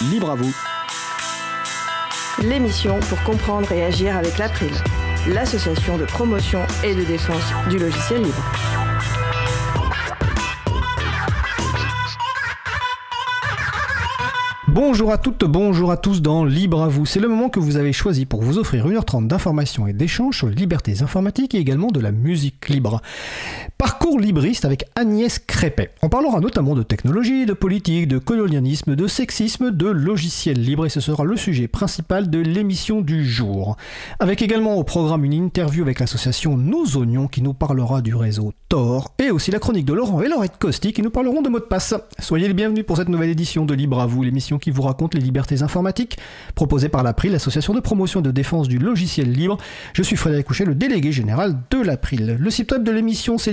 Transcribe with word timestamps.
libre 0.00 0.30
à 0.30 0.34
vous. 0.36 0.54
L'émission 2.42 3.00
pour 3.00 3.22
comprendre 3.24 3.70
et 3.72 3.84
agir 3.84 4.16
avec 4.16 4.38
l'April, 4.38 4.70
l'association 5.28 5.98
de 5.98 6.04
promotion 6.04 6.60
et 6.84 6.94
de 6.94 7.02
défense 7.02 7.52
du 7.68 7.78
logiciel 7.78 8.22
libre. 8.22 8.44
Bonjour 14.68 15.10
à 15.10 15.18
toutes, 15.18 15.44
bonjour 15.44 15.90
à 15.90 15.96
tous 15.96 16.22
dans 16.22 16.44
Libre 16.44 16.82
à 16.82 16.88
vous. 16.88 17.04
C'est 17.04 17.18
le 17.18 17.26
moment 17.26 17.48
que 17.48 17.58
vous 17.58 17.76
avez 17.76 17.92
choisi 17.92 18.26
pour 18.26 18.42
vous 18.42 18.58
offrir 18.58 18.86
1h30 18.86 19.26
d'informations 19.26 19.88
et 19.88 19.92
d'échanges 19.92 20.36
sur 20.36 20.46
les 20.46 20.54
libertés 20.54 21.02
informatiques 21.02 21.56
et 21.56 21.58
également 21.58 21.88
de 21.88 21.98
la 21.98 22.12
musique 22.12 22.68
libre. 22.68 23.02
Parcours 24.08 24.20
libriste 24.20 24.64
avec 24.64 24.86
Agnès 24.94 25.38
Crépet. 25.38 25.90
On 26.00 26.08
parlera 26.08 26.40
notamment 26.40 26.74
de 26.74 26.82
technologie, 26.82 27.44
de 27.44 27.52
politique, 27.52 28.08
de 28.08 28.16
colonialisme, 28.16 28.96
de 28.96 29.06
sexisme, 29.06 29.70
de 29.70 29.86
logiciels 29.86 30.58
libres 30.58 30.86
et 30.86 30.88
ce 30.88 31.00
sera 31.00 31.24
le 31.24 31.36
sujet 31.36 31.68
principal 31.68 32.30
de 32.30 32.38
l'émission 32.38 33.02
du 33.02 33.26
jour. 33.26 33.76
Avec 34.18 34.40
également 34.40 34.76
au 34.76 34.82
programme 34.82 35.26
une 35.26 35.34
interview 35.34 35.82
avec 35.82 36.00
l'association 36.00 36.56
Nos 36.56 36.96
Oignons 36.96 37.28
qui 37.28 37.42
nous 37.42 37.52
parlera 37.52 38.00
du 38.00 38.14
réseau 38.14 38.54
Tor 38.70 39.12
et 39.18 39.30
aussi 39.30 39.50
la 39.50 39.58
chronique 39.58 39.84
de 39.84 39.92
Laurent 39.92 40.22
et 40.22 40.28
Laurette 40.28 40.58
Costi 40.58 40.94
qui 40.94 41.02
nous 41.02 41.10
parleront 41.10 41.42
de 41.42 41.50
mots 41.50 41.58
de 41.58 41.64
passe. 41.64 41.94
Soyez 42.18 42.48
les 42.48 42.54
bienvenus 42.54 42.86
pour 42.86 42.96
cette 42.96 43.10
nouvelle 43.10 43.30
édition 43.30 43.66
de 43.66 43.74
Libre 43.74 44.00
à 44.00 44.06
vous, 44.06 44.22
l'émission 44.22 44.58
qui 44.58 44.70
vous 44.70 44.82
raconte 44.82 45.14
les 45.14 45.20
libertés 45.20 45.62
informatiques, 45.62 46.16
proposée 46.54 46.88
par 46.88 47.02
l'April, 47.02 47.32
l'association 47.32 47.74
de 47.74 47.80
promotion 47.80 48.20
et 48.20 48.22
de 48.22 48.30
défense 48.30 48.68
du 48.68 48.78
logiciel 48.78 49.30
libre. 49.32 49.58
Je 49.92 50.02
suis 50.02 50.16
Frédéric 50.16 50.46
Couchet, 50.46 50.64
le 50.64 50.74
délégué 50.74 51.12
général 51.12 51.58
de 51.70 51.82
l'April. 51.82 52.38
Le 52.40 52.50
site 52.50 52.72
web 52.72 52.84
de 52.84 52.90
l'émission, 52.90 53.36
c'est 53.36 53.52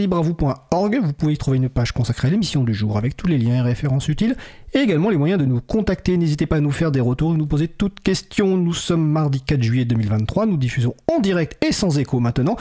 Vous 0.72 1.14
pouvez 1.14 1.34
y 1.34 1.38
trouver 1.38 1.58
une 1.58 1.70
page 1.70 1.94
consacrée 1.94 2.28
à 2.28 2.32
l'émission 2.32 2.64
du 2.64 2.74
jour 2.74 2.98
avec 2.98 3.18
tous 3.18 3.28
les 3.28 3.38
liens 3.38 3.56
et 3.56 3.62
références 3.62 4.08
utiles 4.08 4.36
et 4.74 4.80
également 4.80 5.10
les 5.10 5.18
moyens 5.18 5.40
de 5.40 5.46
nous 5.46 5.62
contacter. 5.62 6.16
N'hésitez 6.18 6.46
pas 6.46 6.58
à 6.58 6.60
nous 6.60 6.72
faire 6.72 6.92
des 6.92 7.00
retours 7.00 7.34
et 7.34 7.38
nous 7.38 7.48
poser 7.48 7.68
toutes 7.68 8.02
questions. 8.02 8.58
Nous 8.58 8.74
sommes 8.74 9.08
mardi 9.08 9.42
4 9.42 9.64
juillet 9.64 9.86
2023. 9.86 10.46
Nous 10.46 10.58
diffusons 10.58 10.94
en 11.12 11.20
direct 11.20 11.58
et 11.66 11.72
sans 11.72 11.98
écho 11.98 12.20
maintenant. 12.20 12.56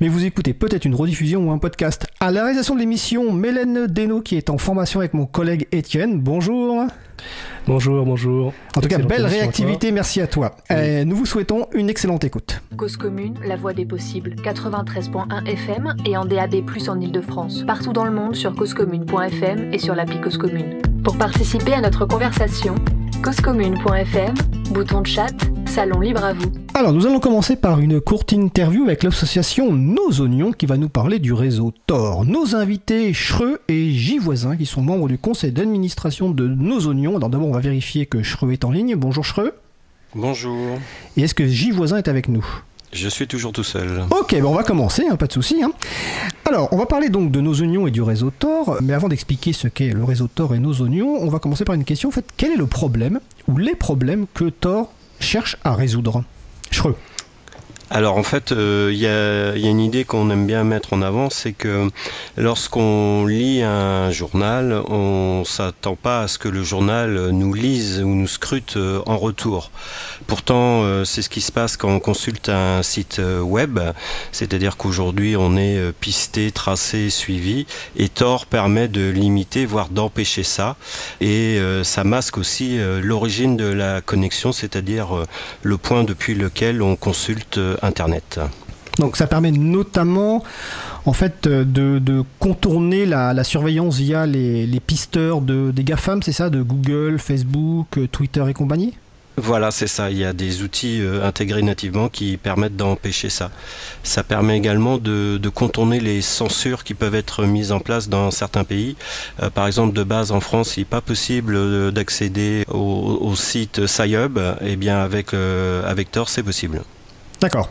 Mais 0.00 0.08
vous 0.08 0.24
écoutez 0.24 0.52
peut-être 0.52 0.84
une 0.84 0.94
rediffusion 0.94 1.48
ou 1.48 1.50
un 1.50 1.58
podcast. 1.58 2.06
À 2.20 2.30
la 2.30 2.42
réalisation 2.42 2.74
de 2.74 2.80
l'émission, 2.80 3.32
Mélène 3.32 3.86
Deno 3.86 4.20
qui 4.20 4.36
est 4.36 4.50
en 4.50 4.58
formation 4.58 5.00
avec 5.00 5.14
mon 5.14 5.26
collègue 5.26 5.66
Étienne. 5.72 6.20
Bonjour. 6.20 6.86
Bonjour, 7.66 8.04
bonjour. 8.04 8.52
En 8.76 8.80
tout 8.80 8.88
cas, 8.88 8.98
belle 8.98 9.24
réactivité, 9.24 9.92
merci 9.92 10.20
à 10.20 10.26
toi. 10.26 10.56
Euh, 10.72 11.04
nous 11.04 11.14
vous 11.14 11.26
souhaitons 11.26 11.66
une 11.74 11.88
excellente 11.88 12.24
écoute. 12.24 12.60
Cause 12.76 12.96
commune, 12.96 13.34
la 13.46 13.56
voix 13.56 13.72
des 13.72 13.86
possibles, 13.86 14.34
93.1 14.42 15.46
FM 15.46 15.94
et 16.04 16.16
en 16.16 16.24
DAB+, 16.24 16.54
en 16.88 17.00
Ile-de-France. 17.00 17.62
Partout 17.64 17.92
dans 17.92 18.04
le 18.04 18.10
monde 18.10 18.34
sur 18.34 18.54
causecommune.fm 18.56 19.72
et 19.72 19.78
sur 19.78 19.94
l'appli 19.94 20.20
Cause 20.20 20.38
Commune. 20.38 20.82
Pour 21.04 21.16
participer 21.16 21.72
à 21.72 21.80
notre 21.80 22.04
conversation, 22.04 22.74
causecommune.fm, 23.22 24.34
bouton 24.72 25.00
de 25.00 25.06
chat, 25.06 25.32
salon 25.66 26.00
libre 26.00 26.24
à 26.24 26.32
vous. 26.32 26.50
Alors, 26.74 26.92
nous 26.92 27.06
allons 27.06 27.20
commencer 27.20 27.54
par 27.54 27.78
une 27.78 28.00
courte 28.00 28.32
interview 28.32 28.82
avec 28.84 29.04
l'association 29.04 29.72
Nos 29.72 30.20
Oignons 30.20 30.50
qui 30.50 30.66
va 30.66 30.76
nous 30.76 30.88
parler 30.88 31.20
du 31.20 31.32
réseau 31.32 31.72
Tor. 31.86 32.24
Nos 32.24 32.56
invités 32.56 33.12
Chreux 33.12 33.60
et 33.68 33.92
J 33.92 34.18
Voisin 34.18 34.56
qui 34.56 34.66
sont 34.66 34.82
membres 34.82 35.06
du 35.06 35.18
conseil 35.18 35.52
d'administration 35.52 36.30
de 36.30 36.48
Nos 36.48 36.88
Oignons. 36.88 37.16
Alors 37.16 37.30
d'abord, 37.30 37.48
on 37.48 37.52
va 37.52 37.60
vérifier 37.60 38.06
que 38.06 38.18
Chreux 38.18 38.52
est 38.52 38.64
en 38.64 38.72
ligne. 38.72 38.96
Bonjour 38.96 39.24
Chreux. 39.24 39.54
Bonjour. 40.16 40.78
Et 41.16 41.22
est-ce 41.22 41.34
que 41.34 41.46
J 41.46 41.70
Voisin 41.70 41.98
est 41.98 42.08
avec 42.08 42.28
nous? 42.28 42.44
Je 42.92 43.08
suis 43.08 43.26
toujours 43.26 43.52
tout 43.52 43.64
seul. 43.64 44.04
Ok, 44.10 44.38
bon, 44.40 44.50
on 44.50 44.54
va 44.54 44.62
commencer, 44.62 45.04
hein, 45.10 45.16
pas 45.16 45.26
de 45.26 45.32
souci. 45.32 45.62
Hein. 45.62 45.72
Alors, 46.44 46.68
on 46.72 46.76
va 46.76 46.86
parler 46.86 47.08
donc 47.08 47.30
de 47.30 47.40
nos 47.40 47.54
oignons 47.60 47.86
et 47.86 47.90
du 47.90 48.02
réseau 48.02 48.30
Tor, 48.30 48.76
mais 48.82 48.92
avant 48.92 49.08
d'expliquer 49.08 49.52
ce 49.52 49.68
qu'est 49.68 49.90
le 49.90 50.04
réseau 50.04 50.28
Tor 50.28 50.54
et 50.54 50.58
nos 50.58 50.80
oignons, 50.82 51.16
on 51.20 51.28
va 51.28 51.38
commencer 51.38 51.64
par 51.64 51.74
une 51.74 51.84
question. 51.84 52.10
En 52.10 52.12
fait, 52.12 52.26
quel 52.36 52.52
est 52.52 52.56
le 52.56 52.66
problème 52.66 53.20
ou 53.48 53.56
les 53.56 53.74
problèmes 53.74 54.26
que 54.34 54.50
Tor 54.50 54.92
cherche 55.20 55.56
à 55.64 55.74
résoudre? 55.74 56.24
Alors 57.94 58.16
en 58.16 58.22
fait, 58.22 58.52
il 58.52 58.56
euh, 58.56 58.92
y, 58.94 59.06
a, 59.06 59.54
une 59.70 59.78
idée 59.78 60.06
qu'on 60.06 60.30
aime 60.30 60.46
bien 60.46 60.64
mettre 60.64 60.94
en 60.94 61.02
avant, 61.02 61.28
c'est 61.28 61.52
que 61.52 61.90
lorsqu'on 62.38 63.26
lit 63.26 63.62
un 63.62 64.10
journal, 64.10 64.80
on 64.88 65.44
s'attend 65.44 65.94
pas 65.94 66.22
à 66.22 66.28
ce 66.28 66.38
que 66.38 66.48
le 66.48 66.62
journal 66.62 67.28
nous 67.32 67.52
lise 67.52 68.00
ou 68.00 68.08
nous 68.08 68.26
scrute 68.26 68.78
euh, 68.78 69.02
en 69.04 69.18
retour. 69.18 69.70
Pourtant, 70.26 70.84
euh, 70.84 71.04
c'est 71.04 71.20
ce 71.20 71.28
qui 71.28 71.42
se 71.42 71.52
passe 71.52 71.76
quand 71.76 71.90
on 71.90 72.00
consulte 72.00 72.48
un 72.48 72.82
site 72.82 73.20
web, 73.42 73.78
c'est-à-dire 74.30 74.78
qu'aujourd'hui 74.78 75.36
on 75.36 75.58
est 75.58 75.92
pisté, 75.92 76.50
tracé, 76.50 77.10
suivi, 77.10 77.66
et 77.96 78.08
Tor 78.08 78.46
permet 78.46 78.88
de 78.88 79.10
limiter, 79.10 79.66
voire 79.66 79.90
d'empêcher 79.90 80.44
ça, 80.44 80.76
et 81.20 81.60
ça 81.82 82.04
masque 82.04 82.38
aussi 82.38 82.78
l'origine 83.02 83.58
de 83.58 83.66
la 83.66 84.00
connexion, 84.00 84.52
c'est-à-dire 84.52 85.26
le 85.62 85.76
point 85.76 86.04
depuis 86.04 86.34
lequel 86.34 86.80
on 86.80 86.96
consulte 86.96 87.58
Internet. 87.82 88.40
Donc 88.98 89.16
ça 89.16 89.26
permet 89.26 89.52
notamment 89.52 90.42
en 91.06 91.12
fait 91.12 91.48
de, 91.48 92.24
contourner 92.38 93.06
la, 93.06 93.44
surveillance 93.44 93.96
via 93.96 94.26
les, 94.26 94.80
pisteurs 94.86 95.40
de, 95.40 95.70
des 95.70 95.84
GAFAM, 95.84 96.22
c'est 96.22 96.32
ça, 96.32 96.50
de 96.50 96.62
Google, 96.62 97.18
Facebook, 97.18 97.98
Twitter 98.10 98.44
et 98.48 98.54
compagnie? 98.54 98.94
Voilà, 99.38 99.70
c'est 99.70 99.86
ça. 99.86 100.10
Il 100.10 100.18
y 100.18 100.26
a 100.26 100.34
des 100.34 100.62
outils 100.62 101.00
euh, 101.00 101.26
intégrés 101.26 101.62
nativement 101.62 102.10
qui 102.10 102.36
permettent 102.36 102.76
d'empêcher 102.76 103.30
ça. 103.30 103.50
Ça 104.02 104.22
permet 104.22 104.58
également 104.58 104.98
de, 104.98 105.40
contourner 105.54 106.00
les 106.00 106.20
censures 106.20 106.84
qui 106.84 106.92
peuvent 106.92 107.14
être 107.14 107.44
mises 107.44 107.72
en 107.72 107.80
place 107.80 108.10
dans 108.10 108.30
certains 108.30 108.64
pays. 108.64 108.94
Euh, 109.42 109.48
par 109.48 109.66
exemple, 109.66 109.94
de 109.94 110.02
base 110.02 110.32
en 110.32 110.40
France, 110.40 110.76
il 110.76 110.80
n'est 110.80 110.84
pas 110.84 111.00
possible 111.00 111.54
euh, 111.56 111.90
d'accéder 111.90 112.64
au, 112.68 113.34
site 113.34 113.86
SciHub. 113.86 114.38
Eh 114.60 114.76
bien, 114.76 114.98
avec, 114.98 115.32
avec 115.32 116.10
Tor, 116.10 116.28
c'est 116.28 116.42
possible. 116.42 116.82
D'accord. 117.42 117.68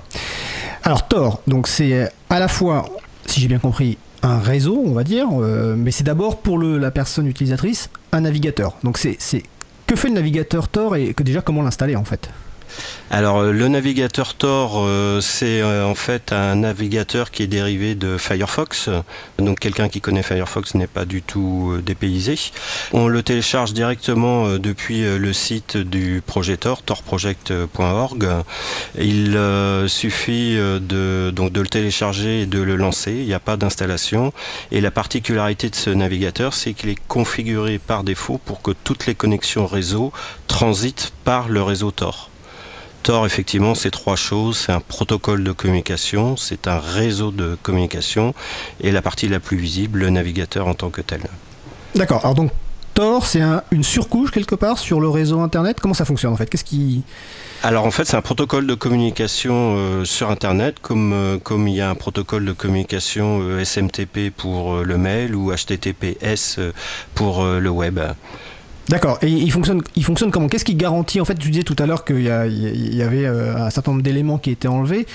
Alors 0.83 1.07
Tor, 1.07 1.41
donc 1.47 1.69
c'est 1.69 2.11
à 2.29 2.39
la 2.39 2.49
fois, 2.49 2.89
si 3.25 3.39
j'ai 3.39 3.47
bien 3.47 3.57
compris, 3.57 3.97
un 4.21 4.37
réseau, 4.37 4.83
on 4.85 4.91
va 4.91 5.05
dire, 5.05 5.27
euh, 5.31 5.75
mais 5.77 5.91
c'est 5.91 6.03
d'abord 6.03 6.41
pour 6.41 6.59
la 6.59 6.91
personne 6.91 7.25
utilisatrice 7.25 7.89
un 8.11 8.21
navigateur. 8.21 8.75
Donc 8.83 8.97
c'est 8.97 9.17
que 9.87 9.95
fait 9.95 10.09
le 10.09 10.15
navigateur 10.15 10.67
Tor 10.67 10.97
et 10.97 11.13
que 11.13 11.23
déjà 11.23 11.41
comment 11.41 11.61
l'installer 11.61 11.95
en 11.95 12.03
fait? 12.03 12.29
Alors 13.13 13.39
euh, 13.39 13.51
le 13.51 13.67
navigateur 13.67 14.35
Tor, 14.35 14.75
euh, 14.77 15.19
c'est 15.19 15.61
euh, 15.61 15.85
en 15.85 15.95
fait 15.95 16.31
un 16.31 16.55
navigateur 16.55 17.29
qui 17.29 17.43
est 17.43 17.47
dérivé 17.47 17.93
de 17.93 18.17
Firefox. 18.17 18.89
Donc 19.37 19.59
quelqu'un 19.59 19.89
qui 19.89 19.99
connaît 19.99 20.23
Firefox 20.23 20.75
n'est 20.75 20.87
pas 20.87 21.03
du 21.03 21.21
tout 21.21 21.77
dépaysé. 21.85 22.39
On 22.93 23.09
le 23.09 23.21
télécharge 23.21 23.73
directement 23.73 24.57
depuis 24.57 25.01
le 25.01 25.33
site 25.33 25.75
du 25.75 26.23
projet 26.25 26.55
Tor, 26.55 26.83
torproject.org. 26.83 28.29
Il 28.97 29.37
suffit 29.87 30.55
de, 30.55 31.33
donc 31.35 31.51
de 31.51 31.59
le 31.59 31.67
télécharger 31.67 32.43
et 32.43 32.45
de 32.45 32.61
le 32.61 32.77
lancer. 32.77 33.11
Il 33.11 33.25
n'y 33.25 33.33
a 33.33 33.39
pas 33.39 33.57
d'installation. 33.57 34.31
Et 34.71 34.79
la 34.79 34.91
particularité 34.91 35.69
de 35.69 35.75
ce 35.75 35.89
navigateur, 35.89 36.53
c'est 36.53 36.73
qu'il 36.73 36.89
est 36.89 37.07
configuré 37.09 37.77
par 37.77 38.05
défaut 38.05 38.39
pour 38.45 38.61
que 38.61 38.71
toutes 38.71 39.05
les 39.05 39.15
connexions 39.15 39.67
réseau 39.67 40.13
transitent 40.47 41.11
par 41.25 41.49
le 41.49 41.61
réseau 41.61 41.91
Tor. 41.91 42.30
Tor, 43.03 43.25
effectivement, 43.25 43.75
c'est 43.75 43.91
trois 43.91 44.16
choses. 44.16 44.57
C'est 44.57 44.72
un 44.72 44.79
protocole 44.79 45.44
de 45.44 45.51
communication, 45.51 46.38
c'est 46.38 46.67
un 46.67 46.79
réseau 46.79 47.31
de 47.31 47.57
communication, 47.62 48.34
et 48.79 48.91
la 48.91 49.01
partie 49.01 49.28
la 49.28 49.39
plus 49.39 49.57
visible, 49.57 50.00
le 50.00 50.09
navigateur 50.09 50.67
en 50.67 50.73
tant 50.73 50.89
que 50.89 51.01
tel. 51.01 51.22
D'accord. 51.95 52.22
Alors 52.23 52.35
donc, 52.35 52.51
Tor, 52.94 53.25
c'est 53.25 53.41
une 53.72 53.84
surcouche 53.84 54.31
quelque 54.31 54.56
part 54.56 54.78
sur 54.78 55.00
le 55.00 55.09
réseau 55.09 55.40
Internet. 55.40 55.79
Comment 55.79 55.94
ça 55.94 56.06
fonctionne 56.06 56.34
en 56.34 56.38
fait? 56.38 56.47
Qu'est-ce 56.47 56.66
qui 56.66 57.03
alors 57.63 57.85
en 57.85 57.91
fait 57.91 58.06
c'est 58.06 58.17
un 58.17 58.23
protocole 58.23 58.66
de 58.66 58.73
communication 58.73 59.75
euh, 59.78 60.03
sur 60.03 60.31
Internet 60.31 60.79
comme, 60.81 61.13
euh, 61.13 61.38
comme 61.38 61.67
il 61.67 61.75
y 61.75 61.81
a 61.81 61.91
un 61.91 61.95
protocole 61.95 62.44
de 62.44 62.53
communication 62.53 63.40
euh, 63.44 63.63
SMTP 63.63 64.31
pour 64.35 64.78
le 64.78 64.97
mail 64.97 65.35
ou 65.35 65.53
HTTPS 65.53 66.59
pour 67.13 67.45
le 67.45 67.69
web. 67.69 68.00
D'accord. 68.89 69.19
Et 69.22 69.28
il 69.29 69.51
fonctionne, 69.51 69.81
comment? 70.31 70.47
Qu'est-ce 70.47 70.66
qui 70.66 70.75
garantit 70.75 71.22
En 71.22 71.25
fait, 71.25 71.35
tu 71.35 71.49
disais 71.49 71.63
tout 71.63 71.75
à 71.79 71.85
l'heure 71.85 72.03
qu'il 72.03 72.22
y, 72.22 72.29
avait 72.29 73.25
euh, 73.25 73.55
un 73.55 73.69
certain 73.69 73.91
nombre 73.91 74.03
d'éléments 74.03 74.37
qui 74.37 74.51
étaient 74.51 74.67
enlevés. 74.67 75.07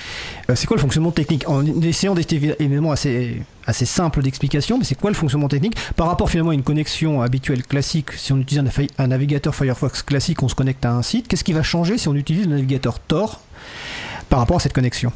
Euh, 0.49 0.55
c'est 0.55 0.67
quoi 0.67 0.77
le 0.77 0.81
fonctionnement 0.81 1.11
technique? 1.11 1.47
En 1.47 1.65
essayant 1.81 2.15
d'être 2.15 2.31
évidemment 2.33 2.91
assez, 2.91 3.41
assez 3.65 3.85
simple 3.85 4.21
d'explication, 4.23 4.77
mais 4.77 4.83
c'est 4.83 4.95
quoi 4.95 5.11
le 5.11 5.15
fonctionnement 5.15 5.49
technique? 5.49 5.75
Par 5.95 6.07
rapport 6.07 6.29
finalement 6.29 6.51
à 6.51 6.55
une 6.55 6.63
connexion 6.63 7.21
habituelle 7.21 7.63
classique 7.63 8.13
Si 8.13 8.33
on 8.33 8.37
utilise 8.37 8.63
un 8.97 9.07
navigateur 9.07 9.53
Firefox 9.53 10.01
classique, 10.01 10.41
on 10.41 10.47
se 10.47 10.55
connecte 10.55 10.85
à 10.85 10.93
un 10.93 11.01
site. 11.01 11.27
Qu'est-ce 11.27 11.43
qui 11.43 11.53
va 11.53 11.63
changer 11.63 11.97
si 11.97 12.07
on 12.07 12.15
utilise 12.15 12.45
le 12.45 12.55
navigateur 12.55 12.99
Tor 12.99 13.41
par 14.29 14.39
rapport 14.39 14.57
à 14.57 14.59
cette 14.59 14.73
connexion? 14.73 15.11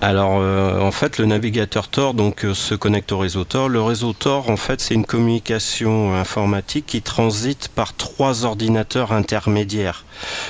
Alors 0.00 0.38
euh, 0.40 0.80
en 0.80 0.90
fait 0.90 1.18
le 1.18 1.24
navigateur 1.24 1.88
Tor 1.88 2.14
donc 2.14 2.44
euh, 2.44 2.52
se 2.52 2.74
connecte 2.74 3.12
au 3.12 3.18
réseau 3.18 3.44
Tor. 3.44 3.68
Le 3.68 3.80
réseau 3.80 4.12
Tor 4.12 4.50
en 4.50 4.56
fait 4.56 4.80
c'est 4.80 4.94
une 4.94 5.06
communication 5.06 6.14
informatique 6.14 6.86
qui 6.86 7.00
transite 7.00 7.68
par 7.68 7.94
trois 7.96 8.44
ordinateurs 8.44 9.12
intermédiaires. 9.12 10.04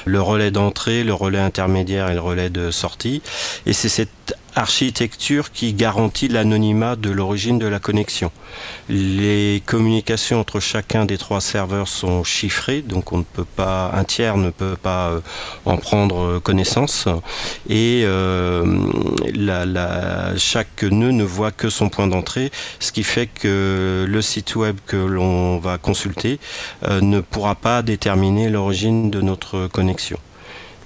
Le 0.06 0.20
relais 0.20 0.50
d'entrée, 0.50 1.04
le 1.04 1.14
relais 1.14 1.38
intermédiaire 1.38 2.10
et 2.10 2.14
le 2.14 2.20
relais 2.20 2.50
de 2.50 2.70
sortie. 2.70 3.22
Et 3.66 3.72
c'est 3.72 3.88
cet 3.88 4.34
architecture 4.56 5.50
qui 5.52 5.72
garantit 5.72 6.28
l'anonymat 6.28 6.96
de 6.96 7.10
l'origine 7.10 7.58
de 7.58 7.66
la 7.66 7.78
connexion. 7.78 8.30
Les 8.88 9.62
communications 9.66 10.40
entre 10.40 10.60
chacun 10.60 11.04
des 11.04 11.18
trois 11.18 11.40
serveurs 11.40 11.88
sont 11.88 12.24
chiffrées, 12.24 12.82
donc 12.82 13.12
on 13.12 13.18
ne 13.18 13.22
peut 13.24 13.44
pas, 13.44 13.90
un 13.94 14.04
tiers 14.04 14.36
ne 14.36 14.50
peut 14.50 14.76
pas 14.80 15.08
euh, 15.08 15.20
en 15.64 15.76
prendre 15.76 16.38
connaissance, 16.38 17.08
et 17.68 18.02
euh, 18.04 18.64
chaque 20.36 20.82
nœud 20.82 21.10
ne 21.12 21.24
voit 21.24 21.50
que 21.50 21.68
son 21.68 21.88
point 21.88 22.06
d'entrée, 22.06 22.50
ce 22.78 22.92
qui 22.92 23.02
fait 23.02 23.26
que 23.26 24.04
le 24.08 24.22
site 24.22 24.54
web 24.56 24.76
que 24.86 24.96
l'on 24.96 25.58
va 25.58 25.78
consulter 25.78 26.38
euh, 26.84 27.00
ne 27.00 27.20
pourra 27.20 27.54
pas 27.54 27.82
déterminer 27.82 28.50
l'origine 28.50 29.10
de 29.10 29.20
notre 29.20 29.66
connexion. 29.68 30.18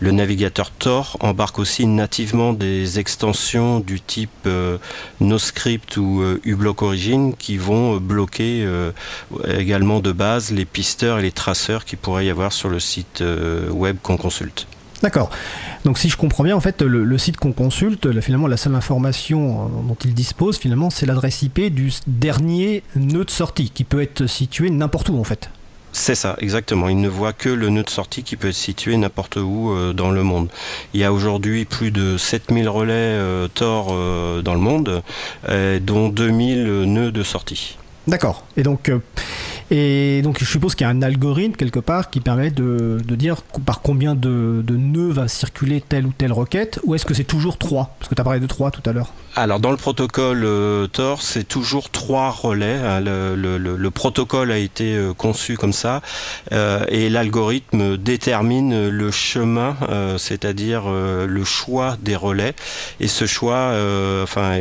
Le 0.01 0.13
navigateur 0.13 0.71
Tor 0.71 1.17
embarque 1.21 1.59
aussi 1.59 1.87
nativement 1.87 2.53
des 2.53 3.01
extensions 3.01 3.81
du 3.81 4.01
type 4.01 4.31
euh, 4.47 4.79
NoScript 5.21 5.97
ou 5.97 6.23
euh, 6.23 6.41
uBlock 6.45 6.83
Origin 6.83 7.35
qui 7.37 7.57
vont 7.57 7.97
euh, 7.97 7.99
bloquer 7.99 8.69
également 9.47 10.01
de 10.01 10.13
base 10.13 10.53
les 10.53 10.65
pisteurs 10.65 11.19
et 11.19 11.23
les 11.23 11.33
traceurs 11.33 11.85
qui 11.85 11.97
pourrait 11.97 12.27
y 12.27 12.31
avoir 12.31 12.53
sur 12.53 12.69
le 12.69 12.79
site 12.79 13.23
web 13.71 13.97
qu'on 14.03 14.17
consulte. 14.17 14.67
D'accord. 15.03 15.31
Donc 15.85 15.99
si 15.99 16.09
je 16.09 16.17
comprends 16.17 16.45
bien, 16.45 16.57
en 16.57 16.61
fait, 16.61 16.83
le, 16.83 17.19
site 17.19 17.37
qu'on 17.37 17.53
consulte, 17.53 18.21
finalement, 18.21 18.47
la 18.47 18.57
seule 18.57 18.75
information 18.75 19.69
dont 19.87 19.97
il 20.05 20.15
dispose, 20.15 20.59
finalement, 20.59 20.91
c'est 20.91 21.07
l'adresse 21.07 21.43
IP 21.43 21.73
du 21.73 21.93
dernier 22.07 22.83
nœud 22.97 23.25
de 23.25 23.31
sortie, 23.31 23.71
qui 23.71 23.85
peut 23.85 24.03
être 24.03 24.27
situé 24.27 24.71
n'importe 24.71 25.09
où, 25.09 25.19
en 25.19 25.25
fait. 25.25 25.51
C'est 25.93 26.15
ça, 26.15 26.37
exactement. 26.41 26.89
Il 26.89 27.01
ne 27.01 27.09
voit 27.09 27.33
que 27.33 27.49
le 27.49 27.71
nœud 27.71 27.83
de 27.83 27.91
sortie 27.91 28.23
qui 28.23 28.37
peut 28.37 28.49
être 28.49 28.55
situé 28.55 28.97
n'importe 28.97 29.37
où 29.37 29.71
euh, 29.71 29.93
dans 29.93 30.11
le 30.11 30.23
monde. 30.23 30.49
Il 30.95 31.01
y 31.01 31.05
a 31.05 31.13
aujourd'hui 31.13 31.65
plus 31.65 31.91
de 31.91 32.17
7000 32.17 32.69
relais 32.69 32.93
euh, 32.93 33.49
euh, 33.61 34.43
dans 34.43 34.55
le 34.55 34.61
monde, 34.61 35.03
dont 35.83 36.09
2000 36.09 36.85
nœuds 36.85 37.13
de 37.13 37.23
sortie. 37.23 37.79
D'accord. 38.07 38.45
Et 38.57 38.63
donc, 38.63 38.91
et 39.71 40.23
donc, 40.23 40.39
je 40.39 40.47
suppose 40.47 40.75
qu'il 40.75 40.87
y 40.87 40.89
a 40.89 40.91
un 40.91 41.03
algorithme 41.03 41.55
quelque 41.55 41.79
part 41.79 42.09
qui 42.09 42.21
permet 42.21 42.51
de, 42.51 42.99
dire 43.05 43.43
par 43.67 43.83
combien 43.83 44.15
de, 44.15 44.65
nœuds 44.69 45.13
va 45.13 45.29
circuler 45.29 45.83
telle 45.87 46.07
ou 46.07 46.13
telle 46.17 46.33
requête, 46.33 46.81
ou 46.85 46.95
est-ce 46.95 47.05
que 47.05 47.13
c'est 47.13 47.25
toujours 47.25 47.59
3 47.59 47.97
Parce 47.99 48.09
que 48.09 48.15
tu 48.15 48.21
as 48.21 48.25
parlé 48.25 48.41
de 48.41 48.47
3 48.47 48.71
tout 48.71 48.83
à 48.87 48.93
l'heure. 48.93 49.13
Alors, 49.41 49.61
dans 49.61 49.71
le 49.71 49.77
protocole 49.77 50.43
euh, 50.45 50.89
Tor, 50.89 51.23
c'est 51.23 51.45
toujours 51.45 51.91
3 51.91 52.31
relais. 52.31 52.75
Hein. 52.75 52.99
Le, 53.01 53.89
protocole 53.91 54.51
a 54.51 54.59
été 54.59 54.97
euh, 54.97 55.15
conçu 55.15 55.57
comme 55.57 55.73
ça, 55.73 56.03
euh, 56.51 56.85
et 56.89 57.09
l'algorithme 57.09 57.97
détermine 57.97 58.89
le 58.89 59.11
chemin, 59.13 59.77
c'est-à-dire 60.19 60.91
le 60.91 61.45
choix 61.45 61.97
des 62.01 62.17
relais. 62.17 62.55
Et 62.99 63.07
ce 63.07 63.27
choix 63.27 63.71
enfin, 64.25 64.59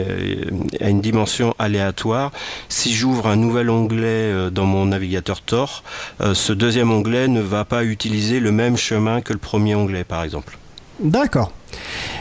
a 0.79 0.89
une 0.89 1.01
dimension 1.01 1.55
aléatoire. 1.57 2.31
Si 2.69 2.93
j'ouvre 2.93 3.25
un 3.25 3.35
nouvel 3.35 3.71
onglet 3.71 4.51
dans 4.51 4.65
mon 4.65 4.85
navigateur 4.85 5.41
Tor, 5.41 5.83
ce 6.21 6.53
deuxième 6.53 6.91
onglet 6.91 7.27
ne 7.27 7.41
va 7.41 7.65
pas 7.65 7.83
utiliser 7.83 8.39
le 8.39 8.51
même 8.51 8.77
chemin 8.77 9.21
que 9.21 9.33
le 9.33 9.39
premier 9.39 9.73
onglet, 9.73 10.03
par 10.03 10.21
exemple. 10.21 10.59
D'accord. 10.99 11.51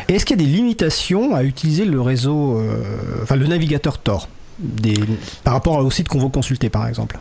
Est-ce 0.09 0.25
qu'il 0.25 0.41
y 0.41 0.43
a 0.43 0.47
des 0.47 0.53
limitations 0.53 1.35
à 1.35 1.43
utiliser 1.43 1.85
le 1.85 2.01
réseau, 2.01 2.59
euh, 2.59 2.83
enfin 3.23 3.37
le 3.37 3.47
navigateur 3.47 3.99
Tor, 3.99 4.29
par 5.45 5.55
rapport 5.55 5.79
au 5.79 5.91
site 5.91 6.09
qu'on 6.09 6.19
veut 6.19 6.29
consulter, 6.29 6.71
par 6.71 6.87
exemple? 6.87 7.19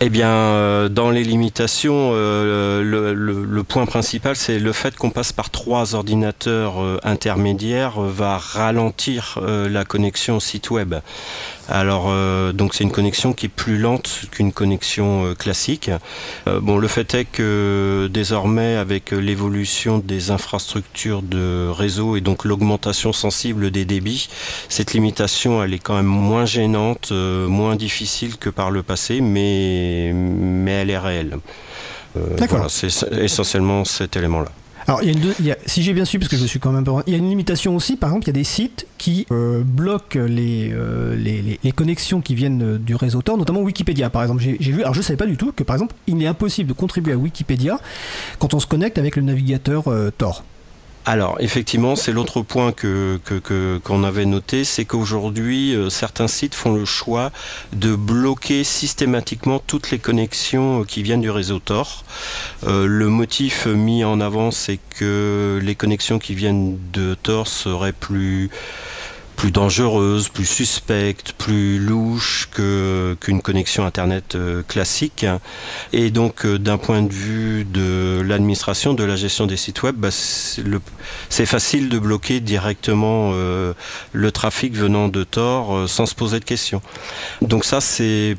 Eh 0.00 0.10
bien, 0.10 0.30
euh, 0.30 0.88
dans 0.88 1.10
les 1.10 1.24
limitations, 1.24 2.12
le, 2.12 3.62
point 3.62 3.86
principal, 3.86 4.36
c'est 4.36 4.58
le 4.58 4.72
fait 4.72 4.96
qu'on 4.96 5.10
passe 5.10 5.32
par 5.32 5.50
trois 5.50 5.94
ordinateurs 5.94 6.76
intermédiaires 7.04 8.00
va 8.00 8.38
ralentir 8.38 9.38
la 9.44 9.84
connexion 9.84 10.40
site 10.40 10.70
web. 10.70 10.94
Alors 11.68 12.06
euh, 12.08 12.52
donc 12.52 12.74
c'est 12.74 12.84
une 12.84 12.90
connexion 12.90 13.34
qui 13.34 13.46
est 13.46 13.50
plus 13.50 13.78
lente 13.78 14.22
qu'une 14.30 14.52
connexion 14.52 15.26
euh, 15.26 15.34
classique. 15.34 15.90
Euh, 16.46 16.60
bon 16.60 16.78
le 16.78 16.88
fait 16.88 17.14
est 17.14 17.26
que 17.26 18.08
désormais 18.10 18.76
avec 18.76 19.10
l'évolution 19.10 19.98
des 19.98 20.30
infrastructures 20.30 21.20
de 21.20 21.68
réseau 21.68 22.16
et 22.16 22.22
donc 22.22 22.46
l'augmentation 22.46 23.12
sensible 23.12 23.70
des 23.70 23.84
débits, 23.84 24.28
cette 24.70 24.94
limitation 24.94 25.62
elle 25.62 25.74
est 25.74 25.78
quand 25.78 25.96
même 25.96 26.06
moins 26.06 26.46
gênante, 26.46 27.12
moins 27.12 27.76
difficile 27.76 28.38
que 28.38 28.48
par 28.48 28.70
le 28.70 28.82
passé, 28.82 29.20
mais 29.20 30.12
mais 30.14 30.72
elle 30.72 30.90
est 30.90 30.98
réelle. 30.98 31.38
voilà, 32.14 32.68
c'est 32.68 32.88
essentiellement 33.12 33.84
cet 33.84 34.16
élément-là. 34.16 34.50
Alors, 34.88 35.02
il 35.02 35.44
y 35.44 35.52
a 35.52 35.56
si 35.66 35.82
j'ai 35.82 35.92
bien 35.92 36.06
su, 36.06 36.18
parce 36.18 36.30
que 36.30 36.38
je 36.38 36.46
suis 36.46 36.58
quand 36.58 36.72
même 36.72 36.84
pas... 36.84 37.02
Il 37.06 37.12
y 37.12 37.14
a 37.14 37.18
une 37.18 37.28
limitation 37.28 37.76
aussi, 37.76 37.96
par 37.96 38.08
exemple, 38.08 38.24
il 38.24 38.28
y 38.28 38.30
a 38.30 38.32
des 38.32 38.44
sites 38.44 38.86
qui 38.96 39.26
euh, 39.30 39.62
bloquent 39.62 40.18
les, 40.18 40.70
euh, 40.72 41.14
les, 41.14 41.58
les, 41.62 41.72
connexions 41.72 42.22
qui 42.22 42.34
viennent 42.34 42.78
du 42.78 42.94
réseau 42.94 43.20
Tor, 43.20 43.36
notamment 43.36 43.60
Wikipédia, 43.60 44.08
par 44.08 44.22
exemple. 44.22 44.42
J'ai 44.42 44.72
vu, 44.72 44.80
alors 44.80 44.94
je 44.94 45.00
ne 45.00 45.04
savais 45.04 45.18
pas 45.18 45.26
du 45.26 45.36
tout 45.36 45.52
que, 45.52 45.62
par 45.62 45.76
exemple, 45.76 45.94
il 46.06 46.22
est 46.22 46.26
impossible 46.26 46.70
de 46.70 46.72
contribuer 46.72 47.12
à 47.12 47.16
Wikipédia 47.18 47.78
quand 48.38 48.54
on 48.54 48.60
se 48.60 48.66
connecte 48.66 48.96
avec 48.96 49.16
le 49.16 49.22
navigateur 49.22 49.88
euh, 49.88 50.10
Tor. 50.16 50.42
Alors 51.08 51.36
effectivement, 51.40 51.96
c'est 51.96 52.12
l'autre 52.12 52.42
point 52.42 52.70
que 52.70 53.18
qu'on 53.82 54.04
avait 54.04 54.26
noté, 54.26 54.62
c'est 54.62 54.84
qu'aujourd'hui 54.84 55.74
euh, 55.74 55.88
certains 55.88 56.28
sites 56.28 56.54
font 56.54 56.74
le 56.74 56.84
choix 56.84 57.32
de 57.72 57.96
bloquer 57.96 58.62
systématiquement 58.62 59.58
toutes 59.58 59.90
les 59.90 59.98
connexions 59.98 60.82
euh, 60.82 60.84
qui 60.84 61.02
viennent 61.02 61.22
du 61.22 61.30
réseau 61.30 61.60
Tor. 61.60 62.04
Euh, 62.64 62.84
le 62.86 63.08
motif 63.08 63.64
mis 63.64 64.04
en 64.04 64.20
avant, 64.20 64.50
c'est 64.50 64.78
que 64.98 65.58
les 65.62 65.74
connexions 65.74 66.18
qui 66.18 66.34
viennent 66.34 66.78
de 66.92 67.14
Tor 67.14 67.48
seraient 67.48 67.94
plus 67.94 68.50
plus 69.38 69.52
dangereuse, 69.52 70.28
plus 70.30 70.44
suspecte, 70.44 71.32
plus 71.32 71.78
louche 71.78 72.48
que 72.50 73.16
qu'une 73.20 73.40
connexion 73.40 73.86
internet 73.86 74.34
euh, 74.34 74.64
classique. 74.66 75.24
Et 75.92 76.10
donc 76.10 76.44
euh, 76.44 76.58
d'un 76.58 76.76
point 76.76 77.02
de 77.02 77.12
vue 77.12 77.64
de 77.64 78.20
l'administration, 78.20 78.94
de 78.94 79.04
la 79.04 79.14
gestion 79.14 79.46
des 79.46 79.56
sites 79.56 79.84
web, 79.84 79.94
bah, 79.94 80.08
c'est 80.10 81.46
facile 81.46 81.88
de 81.88 82.00
bloquer 82.00 82.40
directement 82.40 83.30
euh, 83.32 83.74
le 84.12 84.32
trafic 84.32 84.74
venant 84.74 85.06
de 85.06 85.22
Tor 85.22 85.88
sans 85.88 86.06
se 86.06 86.16
poser 86.16 86.40
de 86.40 86.44
questions. 86.44 86.82
Donc 87.40 87.64
ça 87.64 87.80
c'est 87.80 88.36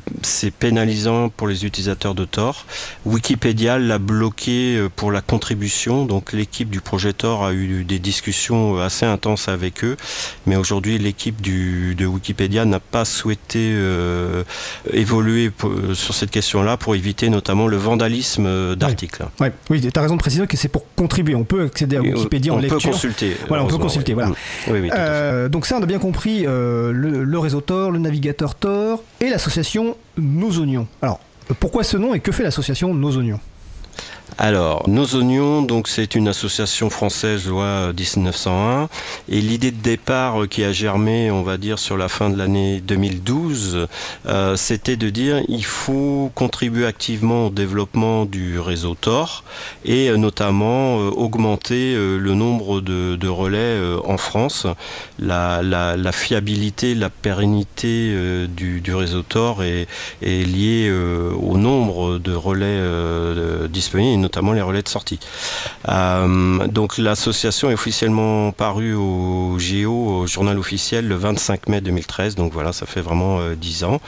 pénalisant 0.60 1.30
pour 1.30 1.48
les 1.48 1.66
utilisateurs 1.66 2.14
de 2.14 2.26
Tor. 2.26 2.66
Wikipédia 3.06 3.80
l'a 3.80 4.00
bloqué 4.00 4.86
pour 4.98 5.14
la 5.14 5.22
contribution, 5.22 6.06
donc 6.06 6.34
l'équipe 6.34 6.70
du 6.70 6.82
projet 6.82 7.14
Tor 7.14 7.46
a 7.46 7.54
eu 7.54 7.86
des 7.86 8.00
discussions 8.00 8.82
assez 8.82 9.06
intenses 9.06 9.48
avec 9.48 9.86
eux, 9.86 9.96
mais 10.46 10.58
aujourd'hui 10.58 10.89
l'équipe 10.98 11.42
de 11.42 12.06
Wikipédia 12.06 12.66
n'a 12.66 12.80
pas 12.80 13.06
souhaité 13.06 13.72
euh, 13.74 14.44
évoluer 14.92 15.52
sur 15.94 16.14
cette 16.14 16.32
question-là 16.32 16.78
pour 16.78 16.96
éviter 16.96 17.30
notamment 17.30 17.68
le 17.68 17.78
vandalisme 17.78 18.76
d'articles. 18.76 19.26
Oui, 19.70 19.82
tu 19.82 19.90
as 19.94 20.02
raison 20.02 20.16
de 20.16 20.20
préciser 20.20 20.46
que 20.48 20.58
c'est 20.58 20.68
pour 20.68 20.84
contribuer. 20.96 21.36
On 21.36 21.44
peut 21.44 21.64
accéder 21.64 21.98
à 21.98 22.02
Wikipédia 22.02 22.54
en 22.54 22.58
lecture. 22.58 22.78
On 22.78 22.82
peut 22.82 22.92
consulter. 22.92 23.38
Voilà, 23.48 23.64
on 23.64 23.68
peut 23.68 23.78
consulter. 23.78 24.14
Voilà. 24.14 24.34
Euh, 24.68 25.50
donc 25.50 25.66
ça, 25.66 25.78
on 25.78 25.84
a 25.84 25.86
bien 25.86 26.00
compris 26.00 26.46
euh, 26.46 26.92
le, 26.92 27.40
réseau 27.40 27.62
Tor, 27.62 27.92
le 27.92 28.00
navigateur 28.00 28.56
Tor 28.56 29.04
et 29.22 29.30
l'association 29.30 29.96
Nos 30.18 30.60
Oignons. 30.60 30.88
Alors, 31.02 31.20
pourquoi 31.60 31.84
ce 31.84 31.98
nom 31.98 32.14
et 32.14 32.20
que 32.20 32.32
fait 32.32 32.44
l'association 32.44 32.94
Nos 32.94 33.18
Oignons? 33.18 33.40
Alors, 34.42 34.88
Nos 34.88 35.16
Oignons, 35.18 35.64
donc 35.64 35.90
c'est 35.90 36.16
une 36.16 36.30
association 36.30 36.90
française 36.90 37.46
loi 37.46 37.92
1901 37.92 38.88
et 39.28 39.42
l'idée 39.42 39.72
de 39.72 39.82
départ 39.82 40.44
euh, 40.44 40.48
qui 40.48 40.64
a 40.64 40.72
germé, 40.72 41.30
on 41.30 41.44
va 41.44 41.58
dire 41.58 41.78
sur 41.78 41.98
la 41.98 42.08
fin 42.08 42.30
de 42.30 42.38
l'année 42.38 42.80
2012, 42.80 43.88
euh, 44.28 44.56
c'était 44.56 44.96
de 44.96 45.10
dire 45.10 45.42
il 45.50 45.66
faut 45.66 46.32
contribuer 46.36 46.86
activement 46.86 47.48
au 47.48 47.50
développement 47.50 48.24
du 48.24 48.62
réseau 48.62 48.96
Tor 48.96 49.44
et 49.84 50.10
euh, 50.10 50.16
notamment 50.16 50.96
augmenter 50.96 51.96
le 51.96 52.34
nombre 52.34 52.80
de, 52.80 53.28
relais 53.28 53.78
en 54.06 54.18
France. 54.18 54.68
La, 55.20 56.12
fiabilité, 56.14 56.96
la 56.96 57.10
pérennité 57.10 58.16
du, 58.48 58.82
réseau 58.96 59.22
Tor 59.22 59.64
est 59.64 59.88
liée 60.22 60.90
au 60.90 61.58
nombre 61.58 62.20
de 62.20 62.34
relais 62.34 62.80
disponibles 63.68 64.29
notamment 64.30 64.54
les 64.54 64.62
relais 64.62 64.84
de 64.84 64.88
sortie. 64.88 65.20
Euh, 65.88 66.68
donc 66.68 67.00
l'association 67.00 67.72
est 67.72 67.74
officiellement 67.74 68.52
parue 68.52 68.94
au 68.94 69.58
GO, 69.58 69.92
au 69.92 70.28
journal 70.28 70.60
officiel, 70.60 71.08
le 71.08 71.16
25 71.16 71.68
mai 71.68 71.82
2013. 71.82 72.36
Donc 72.36 72.54
voilà, 72.54 72.72
ça 72.72 72.86
fait 72.86 73.02
vraiment 73.02 73.40
10 73.60 73.84
euh, 73.84 73.88
ans. 73.88 74.02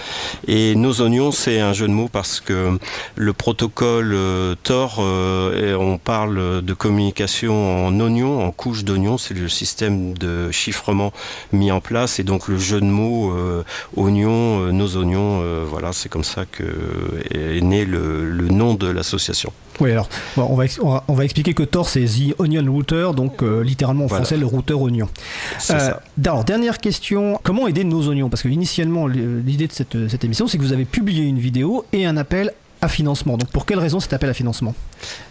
Et 0.47 0.75
nos 0.75 1.01
oignons, 1.01 1.31
c'est 1.31 1.59
un 1.59 1.73
jeu 1.73 1.87
de 1.87 1.93
mots 1.93 2.07
parce 2.07 2.39
que 2.39 2.77
le 3.15 3.33
protocole 3.33 4.11
euh, 4.13 4.53
Tor, 4.61 4.99
on 4.99 5.97
parle 5.97 6.61
de 6.61 6.73
communication 6.73 7.87
en 7.87 7.99
oignons, 7.99 8.45
en 8.45 8.51
couche 8.51 8.83
d'oignons. 8.83 9.17
C'est 9.17 9.33
le 9.33 9.49
système 9.49 10.15
de 10.15 10.51
chiffrement 10.51 11.11
mis 11.51 11.71
en 11.71 11.81
place. 11.81 12.19
Et 12.19 12.23
donc 12.23 12.47
le 12.47 12.59
jeu 12.59 12.79
de 12.79 12.85
mots 12.85 13.33
oignons, 13.95 14.71
nos 14.71 14.97
oignons, 14.97 15.65
voilà, 15.65 15.93
c'est 15.93 16.09
comme 16.09 16.23
ça 16.23 16.45
que 16.45 16.63
est 17.31 17.61
né 17.61 17.85
le 17.85 18.47
nom 18.49 18.75
de 18.75 18.87
l'association. 18.87 19.51
Oui, 19.81 19.91
alors 19.91 20.07
on, 20.38 20.55
va, 20.55 20.65
on, 21.07 21.13
va, 21.13 21.23
expliquer 21.25 21.53
que 21.53 21.63
Tor 21.63 21.89
c'est 21.89 22.05
The 22.05 22.39
Onion 22.39 22.71
Router, 22.71 23.09
donc 23.15 23.41
littéralement 23.41 24.05
en 24.05 24.07
français 24.07 24.38
le 24.38 24.45
routeur 24.45 24.79
oignon. 24.81 25.09
alors, 26.23 26.43
dernière 26.43 26.77
question, 26.77 27.39
comment 27.43 27.67
aider 27.67 27.83
nos 27.83 28.07
oignons? 28.07 28.29
Parce 28.29 28.43
que 28.43 28.47
initialement, 28.47 29.07
l'idée 29.07 29.67
de 29.67 29.73
cette, 29.73 30.07
cette 30.07 30.23
émission, 30.23 30.47
c'est 30.47 30.57
que 30.57 30.63
vous 30.63 30.73
avez 30.73 30.85
publié 30.85 31.23
une 31.23 31.39
vidéo 31.39 31.85
et 31.93 32.05
un 32.05 32.15
appel 32.15 32.53
financement. 32.88 33.38
Donc 33.38 33.50
pour 33.50 33.65
quelle 33.65 33.79
raison 33.79 34.00
cet 34.00 34.13
appel 34.13 34.29
à 34.29 34.33
financement? 34.33 34.73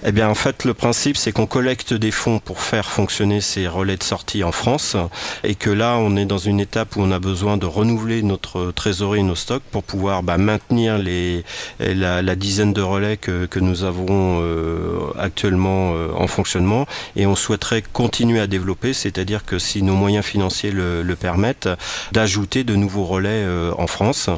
Eh 0.04 0.12
bien 0.12 0.28
en 0.28 0.35
fait 0.35 0.64
le 0.64 0.75
principe 0.75 1.16
c'est 1.16 1.33
qu'on 1.33 1.47
collecte 1.47 1.95
des 1.95 2.11
fonds 2.11 2.38
pour 2.38 2.61
faire 2.61 2.90
fonctionner 2.90 3.40
ces 3.40 3.69
relais 3.69 3.97
de 3.97 4.02
sortie 4.02 4.42
en 4.42 4.52
France 4.52 4.97
et 5.45 5.54
que 5.54 5.71
là 5.71 5.97
on 5.97 6.16
est 6.16 6.25
dans 6.25 6.38
une 6.38 6.61
étape 6.61 6.97
où 6.97 7.02
on 7.02 7.11
a 7.12 7.19
besoin 7.19 7.57
de 7.57 7.66
renouveler 7.66 8.23
notre 8.23 8.73
trésorerie, 8.73 9.23
nos 9.23 9.35
stocks 9.35 9.62
pour 9.71 9.83
pouvoir 9.83 10.23
bah, 10.23 10.38
maintenir 10.38 10.99
la, 10.99 12.37
dizaine 12.37 12.73
de 12.73 12.83
relais 12.83 13.16
que, 13.16 13.61
nous 13.61 13.85
avons 13.85 14.40
euh, 14.40 15.12
actuellement 15.19 15.92
euh, 15.95 16.12
en 16.16 16.26
fonctionnement 16.26 16.87
et 17.14 17.26
on 17.26 17.37
souhaiterait 17.37 17.83
continuer 17.83 18.40
à 18.40 18.47
développer, 18.47 18.95
c'est-à-dire 18.95 19.45
que 19.45 19.59
si 19.59 19.83
nos 19.83 19.95
moyens 19.95 20.25
financiers 20.25 20.71
le, 20.71 21.02
le 21.02 21.16
permettent, 21.16 21.69
d'ajouter 22.12 22.64
de 22.64 22.75
nouveaux 22.75 23.04
relais 23.04 23.28
euh, 23.45 23.73
en 23.78 23.87
France. 23.87 24.30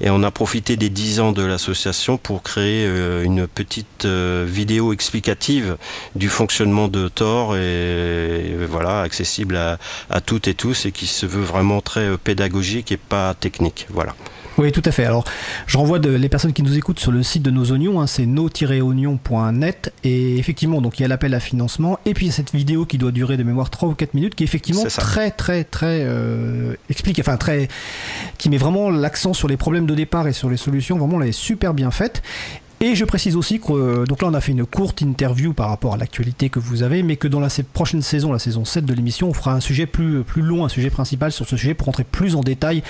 Et 0.00 0.10
on 0.10 0.22
a 0.22 0.30
profité 0.30 0.76
des 0.76 0.90
10 0.90 1.20
ans 1.20 1.32
de 1.32 1.42
l'association 1.42 2.18
pour 2.18 2.42
créer 2.42 2.53
euh, 2.60 3.22
une 3.24 3.46
petite 3.46 4.04
euh, 4.04 4.44
vidéo 4.48 4.92
explicative 4.92 5.76
du 6.14 6.28
fonctionnement 6.28 6.88
de 6.88 7.08
Tor 7.08 7.56
et, 7.56 8.56
voilà 8.68 9.02
accessible 9.02 9.56
à, 9.56 9.78
à, 10.10 10.20
toutes 10.20 10.48
et 10.48 10.54
tous 10.54 10.86
et 10.86 10.92
qui 10.92 11.06
se 11.06 11.26
veut 11.26 11.42
vraiment 11.42 11.80
très 11.80 12.08
euh, 12.08 12.16
pédagogique 12.16 12.92
et 12.92 12.96
pas 12.96 13.34
technique. 13.34 13.86
Voilà. 13.90 14.14
Oui, 14.56 14.70
tout 14.70 14.82
à 14.84 14.92
fait. 14.92 15.04
Alors, 15.04 15.24
je 15.66 15.76
renvoie 15.76 15.98
de, 15.98 16.10
les 16.10 16.28
personnes 16.28 16.52
qui 16.52 16.62
nous 16.62 16.76
écoutent 16.76 17.00
sur 17.00 17.10
le 17.10 17.22
site 17.22 17.42
de 17.42 17.50
nos 17.50 17.72
oignons, 17.72 18.00
hein, 18.00 18.06
c'est 18.06 18.26
no-oignon.net, 18.26 19.92
et 20.04 20.38
effectivement, 20.38 20.80
donc 20.80 20.98
il 20.98 21.02
y 21.02 21.04
a 21.04 21.08
l'appel 21.08 21.34
à 21.34 21.40
financement, 21.40 21.98
et 22.06 22.14
puis 22.14 22.26
il 22.26 22.28
y 22.28 22.32
a 22.32 22.34
cette 22.34 22.54
vidéo 22.54 22.86
qui 22.86 22.98
doit 22.98 23.10
durer 23.10 23.36
de 23.36 23.42
mémoire 23.42 23.70
3 23.70 23.88
ou 23.88 23.94
4 23.94 24.14
minutes, 24.14 24.34
qui 24.34 24.44
est 24.44 24.46
effectivement 24.46 24.84
très, 24.84 25.32
très, 25.32 25.64
très 25.64 26.02
euh, 26.02 26.74
explique, 26.88 27.18
enfin 27.18 27.36
très, 27.36 27.68
qui 28.38 28.48
met 28.48 28.58
vraiment 28.58 28.90
l'accent 28.90 29.34
sur 29.34 29.48
les 29.48 29.56
problèmes 29.56 29.86
de 29.86 29.94
départ 29.94 30.28
et 30.28 30.32
sur 30.32 30.48
les 30.48 30.56
solutions. 30.56 30.98
Vraiment, 30.98 31.20
elle 31.20 31.28
est 31.28 31.32
super 31.32 31.74
bien 31.74 31.90
faite. 31.90 32.22
Et 32.80 32.94
je 32.94 33.04
précise 33.04 33.36
aussi 33.36 33.60
que 33.60 33.72
euh, 33.72 34.04
donc 34.04 34.20
là 34.20 34.28
on 34.28 34.34
a 34.34 34.40
fait 34.40 34.52
une 34.52 34.66
courte 34.66 35.00
interview 35.00 35.52
par 35.52 35.68
rapport 35.68 35.94
à 35.94 35.96
l'actualité 35.96 36.48
que 36.48 36.58
vous 36.58 36.82
avez, 36.82 37.02
mais 37.02 37.16
que 37.16 37.28
dans 37.28 37.40
la 37.40 37.48
prochaine 37.72 38.02
saison, 38.02 38.32
la 38.32 38.38
saison 38.38 38.64
7 38.64 38.84
de 38.84 38.92
l'émission, 38.92 39.28
on 39.28 39.32
fera 39.32 39.52
un 39.54 39.60
sujet 39.60 39.86
plus, 39.86 40.22
plus 40.22 40.42
long, 40.42 40.64
un 40.64 40.68
sujet 40.68 40.90
principal 40.90 41.32
sur 41.32 41.46
ce 41.46 41.56
sujet 41.56 41.74
pour 41.74 41.86
rentrer 41.86 42.04
plus 42.04 42.34
en 42.36 42.40
détail 42.40 42.82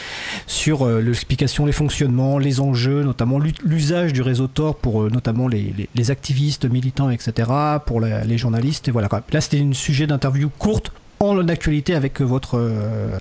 sur 0.47 0.87
euh, 0.87 1.01
l'explication, 1.01 1.67
les 1.67 1.73
fonctionnements, 1.73 2.39
les 2.39 2.61
enjeux, 2.61 3.03
notamment 3.03 3.39
l'usage 3.39 4.13
du 4.13 4.23
réseau 4.23 4.47
Tor 4.47 4.77
pour 4.77 5.03
euh, 5.03 5.11
notamment 5.11 5.49
les, 5.49 5.75
les, 5.95 6.11
activistes, 6.11 6.65
militants, 6.65 7.11
etc., 7.11 7.51
pour 7.87 8.01
les 8.01 8.39
journalistes. 8.39 8.89
Et 8.89 8.91
voilà. 8.91 9.09
Là 9.33 9.41
c'était 9.41 9.61
un 9.61 9.73
sujet 9.73 10.07
d'interview 10.07 10.51
courte 10.59 10.93
en 11.21 11.47
actualité 11.49 11.95
avec 11.95 12.21
votre 12.21 12.61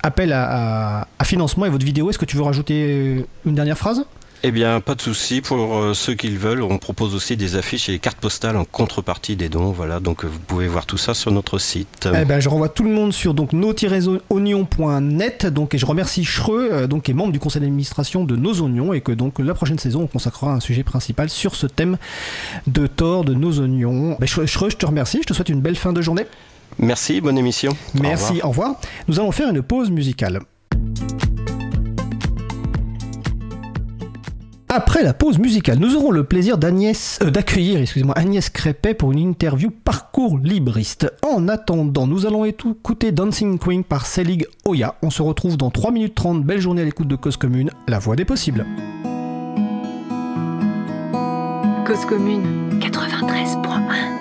appel 0.02 0.32
à, 0.32 1.06
financement 1.24 1.66
et 1.66 1.70
votre 1.70 1.84
vidéo. 1.84 2.10
Est-ce 2.10 2.18
que 2.18 2.24
tu 2.24 2.36
veux 2.36 2.42
rajouter 2.42 3.24
une 3.46 3.54
dernière 3.54 3.78
phrase? 3.78 4.04
Eh 4.46 4.50
bien, 4.50 4.80
pas 4.80 4.94
de 4.94 5.00
souci. 5.00 5.40
Pour 5.40 5.78
euh, 5.78 5.94
ceux 5.94 6.12
qui 6.12 6.28
le 6.28 6.36
veulent, 6.36 6.62
on 6.62 6.76
propose 6.76 7.14
aussi 7.14 7.34
des 7.34 7.56
affiches 7.56 7.88
et 7.88 7.92
des 7.92 7.98
cartes 7.98 8.18
postales 8.18 8.58
en 8.58 8.66
contrepartie 8.66 9.36
des 9.36 9.48
dons. 9.48 9.72
Voilà, 9.72 10.00
donc 10.00 10.22
euh, 10.22 10.28
vous 10.28 10.38
pouvez 10.38 10.66
voir 10.68 10.84
tout 10.84 10.98
ça 10.98 11.14
sur 11.14 11.30
notre 11.32 11.58
site. 11.58 12.06
Eh 12.14 12.26
ben, 12.26 12.40
je 12.40 12.50
renvoie 12.50 12.68
tout 12.68 12.82
le 12.82 12.90
monde 12.90 13.14
sur 13.14 13.32
donc 13.32 13.54
nos-oignons.net. 13.54 15.46
Donc, 15.46 15.74
et 15.74 15.78
je 15.78 15.86
remercie 15.86 16.24
Schreux, 16.24 16.68
euh, 16.70 16.86
donc 16.86 17.04
qui 17.04 17.12
est 17.12 17.14
membre 17.14 17.32
du 17.32 17.38
conseil 17.38 17.62
d'administration 17.62 18.24
de 18.24 18.36
Nos 18.36 18.60
Oignons, 18.60 18.92
et 18.92 19.00
que 19.00 19.12
donc 19.12 19.38
la 19.38 19.54
prochaine 19.54 19.78
saison, 19.78 20.02
on 20.02 20.06
consacrera 20.08 20.52
un 20.52 20.60
sujet 20.60 20.82
principal 20.82 21.30
sur 21.30 21.54
ce 21.54 21.66
thème 21.66 21.96
de 22.66 22.86
tort 22.86 23.24
de 23.24 23.32
Nos 23.32 23.60
Oignons. 23.60 24.18
Ben, 24.20 24.26
Schreux, 24.26 24.68
je 24.68 24.76
te 24.76 24.84
remercie. 24.84 25.20
Je 25.22 25.28
te 25.28 25.32
souhaite 25.32 25.48
une 25.48 25.62
belle 25.62 25.76
fin 25.76 25.94
de 25.94 26.02
journée. 26.02 26.26
Merci, 26.78 27.22
bonne 27.22 27.38
émission. 27.38 27.74
Merci, 27.94 28.40
au 28.42 28.48
revoir. 28.48 28.74
Nous 29.08 29.18
allons 29.18 29.32
faire 29.32 29.48
une 29.48 29.62
pause 29.62 29.90
musicale. 29.90 30.40
Après 34.76 35.04
la 35.04 35.14
pause 35.14 35.38
musicale, 35.38 35.78
nous 35.78 35.94
aurons 35.94 36.10
le 36.10 36.24
plaisir 36.24 36.56
euh, 36.56 37.30
d'accueillir 37.30 37.78
Agnès 38.16 38.50
Crépet 38.50 38.92
pour 38.92 39.12
une 39.12 39.20
interview 39.20 39.70
parcours 39.70 40.36
libriste. 40.36 41.12
En 41.22 41.46
attendant, 41.46 42.08
nous 42.08 42.26
allons 42.26 42.44
écouter 42.44 43.12
Dancing 43.12 43.60
Queen 43.60 43.84
par 43.84 44.04
Selig 44.04 44.48
Oya. 44.64 44.96
On 45.00 45.10
se 45.10 45.22
retrouve 45.22 45.56
dans 45.56 45.70
3 45.70 45.92
minutes 45.92 46.16
30. 46.16 46.42
Belle 46.42 46.60
journée 46.60 46.82
à 46.82 46.84
l'écoute 46.84 47.06
de 47.06 47.14
Cause 47.14 47.36
Commune, 47.36 47.70
la 47.86 48.00
voix 48.00 48.16
des 48.16 48.24
possibles. 48.24 48.66
Cause 51.86 52.04
Commune 52.08 52.80
93.1 52.80 54.13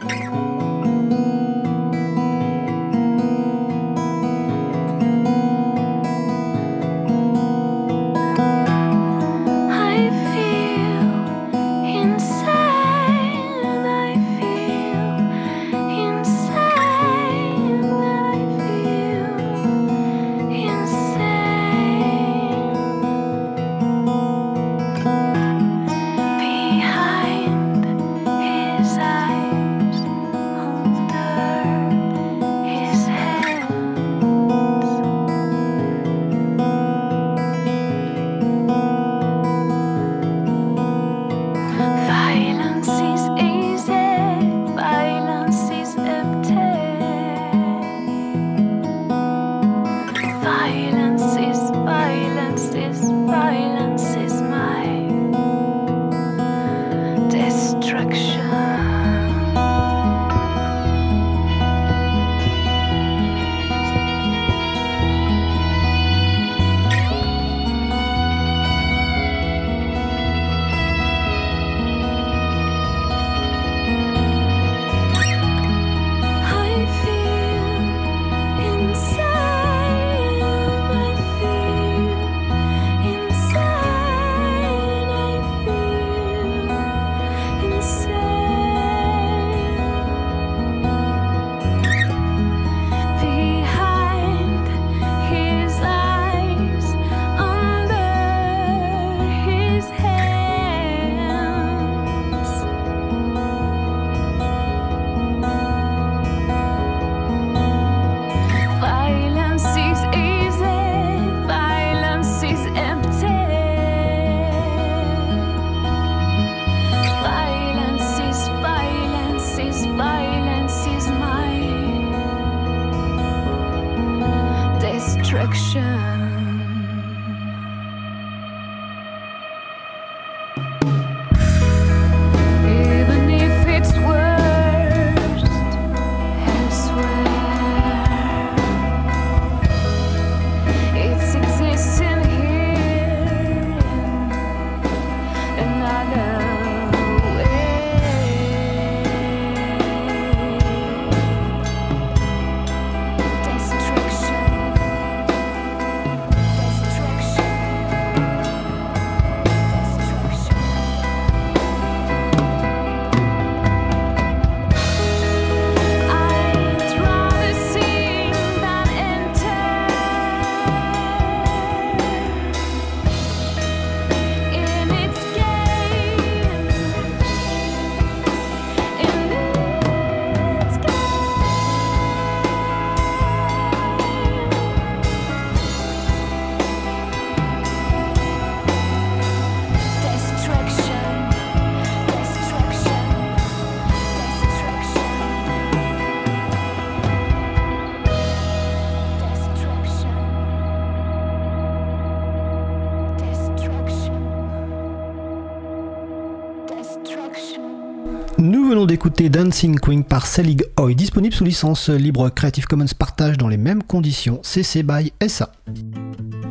d'écouter 209.04 209.28
Dancing 209.28 209.78
Queen 209.82 210.06
par 210.06 210.26
Selig 210.26 210.64
Hoy, 210.80 210.96
disponible 210.96 211.36
sous 211.36 211.44
licence 211.44 211.90
libre 211.90 212.30
Creative 212.30 212.68
Commons 212.68 212.86
partage 212.98 213.38
dans 213.38 213.50
les 213.50 213.58
mêmes 213.58 213.84
conditions, 213.84 214.40
CC 214.44 214.82
by 214.82 215.12
SA. 215.28 215.52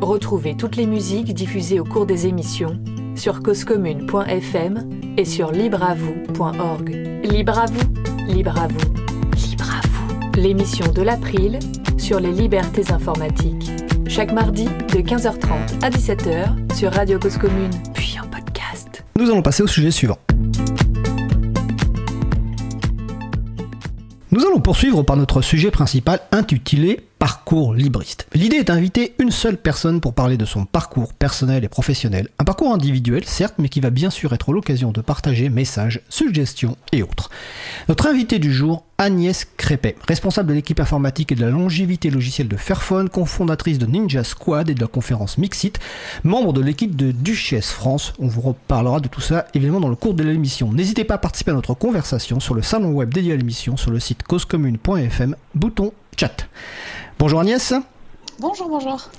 Retrouvez 0.01 0.55
toutes 0.55 0.75
les 0.75 0.85
musiques 0.85 1.33
diffusées 1.33 1.79
au 1.79 1.83
cours 1.83 2.05
des 2.05 2.27
émissions 2.27 2.79
sur 3.15 3.41
causecommune.fm 3.41 4.87
et 5.17 5.25
sur 5.25 5.51
libreavoue.org. 5.51 6.89
Libre 7.23 7.57
à 7.57 7.65
vous, 7.65 8.31
libre 8.31 8.61
à 8.61 8.67
vous, 8.67 8.93
libre 9.49 9.65
à 9.71 9.87
vous. 9.87 10.39
L'émission 10.39 10.91
de 10.91 11.01
l'April 11.01 11.57
sur 11.97 12.19
les 12.19 12.31
libertés 12.31 12.91
informatiques. 12.91 13.71
Chaque 14.07 14.31
mardi 14.31 14.65
de 14.65 14.99
15h30 14.99 15.83
à 15.83 15.89
17h 15.89 16.75
sur 16.75 16.93
Radio 16.93 17.17
Cause 17.17 17.39
Commune, 17.39 17.71
puis 17.95 18.15
en 18.23 18.27
podcast. 18.27 19.03
Nous 19.17 19.31
allons 19.31 19.41
passer 19.41 19.63
au 19.63 19.67
sujet 19.67 19.89
suivant. 19.89 20.19
Nous 24.33 24.47
allons 24.47 24.61
poursuivre 24.61 25.03
par 25.03 25.15
notre 25.15 25.43
sujet 25.43 25.69
principal 25.69 26.19
intitulé 26.31 27.01
Parcours 27.23 27.73
libriste. 27.73 28.27
L'idée 28.33 28.57
est 28.57 28.63
d'inviter 28.65 29.15
une 29.17 29.31
seule 29.31 29.55
personne 29.55 30.01
pour 30.01 30.13
parler 30.13 30.35
de 30.35 30.43
son 30.43 30.65
parcours 30.65 31.13
personnel 31.13 31.63
et 31.63 31.69
professionnel. 31.69 32.27
Un 32.37 32.43
parcours 32.43 32.73
individuel, 32.73 33.23
certes, 33.23 33.53
mais 33.59 33.69
qui 33.69 33.79
va 33.79 33.91
bien 33.91 34.09
sûr 34.09 34.33
être 34.33 34.51
l'occasion 34.51 34.91
de 34.91 34.99
partager 34.99 35.47
messages, 35.47 36.01
suggestions 36.09 36.75
et 36.91 37.01
autres. 37.01 37.29
Notre 37.87 38.07
invité 38.07 38.39
du 38.39 38.51
jour, 38.51 38.83
Agnès 38.97 39.47
Crépet, 39.55 39.95
responsable 40.05 40.49
de 40.49 40.53
l'équipe 40.53 40.81
informatique 40.81 41.31
et 41.31 41.35
de 41.35 41.39
la 41.39 41.49
longévité 41.49 42.09
logicielle 42.09 42.49
de 42.49 42.57
Fairphone, 42.57 43.07
cofondatrice 43.07 43.79
de 43.79 43.85
Ninja 43.85 44.25
Squad 44.25 44.69
et 44.69 44.75
de 44.75 44.81
la 44.81 44.87
conférence 44.87 45.37
Mixit, 45.37 45.79
membre 46.25 46.51
de 46.51 46.59
l'équipe 46.59 46.93
de 46.93 47.11
Duchesse 47.11 47.71
France. 47.71 48.11
On 48.19 48.27
vous 48.27 48.41
reparlera 48.41 48.99
de 48.99 49.07
tout 49.07 49.21
ça 49.21 49.47
évidemment 49.53 49.79
dans 49.79 49.87
le 49.87 49.95
cours 49.95 50.13
de 50.13 50.25
l'émission. 50.25 50.73
N'hésitez 50.73 51.05
pas 51.05 51.13
à 51.13 51.19
participer 51.19 51.51
à 51.51 51.53
notre 51.53 51.73
conversation 51.73 52.41
sur 52.41 52.53
le 52.53 52.63
salon 52.63 52.91
web 52.91 53.13
dédié 53.13 53.31
à 53.31 53.37
l'émission 53.37 53.77
sur 53.77 53.91
le 53.91 54.01
site 54.01 54.23
causecommune.fm, 54.23 55.37
bouton 55.55 55.93
chat. 56.17 56.49
Bonjour 57.19 57.39
Agnès. 57.39 57.73
Bonjour, 58.39 58.67
bonjour. 58.67 59.09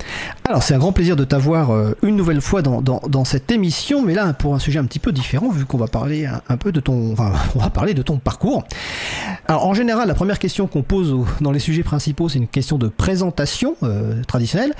Alors 0.44 0.62
c'est 0.62 0.74
un 0.74 0.78
grand 0.78 0.92
plaisir 0.92 1.14
de 1.14 1.24
t'avoir 1.24 1.70
euh, 1.70 1.96
une 2.02 2.16
nouvelle 2.16 2.40
fois 2.40 2.62
dans, 2.62 2.82
dans, 2.82 3.00
dans, 3.08 3.24
cette 3.24 3.50
émission, 3.52 4.02
mais 4.02 4.12
là 4.12 4.32
pour 4.32 4.54
un 4.54 4.58
sujet 4.58 4.80
un 4.80 4.84
petit 4.84 4.98
peu 4.98 5.12
différent, 5.12 5.48
vu 5.50 5.64
qu'on 5.64 5.78
va 5.78 5.86
parler 5.86 6.26
un, 6.26 6.42
un, 6.48 6.56
peu 6.56 6.72
de 6.72 6.80
ton, 6.80 7.12
enfin, 7.12 7.32
on 7.54 7.60
va 7.60 7.70
parler 7.70 7.94
de 7.94 8.02
ton 8.02 8.18
parcours. 8.18 8.64
Alors 9.46 9.66
en 9.66 9.72
général, 9.72 10.08
la 10.08 10.14
première 10.14 10.38
question 10.38 10.66
qu'on 10.66 10.82
pose 10.82 11.12
au, 11.12 11.26
dans 11.40 11.52
les 11.52 11.60
sujets 11.60 11.84
principaux, 11.84 12.28
c'est 12.28 12.38
une 12.38 12.48
question 12.48 12.76
de 12.76 12.88
présentation 12.88 13.76
euh, 13.84 14.22
traditionnelle. 14.24 14.74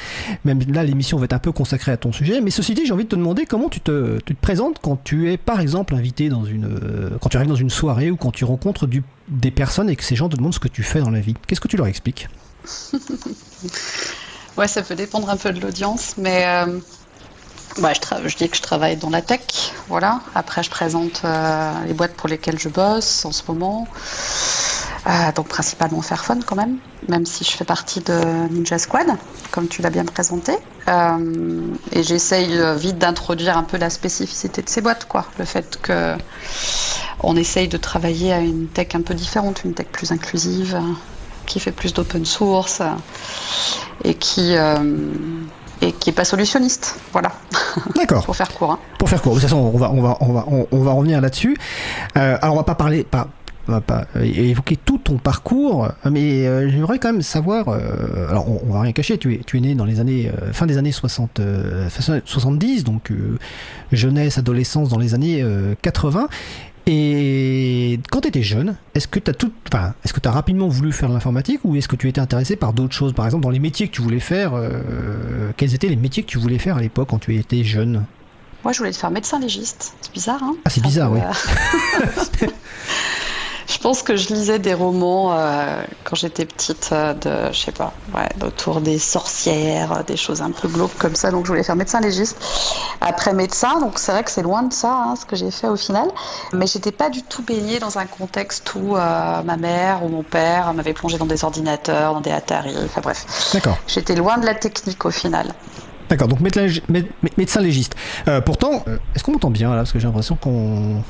Même 0.45 0.61
là, 0.73 0.83
l'émission 0.83 1.17
va 1.19 1.27
être 1.27 1.33
un 1.33 1.39
peu 1.39 1.53
consacrée 1.53 1.93
à 1.93 1.97
ton 1.97 2.13
sujet. 2.13 2.41
Mais 2.41 2.51
ceci 2.51 2.75
dit, 2.75 2.85
j'ai 2.85 2.93
envie 2.93 3.05
de 3.05 3.11
te 3.11 3.17
demander 3.17 3.47
comment 3.47 3.69
tu 3.69 3.81
te, 3.81 4.19
tu 4.27 4.35
te 4.35 4.41
présentes 4.41 4.79
quand 4.83 5.03
tu 5.05 5.31
es, 5.31 5.37
par 5.37 5.61
exemple, 5.61 5.95
invité 5.95 6.29
dans 6.29 6.45
une, 6.45 6.65
euh, 6.65 7.11
quand 7.21 7.29
tu 7.29 7.37
arrives 7.37 7.49
dans 7.49 7.55
une 7.55 7.71
soirée 7.71 8.11
ou 8.11 8.17
quand 8.17 8.33
tu 8.33 8.45
rencontres 8.45 8.87
du, 8.87 9.03
des 9.29 9.51
personnes 9.53 9.89
et 9.89 9.97
que 9.97 10.05
ces 10.05 10.17
gens 10.17 10.29
te 10.29 10.37
demandent 10.37 10.55
ce 10.55 10.61
que 10.61 10.69
tu 10.69 10.83
fais 10.83 11.01
dans 11.01 11.11
la 11.11 11.21
vie. 11.21 11.35
Qu'est-ce 11.47 11.61
que 11.61 11.69
tu 11.69 11.77
leur 11.77 11.87
expliques? 11.87 12.29
Ouais, 14.57 14.69
ça 14.69 14.83
peut 14.83 14.95
dépendre 14.95 15.29
un 15.31 15.37
peu 15.37 15.51
de 15.51 15.61
l'audience, 15.61 16.15
mais 16.17 16.45
euh, 16.47 16.79
bah, 17.79 17.91
je, 17.93 18.37
dis 18.37 18.49
que 18.49 18.57
je 18.57 18.63
travaille 18.63 18.97
dans 18.97 19.11
la 19.11 19.21
tech, 19.21 19.41
voilà. 19.89 20.21
Après, 20.37 20.63
je 20.63 20.71
présente 20.71 21.23
euh, 21.25 21.73
les 21.87 21.93
boîtes 21.93 22.15
pour 22.15 22.29
lesquelles 22.29 22.61
je 22.61 22.69
bosse 22.69 23.25
en 23.25 23.33
ce 23.33 23.43
moment, 23.49 23.89
euh, 25.09 25.33
donc 25.35 25.49
principalement 25.49 26.01
Fairphone 26.03 26.45
quand 26.45 26.55
même, 26.55 26.77
même 27.09 27.27
si 27.27 27.43
je 27.43 27.51
fais 27.51 27.65
partie 27.65 27.99
de 27.99 28.15
Ninja 28.53 28.79
Squad, 28.79 29.09
comme 29.51 29.67
tu 29.67 29.83
l'as 29.83 29.91
bien 29.91 30.05
présenté. 30.05 30.53
Et 31.91 32.03
j'essaye 32.05 32.57
vite 32.77 32.99
d'introduire 32.99 33.59
un 33.59 33.65
peu 33.65 33.77
la 33.77 33.91
spécificité 33.91 34.63
de 34.63 34.69
ces 34.69 34.83
boîtes, 34.83 35.07
quoi. 35.07 35.27
Le 35.39 35.45
fait 35.45 35.81
que 35.83 36.15
on 37.25 37.35
essaye 37.35 37.67
de 37.67 37.79
travailler 37.79 38.33
à 38.33 38.39
une 38.39 38.69
tech 38.69 38.89
un 38.95 39.01
peu 39.01 39.15
différente, 39.15 39.65
une 39.65 39.75
tech 39.75 39.89
plus 39.89 40.13
inclusive 40.13 40.79
qui 41.45 41.61
fait 41.61 41.73
plus 41.73 41.95
d'open 41.95 42.25
source 42.25 42.83
et 44.05 44.15
qui 44.15 44.57
euh, 44.57 44.77
et 45.81 45.93
qui 45.93 46.11
est 46.11 46.15
pas 46.15 46.25
solutionniste. 46.25 47.01
Voilà. 47.13 47.33
D'accord. 47.97 48.25
Pour 48.25 48.37
faire 48.37 48.53
court. 48.53 48.73
Hein. 48.73 48.79
Pour 48.99 49.09
faire 49.09 49.23
court. 49.23 49.35
De 49.35 49.41
toute 49.41 49.49
façon, 49.49 49.59
on 49.59 49.79
va 49.79 49.91
on 49.91 50.03
va 50.03 50.17
on 50.21 50.33
va 50.33 50.45
on, 50.49 50.67
on 50.71 50.83
va 50.83 50.93
revenir 50.93 51.21
là-dessus. 51.21 51.57
Euh, 52.17 52.39
alors 52.41 52.55
on 52.55 52.59
va 52.59 52.65
pas 52.65 52.75
parler 52.75 53.05
pas 53.05 53.29
on 53.69 53.73
va 53.73 53.81
pas 53.81 54.07
évoquer 54.23 54.77
tout 54.77 54.99
ton 54.99 55.17
parcours, 55.17 55.89
mais 56.11 56.47
euh, 56.47 56.69
j'aimerais 56.69 56.99
quand 56.99 57.13
même 57.13 57.23
savoir. 57.23 57.69
Euh, 57.69 58.29
alors, 58.29 58.49
on, 58.49 58.61
on, 58.69 58.73
va 58.73 58.81
rien 58.81 58.93
cacher. 58.93 59.17
Tu 59.19 59.35
es, 59.35 59.39
tu 59.39 59.57
es 59.57 59.61
né 59.61 59.75
dans 59.75 59.85
les 59.85 60.01
années 60.01 60.31
euh, 60.31 60.53
fin 60.53 60.67
des 60.67 60.77
années 60.77 60.93
60, 60.93 61.41
70, 62.25 62.85
donc 62.85 63.11
jeunesse, 63.93 64.39
adolescence 64.39 64.89
dans 64.89 64.99
les 64.99 65.15
années 65.15 65.45
80. 65.83 66.29
Et 66.87 67.99
quand 68.11 68.21
tu 68.21 68.29
étais 68.29 68.43
jeune, 68.43 68.77
est-ce 68.95 69.09
que 69.09 69.19
tu 69.19 69.31
as 69.31 69.35
tout, 69.35 69.53
enfin, 69.73 69.95
est-ce 70.05 70.13
que 70.13 70.21
tu 70.21 70.29
rapidement 70.29 70.69
voulu 70.69 70.93
faire 70.93 71.09
de 71.09 71.15
l'informatique 71.15 71.61
ou 71.65 71.77
est-ce 71.77 71.89
que 71.89 71.97
tu 71.97 72.09
étais 72.09 72.21
intéressé 72.21 72.57
par 72.57 72.75
d'autres 72.75 72.95
choses? 72.95 73.15
Par 73.15 73.25
exemple, 73.25 73.43
dans 73.43 73.51
les 73.51 73.59
métiers 73.59 73.89
que 73.89 73.95
tu 73.95 74.03
voulais 74.03 74.21
faire, 74.21 74.53
euh, 74.55 75.51
quels 75.57 75.75
étaient 75.75 75.89
les 75.89 75.97
métiers 75.97 76.23
que 76.23 76.29
tu 76.29 76.39
voulais 76.39 76.59
faire 76.59 76.77
à 76.77 76.81
l'époque 76.81 77.09
quand 77.09 77.19
tu 77.19 77.37
étais 77.37 77.65
jeune? 77.65 78.05
Moi, 78.65 78.73
je 78.73 78.79
voulais 78.79 78.93
faire 78.93 79.11
médecin 79.11 79.39
légiste. 79.39 79.95
C'est 80.01 80.13
bizarre, 80.13 80.43
hein? 80.43 80.57
Ah, 80.65 80.71
c'est 80.71 80.83
bizarre, 80.83 81.11
oui. 81.13 81.21
Euh... 83.69 83.73
je 83.73 83.79
pense 83.79 84.03
que 84.03 84.17
je 84.17 84.29
lisais 84.29 84.59
des 84.59 84.75
romans 84.75 85.33
euh, 85.33 85.83
quand 86.05 86.17
j'étais 86.17 86.45
petite, 86.45 86.91
euh, 86.93 87.15
de, 87.15 87.53
je 87.53 87.59
sais 87.59 87.73
pas, 87.73 87.93
ouais, 88.15 88.29
autour 88.47 88.81
des 88.81 88.99
sorcières, 88.99 90.05
des 90.05 90.17
choses 90.17 90.43
un 90.43 90.51
peu 90.51 90.69
glauques 90.69 90.97
comme 90.99 91.15
ça. 91.15 91.31
Donc 91.31 91.45
je 91.45 91.49
voulais 91.49 91.63
faire 91.63 91.77
médecin 91.77 92.01
légiste. 92.01 92.39
Après 93.01 93.33
médecin, 93.33 93.81
donc 93.81 93.99
c'est 93.99 94.13
vrai 94.13 94.25
que 94.25 94.31
c'est 94.31 94.43
loin 94.43 94.63
de 94.63 94.73
ça, 94.73 94.93
hein, 94.93 95.17
ce 95.17 95.27
que 95.27 95.37
j'ai 95.37 95.51
fait 95.51 95.69
au 95.69 95.77
final. 95.77 96.09
Mais 96.53 96.67
j'étais 96.67 96.93
pas 96.93 97.11
du 97.11 97.23
tout 97.23 97.43
baignée 97.43 97.79
dans 97.79 97.99
un 97.99 98.07
contexte 98.07 98.75
où 98.75 98.97
euh, 98.97 99.43
ma 99.43 99.57
mère 99.57 100.05
ou 100.05 100.09
mon 100.09 100.23
père 100.23 100.73
m'avait 100.75 100.95
plongé 100.95 101.19
dans 101.19 101.27
des 101.27 101.45
ordinateurs, 101.45 102.15
dans 102.15 102.21
des 102.21 102.31
Atari, 102.31 102.75
enfin 102.85 103.01
bref. 103.01 103.51
D'accord. 103.53 103.79
J'étais 103.87 104.15
loin 104.15 104.39
de 104.39 104.47
la 104.47 104.55
technique 104.55 105.05
au 105.05 105.11
final. 105.11 105.53
D'accord, 106.09 106.29
donc 106.29 106.41
médecin 106.41 107.61
légiste. 107.61 107.95
Euh, 108.29 108.41
pourtant, 108.41 108.85
est-ce 109.15 109.25
qu'on 109.25 109.33
m'entend 109.33 109.51
bien 109.51 109.71
là? 109.71 109.77
Parce 109.77 109.93
que 109.93 109.99
j'ai 109.99 110.07
l'impression 110.07 110.37
qu'on. 110.37 111.03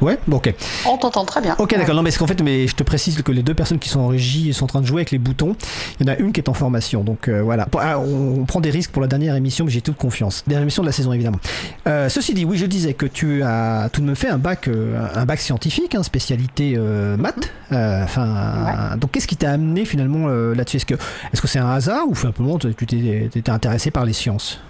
Ouais, 0.00 0.18
bon, 0.26 0.36
ok. 0.36 0.54
On 0.86 0.96
t'entend 0.96 1.24
très 1.24 1.40
bien. 1.40 1.56
Ok, 1.58 1.76
d'accord. 1.76 1.94
Non, 1.94 2.02
mais 2.02 2.12
qu'en 2.12 2.26
fait, 2.26 2.40
mais 2.42 2.66
je 2.66 2.74
te 2.74 2.82
précise 2.82 3.20
que 3.22 3.32
les 3.32 3.42
deux 3.42 3.54
personnes 3.54 3.78
qui 3.78 3.88
sont 3.88 4.00
en 4.00 4.08
régie 4.08 4.52
sont 4.54 4.64
en 4.64 4.68
train 4.68 4.80
de 4.80 4.86
jouer 4.86 5.00
avec 5.00 5.10
les 5.10 5.18
boutons. 5.18 5.56
Il 5.98 6.06
y 6.06 6.10
en 6.10 6.12
a 6.12 6.16
une 6.16 6.32
qui 6.32 6.40
est 6.40 6.48
en 6.48 6.54
formation, 6.54 7.02
donc 7.02 7.28
euh, 7.28 7.42
voilà. 7.42 7.66
On, 7.74 8.40
on, 8.40 8.44
prend 8.44 8.60
des 8.60 8.70
risques 8.70 8.90
pour 8.90 9.02
la 9.02 9.08
dernière 9.08 9.34
émission, 9.34 9.64
mais 9.64 9.70
j'ai 9.70 9.80
toute 9.80 9.96
confiance. 9.96 10.44
Dernière 10.46 10.62
émission 10.62 10.82
de 10.82 10.88
la 10.88 10.92
saison, 10.92 11.12
évidemment. 11.12 11.38
Euh, 11.86 12.08
ceci 12.08 12.34
dit, 12.34 12.44
oui, 12.44 12.56
je 12.56 12.66
disais 12.66 12.94
que 12.94 13.06
tu 13.06 13.42
as 13.42 13.88
tout 13.92 14.00
de 14.00 14.06
même 14.06 14.16
fait 14.16 14.28
un 14.28 14.38
bac, 14.38 14.68
euh, 14.68 15.06
un 15.14 15.24
bac 15.24 15.40
scientifique, 15.40 15.94
hein, 15.94 16.02
spécialité 16.02 16.78
maths. 17.18 17.50
Enfin, 17.70 18.92
ouais. 18.92 18.98
donc 18.98 19.12
qu'est-ce 19.12 19.26
qui 19.26 19.36
t'a 19.36 19.52
amené 19.52 19.84
finalement 19.84 20.28
là-dessus? 20.28 20.78
Est-ce 20.78 20.86
que, 20.86 20.94
est-ce 20.94 21.40
que 21.40 21.48
c'est 21.48 21.58
un 21.58 21.70
hasard 21.70 22.08
ou 22.08 22.14
simplement 22.14 22.58
tu 22.58 22.74
t'es 22.74 23.50
intéressé 23.50 23.90
par 23.90 24.04
les 24.04 24.12
sciences? 24.12 24.60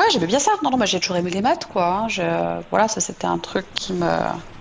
Ouais, 0.00 0.06
j'aimais 0.10 0.26
bien 0.26 0.38
ça. 0.38 0.52
Non, 0.62 0.70
non, 0.70 0.78
moi 0.78 0.86
j'ai 0.86 0.98
toujours 0.98 1.16
aimé 1.16 1.30
les 1.30 1.42
maths, 1.42 1.66
quoi. 1.70 1.86
Hein. 1.86 2.08
Je, 2.08 2.22
voilà, 2.70 2.88
ça 2.88 3.00
c'était 3.00 3.26
un 3.26 3.36
truc 3.36 3.66
qui 3.74 3.92
me, 3.92 4.08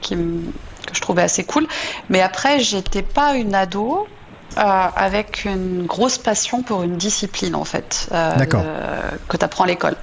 qui 0.01 0.17
me, 0.17 0.51
que 0.85 0.93
je 0.93 0.99
trouvais 0.99 1.21
assez 1.21 1.45
cool. 1.45 1.65
Mais 2.09 2.21
après, 2.21 2.59
j'étais 2.59 3.03
pas 3.03 3.35
une 3.35 3.55
ado 3.55 4.05
euh, 4.57 4.61
avec 4.61 5.45
une 5.45 5.85
grosse 5.85 6.17
passion 6.17 6.61
pour 6.61 6.83
une 6.83 6.97
discipline, 6.97 7.55
en 7.55 7.63
fait, 7.63 8.09
euh, 8.11 8.33
que 9.29 9.37
tu 9.37 9.45
apprends 9.45 9.63
à 9.63 9.67
l'école. 9.67 9.95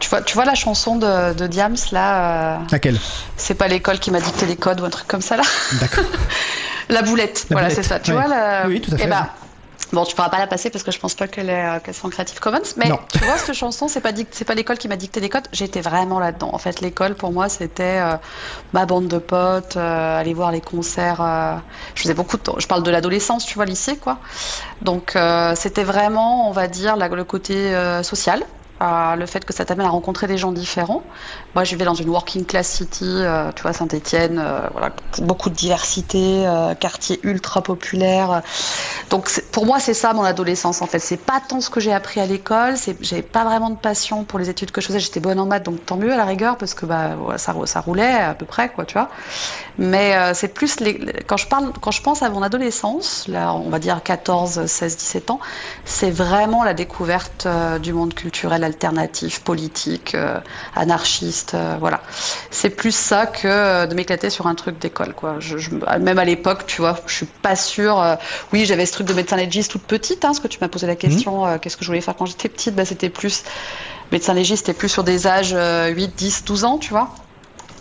Tu 0.00 0.10
vois, 0.10 0.20
tu 0.20 0.34
vois 0.34 0.44
la 0.44 0.54
chanson 0.54 0.96
de, 0.96 1.32
de 1.32 1.46
Diams, 1.46 1.76
là 1.90 2.56
euh, 2.56 2.58
Laquelle? 2.70 2.98
C'est 3.38 3.54
pas 3.54 3.68
l'école 3.68 3.98
qui 3.98 4.10
m'a 4.10 4.20
dicté 4.20 4.44
les 4.44 4.56
codes 4.56 4.82
ou 4.82 4.84
un 4.84 4.90
truc 4.90 5.08
comme 5.08 5.22
ça, 5.22 5.36
là? 5.36 5.44
D'accord. 5.80 6.04
la 6.90 7.00
boulette, 7.00 7.46
la 7.48 7.54
voilà, 7.54 7.70
c'est 7.70 7.82
ça. 7.82 8.00
Tu 8.00 8.10
oui. 8.10 8.18
vois 8.18 8.28
la... 8.28 8.66
Oui, 8.66 8.82
tout 8.82 8.92
à 8.92 8.98
fait. 8.98 9.04
Eh 9.04 9.08
ben, 9.08 9.28
Bon, 9.92 10.04
tu 10.04 10.14
pourras 10.14 10.28
pas 10.28 10.38
la 10.38 10.46
passer 10.46 10.70
parce 10.70 10.84
que 10.84 10.90
je 10.90 10.98
pense 10.98 11.14
pas 11.14 11.28
qu'elle 11.28 11.48
est 11.48 11.82
qu 11.82 11.92
soit 11.92 12.08
en 12.08 12.10
Creative 12.10 12.38
Commons, 12.40 12.60
mais 12.76 12.88
non. 12.88 12.98
tu 13.10 13.24
vois 13.24 13.38
cette 13.38 13.54
chanson, 13.54 13.88
c'est 13.88 14.00
pas 14.00 14.12
c'est 14.32 14.44
pas 14.44 14.54
l'école 14.54 14.76
qui 14.76 14.88
m'a 14.88 14.96
dicté 14.96 15.20
les 15.20 15.28
codes, 15.28 15.48
j'étais 15.52 15.80
vraiment 15.80 16.18
là-dedans. 16.18 16.50
En 16.52 16.58
fait, 16.58 16.80
l'école 16.80 17.14
pour 17.14 17.32
moi, 17.32 17.48
c'était 17.48 17.98
euh, 18.00 18.16
ma 18.72 18.84
bande 18.86 19.08
de 19.08 19.18
potes, 19.18 19.76
euh, 19.76 20.20
aller 20.20 20.34
voir 20.34 20.52
les 20.52 20.60
concerts. 20.60 21.20
Euh, 21.20 21.56
je 21.94 22.02
faisais 22.02 22.14
beaucoup 22.14 22.36
de 22.36 22.42
je 22.58 22.66
parle 22.66 22.82
de 22.82 22.90
l'adolescence, 22.90 23.46
tu 23.46 23.54
vois, 23.54 23.64
lycée 23.64 23.96
quoi. 23.96 24.18
Donc 24.82 25.16
euh, 25.16 25.54
c'était 25.54 25.84
vraiment, 25.84 26.48
on 26.48 26.52
va 26.52 26.68
dire, 26.68 26.96
la, 26.96 27.08
le 27.08 27.24
côté 27.24 27.54
euh, 27.54 28.02
social. 28.02 28.44
Le 28.80 29.26
fait 29.26 29.44
que 29.44 29.52
ça 29.52 29.64
t'amène 29.64 29.86
à 29.86 29.90
rencontrer 29.90 30.26
des 30.26 30.38
gens 30.38 30.52
différents. 30.52 31.02
Moi, 31.54 31.64
je 31.64 31.70
vivais 31.70 31.84
dans 31.84 31.94
une 31.94 32.08
working 32.08 32.44
class 32.44 32.68
city, 32.68 33.04
euh, 33.04 33.50
tu 33.52 33.62
vois, 33.62 33.72
Saint-Étienne, 33.72 34.38
euh, 34.38 34.68
voilà, 34.72 34.90
beaucoup 35.18 35.50
de 35.50 35.54
diversité, 35.54 36.46
euh, 36.46 36.74
quartier 36.74 37.18
ultra 37.24 37.60
populaire. 37.60 38.42
Donc, 39.10 39.28
pour 39.50 39.66
moi, 39.66 39.80
c'est 39.80 39.94
ça 39.94 40.12
mon 40.12 40.22
adolescence. 40.22 40.80
En 40.82 40.86
fait, 40.86 41.00
c'est 41.00 41.16
pas 41.16 41.40
tant 41.40 41.60
ce 41.60 41.70
que 41.70 41.80
j'ai 41.80 41.92
appris 41.92 42.20
à 42.20 42.26
l'école. 42.26 42.74
J'avais 43.00 43.22
pas 43.22 43.44
vraiment 43.44 43.70
de 43.70 43.76
passion 43.76 44.24
pour 44.24 44.38
les 44.38 44.48
études 44.48 44.70
que 44.70 44.80
je 44.80 44.86
faisais. 44.86 45.00
J'étais 45.00 45.20
bonne 45.20 45.40
en 45.40 45.46
maths, 45.46 45.64
donc 45.64 45.84
tant 45.84 45.96
mieux 45.96 46.12
à 46.12 46.16
la 46.16 46.24
rigueur 46.24 46.56
parce 46.56 46.74
que 46.74 46.86
bah 46.86 47.16
ça, 47.36 47.54
ça 47.64 47.80
roulait 47.80 48.14
à 48.14 48.34
peu 48.34 48.46
près, 48.46 48.68
quoi, 48.68 48.84
tu 48.84 48.94
vois. 48.94 49.08
Mais 49.78 50.34
c'est 50.34 50.48
plus 50.48 50.76
quand 51.26 51.36
je 51.36 51.46
parle, 51.48 51.72
quand 51.80 51.90
je 51.90 52.02
pense 52.02 52.22
à 52.22 52.30
mon 52.30 52.42
adolescence, 52.42 53.26
là, 53.28 53.54
on 53.54 53.70
va 53.70 53.78
dire 53.78 54.02
14, 54.02 54.66
16, 54.66 54.96
17 54.96 55.30
ans, 55.30 55.40
c'est 55.84 56.10
vraiment 56.10 56.62
la 56.62 56.74
découverte 56.74 57.48
du 57.80 57.92
monde 57.92 58.14
culturel 58.14 58.64
alternatifs, 58.68 59.40
politiques, 59.40 60.16
anarchistes, 60.74 61.56
voilà. 61.80 62.00
C'est 62.50 62.70
plus 62.70 62.94
ça 62.94 63.26
que 63.26 63.86
de 63.86 63.94
m'éclater 63.94 64.30
sur 64.30 64.46
un 64.46 64.54
truc 64.54 64.78
d'école, 64.78 65.14
quoi. 65.14 65.36
Je, 65.40 65.56
même 66.00 66.18
à 66.18 66.24
l'époque, 66.24 66.66
tu 66.66 66.80
vois, 66.80 66.98
je 67.06 67.14
suis 67.14 67.26
pas 67.26 67.56
sûre. 67.56 68.18
oui, 68.52 68.64
j'avais 68.64 68.86
ce 68.86 68.92
truc 68.92 69.06
de 69.06 69.14
médecin 69.14 69.36
légiste 69.36 69.72
toute 69.72 69.82
petite, 69.82 70.24
hein, 70.24 70.28
parce 70.28 70.40
que 70.40 70.48
tu 70.48 70.58
m'as 70.60 70.68
posé 70.68 70.86
la 70.86 70.96
question, 70.96 71.46
mmh. 71.46 71.58
qu'est-ce 71.58 71.76
que 71.76 71.84
je 71.84 71.88
voulais 71.88 72.00
faire 72.00 72.16
quand 72.16 72.26
j'étais 72.26 72.48
petite? 72.48 72.74
Bah, 72.74 72.84
C'était 72.84 73.10
plus 73.10 73.44
médecin 74.12 74.34
légiste, 74.34 74.66
c'était 74.66 74.78
plus 74.78 74.88
sur 74.88 75.04
des 75.04 75.26
âges 75.26 75.56
8, 75.94 76.14
10, 76.16 76.44
12 76.44 76.64
ans, 76.64 76.78
tu 76.78 76.90
vois. 76.90 77.10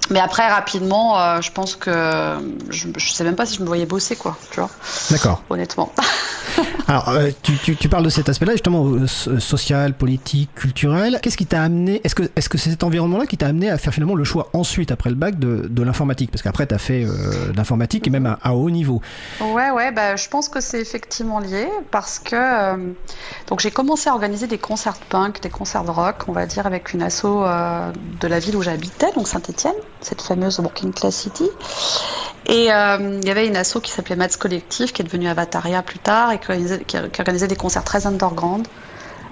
Mais 0.10 0.20
après, 0.20 0.48
rapidement, 0.48 1.20
euh, 1.20 1.42
je 1.42 1.52
pense 1.52 1.76
que 1.76 2.38
je, 2.70 2.88
je 2.98 3.12
sais 3.12 3.24
même 3.24 3.36
pas 3.36 3.46
si 3.46 3.58
je 3.58 3.62
me 3.62 3.68
voyais 3.68 3.86
bosser, 3.86 4.16
quoi, 4.16 4.38
tu 4.52 4.60
vois. 4.60 4.70
D'accord. 5.12 5.44
Honnêtement. 5.50 5.92
Alors, 6.88 7.10
euh, 7.10 7.32
tu, 7.42 7.76
tu, 7.76 7.90
parles 7.90 8.06
de 8.06 8.10
cet 8.10 8.30
aspect-là, 8.30 8.54
justement, 8.54 8.86
euh, 8.86 9.08
social, 9.40 9.94
politique, 9.94 10.54
culturel. 10.56 11.20
Qu'est-ce 11.22 11.38
qui 11.38 11.46
t'a 11.46 11.62
amené 11.62 12.02
Est-ce 12.04 12.16
que 12.16 12.24
c'est 12.24 12.42
-ce 12.42 12.50
que 12.50 12.58
cet 12.58 12.84
environnement-là 12.84 13.26
qui 13.26 13.38
t'a 13.38 13.48
amené 13.48 13.70
à 13.70 13.78
faire 13.78 13.94
finalement 13.94 14.16
le 14.16 14.24
choix 14.24 14.50
ensuite, 14.54 14.92
après 14.92 15.10
le 15.10 15.16
bac, 15.16 15.38
de, 15.38 15.68
de 15.70 15.84
l'informatique? 15.84 16.32
Parce 16.32 16.42
qu'après, 16.42 16.66
tu 16.66 16.74
as 16.74 16.78
fait 16.78 17.04
euh, 17.04 17.52
l'informatique 17.56 18.08
et 18.08 18.10
même 18.10 18.38
à, 18.42 18.54
haut 18.54 18.70
niveau. 18.70 19.02
Ouais, 19.42 19.70
ouais, 19.72 19.92
bah, 19.92 20.16
je 20.16 20.28
pense 20.30 20.50
que 20.50 20.62
c'est 20.62 20.80
effectivement 20.80 21.40
lié 21.40 21.68
parce 21.92 22.20
que 22.20 22.96
donc 23.48 23.60
j'ai 23.60 23.72
commencé 23.72 24.10
à 24.10 24.14
organiser 24.14 24.48
des 24.48 24.58
concerts 24.58 24.98
punk, 25.10 25.42
des 25.42 25.50
concerts 25.50 25.84
de 25.84 25.92
rock, 25.92 26.24
on 26.28 26.32
va 26.32 26.46
dire, 26.46 26.66
avec 26.66 26.94
une 26.94 27.02
asso 27.02 27.26
de 27.26 28.28
la 28.28 28.40
ville 28.40 28.56
où 28.56 28.62
j'habitais, 28.62 29.12
donc 29.14 29.28
Saint-Etienne, 29.28 29.76
cette 30.02 30.22
fameuse 30.22 30.60
Working 30.60 30.94
Class 30.94 31.16
City. 31.16 31.50
Et 32.46 32.66
il 32.66 33.26
y 33.26 33.30
avait 33.30 33.48
une 33.48 33.58
asso 33.58 33.80
qui 33.82 33.92
s'appelait 33.92 34.16
Mats 34.16 34.38
Collective, 34.40 34.92
qui 34.94 35.02
est 35.02 35.06
devenue 35.06 35.28
Avataria 35.28 35.82
plus 35.82 36.00
tard 36.00 36.32
et 36.32 36.40
qui 36.40 36.98
organisait, 37.20 37.48
des 37.48 37.56
concerts 37.56 37.84
très 37.84 38.08
underground 38.08 38.68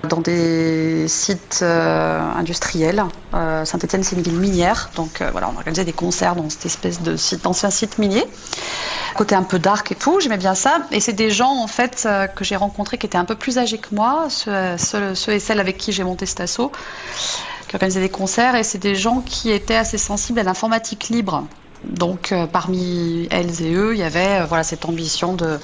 dans 0.05 0.21
des 0.21 1.07
sites 1.07 1.59
euh, 1.61 2.21
industriels. 2.35 3.03
Euh, 3.33 3.65
Saint-Etienne, 3.65 4.03
c'est 4.03 4.15
une 4.15 4.21
ville 4.21 4.37
minière, 4.37 4.91
donc 4.95 5.21
euh, 5.21 5.29
voilà, 5.31 5.49
on 5.53 5.57
organisait 5.57 5.85
des 5.85 5.93
concerts 5.93 6.35
dans 6.35 6.49
cette 6.49 6.65
espèce 6.65 7.01
de 7.01 7.15
site, 7.17 7.43
d'ancien 7.43 7.69
site 7.69 7.97
minier. 7.97 8.23
Côté 9.15 9.35
un 9.35 9.43
peu 9.43 9.59
dark 9.59 9.91
et 9.91 9.95
tout, 9.95 10.19
j'aimais 10.19 10.37
bien 10.37 10.55
ça. 10.55 10.79
Et 10.91 10.99
c'est 10.99 11.13
des 11.13 11.31
gens 11.31 11.61
en 11.61 11.67
fait 11.67 12.07
que 12.35 12.43
j'ai 12.43 12.55
rencontrés 12.55 12.97
qui 12.97 13.05
étaient 13.05 13.17
un 13.17 13.25
peu 13.25 13.35
plus 13.35 13.57
âgés 13.57 13.77
que 13.77 13.95
moi, 13.95 14.27
ceux, 14.29 14.77
ceux, 14.77 15.31
et 15.31 15.39
celles 15.39 15.59
avec 15.59 15.77
qui 15.77 15.91
j'ai 15.93 16.03
monté 16.03 16.25
cet 16.25 16.41
assaut, 16.41 16.71
qui 17.77 17.83
organisaient 17.83 18.01
des 18.01 18.09
concerts. 18.09 18.55
Et 18.55 18.63
c'est 18.63 18.77
des 18.77 18.95
gens 18.95 19.21
qui 19.21 19.51
étaient 19.51 19.75
assez 19.75 19.97
sensibles 19.97 20.39
à 20.39 20.43
l'informatique 20.43 21.09
libre. 21.09 21.45
Donc 21.83 22.33
parmi 22.51 23.27
elles 23.29 23.61
et 23.61 23.73
eux, 23.73 23.93
il 23.93 23.99
y 23.99 24.03
avait 24.03 24.43
voilà 24.45 24.63
cette 24.63 24.85
ambition 24.85 25.33
de 25.33 25.59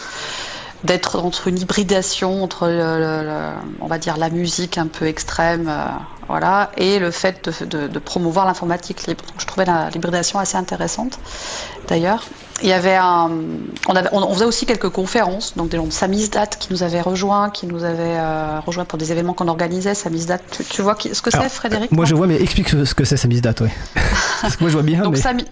d'être 0.84 1.20
entre 1.20 1.48
une 1.48 1.60
hybridation 1.60 2.44
entre, 2.44 2.68
on 3.82 3.88
va 3.88 3.98
dire, 3.98 4.18
la 4.18 4.30
musique 4.30 4.78
un 4.78 4.88
peu 4.88 5.06
extrême, 5.06 5.68
euh, 5.70 5.90
voilà, 6.32 6.72
et 6.78 6.98
le 6.98 7.12
fait 7.12 7.50
de, 7.68 8.00
promouvoir 8.00 8.46
l'informatique 8.46 9.06
libre. 9.06 9.26
je 9.38 9.46
trouvais 9.46 9.66
l'hybridation 9.94 10.40
assez 10.40 10.56
intéressante, 10.56 11.20
d'ailleurs. 11.90 12.24
Il 12.64 12.70
y 12.70 12.72
avait 12.72 12.96
un, 12.96 13.30
on, 13.90 13.96
avait, 13.98 14.08
on, 14.14 14.34
faisait 14.34 14.46
aussi 14.46 14.66
quelques 14.66 14.88
conférences, 14.88 15.58
donc 15.58 15.68
des 15.68 15.76
gens 15.76 15.88
de 15.88 15.92
Samizdat 15.92 16.46
qui 16.46 16.72
nous 16.72 16.84
avaient 16.84 17.02
rejoints, 17.02 17.50
qui 17.50 17.66
nous 17.68 17.84
avaient 17.84 18.18
euh, 18.18 18.62
rejoints 18.62 18.86
pour 18.86 18.98
des 18.98 19.12
événements 19.12 19.34
qu'on 19.34 19.50
organisait. 19.50 19.94
Samizdat, 19.94 20.38
tu, 20.38 20.64
tu 20.64 20.82
vois 20.82 20.96
ce 20.98 21.22
que 21.22 21.32
c'est, 21.32 21.50
Frédéric 21.50 21.92
Moi, 21.92 22.06
je 22.06 22.16
vois, 22.16 22.28
mais 22.28 22.42
explique 22.42 22.70
ce 22.70 22.94
que 22.94 23.04
c'est 23.04 23.18
Samizdat, 23.18 23.56
oui. 23.60 23.68
Parce 24.42 24.56
que 24.56 24.64
moi, 24.64 24.70
je 24.70 24.76
vois 24.76 24.84
bien. 24.84 25.02
donc, 25.02 25.16
mais... 25.16 25.20
Sami... 25.20 25.44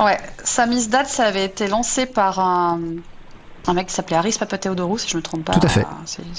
ouais, 0.00 0.18
Samizdat, 0.42 1.04
ça 1.04 1.24
avait 1.24 1.44
été 1.44 1.66
lancé 1.66 2.06
par 2.06 2.38
un 2.38 2.80
un 3.66 3.74
mec 3.74 3.86
qui 3.88 3.94
s'appelait 3.94 4.16
Aris 4.16 4.36
Papatheodorou, 4.38 4.98
si 4.98 5.08
je 5.08 5.14
ne 5.14 5.18
me 5.18 5.22
trompe 5.22 5.44
pas. 5.44 5.54
Tout 5.54 5.66
à 5.66 5.68
fait. 5.68 5.86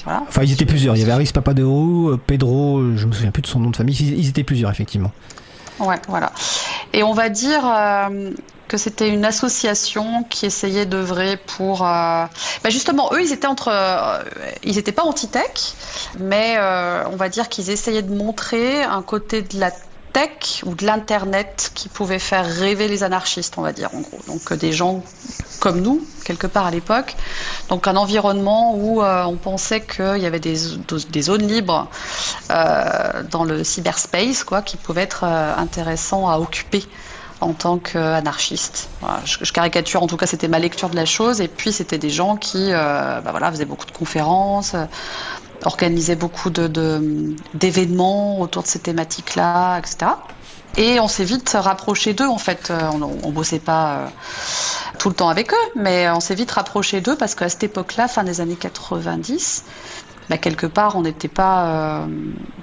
Enfin, 0.06 0.44
ils 0.44 0.52
étaient 0.52 0.66
plusieurs. 0.66 0.96
Il 0.96 1.00
y 1.00 1.04
avait 1.04 1.12
Aris 1.12 1.32
Papatheodorou, 1.34 2.10
euh, 2.10 2.22
Pedro, 2.26 2.80
euh, 2.80 2.96
je 2.98 3.06
me 3.08 3.12
souviens 3.12 3.32
plus 3.32 3.42
de 3.42 3.48
son 3.48 3.60
nom 3.60 3.70
de 3.70 3.76
famille. 3.76 3.96
Ils 3.96 4.30
étaient 4.30 4.44
plusieurs, 4.44 4.70
effectivement. 4.72 5.12
Ouais, 5.80 6.00
voilà. 6.08 6.32
Et 6.94 7.04
on 7.04 7.14
va 7.14 7.30
dire 7.30 7.62
euh, 7.66 8.32
que 8.68 8.78
c'était 8.78 9.10
une 9.10 9.26
association 9.26 10.24
qui 10.30 10.46
essayait 10.46 10.86
d'œuvrer 10.86 11.38
pour. 11.38 11.80
Bah, 11.80 12.30
justement, 12.70 13.10
eux, 13.14 13.22
ils 13.22 13.34
étaient 13.34 13.48
entre. 13.48 13.72
ils 14.64 14.76
n'étaient 14.76 14.92
pas 14.92 15.04
anti-tech, 15.04 15.74
mais 16.20 16.58
on 17.12 17.16
va 17.16 17.30
dire 17.30 17.50
qu'ils 17.50 17.70
essayaient 17.70 18.04
de 18.04 18.16
montrer 18.16 18.84
un 18.84 19.02
côté 19.02 19.42
de 19.42 19.60
la 19.60 19.72
tech 20.16 20.64
ou 20.66 20.76
de 20.76 20.86
l'internet 20.86 21.72
qui 21.76 21.90
pouvait 21.90 22.20
faire 22.20 22.46
rêver 22.46 22.88
les 22.88 23.04
anarchistes, 23.04 23.56
on 23.58 23.62
va 23.62 23.74
dire 23.74 23.90
en 23.94 24.00
gros. 24.00 24.22
Donc 24.28 24.54
des 24.54 24.72
gens 24.72 25.04
comme 25.60 25.82
nous, 25.82 26.02
quelque 26.24 26.48
part 26.48 26.66
à 26.66 26.72
l'époque. 26.72 27.18
Donc 27.68 27.86
un 27.86 27.98
environnement 27.98 28.76
où 28.76 29.04
euh, 29.04 29.26
on 29.26 29.36
pensait 29.36 29.82
qu'il 29.82 30.20
y 30.20 30.26
avait 30.26 30.40
des, 30.40 30.56
zones 30.56 31.46
libres 31.46 31.90
euh, 32.50 33.24
dans 33.30 33.44
le 33.44 33.66
cyberspace, 33.66 34.46
quoi, 34.46 34.62
qui 34.62 34.78
pouvaient 34.78 35.02
être 35.02 35.26
euh, 35.26 35.54
intéressants 35.58 36.30
à 36.30 36.38
occuper 36.38 36.86
en 37.42 37.52
tant 37.52 37.78
qu'anarchiste. 37.78 38.88
je, 39.26 39.52
caricature, 39.52 40.02
en 40.02 40.08
tout 40.08 40.16
cas, 40.16 40.26
c'était 40.26 40.48
ma 40.48 40.60
lecture 40.60 40.90
de 40.90 40.96
la 40.96 41.06
chose. 41.06 41.42
Et 41.42 41.50
puis, 41.50 41.74
c'était 41.74 41.98
des 41.98 42.10
gens 42.10 42.38
qui 42.38 42.72
bah 42.72 43.22
voilà, 43.30 43.52
faisaient 43.52 43.66
beaucoup 43.66 43.86
de 43.86 43.92
conférences, 43.92 44.74
organisaient 45.64 46.16
beaucoup 46.16 46.50
d'événements 46.50 48.38
de, 48.38 48.42
autour 48.42 48.64
de 48.64 48.68
ces 48.68 48.80
thématiques-là, 48.80 49.80
etc. 49.80 50.12
Et 50.78 51.00
on 51.00 51.08
s'est 51.08 51.24
vite 51.24 51.56
rapproché 51.58 52.14
d'eux, 52.14 52.28
en 52.28 52.38
fait. 52.38 52.70
Euh, 52.70 52.90
on, 52.92 53.28
ne 53.28 53.32
bossait 53.32 53.60
pas 53.60 53.96
euh, 53.96 54.08
tout 55.00 55.10
le 55.10 55.16
temps 55.16 55.30
avec 55.30 55.54
eux, 55.54 55.68
mais 55.76 56.10
on 56.10 56.20
s'est 56.20 56.36
vite 56.36 56.52
rapproché 56.52 57.00
d'eux 57.02 57.16
parce 57.16 57.36
qu'à 57.36 57.48
cette 57.48 57.64
époque-là, 57.64 58.08
fin 58.08 58.24
des 58.24 58.42
années 58.42 58.58
90, 58.58 59.64
bah, 60.30 60.38
quelque 60.38 60.68
part, 60.68 60.98
on 60.98 61.04
n'était 61.04 61.30
pas 61.30 61.68
euh, 61.68 62.08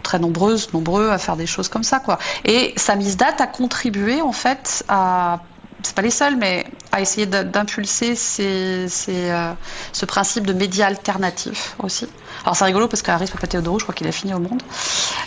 très 0.02 0.18
nombreuses, 0.18 0.72
nombreux 0.74 1.10
à 1.10 1.18
faire 1.18 1.36
des 1.36 1.46
choses 1.46 1.68
comme 1.68 1.84
ça, 1.84 2.00
quoi. 2.00 2.18
Et 2.44 2.74
Samizdat 2.76 3.36
a 3.38 3.46
contribué, 3.46 4.20
en 4.20 4.32
fait, 4.32 4.84
à 4.88 5.40
c'est 5.82 5.94
pas 5.94 6.02
les 6.02 6.10
seuls, 6.10 6.36
mais 6.36 6.66
à 6.90 7.00
essayer 7.00 7.26
d'impulser 7.26 8.14
ce 8.16 10.04
principe 10.06 10.46
de 10.46 10.52
médias 10.52 10.86
alternatifs 10.86 11.74
aussi. 11.78 12.06
Alors 12.44 12.56
c'est 12.56 12.64
rigolo 12.64 12.88
parce 12.88 13.02
qu'Aris 13.02 13.28
Papatheodorou, 13.30 13.78
je 13.78 13.84
crois 13.84 13.94
qu'il 13.94 14.06
a 14.08 14.12
fini 14.12 14.34
au 14.34 14.40
monde. 14.40 14.62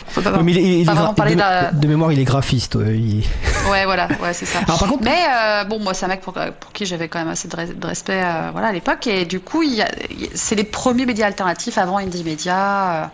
Faut 0.08 0.22
pas, 0.22 0.41
mais 0.41 0.54
il, 0.54 0.86
parler 1.15 1.36
de, 1.36 1.88
mémoire, 1.88 2.12
il 2.12 2.20
est 2.20 2.24
graphiste. 2.26 2.76
Ouais, 2.76 3.24
voilà, 3.86 4.08
ouais, 4.22 4.34
c'est 4.34 4.46
ça. 4.46 4.62
par 4.62 4.78
contre... 4.78 5.04
Mais 5.04 5.24
euh, 5.30 5.63
bon, 5.63 5.80
moi, 5.80 5.94
c'est 5.94 6.06
un 6.06 6.10
mec 6.10 6.22
pour, 6.22 6.34
qui 6.74 6.86
j'avais 6.86 7.08
quand 7.08 7.20
même 7.20 7.30
assez 7.30 7.48
de, 7.48 7.86
respect 7.86 8.22
euh, 8.24 8.50
voilà, 8.52 8.68
à 8.68 8.72
l'époque. 8.72 9.08
Et 9.08 9.26
du 9.26 9.39
coup, 9.39 9.63
c'est 10.34 10.56
les 10.56 10.63
premiers 10.63 11.06
médias 11.06 11.28
alternatifs 11.28 11.78
avant 11.78 11.98
Indie 11.98 12.24
Media. 12.24 13.04
Euh, 13.04 13.06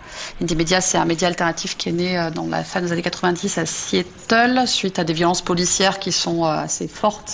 Indie 0.41 0.55
Media, 0.55 0.81
c'est 0.81 0.97
un 0.97 1.05
média 1.05 1.27
alternatif 1.27 1.77
qui 1.77 1.89
est 1.89 1.93
né 1.93 2.29
dans 2.33 2.47
la 2.47 2.63
fin 2.63 2.81
des 2.81 2.91
années 2.91 3.01
90 3.01 3.57
à 3.57 3.65
Seattle, 3.65 4.63
suite 4.65 4.99
à 4.99 5.03
des 5.03 5.13
violences 5.13 5.41
policières 5.41 5.99
qui 5.99 6.11
sont 6.11 6.43
assez 6.45 6.87
fortes 6.87 7.30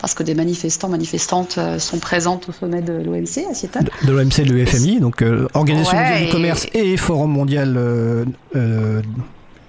parce 0.00 0.14
que 0.14 0.22
des 0.22 0.34
manifestants, 0.34 0.88
manifestantes 0.88 1.58
euh, 1.58 1.78
sont 1.78 1.98
présentes 1.98 2.48
au 2.48 2.52
sommet 2.52 2.82
de 2.82 2.92
l'OMC 2.92 3.50
à 3.50 3.54
Seattle. 3.54 3.88
De, 4.04 4.12
l'OMC, 4.12 4.38
le 4.46 4.64
FMI, 4.64 5.00
donc 5.00 5.22
euh, 5.22 5.48
Organisation 5.54 5.96
mondiale 5.96 6.24
du 6.24 6.30
commerce 6.30 6.66
et 6.74 6.96
Forum 6.96 7.30
mondial. 7.30 7.74
Euh, 7.76 8.24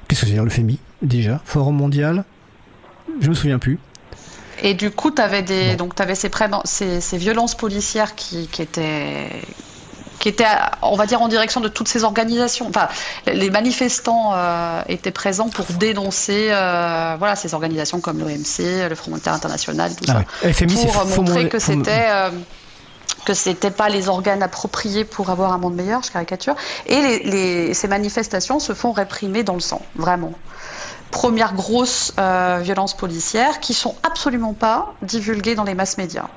qu'est-ce 0.08 0.22
que 0.22 0.28
c'est 0.28 0.36
le 0.36 0.50
FMI 0.50 0.80
déjà? 1.02 1.42
Forum 1.46 1.76
mondial 1.76 2.26
Je 3.22 3.30
me 3.30 3.34
souviens 3.34 3.60
plus. 3.60 3.80
Et 4.64 4.74
du 4.74 4.90
coup, 4.90 5.12
tu 5.12 5.22
avais, 5.22 5.44
des, 5.44 5.76
donc, 5.76 6.00
avais 6.02 6.16
ces, 6.16 6.32
ces, 6.66 7.00
ces, 7.00 7.18
violences 7.18 7.56
policières 7.56 8.16
qui, 8.16 8.48
qui 8.48 8.64
étaient 8.64 9.30
qui 10.20 10.30
était, 10.30 10.46
on 10.82 10.96
va 10.96 11.06
dire, 11.06 11.22
en 11.22 11.28
direction 11.28 11.62
de 11.62 11.68
toutes 11.68 11.88
ces 11.88 12.04
organisations. 12.04 12.68
Enfin, 12.68 12.88
les 13.26 13.50
manifestants 13.50 14.32
euh, 14.34 14.82
étaient 14.88 15.12
présents 15.12 15.50
pour 15.50 15.66
dénoncer 15.66 16.50
euh, 16.52 17.16
voilà, 17.18 17.36
ces 17.36 17.54
organisations 17.54 18.00
comme 18.00 18.20
l'OMC, 18.20 18.90
le 18.90 18.96
Front 18.96 19.12
monétaire 19.12 19.34
international, 19.34 19.96
tout 19.96 20.06
ah 20.10 20.24
ça, 20.54 21.06
pour 21.14 21.24
montrer 21.24 21.50
que 21.50 21.60
c'était 21.60 22.08
euh, 22.10 22.30
que 23.26 23.34
c'était 23.34 23.72
pas 23.72 23.90
les 23.90 24.08
organes 24.08 24.42
appropriés 24.42 25.04
pour 25.04 25.30
avoir 25.30 25.52
un 25.52 25.58
monde 25.58 25.76
meilleur, 25.76 26.02
je 26.02 26.12
caricature. 26.12 26.56
Et 26.86 27.20
les, 27.26 27.74
ces 27.74 27.88
manifestations 27.90 28.60
se 28.60 28.74
font 28.74 28.94
réprimer 28.94 29.44
dans 29.44 29.56
le 29.56 29.60
sang, 29.60 29.82
vraiment. 29.96 30.32
Première 31.12 31.54
grosse 31.54 32.14
violence 32.62 32.96
policière 32.96 33.60
qui 33.60 33.74
sont 33.74 33.96
absolument 34.04 34.54
pas 34.54 34.94
divulguées 35.02 35.56
dans 35.56 35.66
les 35.66 35.74
masses 35.74 35.98
médias 35.98 36.28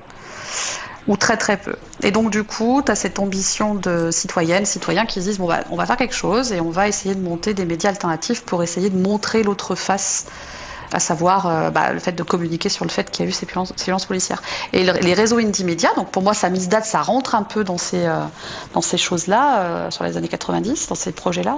ou 1.07 1.17
très 1.17 1.37
très 1.37 1.57
peu. 1.57 1.75
Et 2.03 2.11
donc 2.11 2.31
du 2.31 2.43
coup, 2.43 2.81
tu 2.85 2.91
as 2.91 2.95
cette 2.95 3.19
ambition 3.19 3.75
de 3.75 4.11
citoyenne, 4.11 4.65
citoyens 4.65 5.05
qui 5.05 5.21
se 5.21 5.29
disent 5.29 5.37
bon 5.39 5.47
bah, 5.47 5.63
on 5.71 5.75
va 5.75 5.85
faire 5.85 5.97
quelque 5.97 6.15
chose 6.15 6.51
et 6.51 6.61
on 6.61 6.69
va 6.69 6.87
essayer 6.87 7.15
de 7.15 7.21
monter 7.21 7.53
des 7.53 7.65
médias 7.65 7.89
alternatifs 7.89 8.43
pour 8.43 8.63
essayer 8.63 8.89
de 8.89 8.97
montrer 8.97 9.43
l'autre 9.43 9.75
face 9.75 10.25
à 10.93 10.99
savoir 10.99 11.47
euh, 11.47 11.69
bah, 11.69 11.93
le 11.93 11.99
fait 11.99 12.11
de 12.11 12.23
communiquer 12.23 12.69
sur 12.69 12.85
le 12.85 12.89
fait 12.89 13.09
qu'il 13.09 13.25
y 13.25 13.27
a 13.27 13.29
eu 13.29 13.33
ces 13.33 13.45
violences, 13.45 14.05
policières. 14.05 14.41
Et 14.73 14.83
les 14.83 15.13
réseaux 15.13 15.37
indie 15.37 15.63
médias, 15.63 15.93
donc 15.95 16.11
pour 16.11 16.23
moi 16.23 16.33
ça 16.33 16.49
mise 16.49 16.69
date, 16.69 16.85
ça 16.85 17.01
rentre 17.01 17.35
un 17.35 17.43
peu 17.43 17.63
dans 17.63 17.77
ces, 17.77 18.05
euh, 18.05 18.19
dans 18.73 18.81
ces 18.81 18.97
choses-là, 18.97 19.59
euh, 19.59 19.91
sur 19.91 20.03
les 20.03 20.17
années 20.17 20.27
90, 20.27 20.87
dans 20.87 20.95
ces 20.95 21.11
projets-là. 21.11 21.57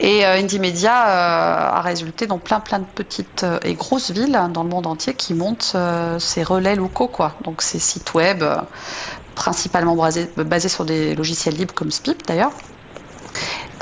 Et 0.00 0.24
Indie 0.24 0.58
Media 0.58 0.90
euh, 0.90 1.76
a 1.76 1.80
résulté 1.80 2.26
dans 2.26 2.38
plein 2.38 2.58
plein 2.58 2.80
de 2.80 2.84
petites 2.84 3.46
et 3.62 3.74
grosses 3.74 4.10
villes 4.10 4.40
dans 4.52 4.64
le 4.64 4.68
monde 4.68 4.88
entier 4.88 5.14
qui 5.14 5.34
montent 5.34 5.76
ces 6.18 6.42
relais 6.42 6.74
locaux, 6.74 7.06
quoi. 7.06 7.34
Donc 7.44 7.62
ces 7.62 7.78
sites 7.78 8.12
web, 8.14 8.42
principalement 9.36 9.94
basés, 9.94 10.28
basés, 10.36 10.68
sur 10.68 10.84
des 10.84 11.14
logiciels 11.14 11.54
libres 11.54 11.74
comme 11.74 11.92
Spip 11.92 12.26
d'ailleurs. 12.26 12.50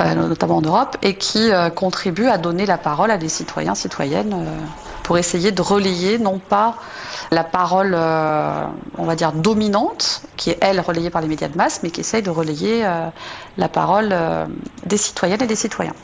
Notamment 0.00 0.56
en 0.56 0.62
Europe, 0.62 0.96
et 1.02 1.14
qui 1.16 1.50
contribue 1.76 2.26
à 2.26 2.38
donner 2.38 2.66
la 2.66 2.78
parole 2.78 3.10
à 3.10 3.18
des 3.18 3.28
citoyens, 3.28 3.74
citoyennes, 3.74 4.68
pour 5.02 5.18
essayer 5.18 5.52
de 5.52 5.62
relayer 5.62 6.18
non 6.18 6.38
pas 6.38 6.76
la 7.30 7.44
parole, 7.44 7.94
euh, 7.94 8.66
on 8.98 9.04
va 9.04 9.16
dire, 9.16 9.32
dominante, 9.32 10.22
qui 10.36 10.50
est 10.50 10.58
elle 10.60 10.80
relayée 10.80 11.10
par 11.10 11.22
les 11.22 11.28
médias 11.28 11.48
de 11.48 11.56
masse, 11.56 11.80
mais 11.82 11.90
qui 11.90 12.00
essaye 12.00 12.22
de 12.22 12.30
relayer 12.30 12.84
euh, 12.84 13.08
la 13.56 13.68
parole 13.68 14.10
euh, 14.12 14.46
des 14.84 14.96
citoyennes 14.98 15.42
et 15.42 15.46
des 15.46 15.56
citoyens. 15.56 15.94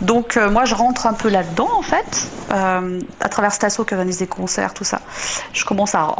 Donc 0.00 0.36
moi 0.36 0.64
je 0.64 0.74
rentre 0.74 1.06
un 1.06 1.12
peu 1.12 1.28
là-dedans 1.28 1.68
en 1.72 1.82
fait, 1.82 2.26
à 2.50 3.28
travers 3.30 3.52
Stasso 3.52 3.84
qui 3.84 3.94
organise 3.94 4.18
des 4.18 4.26
concerts, 4.26 4.74
tout 4.74 4.82
ça. 4.82 5.00
Je 5.52 5.64
commence 5.64 5.94
à 5.94 6.14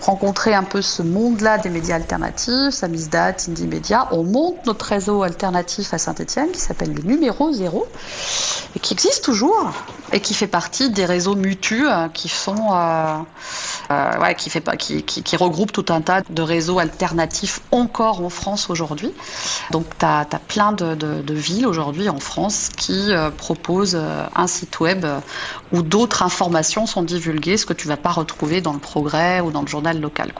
rencontrer 0.00 0.54
un 0.54 0.62
peu 0.62 0.82
ce 0.82 1.02
monde-là 1.02 1.58
des 1.58 1.68
médias 1.68 1.96
alternatifs, 1.96 2.70
Samizdat, 2.70 3.34
Indie 3.48 3.66
Media. 3.66 4.08
On 4.12 4.22
monte 4.22 4.64
notre 4.66 4.86
réseau 4.86 5.24
alternatif 5.24 5.92
à 5.92 5.98
Saint-Etienne 5.98 6.50
qui 6.52 6.60
s'appelle 6.60 6.94
le 6.94 7.02
numéro 7.02 7.52
zéro 7.52 7.86
et 8.76 8.78
qui 8.78 8.94
existe 8.94 9.24
toujours 9.24 9.72
et 10.12 10.20
qui 10.20 10.34
fait 10.34 10.46
partie 10.46 10.90
des 10.90 11.04
réseaux 11.04 11.34
mutus 11.58 11.86
qui 12.14 12.28
sont 12.28 12.72
euh, 13.90 14.18
ouais, 14.20 14.34
qui, 14.34 14.50
fait 14.50 14.60
pas, 14.60 14.76
qui, 14.76 15.02
qui, 15.02 15.22
qui, 15.22 15.36
regroupe 15.36 15.72
tout 15.72 15.86
un 15.88 16.00
tas 16.00 16.22
de 16.28 16.42
réseaux 16.42 16.78
alternatifs 16.78 17.60
encore 17.72 18.22
en 18.22 18.28
France 18.28 18.70
aujourd'hui. 18.70 19.12
Donc 19.70 19.86
tu 19.98 20.04
as, 20.04 20.26
plein 20.46 20.72
de, 20.72 21.34
villes 21.34 21.66
aujourd'hui 21.66 22.08
en 22.08 22.20
France 22.20 22.70
qui 22.76 23.12
euh, 23.12 23.30
proposent 23.30 23.96
euh, 23.98 24.26
un 24.34 24.46
site 24.46 24.80
web 24.80 25.06
où 25.72 25.82
d'autres 25.82 26.22
informations 26.22 26.86
sont 26.86 27.02
divulguées, 27.02 27.56
ce 27.56 27.66
que 27.66 27.72
tu 27.72 27.88
vas 27.88 27.96
pas 27.96 28.10
retrouver 28.10 28.60
dans 28.60 28.72
le 28.72 28.78
Progrès 28.78 29.40
ou 29.40 29.50
dans 29.50 29.62
le 29.62 29.66
journal 29.66 30.00
local. 30.00 30.32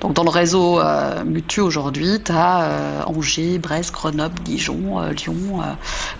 Donc 0.00 0.12
dans 0.14 0.24
le 0.24 0.30
réseau 0.30 0.80
euh, 0.80 1.24
Mutu 1.24 1.60
aujourd'hui, 1.60 2.20
tu 2.24 2.32
as 2.32 2.62
euh, 2.62 3.02
Angers, 3.06 3.58
Brest, 3.58 3.92
Grenoble, 3.92 4.42
Dijon, 4.42 5.00
Lyon, 5.10 5.62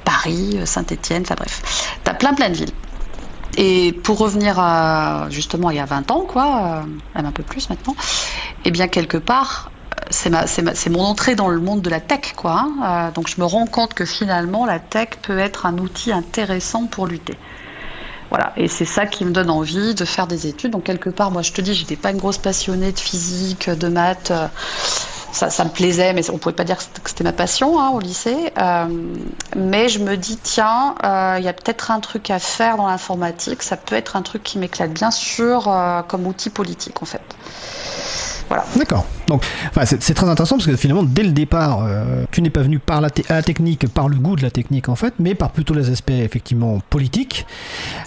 Paris, 0.04 0.60
Saint-Étienne, 0.64 1.22
enfin 1.22 1.34
bref. 1.36 1.62
Tu 2.04 2.10
as 2.10 2.14
plein 2.14 2.34
plein 2.34 2.50
de 2.50 2.54
villes. 2.54 2.72
Et 3.56 3.92
pour 3.92 4.18
revenir 4.18 4.58
à, 4.58 5.26
justement 5.30 5.70
il 5.70 5.76
y 5.76 5.80
a 5.80 5.84
20 5.84 6.10
ans, 6.10 6.24
quoi, 6.26 6.84
même 7.14 7.26
un 7.26 7.32
peu 7.32 7.42
plus 7.42 7.68
maintenant, 7.68 7.94
eh 8.64 8.70
bien 8.70 8.88
quelque 8.88 9.18
part, 9.18 9.70
c'est 10.10 10.30
ma, 10.30 10.46
c'est 10.46 10.90
mon 10.90 11.02
entrée 11.02 11.34
dans 11.34 11.48
le 11.48 11.60
monde 11.60 11.82
de 11.82 11.90
la 11.90 12.00
tech, 12.00 12.32
quoi. 12.36 12.64
Hein. 12.64 13.08
Euh, 13.08 13.10
donc 13.12 13.28
je 13.28 13.40
me 13.40 13.46
rends 13.46 13.66
compte 13.66 13.94
que 13.94 14.04
finalement 14.04 14.66
la 14.66 14.78
tech 14.78 15.10
peut 15.22 15.38
être 15.38 15.66
un 15.66 15.78
outil 15.78 16.12
intéressant 16.12 16.86
pour 16.86 17.06
lutter. 17.06 17.36
Voilà, 18.30 18.54
et 18.56 18.66
c'est 18.66 18.86
ça 18.86 19.04
qui 19.04 19.26
me 19.26 19.30
donne 19.30 19.50
envie 19.50 19.94
de 19.94 20.06
faire 20.06 20.26
des 20.26 20.46
études. 20.46 20.70
Donc 20.70 20.84
quelque 20.84 21.10
part, 21.10 21.30
moi 21.30 21.42
je 21.42 21.52
te 21.52 21.60
dis, 21.60 21.74
j'étais 21.74 21.96
pas 21.96 22.10
une 22.10 22.16
grosse 22.16 22.38
passionnée 22.38 22.92
de 22.92 22.98
physique, 22.98 23.68
de 23.68 23.88
maths. 23.88 24.32
Euh, 25.40 25.48
ça, 25.50 25.64
me 25.64 25.70
plaisait, 25.70 26.12
mais 26.12 26.28
on 26.30 26.38
pouvait 26.38 26.54
pas 26.54 26.64
dire 26.64 26.76
que 26.76 27.08
c'était 27.08 27.24
ma 27.24 27.32
passion 27.32 27.80
hein, 27.80 27.90
au 27.90 28.00
lycée. 28.00 28.52
Euh, 28.58 28.86
mais 29.56 29.88
je 29.88 29.98
me 29.98 30.16
dis, 30.16 30.36
tiens, 30.36 30.94
euh, 31.04 31.36
il 31.38 31.44
y 31.44 31.48
a 31.48 31.52
peut-être 31.52 31.90
un 31.90 32.00
truc 32.00 32.30
à 32.30 32.38
faire 32.38 32.76
dans 32.76 32.86
l'informatique. 32.86 33.62
Ça 33.62 33.76
peut 33.76 33.94
être 33.94 34.16
un 34.16 34.22
truc 34.22 34.42
qui 34.42 34.58
m'éclate 34.58 34.92
bien 34.92 35.10
sûr 35.10 35.68
euh, 35.68 36.02
comme 36.02 36.26
outil 36.26 36.50
politique, 36.50 37.02
en 37.02 37.06
fait. 37.06 37.22
D'accord. 38.76 39.06
Donc, 39.28 39.44
c'est 39.84 40.14
très 40.14 40.28
intéressant 40.28 40.56
parce 40.56 40.66
que 40.66 40.76
finalement, 40.76 41.02
dès 41.02 41.22
le 41.22 41.32
départ, 41.32 41.84
euh, 41.84 42.24
tu 42.30 42.42
n'es 42.42 42.50
pas 42.50 42.62
venu 42.62 42.78
par 42.78 43.00
la, 43.00 43.10
technique, 43.10 43.88
par 43.88 44.08
le 44.08 44.16
goût 44.16 44.36
de 44.36 44.42
la 44.42 44.50
technique 44.50 44.88
en 44.88 44.96
fait, 44.96 45.14
mais 45.18 45.34
par 45.34 45.50
plutôt 45.50 45.74
les 45.74 45.90
aspects 45.90 46.10
effectivement 46.10 46.80
politiques. 46.90 47.46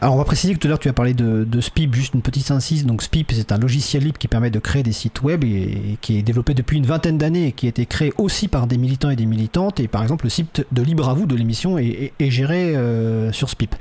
Alors, 0.02 0.16
on 0.16 0.18
va 0.18 0.26
préciser 0.26 0.54
que 0.54 0.60
tout 0.60 0.68
à 0.68 0.70
l'heure, 0.70 0.80
tu 0.80 0.90
as 0.90 0.94
parlé 0.94 1.14
de, 1.14 1.44
de, 1.44 1.62
SPIP, 1.62 1.96
juste 1.96 2.14
une 2.14 2.22
petite 2.22 2.52
incise. 2.52 2.86
Donc, 2.86 3.02
SPIP, 3.02 3.32
c'est 3.34 3.52
un 3.52 3.58
logiciel 3.58 4.04
libre 4.04 4.18
qui 4.18 4.28
permet 4.28 4.50
de 4.50 4.60
créer 4.60 4.84
des 4.84 4.92
sites 4.92 5.22
web 5.24 5.44
et, 5.44 5.98
qui 6.02 6.18
est 6.18 6.22
développé 6.22 6.54
depuis 6.54 6.78
une 6.78 6.86
vingtaine 6.86 7.18
d'années 7.18 7.48
et 7.48 7.52
qui 7.52 7.66
a 7.66 7.70
été 7.70 7.86
créé 7.86 8.14
aussi 8.18 8.48
par 8.48 8.68
des 8.68 8.78
militants 8.78 9.10
et 9.10 9.16
des 9.16 9.26
militantes. 9.26 9.80
Et 9.80 9.88
par 9.88 10.04
exemple, 10.04 10.26
le 10.26 10.30
site 10.30 10.66
de 10.72 10.82
Libre 10.82 11.10
à 11.10 11.14
vous 11.14 11.26
de 11.26 11.36
l'émission 11.36 11.78
est, 11.78 12.12
géré 12.20 12.76
euh, 12.76 13.32
sur 13.32 13.50
SPIP. 13.50 13.76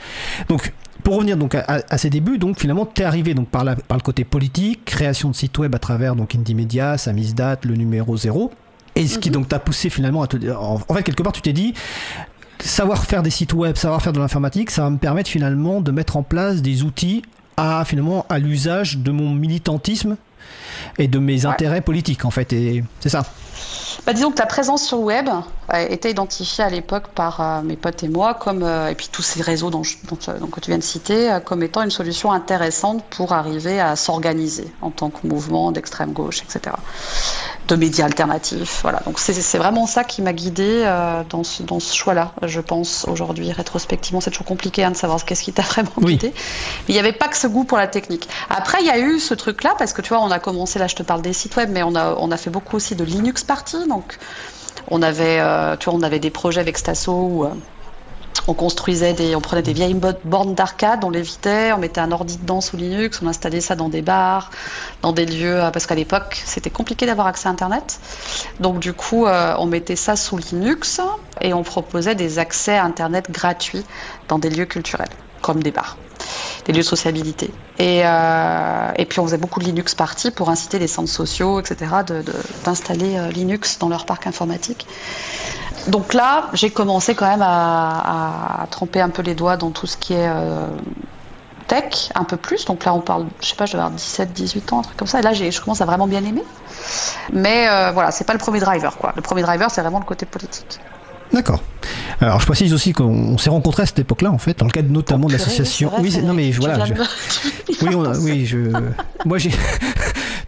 Donc, 0.48 0.72
pour 1.04 1.16
revenir 1.16 1.36
donc 1.36 1.54
à, 1.54 1.98
ses 1.98 2.10
débuts, 2.10 2.38
donc 2.38 2.58
finalement, 2.58 2.86
tu 2.86 3.02
es 3.02 3.04
arrivé 3.04 3.34
donc 3.34 3.48
par, 3.48 3.62
la, 3.62 3.76
par 3.76 3.98
le 3.98 4.02
côté 4.02 4.24
politique, 4.24 4.86
création 4.86 5.30
de 5.30 5.34
sites 5.34 5.56
web 5.58 5.74
à 5.74 5.78
travers 5.78 6.16
donc 6.16 6.34
Indie 6.34 6.54
Media, 6.54 6.98
Samizdat, 6.98 7.58
le 7.64 7.76
numéro 7.76 8.16
0. 8.16 8.50
Et 8.96 9.06
ce 9.06 9.18
qui 9.18 9.28
mhm. 9.28 9.34
donc 9.34 9.48
t'a 9.48 9.58
poussé 9.58 9.90
finalement 9.90 10.22
à 10.22 10.26
te 10.26 10.36
en, 10.50 10.80
en 10.88 10.94
fait 10.94 11.02
quelque 11.02 11.22
part 11.22 11.32
tu 11.32 11.42
t'es 11.42 11.52
dit 11.52 11.74
savoir 12.60 13.04
faire 13.04 13.22
des 13.22 13.30
sites 13.30 13.52
web, 13.52 13.76
savoir 13.76 14.00
faire 14.00 14.12
de 14.12 14.18
l'informatique, 14.18 14.70
ça 14.70 14.82
va 14.82 14.90
me 14.90 14.96
permettre 14.96 15.28
finalement 15.28 15.80
de 15.80 15.90
mettre 15.90 16.16
en 16.16 16.22
place 16.22 16.62
des 16.62 16.82
outils 16.82 17.22
à 17.56 17.84
finalement 17.84 18.24
à 18.30 18.38
l'usage 18.38 18.98
de 18.98 19.10
mon 19.10 19.30
militantisme 19.30 20.16
et 20.98 21.08
de 21.08 21.18
mes 21.18 21.46
intérêts 21.46 21.80
politiques 21.80 22.24
en 22.24 22.30
fait 22.30 22.52
et 22.52 22.84
c'est 23.00 23.08
ça. 23.08 23.24
Bah, 24.06 24.12
disons 24.12 24.30
que 24.30 24.38
la 24.38 24.46
présence 24.46 24.84
sur 24.84 24.98
le 24.98 25.04
web 25.04 25.28
était 25.72 26.10
identifiée 26.10 26.64
à 26.64 26.68
l'époque 26.68 27.08
par 27.08 27.40
euh, 27.40 27.62
mes 27.62 27.76
potes 27.76 28.02
et 28.02 28.08
moi, 28.08 28.34
comme, 28.34 28.62
euh, 28.62 28.88
et 28.88 28.94
puis 28.94 29.08
tous 29.10 29.22
ces 29.22 29.40
réseaux 29.40 29.70
dont, 29.70 29.82
dont, 30.08 30.46
que 30.46 30.60
tu 30.60 30.70
viens 30.70 30.78
de 30.78 30.82
citer, 30.82 31.32
euh, 31.32 31.40
comme 31.40 31.62
étant 31.62 31.82
une 31.82 31.90
solution 31.90 32.32
intéressante 32.32 33.02
pour 33.10 33.32
arriver 33.32 33.80
à 33.80 33.96
s'organiser 33.96 34.70
en 34.82 34.90
tant 34.90 35.10
que 35.10 35.26
mouvement 35.26 35.72
d'extrême 35.72 36.12
gauche, 36.12 36.42
etc. 36.42 36.76
De 37.68 37.76
médias 37.76 38.04
alternatifs. 38.04 38.80
Voilà. 38.82 39.00
Donc 39.06 39.18
c'est 39.18 39.56
vraiment 39.56 39.86
ça 39.86 40.04
qui 40.04 40.20
m'a 40.20 40.34
guidé 40.34 40.84
dans 41.30 41.44
ce, 41.44 41.62
dans 41.62 41.80
ce 41.80 41.94
choix-là, 41.94 42.32
je 42.42 42.60
pense, 42.60 43.06
aujourd'hui. 43.08 43.52
Rétrospectivement, 43.52 44.20
c'est 44.20 44.30
toujours 44.30 44.46
compliqué 44.46 44.84
hein, 44.84 44.90
de 44.90 44.96
savoir 44.96 45.24
qu'est-ce 45.24 45.42
qui 45.42 45.52
t'a 45.54 45.62
vraiment 45.62 45.90
guidé. 45.98 46.34
Mais 46.34 46.84
il 46.88 46.92
n'y 46.92 46.98
avait 46.98 47.12
pas 47.12 47.28
que 47.28 47.38
ce 47.38 47.46
goût 47.46 47.64
pour 47.64 47.78
la 47.78 47.86
technique. 47.86 48.28
Après, 48.50 48.78
il 48.80 48.86
y 48.86 48.90
a 48.90 48.98
eu 48.98 49.18
ce 49.18 49.32
truc-là, 49.32 49.74
parce 49.78 49.94
que 49.94 50.02
tu 50.02 50.10
vois, 50.10 50.20
on 50.20 50.30
a 50.30 50.38
commencé, 50.38 50.73
là 50.78 50.86
je 50.86 50.94
te 50.94 51.02
parle 51.02 51.22
des 51.22 51.32
sites 51.32 51.56
web, 51.56 51.70
mais 51.72 51.82
on 51.82 51.94
a, 51.94 52.14
on 52.18 52.30
a 52.30 52.36
fait 52.36 52.50
beaucoup 52.50 52.76
aussi 52.76 52.94
de 52.96 53.04
Linux 53.04 53.44
Party. 53.44 53.88
Donc, 53.88 54.18
on 54.88 55.02
avait, 55.02 55.40
euh, 55.40 55.76
tu 55.76 55.88
vois, 55.88 55.98
on 55.98 56.02
avait 56.02 56.18
des 56.18 56.30
projets 56.30 56.60
avec 56.60 56.78
Stasso 56.78 57.12
où 57.12 57.44
euh, 57.44 57.50
on 58.46 58.54
construisait 58.54 59.14
des, 59.14 59.34
on 59.34 59.40
prenait 59.40 59.62
des 59.62 59.72
vieilles 59.72 59.98
bornes 60.24 60.54
d'arcade, 60.54 61.04
on 61.04 61.10
les 61.10 61.22
vidait, 61.22 61.72
on 61.72 61.78
mettait 61.78 62.00
un 62.00 62.12
ordi 62.12 62.36
dedans 62.36 62.60
sous 62.60 62.76
Linux, 62.76 63.20
on 63.22 63.26
installait 63.26 63.62
ça 63.62 63.74
dans 63.74 63.88
des 63.88 64.02
bars, 64.02 64.50
dans 65.00 65.12
des 65.12 65.24
lieux, 65.24 65.62
euh, 65.62 65.70
parce 65.70 65.86
qu'à 65.86 65.94
l'époque 65.94 66.42
c'était 66.44 66.70
compliqué 66.70 67.06
d'avoir 67.06 67.26
accès 67.26 67.48
à 67.48 67.52
Internet. 67.52 67.98
Donc 68.60 68.80
du 68.80 68.92
coup, 68.92 69.26
on 69.26 69.66
mettait 69.66 69.96
ça 69.96 70.16
sous 70.16 70.36
Linux 70.36 71.00
et 71.40 71.54
on 71.54 71.62
proposait 71.62 72.14
des 72.14 72.38
accès 72.38 72.76
à 72.76 72.84
Internet 72.84 73.30
gratuits 73.30 73.84
dans 74.28 74.38
des 74.38 74.50
lieux 74.50 74.66
culturels, 74.66 75.08
comme 75.40 75.62
des 75.62 75.70
bars 75.70 75.96
des 76.64 76.72
lieux 76.72 76.78
de 76.78 76.82
sociabilité. 76.82 77.52
Et, 77.78 78.02
euh, 78.04 78.90
et, 78.96 79.04
puis 79.04 79.20
on 79.20 79.24
faisait 79.24 79.38
beaucoup 79.38 79.60
de 79.60 79.64
Linux 79.64 79.94
Party 79.94 80.30
pour 80.30 80.48
inciter 80.50 80.78
les 80.78 80.86
centres 80.86 81.10
sociaux, 81.10 81.60
etc., 81.60 81.90
d'installer 82.64 83.16
euh, 83.16 83.30
Linux 83.30 83.78
dans 83.78 83.88
leur 83.88 84.06
parc 84.06 84.26
informatique. 84.26 84.86
Donc 85.88 86.14
là, 86.14 86.48
j'ai 86.54 86.70
commencé 86.70 87.14
quand 87.14 87.26
même 87.26 87.42
à, 87.42 88.66
tremper 88.70 89.00
un 89.00 89.10
peu 89.10 89.22
les 89.22 89.34
doigts 89.34 89.56
dans 89.56 89.70
tout 89.70 89.86
ce 89.86 89.96
qui 89.96 90.14
est 90.14 90.28
euh, 90.28 90.68
tech, 91.66 92.10
un 92.14 92.24
peu 92.24 92.36
plus. 92.36 92.64
Donc 92.64 92.84
là, 92.84 92.94
on 92.94 93.00
parle, 93.00 93.26
je 93.40 93.48
sais 93.48 93.56
pas, 93.56 93.66
je 93.66 93.72
vais 93.72 93.78
avoir 93.78 93.90
17, 93.90 94.32
18 94.32 94.72
ans, 94.72 94.78
un 94.80 94.82
truc 94.82 94.96
comme 94.96 95.08
ça. 95.08 95.18
Et 95.18 95.22
là, 95.22 95.32
je 95.34 95.60
commence 95.60 95.80
à 95.80 95.84
vraiment 95.84 96.06
bien 96.06 96.24
aimer. 96.24 96.44
Mais 97.32 97.68
euh, 97.68 97.90
voilà, 97.92 98.10
c'est 98.10 98.24
pas 98.24 98.32
le 98.32 98.38
premier 98.38 98.60
driver, 98.60 98.96
quoi. 98.96 99.12
Le 99.16 99.22
premier 99.22 99.42
driver, 99.42 99.70
c'est 99.70 99.82
vraiment 99.82 99.98
le 99.98 100.04
côté 100.04 100.26
politique. 100.26 100.80
D'accord. 101.34 101.60
Alors 102.20 102.40
je 102.40 102.46
précise 102.46 102.72
aussi 102.72 102.92
qu'on 102.92 103.36
s'est 103.38 103.50
rencontrés 103.50 103.82
à 103.82 103.86
cette 103.86 103.98
époque-là, 103.98 104.30
en 104.30 104.38
fait, 104.38 104.58
dans 104.60 104.66
le 104.66 104.70
cadre 104.70 104.90
notamment 104.90 105.26
de 105.26 105.32
l'association. 105.32 105.90
Oui, 105.98 106.16
non 106.22 106.32
mais 106.32 106.52
voilà. 106.52 106.84
oui, 107.82 107.94
oui, 108.20 108.46
je. 108.46 108.58
Moi 109.26 109.38
j'ai. 109.38 109.50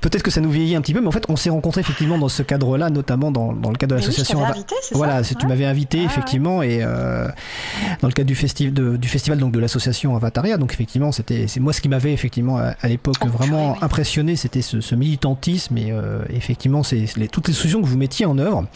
Peut-être 0.01 0.23
que 0.23 0.31
ça 0.31 0.41
nous 0.41 0.51
vieillit 0.51 0.77
un 0.77 0.81
petit 0.81 0.95
peu, 0.95 1.01
mais 1.01 1.07
en 1.07 1.13
fait, 1.13 1.25
on 1.29 1.37
s'est 1.37 1.51
rencontrés 1.51 1.81
effectivement 1.81 2.19
dans 2.19 2.29
ce 2.29 2.43
cadre-là, 2.43 2.91
notamment 2.91 3.31
dans, 3.31 3.53
dans, 3.53 3.71
le 3.71 3.77
cadre 3.77 3.95
de 3.95 4.01
l'association. 4.01 4.41
Oui, 4.41 4.63
voilà, 4.93 5.23
ça 5.25 5.35
tu 5.35 5.47
m'avais 5.47 5.65
invité 5.65 6.03
effectivement, 6.03 6.63
et 6.63 6.79
euh, 6.83 7.29
dans 8.01 8.09
le 8.09 8.13
cadre 8.13 8.27
du, 8.27 8.35
festival 8.35 8.73
de, 8.73 8.97
du 8.97 9.09
festival 9.09 9.39
donc 9.39 9.53
de 9.53 9.59
l'association 9.59 10.17
Avataria. 10.17 10.57
Donc 10.57 10.73
effectivement, 10.73 11.13
c'était 11.13 11.47
c'est 11.47 11.61
moi 11.61 11.73
ce 11.73 11.81
qui 11.81 11.89
m'avait 11.89 12.13
effectivement 12.13 12.59
à, 12.59 12.89
l'époque 12.89 13.17
oh, 13.23 13.29
vraiment 13.29 13.83
impressionné, 13.83 14.37
c'était 14.37 14.63
ce, 14.63 14.95
militantisme 14.95 15.77
et 15.77 15.93
euh, 15.93 16.21
effectivement, 16.31 16.83
c'est 16.83 17.07
toutes 17.31 17.49
les 17.49 17.55
solutions 17.55 17.83
que 17.83 17.87
vous 17.87 17.99
mettiez 17.99 18.27
en 18.27 18.39
œuvre. 18.39 18.67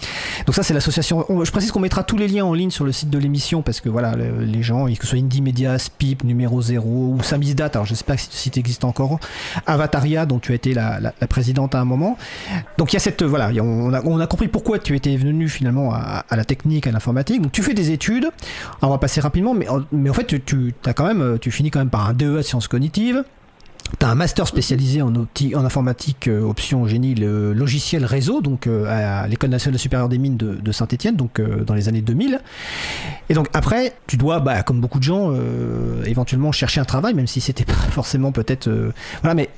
Donc 0.46 0.54
ça, 0.54 0.62
c'est 0.62 0.74
l'association. 0.74 1.24
Je 1.42 1.50
précise 1.50 1.72
qu'on 1.72 1.80
mettra 1.80 2.02
tous 2.02 2.16
les 2.16 2.28
liens 2.28 2.44
en 2.44 2.54
ligne 2.54 2.70
sur 2.70 2.84
le 2.84 2.92
site 2.92 3.10
de 3.10 3.18
l'émission 3.18 3.62
parce 3.62 3.80
que 3.80 3.88
voilà, 3.88 4.14
les 4.16 4.62
gens, 4.62 4.86
que 4.86 5.02
ce 5.02 5.06
soit 5.06 5.18
Indie 5.18 5.42
Media, 5.42 5.78
Spip, 5.78 6.24
numéro 6.24 6.60
0 6.60 6.88
ou 6.88 7.22
Samizdat, 7.22 7.70
alors 7.74 7.86
je 7.86 7.94
sais 7.94 8.04
pas 8.04 8.16
si 8.16 8.28
site 8.30 8.58
existe 8.58 8.84
encore, 8.84 9.18
Avataria, 9.66 10.26
dont 10.26 10.38
tu 10.38 10.52
as 10.52 10.54
été 10.54 10.74
la, 10.74 11.00
la, 11.00 11.09
présidente 11.28 11.74
à 11.74 11.80
un 11.80 11.84
moment. 11.84 12.16
Donc 12.78 12.92
il 12.92 12.94
y 12.94 12.98
a 12.98 13.00
cette, 13.00 13.22
voilà, 13.22 13.50
on 13.62 13.92
a, 13.92 14.02
on 14.04 14.18
a 14.20 14.26
compris 14.26 14.48
pourquoi 14.48 14.78
tu 14.78 14.96
étais 14.96 15.16
venu 15.16 15.48
finalement 15.48 15.92
à, 15.92 16.24
la 16.30 16.44
technique, 16.44 16.86
à 16.86 16.92
l'informatique. 16.92 17.42
Donc 17.42 17.52
tu 17.52 17.62
fais 17.62 17.74
des 17.74 17.90
études, 17.90 18.28
on 18.82 18.88
va 18.88 18.98
passer 18.98 19.20
rapidement, 19.20 19.54
mais, 19.54 19.68
en 19.68 20.14
fait 20.14 20.24
tu, 20.24 20.40
tu 20.42 20.74
as 20.84 20.94
quand 20.94 21.06
même, 21.06 21.38
tu 21.40 21.50
finis 21.50 21.70
quand 21.70 21.80
même 21.80 21.90
par 21.90 22.08
un 22.08 22.14
DEA 22.14 22.42
sciences 22.42 22.68
cognitives. 22.68 23.24
Tu 23.98 24.06
as 24.06 24.08
un 24.08 24.14
master 24.14 24.46
spécialisé 24.46 25.02
en, 25.02 25.12
en 25.14 25.64
informatique, 25.64 26.28
euh, 26.28 26.42
option 26.42 26.86
génie 26.86 27.14
le 27.14 27.52
logiciel 27.52 28.04
réseau, 28.04 28.40
donc 28.40 28.66
euh, 28.66 28.86
à 29.22 29.26
l'École 29.26 29.50
nationale 29.50 29.78
supérieure 29.78 30.08
des 30.08 30.18
mines 30.18 30.36
de, 30.36 30.72
Saint-Etienne, 30.72 31.16
donc 31.16 31.40
euh, 31.40 31.64
dans 31.64 31.74
les 31.74 31.88
années 31.88 32.00
2000. 32.00 32.40
Et 33.28 33.34
donc 33.34 33.48
après, 33.52 33.94
tu 34.06 34.16
dois, 34.16 34.40
bah, 34.40 34.62
comme 34.62 34.80
beaucoup 34.80 34.98
de 34.98 35.04
gens, 35.04 35.34
éventuellement 36.04 36.52
chercher 36.52 36.80
un 36.80 36.84
travail, 36.84 37.14
même 37.14 37.26
si 37.26 37.40
c'était 37.40 37.64
pas 37.66 37.72
forcément 37.72 38.32
peut-être. 38.32 38.70
voilà, 39.22 39.34
mais 39.34 39.48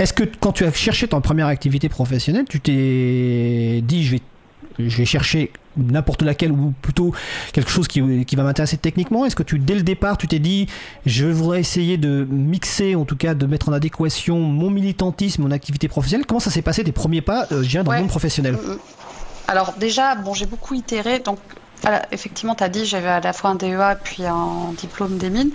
est-ce 0.00 0.14
que 0.14 0.24
quand 0.24 0.52
tu 0.52 0.64
as 0.64 0.72
cherché 0.72 1.06
ton 1.08 1.20
première 1.20 1.46
activité 1.46 1.90
professionnelle, 1.90 2.46
tu 2.48 2.60
t'es 2.60 3.82
dit, 3.84 4.02
je 4.04 4.12
vais 4.12 4.22
je 4.78 4.96
vais 4.96 5.04
chercher 5.04 5.52
n'importe 5.76 6.22
laquelle 6.22 6.52
ou 6.52 6.72
plutôt 6.80 7.12
quelque 7.52 7.70
chose 7.70 7.86
qui, 7.86 8.24
qui 8.24 8.34
va 8.34 8.44
m'intéresser 8.44 8.78
techniquement? 8.78 9.26
Est-ce 9.26 9.36
que 9.36 9.42
tu, 9.42 9.58
dès 9.58 9.74
le 9.74 9.82
départ, 9.82 10.16
tu 10.16 10.26
t'es 10.26 10.38
dit, 10.38 10.68
je 11.04 11.26
voudrais 11.26 11.60
essayer 11.60 11.98
de 11.98 12.26
mixer, 12.30 12.94
en 12.94 13.04
tout 13.04 13.16
cas 13.16 13.34
de 13.34 13.44
mettre 13.44 13.68
en 13.68 13.72
adéquation 13.72 14.38
mon 14.38 14.70
militantisme, 14.70 15.42
mon 15.42 15.50
activité 15.50 15.86
professionnelle? 15.88 16.24
Comment 16.26 16.40
ça 16.40 16.50
s'est 16.50 16.62
passé 16.62 16.82
tes 16.82 16.92
premiers 16.92 17.20
pas, 17.20 17.46
euh, 17.52 17.62
je 17.62 17.80
dans 17.80 17.92
le 17.92 17.98
monde 17.98 18.08
professionnel? 18.08 18.54
Mm, 18.54 18.70
mm. 18.72 18.78
Alors 19.48 19.74
déjà, 19.78 20.14
bon, 20.14 20.32
j'ai 20.32 20.46
beaucoup 20.46 20.74
itéré, 20.74 21.18
donc 21.18 21.38
effectivement, 22.12 22.54
tu 22.54 22.64
as 22.64 22.68
dit, 22.68 22.84
j'avais 22.84 23.08
à 23.08 23.20
la 23.20 23.32
fois 23.32 23.50
un 23.50 23.54
DEA 23.54 23.96
puis 24.02 24.24
un 24.26 24.72
diplôme 24.76 25.18
des 25.18 25.30
mines. 25.30 25.50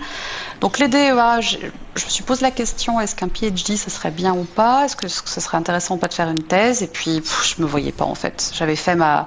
Donc 0.60 0.78
les 0.78 0.88
DEA, 0.88 1.40
je, 1.40 1.58
me 1.58 1.70
suis 2.10 2.22
posé 2.22 2.42
la 2.42 2.50
question, 2.50 3.00
est-ce 3.00 3.14
qu'un 3.14 3.28
PhD, 3.28 3.76
ce 3.76 3.90
serait 3.90 4.10
bien 4.10 4.34
ou 4.34 4.44
pas? 4.44 4.84
Est-ce 4.84 4.96
que 4.96 5.08
ce 5.08 5.40
serait 5.40 5.56
intéressant 5.56 5.94
ou 5.94 5.98
pas 5.98 6.08
de 6.08 6.14
faire 6.14 6.28
une 6.28 6.42
thèse? 6.42 6.82
Et 6.82 6.88
puis, 6.88 7.22
je 7.44 7.62
me 7.62 7.66
voyais 7.66 7.92
pas 7.92 8.04
en 8.04 8.14
fait. 8.14 8.50
J'avais 8.54 8.76
fait 8.76 8.94
ma, 8.94 9.26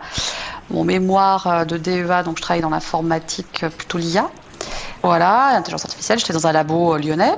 mon 0.70 0.84
mémoire 0.84 1.48
euh, 1.48 1.66
de 1.66 1.78
DEA, 1.78 2.24
donc 2.24 2.38
je 2.38 2.42
travaille 2.42 2.62
dans 2.62 2.70
l'informatique, 2.70 3.64
euh, 3.64 3.70
plutôt 3.70 3.98
l'IA. 3.98 4.30
Voilà, 5.04 5.52
l'intelligence 5.54 5.86
artificielle, 5.86 6.20
j'étais 6.20 6.34
dans 6.34 6.48
un 6.48 6.52
labo 6.52 6.96
euh, 6.96 7.00
lyonnais 7.00 7.36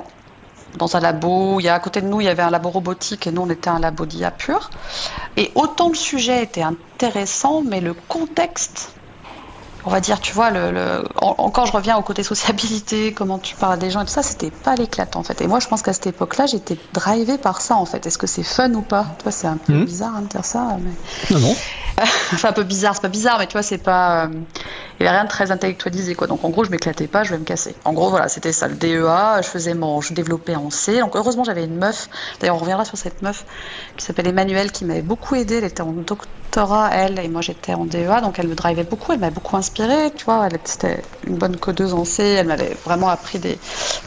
dans 0.78 0.96
un 0.96 1.00
labo. 1.00 1.60
Il 1.60 1.64
y 1.64 1.68
a 1.68 1.74
à 1.74 1.80
côté 1.80 2.00
de 2.00 2.06
nous, 2.06 2.22
il 2.22 2.24
y 2.24 2.28
avait 2.28 2.42
un 2.42 2.50
labo 2.50 2.70
robotique 2.70 3.26
et 3.26 3.30
nous, 3.30 3.42
on 3.42 3.50
était 3.50 3.68
un 3.68 3.78
labo 3.78 4.06
d'IA 4.06 4.30
pur. 4.30 4.70
Et 5.36 5.52
autant 5.54 5.90
le 5.90 5.94
sujet 5.94 6.42
était 6.42 6.62
intéressant, 6.62 7.62
mais 7.62 7.80
le 7.80 7.92
contexte 7.92 8.94
on 9.84 9.90
va 9.90 10.00
dire, 10.00 10.20
tu 10.20 10.32
vois, 10.32 10.50
le, 10.50 11.04
encore 11.20 11.66
je 11.66 11.72
reviens 11.72 11.96
au 11.96 12.02
côté 12.02 12.22
sociabilité, 12.22 13.12
comment 13.12 13.38
tu 13.38 13.56
parles 13.56 13.74
à 13.74 13.76
des 13.76 13.90
gens 13.90 14.02
et 14.02 14.04
tout 14.04 14.10
ça, 14.10 14.22
c'était 14.22 14.50
pas 14.50 14.76
l'éclat 14.76 15.08
en 15.14 15.22
fait. 15.22 15.40
Et 15.40 15.46
moi, 15.46 15.58
je 15.60 15.68
pense 15.68 15.82
qu'à 15.82 15.92
cette 15.92 16.06
époque-là, 16.06 16.46
j'étais 16.46 16.78
drivée 16.92 17.38
par 17.38 17.60
ça 17.60 17.76
en 17.76 17.84
fait. 17.84 18.06
Est-ce 18.06 18.18
que 18.18 18.26
c'est 18.26 18.44
fun 18.44 18.72
ou 18.74 18.82
pas? 18.82 19.06
Tu 19.18 19.24
vois, 19.24 19.32
c'est 19.32 19.48
un 19.48 19.56
peu 19.56 19.72
mmh. 19.72 19.84
bizarre 19.84 20.16
hein, 20.16 20.22
de 20.22 20.28
dire 20.28 20.44
ça. 20.44 20.76
Mais... 20.78 21.34
Non, 21.34 21.40
non. 21.40 21.56
enfin, 22.32 22.50
un 22.50 22.52
peu 22.52 22.62
bizarre, 22.62 22.94
c'est 22.94 23.02
pas 23.02 23.08
bizarre, 23.08 23.38
mais 23.38 23.46
tu 23.46 23.52
vois, 23.52 23.62
c'est 23.62 23.78
pas. 23.78 24.26
Euh, 24.26 24.28
il 25.00 25.02
n'y 25.02 25.08
avait 25.08 25.16
rien 25.16 25.24
de 25.24 25.30
très 25.30 25.50
intellectualisé 25.50 26.14
quoi. 26.14 26.28
Donc 26.28 26.44
en 26.44 26.50
gros, 26.50 26.62
je 26.62 26.70
m'éclatais 26.70 27.08
pas, 27.08 27.24
je 27.24 27.30
vais 27.30 27.38
me 27.38 27.44
casser. 27.44 27.74
En 27.84 27.92
gros, 27.92 28.08
voilà, 28.10 28.28
c'était 28.28 28.52
ça, 28.52 28.68
le 28.68 28.74
DEA. 28.74 29.42
Je 29.42 29.48
faisais 29.48 29.74
mon, 29.74 30.00
je 30.00 30.14
développais 30.14 30.54
en 30.54 30.70
C. 30.70 31.00
Donc 31.00 31.16
heureusement, 31.16 31.42
j'avais 31.42 31.64
une 31.64 31.76
meuf. 31.76 32.08
D'ailleurs, 32.38 32.56
on 32.56 32.60
reviendra 32.60 32.84
sur 32.84 32.96
cette 32.96 33.20
meuf 33.22 33.44
qui 33.96 34.04
s'appelle 34.04 34.28
Emmanuelle, 34.28 34.70
qui 34.70 34.84
m'avait 34.84 35.02
beaucoup 35.02 35.34
aidée. 35.34 35.56
Elle 35.56 35.64
était 35.64 35.82
en 35.82 35.92
doctorat, 35.92 36.30
elle, 36.92 37.18
et 37.18 37.28
moi 37.28 37.40
j'étais 37.40 37.74
en 37.74 37.84
DEA, 37.84 38.20
donc 38.20 38.38
elle 38.38 38.48
me 38.48 38.54
drivait 38.54 38.84
beaucoup. 38.84 39.12
Elle 39.12 39.20
m'a 39.20 39.30
beaucoup 39.30 39.56
inspirée, 39.56 40.10
tu 40.14 40.24
vois. 40.24 40.46
Elle 40.46 40.56
était 40.56 41.02
une 41.26 41.36
bonne 41.36 41.56
codeuse 41.56 41.94
en 41.94 42.04
C. 42.04 42.22
Elle 42.22 42.46
m'avait 42.46 42.76
vraiment 42.84 43.08
appris 43.08 43.38
des, 43.38 43.58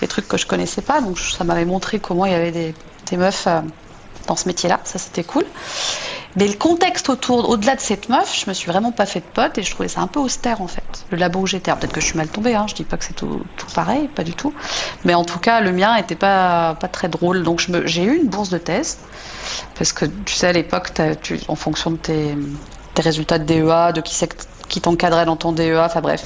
trucs 0.08 0.28
que 0.28 0.38
je 0.38 0.46
connaissais 0.46 0.82
pas. 0.82 1.02
Donc 1.02 1.18
ça 1.20 1.44
m'avait 1.44 1.66
montré 1.66 2.00
comment 2.00 2.26
il 2.26 2.32
y 2.32 2.36
avait 2.36 2.52
des, 2.52 2.76
des 3.10 3.18
meufs 3.18 3.48
euh, 3.48 3.62
dans 4.28 4.36
ce 4.36 4.48
métier-là. 4.48 4.80
Ça, 4.84 5.00
c'était 5.00 5.24
cool. 5.24 5.46
Mais 6.36 6.48
le 6.48 6.54
contexte 6.54 7.10
autour, 7.10 7.50
au-delà 7.50 7.76
de 7.76 7.80
cette 7.80 8.10
meuf, 8.10 8.38
je 8.38 8.50
me 8.50 8.54
suis 8.54 8.70
vraiment 8.70 8.92
pas 8.92 9.06
fait 9.06 9.22
de 9.22 9.26
pote 9.26 9.58
et 9.58 9.64
je 9.64 9.72
trouvais 9.72 9.88
ça 9.88 10.02
un 10.02 10.08
peu 10.08 10.20
austère 10.20 10.62
en 10.62 10.68
fait. 10.68 10.84
Le 11.10 11.18
labo 11.18 11.42
où 11.42 11.48
j'étais, 11.48 11.72
peut-être 11.74 11.94
que 11.94 12.02
je 12.02 12.08
suis 12.08 12.18
mal 12.18 12.28
tombée, 12.28 12.56
hein, 12.56 12.66
je 12.68 12.76
dis 12.76 12.84
pas 12.84 12.98
que 12.98 13.06
c'est 13.06 13.14
tout, 13.14 13.42
pareil, 13.74 14.10
pas 14.10 14.24
du 14.24 14.34
tout. 14.34 14.54
Mais 15.06 15.14
en 15.14 15.24
tout 15.24 15.40
cas, 15.40 15.62
le 15.62 15.72
mien 15.72 15.96
était 15.96 16.16
pas, 16.16 16.76
pas 16.76 16.88
très 16.88 17.08
drôle. 17.08 17.44
Donc 17.44 17.66
j'ai 17.86 18.04
eu 18.04 18.18
une 18.18 18.28
bourse 18.28 18.50
de 18.50 18.58
thèse 18.58 18.98
parce 19.78 19.94
que 19.94 20.06
tu 20.06 20.34
sais, 20.34 20.48
à 20.48 20.54
l'époque, 20.54 20.92
en 21.48 21.56
fonction 21.56 21.92
de 21.92 21.98
tes, 21.98 22.38
tes 22.96 23.02
résultats 23.02 23.40
de 23.40 23.46
DEA, 23.46 23.94
de 23.94 24.02
qui 24.02 24.14
c'est 24.14 24.30
qui 24.68 24.82
t'encadrait 24.82 25.26
dans 25.26 25.36
ton 25.36 25.52
DEA, 25.52 25.86
enfin 25.86 26.02
bref, 26.02 26.24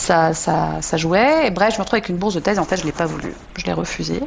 ça, 0.00 0.32
ça, 0.32 0.78
ça, 0.80 0.96
jouait. 0.96 1.46
Et 1.46 1.50
bref, 1.50 1.74
je 1.74 1.78
me 1.78 1.82
retrouve 1.82 1.96
avec 1.96 2.08
une 2.08 2.16
bourse 2.16 2.34
de 2.34 2.40
thèse, 2.40 2.58
en 2.58 2.64
fait, 2.64 2.76
je 2.76 2.82
ne 2.82 2.86
l'ai 2.86 2.92
pas 2.92 3.06
voulu, 3.06 3.34
je 3.56 3.66
l'ai 3.66 3.72
refusé. 3.72 4.20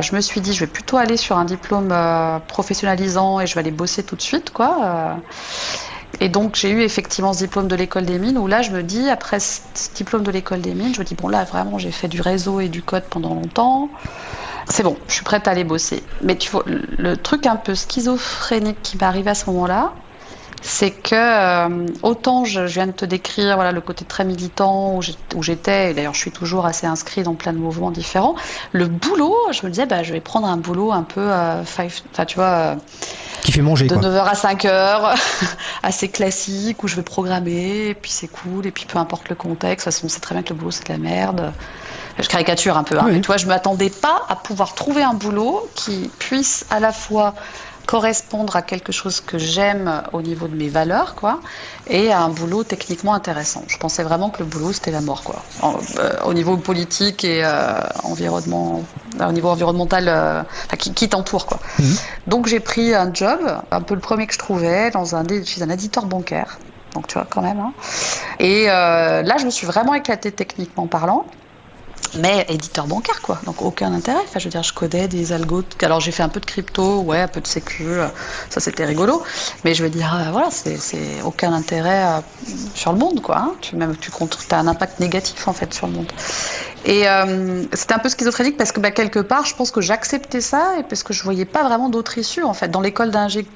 Je 0.00 0.14
me 0.14 0.20
suis 0.20 0.40
dit, 0.40 0.52
je 0.52 0.60
vais 0.60 0.66
plutôt 0.66 0.96
aller 0.96 1.16
sur 1.16 1.38
un 1.38 1.44
diplôme 1.44 1.90
euh, 1.92 2.38
professionnalisant 2.40 3.40
et 3.40 3.46
je 3.46 3.54
vais 3.54 3.60
aller 3.60 3.70
bosser 3.70 4.02
tout 4.02 4.16
de 4.16 4.22
suite, 4.22 4.50
quoi. 4.50 4.78
Euh. 4.82 5.14
et 6.20 6.28
donc, 6.28 6.56
j'ai 6.56 6.70
eu 6.70 6.82
effectivement 6.82 7.32
ce 7.32 7.38
diplôme 7.38 7.68
de 7.68 7.76
l'école 7.76 8.04
des 8.04 8.18
mines 8.18 8.38
où 8.38 8.46
là, 8.46 8.62
je 8.62 8.72
me 8.72 8.82
dis, 8.82 9.08
après 9.08 9.40
ce 9.40 9.60
diplôme 9.94 10.24
de 10.24 10.30
l'école 10.30 10.60
des 10.60 10.74
mines, 10.74 10.94
je 10.94 11.00
me 11.00 11.04
dis, 11.04 11.14
bon, 11.14 11.28
là, 11.28 11.44
vraiment, 11.44 11.78
j'ai 11.78 11.92
fait 11.92 12.08
du 12.08 12.20
réseau 12.20 12.60
et 12.60 12.68
du 12.68 12.82
code 12.82 13.04
pendant 13.08 13.34
longtemps. 13.34 13.90
C'est 14.68 14.82
bon, 14.82 14.96
je 15.08 15.14
suis 15.14 15.24
prête 15.24 15.46
à 15.46 15.52
aller 15.52 15.64
bosser. 15.64 16.02
Mais 16.22 16.36
tu 16.36 16.50
vois, 16.50 16.64
le 16.66 17.16
truc 17.16 17.46
un 17.46 17.56
peu 17.56 17.74
schizophrénique 17.74 18.82
qui 18.82 18.96
m'est 18.96 19.04
arrivé 19.04 19.30
à 19.30 19.34
ce 19.34 19.46
moment-là, 19.50 19.92
c'est 20.66 20.90
que 20.92 21.14
euh, 21.14 21.86
autant 22.02 22.46
je, 22.46 22.62
viens 22.62 22.86
de 22.86 22.92
te 22.92 23.04
décrire 23.04 23.54
voilà 23.54 23.70
le 23.70 23.82
côté 23.82 24.06
très 24.06 24.24
militant 24.24 24.96
où 24.96 25.42
j'étais, 25.42 25.90
et 25.90 25.94
d'ailleurs 25.94 26.14
je 26.14 26.18
suis 26.18 26.30
toujours 26.30 26.64
assez 26.64 26.86
inscrit 26.86 27.22
dans 27.22 27.34
plein 27.34 27.52
de 27.52 27.58
mouvements 27.58 27.90
différents. 27.90 28.34
Le 28.72 28.86
boulot, 28.86 29.36
je 29.52 29.64
me 29.66 29.70
disais 29.70 29.84
bah 29.84 30.02
je 30.02 30.14
vais 30.14 30.22
prendre 30.22 30.48
un 30.48 30.56
boulot 30.56 30.90
un 30.90 31.02
peu, 31.02 31.20
euh, 31.20 31.62
tu 32.26 32.36
vois. 32.36 32.44
Euh, 32.44 32.74
qui 33.42 33.52
fait 33.52 33.60
manger 33.60 33.88
de 33.88 33.94
9h 33.94 34.24
à 34.24 34.32
5h, 34.32 35.20
assez 35.82 36.08
classique 36.08 36.82
où 36.82 36.88
je 36.88 36.96
vais 36.96 37.02
programmer, 37.02 37.88
et 37.88 37.94
puis 37.94 38.10
c'est 38.10 38.28
cool, 38.28 38.66
et 38.66 38.70
puis 38.70 38.86
peu 38.86 38.98
importe 38.98 39.28
le 39.28 39.34
contexte, 39.34 39.86
de 39.86 39.90
toute 39.90 39.94
façon 39.94 40.06
on 40.06 40.08
sait 40.08 40.20
très 40.20 40.34
bien 40.34 40.42
que 40.42 40.54
le 40.54 40.58
boulot 40.58 40.70
c'est 40.70 40.86
de 40.88 40.92
la 40.92 40.98
merde. 40.98 41.52
Je 42.18 42.28
caricature 42.28 42.78
un 42.78 42.84
peu, 42.84 42.96
hein, 42.98 43.06
mais 43.10 43.20
tu 43.20 43.26
vois, 43.26 43.36
je 43.36 43.46
m'attendais 43.46 43.90
pas 43.90 44.22
à 44.28 44.36
pouvoir 44.36 44.74
trouver 44.74 45.02
un 45.02 45.14
boulot 45.14 45.68
qui 45.74 46.10
puisse 46.20 46.64
à 46.70 46.78
la 46.78 46.92
fois 46.92 47.34
correspondre 47.86 48.56
à 48.56 48.62
quelque 48.62 48.92
chose 48.92 49.20
que 49.20 49.38
j'aime 49.38 50.02
au 50.12 50.22
niveau 50.22 50.48
de 50.48 50.56
mes 50.56 50.68
valeurs, 50.68 51.14
quoi, 51.14 51.40
et 51.86 52.12
à 52.12 52.20
un 52.20 52.30
boulot 52.30 52.64
techniquement 52.64 53.14
intéressant. 53.14 53.62
Je 53.68 53.76
pensais 53.76 54.02
vraiment 54.02 54.30
que 54.30 54.38
le 54.38 54.46
boulot 54.46 54.72
c'était 54.72 54.90
la 54.90 55.00
mort, 55.00 55.22
quoi. 55.22 55.42
Euh, 55.98 56.16
au 56.24 56.34
niveau 56.34 56.56
politique 56.56 57.24
et 57.24 57.44
euh, 57.44 57.78
environnement, 58.02 58.82
au 59.20 59.32
niveau 59.32 59.48
environnemental, 59.48 60.04
euh, 60.08 60.42
qui, 60.78 60.92
qui 60.94 61.08
t'entoure, 61.08 61.46
quoi. 61.46 61.60
Mhm. 61.78 61.96
Donc 62.26 62.46
j'ai 62.46 62.60
pris 62.60 62.94
un 62.94 63.12
job, 63.12 63.40
un 63.70 63.80
peu 63.82 63.94
le 63.94 64.00
premier 64.00 64.26
que 64.26 64.34
je 64.34 64.38
trouvais, 64.38 64.90
dans 64.90 65.14
un 65.14 65.24
chez 65.44 65.62
un 65.62 65.70
éditeur 65.70 66.06
bancaire. 66.06 66.58
Donc 66.94 67.06
tu 67.08 67.14
vois 67.14 67.26
quand 67.28 67.42
même. 67.42 67.58
Hein. 67.58 67.72
Et 68.38 68.66
là 68.66 69.36
je 69.38 69.44
me 69.44 69.50
suis 69.50 69.66
vraiment 69.66 69.94
éclatée 69.94 70.30
techniquement 70.30 70.86
parlant 70.86 71.26
mais 72.18 72.46
éditeur 72.48 72.86
bancaire, 72.86 73.20
quoi. 73.22 73.40
Donc 73.44 73.62
aucun 73.62 73.92
intérêt. 73.92 74.20
Enfin, 74.24 74.38
je 74.38 74.44
veux 74.44 74.50
dire, 74.50 74.62
je 74.62 74.72
codais 74.72 75.08
des 75.08 75.32
algos. 75.32 75.64
Alors 75.82 76.00
j'ai 76.00 76.12
fait 76.12 76.22
un 76.22 76.28
peu 76.28 76.40
de 76.40 76.46
crypto, 76.46 77.00
ouais, 77.00 77.20
un 77.20 77.28
peu 77.28 77.40
de 77.40 77.46
sécu, 77.46 77.84
euh, 77.86 78.08
ça 78.50 78.60
c'était 78.60 78.84
rigolo. 78.84 79.22
Mais 79.64 79.74
je 79.74 79.82
veux 79.82 79.90
dire, 79.90 80.14
euh, 80.14 80.30
voilà, 80.30 80.50
c'est 80.50 81.22
aucun 81.22 81.52
intérêt 81.52 82.06
euh, 82.06 82.20
sur 82.74 82.92
le 82.92 82.98
monde, 82.98 83.20
quoi. 83.20 83.38
Hein. 83.38 83.54
Tu 83.60 83.76
même 83.76 83.96
tu 83.96 84.10
as 84.50 84.58
un 84.58 84.66
impact 84.66 85.00
négatif 85.00 85.48
en 85.48 85.52
fait 85.52 85.72
sur 85.74 85.86
le 85.86 85.94
monde. 85.94 86.12
Et 86.86 87.04
c'était 87.72 87.94
un 87.94 87.98
peu 87.98 88.08
schizophrénique 88.08 88.56
parce 88.56 88.70
que 88.70 88.80
bah, 88.80 88.90
quelque 88.90 89.20
part, 89.20 89.46
je 89.46 89.54
pense 89.54 89.70
que 89.70 89.80
j'acceptais 89.80 90.40
ça 90.40 90.78
et 90.78 90.82
parce 90.82 91.02
que 91.02 91.14
je 91.14 91.22
voyais 91.22 91.46
pas 91.46 91.62
vraiment 91.62 91.88
d'autre 91.88 92.18
issue 92.18 92.42
en 92.42 92.52
fait. 92.52 92.68
Dans 92.68 92.82
l'école 92.82 93.10
d'ingé 93.10 93.46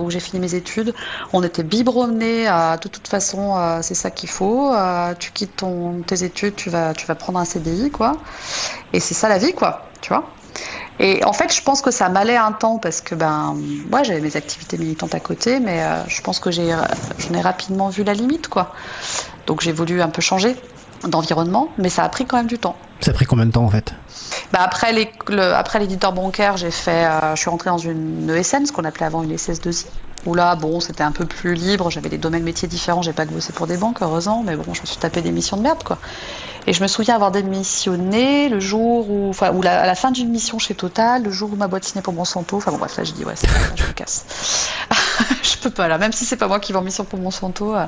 où 0.00 0.10
j'ai 0.10 0.20
fini 0.20 0.40
mes 0.40 0.54
études, 0.54 0.94
on 1.32 1.42
était 1.42 1.62
biberonné 1.62 2.46
à 2.46 2.78
de 2.78 2.88
toute 2.88 3.08
façon, 3.08 3.78
c'est 3.82 3.94
ça 3.94 4.10
qu'il 4.10 4.30
faut. 4.30 4.72
tu 5.18 5.32
quittes 5.32 5.64
tes 6.06 6.24
études, 6.24 6.56
tu 6.56 6.70
vas, 6.70 6.94
prendre 7.18 7.38
un 7.38 7.44
CDI 7.44 7.90
quoi. 7.90 8.16
Et 8.92 9.00
c'est 9.00 9.14
ça 9.14 9.28
la 9.28 9.38
vie, 9.38 9.54
quoi, 9.54 9.88
tu 10.00 10.10
vois. 10.10 10.24
Et 10.98 11.24
en 11.24 11.32
fait, 11.32 11.52
je 11.54 11.62
pense 11.62 11.80
que 11.80 11.90
ça 11.90 12.08
m'allait 12.08 12.36
un 12.36 12.52
temps 12.52 12.78
parce 12.78 13.00
que 13.00 13.14
ben, 13.14 13.56
moi, 13.90 14.02
j'avais 14.02 14.20
mes 14.20 14.36
activités 14.36 14.76
militantes 14.76 15.14
à 15.14 15.20
côté, 15.20 15.58
mais 15.58 15.82
euh, 15.82 15.96
je 16.06 16.20
pense 16.20 16.38
que 16.38 16.50
j'en 16.50 17.34
ai 17.34 17.40
rapidement 17.40 17.88
vu 17.88 18.04
la 18.04 18.14
limite, 18.14 18.48
quoi. 18.48 18.72
Donc 19.46 19.62
j'ai 19.62 19.72
voulu 19.72 20.02
un 20.02 20.08
peu 20.08 20.22
changer 20.22 20.54
d'environnement, 21.08 21.68
mais 21.78 21.88
ça 21.88 22.04
a 22.04 22.08
pris 22.08 22.26
quand 22.26 22.36
même 22.36 22.46
du 22.46 22.58
temps. 22.58 22.76
Ça 23.00 23.10
a 23.10 23.14
pris 23.14 23.26
combien 23.26 23.46
de 23.46 23.52
temps 23.52 23.64
en 23.64 23.70
fait? 23.70 23.94
Bah 24.52 24.60
après, 24.62 24.92
l'éditeur 24.92 26.12
bancaire, 26.12 26.56
j'ai 26.56 26.70
fait, 26.70 27.06
euh, 27.06 27.34
je 27.34 27.40
suis 27.40 27.50
rentrée 27.50 27.70
dans 27.70 27.78
une 27.78 28.30
ESN, 28.30 28.66
ce 28.66 28.72
qu'on 28.72 28.84
appelait 28.84 29.06
avant 29.06 29.22
une 29.22 29.34
SS2I, 29.34 29.86
où 30.26 30.34
là, 30.34 30.54
bon, 30.54 30.80
c'était 30.80 31.02
un 31.02 31.12
peu 31.12 31.26
plus 31.26 31.54
libre, 31.54 31.90
j'avais 31.90 32.08
des 32.08 32.18
domaines 32.18 32.44
métiers 32.44 32.68
différents, 32.68 33.02
j'ai 33.02 33.12
pas 33.12 33.24
bossé 33.24 33.52
pour 33.52 33.66
des 33.66 33.76
banques, 33.76 34.02
heureusement, 34.02 34.42
mais 34.44 34.56
bon, 34.56 34.74
je 34.74 34.80
me 34.80 34.86
suis 34.86 34.96
tapé 34.96 35.22
des 35.22 35.32
missions 35.32 35.56
de 35.56 35.62
merde, 35.62 35.82
quoi. 35.82 35.98
Et 36.66 36.72
je 36.72 36.82
me 36.82 36.86
souviens 36.86 37.16
avoir 37.16 37.32
démissionné 37.32 38.48
le 38.48 38.60
jour 38.60 39.10
où, 39.10 39.28
enfin, 39.30 39.50
ou 39.52 39.62
à 39.62 39.84
la 39.86 39.94
fin 39.96 40.12
d'une 40.12 40.28
mission 40.28 40.60
chez 40.60 40.74
Total, 40.74 41.22
le 41.22 41.30
jour 41.30 41.52
où 41.52 41.56
ma 41.56 41.66
boîte 41.66 41.84
signée 41.84 42.02
pour 42.02 42.14
Monsanto. 42.14 42.56
Enfin 42.56 42.70
bon, 42.70 42.78
bref, 42.78 42.96
là, 42.96 43.02
je 43.04 43.12
dis, 43.12 43.24
ouais, 43.24 43.34
c'est 43.34 43.48
je 43.74 43.84
me 43.84 43.92
casse. 43.92 44.24
je 45.42 45.56
peux 45.58 45.70
pas, 45.70 45.88
là. 45.88 45.98
Même 45.98 46.12
si 46.12 46.24
c'est 46.24 46.36
pas 46.36 46.46
moi 46.46 46.60
qui 46.60 46.72
vais 46.72 46.78
en 46.78 46.82
mission 46.82 47.04
pour 47.04 47.18
Monsanto, 47.18 47.74
euh, 47.74 47.86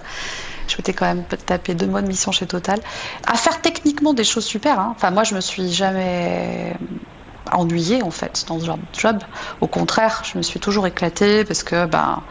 je 0.66 0.76
m'étais 0.76 0.92
quand 0.92 1.06
même 1.06 1.24
taper 1.46 1.74
deux 1.74 1.86
mois 1.86 2.02
de 2.02 2.08
mission 2.08 2.32
chez 2.32 2.46
Total. 2.46 2.80
À 3.26 3.36
faire 3.36 3.60
techniquement 3.60 4.12
des 4.12 4.24
choses 4.24 4.44
super, 4.44 4.80
hein. 4.80 4.92
Enfin, 4.96 5.12
moi, 5.12 5.22
je 5.22 5.36
me 5.36 5.40
suis 5.40 5.72
jamais 5.72 6.76
ennuyée 7.52 8.02
en 8.02 8.10
fait 8.10 8.44
dans 8.48 8.58
ce 8.58 8.66
genre 8.66 8.78
de 8.78 8.98
job. 8.98 9.18
Au 9.60 9.66
contraire, 9.66 10.22
je 10.24 10.38
me 10.38 10.42
suis 10.42 10.60
toujours 10.60 10.86
éclatée 10.86 11.44
parce 11.44 11.62
que 11.62 11.86
ben 11.86 12.22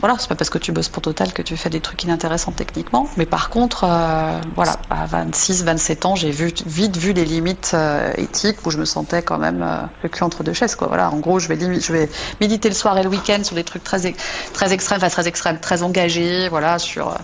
voilà, 0.00 0.16
c'est 0.18 0.28
pas 0.28 0.34
parce 0.34 0.50
que 0.50 0.58
tu 0.58 0.72
bosses 0.72 0.88
pour 0.88 1.02
Total 1.02 1.32
que 1.32 1.42
tu 1.42 1.56
fais 1.56 1.70
des 1.70 1.80
trucs 1.80 2.02
inintéressants 2.04 2.52
techniquement. 2.52 3.08
Mais 3.16 3.26
par 3.26 3.50
contre, 3.50 3.84
euh, 3.84 4.40
voilà, 4.54 4.76
à 4.90 5.06
26, 5.06 5.64
27 5.64 6.06
ans, 6.06 6.16
j'ai 6.16 6.30
vite 6.30 6.66
vu 6.96 7.12
les 7.12 7.24
limites 7.24 7.72
euh, 7.74 8.12
éthiques 8.16 8.64
où 8.66 8.70
je 8.70 8.78
me 8.78 8.84
sentais 8.84 9.22
quand 9.22 9.38
même 9.38 9.62
euh, 9.62 9.82
le 10.02 10.08
cul 10.08 10.22
entre 10.22 10.42
deux 10.42 10.52
chaises, 10.52 10.74
quoi. 10.74 10.88
Voilà, 10.88 11.10
en 11.10 11.18
gros, 11.18 11.38
je 11.38 11.48
vais, 11.48 12.08
méditer 12.40 12.68
le 12.68 12.74
soir 12.74 12.96
et 12.98 13.02
le 13.02 13.08
week-end 13.08 13.42
sur 13.42 13.54
des 13.54 13.64
trucs 13.64 13.84
très, 13.84 14.14
très 14.52 14.72
extrêmes, 14.72 14.98
enfin 14.98 15.08
très 15.08 15.28
extrêmes, 15.28 15.58
très 15.60 15.82
engagés, 15.82 16.48
voilà, 16.48 16.78
sur 16.78 17.14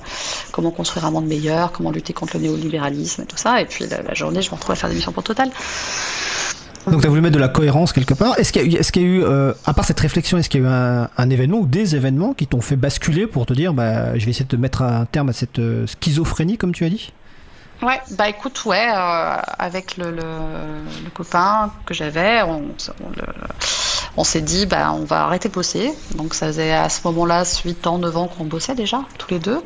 comment 0.52 0.70
construire 0.70 1.06
un 1.06 1.10
monde 1.10 1.26
meilleur, 1.26 1.72
comment 1.72 1.90
lutter 1.90 2.12
contre 2.12 2.36
le 2.36 2.44
néolibéralisme 2.44 3.22
et 3.22 3.26
tout 3.26 3.36
ça. 3.36 3.60
Et 3.60 3.66
puis 3.66 3.86
la, 3.86 4.14
journée, 4.14 4.42
je 4.42 4.50
me 4.50 4.54
retrouve 4.54 4.72
à 4.72 4.76
faire 4.76 4.88
des 4.88 4.96
missions 4.96 5.12
pour 5.12 5.24
Total. 5.24 5.50
Donc 6.90 7.00
tu 7.00 7.06
as 7.06 7.10
voulu 7.10 7.22
mettre 7.22 7.34
de 7.34 7.40
la 7.40 7.48
cohérence 7.48 7.92
quelque 7.92 8.14
part. 8.14 8.38
Est-ce 8.38 8.52
qu'il 8.52 8.72
y, 8.72 8.76
est 8.76 8.96
y, 8.96 8.98
a 8.98 9.02
eu, 9.02 9.24
euh, 9.24 9.52
à 9.64 9.72
part 9.72 9.84
cette 9.84 10.00
réflexion, 10.00 10.36
est-ce 10.38 10.48
qu'il 10.48 10.62
y 10.62 10.64
a 10.64 10.68
eu 10.68 11.08
un, 11.16 11.30
événement 11.30 11.58
ou 11.58 11.66
des 11.66 11.96
événements 11.96 12.34
qui 12.34 12.46
t'ont 12.46 12.60
fait 12.60 12.76
basculer 12.76 13.26
pour 13.26 13.46
te 13.46 13.54
dire, 13.54 13.72
bah, 13.72 14.18
je 14.18 14.24
vais 14.24 14.30
essayer 14.30 14.46
de 14.46 14.56
mettre 14.56 14.82
un 14.82 15.06
terme 15.06 15.30
à 15.30 15.32
cette 15.32 15.58
euh, 15.58 15.86
schizophrénie, 15.86 16.58
comme 16.58 16.72
tu 16.72 16.84
as 16.84 16.90
dit? 16.90 17.12
Ouais, 17.82 18.00
bah 18.16 18.28
écoute, 18.28 18.64
ouais, 18.66 18.86
euh, 18.88 19.36
avec 19.58 19.96
le, 19.96 20.10
le, 20.10 20.22
le, 21.04 21.10
copain 21.12 21.72
que 21.84 21.92
j'avais, 21.92 22.42
on, 22.42 22.62
on, 23.02 23.10
on 24.16 24.24
s'est 24.24 24.40
dit, 24.40 24.66
bah, 24.66 24.92
on 24.92 25.04
va 25.04 25.24
arrêter 25.24 25.48
de 25.48 25.54
bosser. 25.54 25.92
Donc 26.14 26.34
ça 26.34 26.46
faisait 26.46 26.72
à 26.72 26.88
ce 26.88 27.00
moment-là 27.04 27.44
8 27.64 27.86
ans, 27.86 27.98
9 27.98 28.16
ans 28.16 28.28
qu'on 28.28 28.44
bossait 28.44 28.74
déjà, 28.74 29.02
tous 29.18 29.30
les 29.30 29.38
deux. 29.38 29.62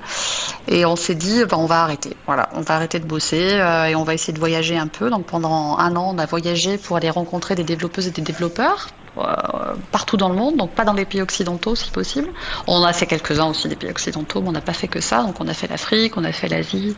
Et 0.66 0.84
on 0.86 0.96
s'est 0.96 1.14
dit, 1.14 1.44
bah, 1.44 1.56
on 1.58 1.66
va 1.66 1.82
arrêter. 1.82 2.16
Voilà, 2.26 2.48
on 2.54 2.60
va 2.60 2.74
arrêter 2.74 2.98
de 2.98 3.06
bosser 3.06 3.50
euh, 3.52 3.86
et 3.86 3.94
on 3.94 4.04
va 4.04 4.14
essayer 4.14 4.32
de 4.32 4.38
voyager 4.38 4.76
un 4.76 4.88
peu. 4.88 5.10
Donc 5.10 5.26
pendant 5.26 5.76
un 5.78 5.96
an, 5.96 6.12
on 6.14 6.18
a 6.18 6.26
voyagé 6.26 6.78
pour 6.78 6.96
aller 6.96 7.10
rencontrer 7.10 7.54
des 7.54 7.64
développeuses 7.64 8.06
et 8.06 8.12
des 8.12 8.22
développeurs. 8.22 8.88
Euh, 9.16 9.74
partout 9.90 10.16
dans 10.16 10.28
le 10.28 10.36
monde, 10.36 10.56
donc 10.56 10.70
pas 10.70 10.84
dans 10.84 10.92
les 10.92 11.04
pays 11.04 11.20
occidentaux 11.20 11.74
si 11.74 11.90
possible. 11.90 12.28
On 12.68 12.84
a 12.84 12.92
fait 12.92 13.06
quelques-uns 13.06 13.46
aussi 13.46 13.68
des 13.68 13.74
pays 13.74 13.90
occidentaux, 13.90 14.40
mais 14.42 14.50
on 14.50 14.52
n'a 14.52 14.60
pas 14.60 14.74
fait 14.74 14.86
que 14.86 15.00
ça. 15.00 15.22
Donc 15.22 15.40
on 15.40 15.48
a 15.48 15.54
fait 15.54 15.66
l'Afrique, 15.66 16.16
on 16.16 16.22
a 16.24 16.30
fait 16.30 16.48
l'Asie 16.48 16.96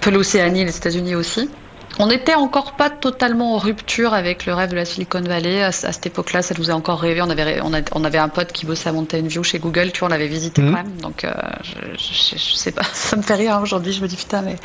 peu 0.00 0.10
l'Océanie, 0.10 0.64
les 0.64 0.76
États-Unis 0.76 1.14
aussi. 1.14 1.50
On 1.98 2.06
n'était 2.06 2.34
encore 2.34 2.72
pas 2.76 2.88
totalement 2.88 3.54
en 3.54 3.58
rupture 3.58 4.14
avec 4.14 4.46
le 4.46 4.54
rêve 4.54 4.70
de 4.70 4.76
la 4.76 4.84
Silicon 4.84 5.20
Valley. 5.20 5.62
À, 5.62 5.68
à 5.68 5.72
cette 5.72 6.06
époque-là, 6.06 6.42
ça 6.42 6.54
nous 6.56 6.70
a 6.70 6.74
encore 6.74 7.00
rêvé. 7.00 7.20
On 7.20 7.30
avait, 7.30 7.60
on, 7.62 7.74
a, 7.74 7.80
on, 7.92 8.04
avait 8.04 8.18
un 8.18 8.28
pote 8.28 8.52
qui 8.52 8.64
bossait 8.64 8.88
à 8.88 8.92
Mountain 8.92 9.22
View 9.22 9.42
chez 9.42 9.58
Google, 9.58 9.90
tu 9.92 10.00
vois, 10.00 10.08
on 10.08 10.10
l'avait 10.10 10.28
visité 10.28 10.62
mmh. 10.62 10.66
quand 10.66 10.76
même. 10.76 10.96
Donc, 10.98 11.24
euh, 11.24 11.32
je, 11.62 11.74
je, 11.98 12.38
je, 12.38 12.54
sais 12.54 12.72
pas, 12.72 12.82
ça 12.92 13.16
me 13.16 13.22
fait 13.22 13.34
rire 13.34 13.56
hein, 13.56 13.60
aujourd'hui. 13.62 13.92
Je 13.92 14.02
me 14.02 14.08
dis 14.08 14.16
putain, 14.16 14.42
mais 14.42 14.56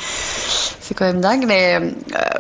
c'est 0.80 0.94
quand 0.94 1.06
même 1.06 1.22
dingue. 1.22 1.46
Mais 1.48 1.80
euh, 1.82 1.92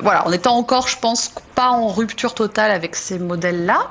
voilà, 0.01 0.23
on 0.27 0.31
était 0.31 0.47
encore, 0.47 0.88
je 0.88 0.97
pense, 0.99 1.31
pas 1.55 1.69
en 1.69 1.88
rupture 1.88 2.33
totale 2.33 2.71
avec 2.71 2.95
ces 2.95 3.19
modèles-là. 3.19 3.89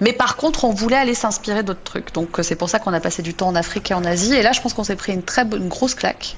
Mais 0.00 0.12
par 0.12 0.36
contre, 0.36 0.64
on 0.64 0.70
voulait 0.70 0.96
aller 0.96 1.14
s'inspirer 1.14 1.64
d'autres 1.64 1.84
trucs. 1.84 2.14
Donc, 2.14 2.38
c'est 2.42 2.56
pour 2.56 2.70
ça 2.70 2.78
qu'on 2.78 2.92
a 2.92 3.00
passé 3.00 3.22
du 3.22 3.34
temps 3.34 3.48
en 3.48 3.54
Afrique 3.56 3.90
et 3.90 3.94
en 3.94 4.04
Asie. 4.04 4.34
Et 4.34 4.42
là, 4.42 4.52
je 4.52 4.60
pense 4.60 4.74
qu'on 4.74 4.84
s'est 4.84 4.96
pris 4.96 5.12
une 5.12 5.22
très 5.22 5.44
bonne, 5.44 5.62
une 5.62 5.68
grosse 5.68 5.94
claque. 5.94 6.36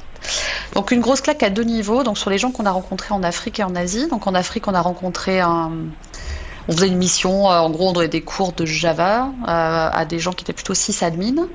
Donc 0.74 0.90
une 0.90 1.00
grosse 1.00 1.20
claque 1.20 1.42
à 1.42 1.50
deux 1.50 1.64
niveaux, 1.64 2.02
donc 2.04 2.18
sur 2.18 2.30
les 2.30 2.38
gens 2.38 2.50
qu'on 2.50 2.66
a 2.66 2.70
rencontrés 2.70 3.14
en 3.14 3.22
Afrique 3.22 3.60
et 3.60 3.64
en 3.64 3.74
Asie. 3.74 4.08
Donc 4.08 4.26
en 4.26 4.34
Afrique, 4.34 4.68
on 4.68 4.74
a 4.74 4.80
rencontré. 4.80 5.42
On 5.44 6.72
faisait 6.72 6.88
une 6.88 6.98
mission, 6.98 7.46
en 7.46 7.70
gros, 7.70 7.88
on 7.88 7.92
donnait 7.92 8.08
des 8.08 8.20
cours 8.20 8.52
de 8.52 8.66
Java 8.66 9.32
euh, 9.42 9.90
à 9.90 10.04
des 10.04 10.18
gens 10.18 10.32
qui 10.32 10.44
étaient 10.44 10.52
plutôt 10.52 10.74
sysadmin. 10.74 11.48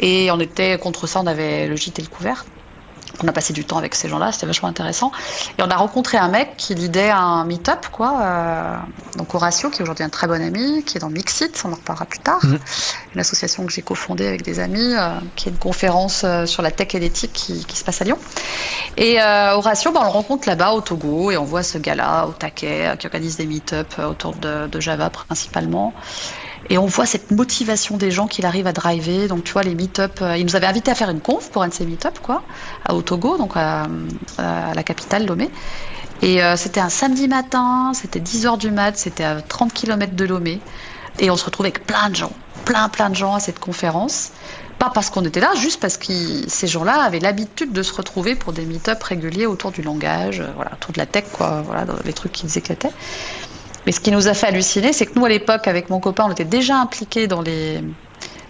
Et 0.00 0.30
on 0.32 0.40
était 0.40 0.78
contre 0.78 1.06
ça, 1.06 1.20
on 1.20 1.26
avait 1.26 1.68
le 1.68 1.76
gîte 1.76 1.98
et 1.98 2.02
le 2.02 2.08
couvert. 2.08 2.44
On 3.22 3.28
a 3.28 3.32
passé 3.32 3.52
du 3.52 3.64
temps 3.64 3.78
avec 3.78 3.94
ces 3.94 4.08
gens-là, 4.08 4.32
c'était 4.32 4.46
vachement 4.46 4.68
intéressant. 4.68 5.10
Et 5.58 5.62
on 5.62 5.70
a 5.70 5.76
rencontré 5.76 6.18
un 6.18 6.28
mec 6.28 6.56
qui 6.56 6.74
lidait 6.74 7.10
un 7.10 7.44
meet-up, 7.44 7.86
quoi. 7.90 8.20
Euh, 8.20 8.76
donc 9.16 9.34
Horatio, 9.34 9.70
qui 9.70 9.80
est 9.80 9.82
aujourd'hui 9.82 10.04
un 10.04 10.08
très 10.08 10.26
bon 10.26 10.40
ami, 10.40 10.84
qui 10.84 10.96
est 10.96 11.00
dans 11.00 11.10
Mixit, 11.10 11.60
on 11.64 11.72
en 11.72 11.74
reparlera 11.74 12.04
plus 12.04 12.20
tard. 12.20 12.38
Mmh. 12.44 12.58
Une 13.14 13.20
association 13.20 13.66
que 13.66 13.72
j'ai 13.72 13.82
cofondée 13.82 14.26
avec 14.26 14.42
des 14.42 14.60
amis, 14.60 14.94
euh, 14.94 15.10
qui 15.34 15.48
est 15.48 15.52
une 15.52 15.58
conférence 15.58 16.22
euh, 16.24 16.46
sur 16.46 16.62
la 16.62 16.70
tech 16.70 16.94
et 16.94 17.00
l'éthique 17.00 17.32
qui, 17.32 17.64
qui, 17.64 17.76
se 17.76 17.84
passe 17.84 18.00
à 18.00 18.04
Lyon. 18.04 18.18
Et 18.96 19.20
euh, 19.20 19.54
Horatio, 19.56 19.90
ben, 19.92 20.00
on 20.02 20.04
le 20.04 20.10
rencontre 20.10 20.48
là-bas 20.48 20.72
au 20.72 20.80
Togo, 20.80 21.30
et 21.30 21.36
on 21.36 21.44
voit 21.44 21.62
ce 21.62 21.78
gars-là 21.78 22.26
au 22.26 22.32
taquet, 22.32 22.94
qui 22.98 23.06
organise 23.06 23.36
des 23.36 23.46
meet-up 23.46 23.94
autour 23.98 24.34
de, 24.36 24.66
de 24.68 24.80
Java 24.80 25.10
principalement. 25.10 25.92
Et 26.70 26.76
on 26.76 26.86
voit 26.86 27.06
cette 27.06 27.30
motivation 27.30 27.96
des 27.96 28.10
gens 28.10 28.26
qu'il 28.26 28.44
arrive 28.44 28.66
à 28.66 28.72
driver. 28.72 29.28
Donc, 29.28 29.44
tu 29.44 29.52
vois, 29.52 29.62
les 29.62 29.74
meet-up. 29.74 30.18
Euh, 30.20 30.36
il 30.36 30.44
nous 30.44 30.56
avait 30.56 30.66
invité 30.66 30.90
à 30.90 30.94
faire 30.94 31.08
une 31.10 31.20
conf 31.20 31.50
pour 31.50 31.62
un 31.62 31.68
de 31.68 31.74
ces 31.74 31.86
meet-up, 31.86 32.18
quoi, 32.22 32.42
au 32.90 33.02
Togo, 33.02 33.38
donc 33.38 33.52
à, 33.56 33.86
à 34.36 34.74
la 34.74 34.82
capitale, 34.82 35.26
Lomé. 35.26 35.50
Et 36.20 36.42
euh, 36.42 36.56
c'était 36.56 36.80
un 36.80 36.88
samedi 36.88 37.28
matin, 37.28 37.92
c'était 37.94 38.20
10h 38.20 38.58
du 38.58 38.70
mat, 38.70 38.96
c'était 38.96 39.24
à 39.24 39.40
30 39.40 39.72
km 39.72 40.14
de 40.14 40.24
Lomé. 40.24 40.60
Et 41.20 41.30
on 41.30 41.36
se 41.36 41.44
retrouve 41.44 41.66
avec 41.66 41.86
plein 41.86 42.10
de 42.10 42.16
gens, 42.16 42.32
plein, 42.64 42.88
plein 42.88 43.10
de 43.10 43.14
gens 43.14 43.34
à 43.34 43.40
cette 43.40 43.58
conférence. 43.58 44.32
Pas 44.78 44.90
parce 44.90 45.10
qu'on 45.10 45.24
était 45.24 45.40
là, 45.40 45.50
juste 45.56 45.80
parce 45.80 45.96
que 45.96 46.12
ces 46.48 46.68
gens-là 46.68 47.02
avaient 47.02 47.18
l'habitude 47.18 47.72
de 47.72 47.82
se 47.82 47.92
retrouver 47.92 48.36
pour 48.36 48.52
des 48.52 48.64
meet-up 48.64 49.02
réguliers 49.02 49.46
autour 49.46 49.72
du 49.72 49.82
langage, 49.82 50.40
euh, 50.40 50.46
voilà, 50.54 50.72
autour 50.74 50.92
de 50.92 50.98
la 50.98 51.06
tech, 51.06 51.24
quoi, 51.32 51.62
voilà, 51.62 51.84
les 52.04 52.12
trucs 52.12 52.32
qui 52.32 52.46
nous 52.46 52.58
éclataient. 52.58 52.92
Mais 53.88 53.92
ce 53.92 54.00
qui 54.00 54.10
nous 54.10 54.28
a 54.28 54.34
fait 54.34 54.48
halluciner, 54.48 54.92
c'est 54.92 55.06
que 55.06 55.18
nous, 55.18 55.24
à 55.24 55.30
l'époque, 55.30 55.66
avec 55.66 55.88
mon 55.88 55.98
copain, 55.98 56.26
on 56.28 56.30
était 56.30 56.44
déjà 56.44 56.76
impliqués 56.76 57.26
dans 57.26 57.40
les, 57.40 57.82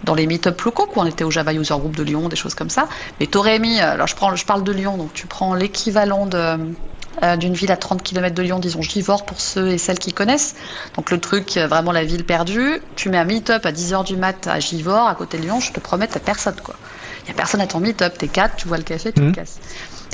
dans 0.03 0.17
les 0.17 0.27
meet-up 0.27 0.61
locaux, 0.63 0.87
quoi. 0.87 1.05
On 1.05 1.07
était 1.07 1.23
au 1.23 1.31
Java 1.31 1.55
User 1.55 1.75
Group 1.75 1.95
de 1.95 2.03
Lyon, 2.03 2.29
des 2.29 2.35
choses 2.35 2.57
comme 2.57 2.71
ça. 2.71 2.89
Mais 3.21 3.29
t'aurais 3.29 3.61
mis, 3.61 3.79
alors 3.79 4.09
je, 4.09 4.17
prends, 4.17 4.35
je 4.35 4.45
parle 4.45 4.65
de 4.65 4.73
Lyon, 4.73 4.97
donc 4.97 5.13
tu 5.13 5.29
prends 5.29 5.55
l'équivalent 5.55 6.27
de 6.27 6.75
euh, 7.23 7.37
d'une 7.37 7.55
ville 7.55 7.71
à 7.71 7.77
30 7.77 8.03
km 8.03 8.35
de 8.35 8.43
Lyon, 8.43 8.59
disons 8.59 8.83
Givors 8.83 9.25
pour 9.25 9.41
ceux 9.41 9.69
et 9.69 9.79
celles 9.79 10.01
qui 10.01 10.13
connaissent. 10.13 10.57
Donc 10.97 11.13
le 11.13 11.21
truc, 11.21 11.57
vraiment 11.57 11.93
la 11.93 12.03
ville 12.03 12.25
perdue. 12.25 12.83
Tu 12.97 13.09
mets 13.09 13.19
un 13.19 13.25
meet-up 13.25 13.65
à 13.65 13.71
10h 13.71 14.07
du 14.07 14.17
mat 14.17 14.49
à 14.49 14.59
Givors, 14.59 15.07
à 15.07 15.15
côté 15.15 15.39
de 15.39 15.45
Lyon, 15.45 15.61
je 15.61 15.71
te 15.71 15.79
promets, 15.79 16.09
t'as 16.09 16.19
personne, 16.19 16.57
quoi. 16.65 16.75
Il 17.23 17.29
y 17.29 17.31
a 17.31 17.35
personne 17.35 17.61
à 17.61 17.69
ton 17.69 17.79
meet-up, 17.79 18.19
t'es 18.19 18.27
quatre, 18.27 18.57
tu 18.57 18.67
vois 18.67 18.77
le 18.77 18.83
café, 18.83 19.13
tu 19.13 19.21
mmh. 19.21 19.27
le 19.27 19.33
casses. 19.33 19.61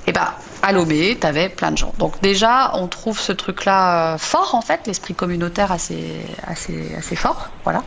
Et 0.07 0.13
bah, 0.13 0.37
à 0.65 0.73
Lomé, 0.73 1.17
tu 1.21 1.27
avais 1.27 1.51
plein 1.51 1.71
de 1.71 1.77
gens. 1.77 1.93
Donc 1.99 2.21
déjà, 2.23 2.73
on 2.75 2.89
trouve 2.89 3.21
ce 3.21 3.33
truc-là 3.33 4.15
euh, 4.15 4.19
fort, 4.19 4.55
en 4.55 4.63
fait, 4.63 4.87
l'esprit 4.87 5.15
communautaire 5.15 5.71
assez, 5.71 6.25
assez, 6.47 6.95
assez 6.97 7.17
fort, 7.17 7.51
voilà. 7.65 7.83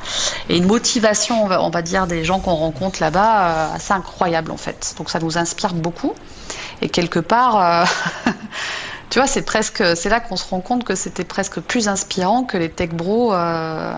Et 0.48 0.58
une 0.58 0.68
motivation, 0.68 1.44
on 1.44 1.48
va, 1.48 1.64
on 1.64 1.72
va 1.72 1.82
dire, 1.82 2.06
des 2.06 2.24
gens 2.24 2.40
qu'on 2.40 2.54
rencontre 2.54 3.02
là-bas, 3.02 3.48
euh, 3.48 3.76
assez 3.76 3.94
incroyable, 3.94 4.52
en 4.52 4.58
fait. 4.58 4.94
Donc 4.98 5.10
ça 5.10 5.20
nous 5.20 5.40
inspire 5.40 5.74
beaucoup. 5.74 6.14
Et 6.84 6.90
quelque 6.90 7.20
part, 7.20 7.60
euh, 7.60 8.32
tu 9.10 9.18
vois, 9.18 9.28
c'est 9.28 9.42
presque, 9.42 9.84
c'est 9.96 10.10
là 10.10 10.20
qu'on 10.20 10.36
se 10.36 10.48
rend 10.48 10.62
compte 10.62 10.84
que 10.84 10.94
c'était 10.94 11.24
presque 11.24 11.60
plus 11.60 11.88
inspirant 11.88 12.44
que 12.44 12.58
les 12.58 12.70
tech 12.70 12.90
bros 12.90 13.34
euh, 13.34 13.94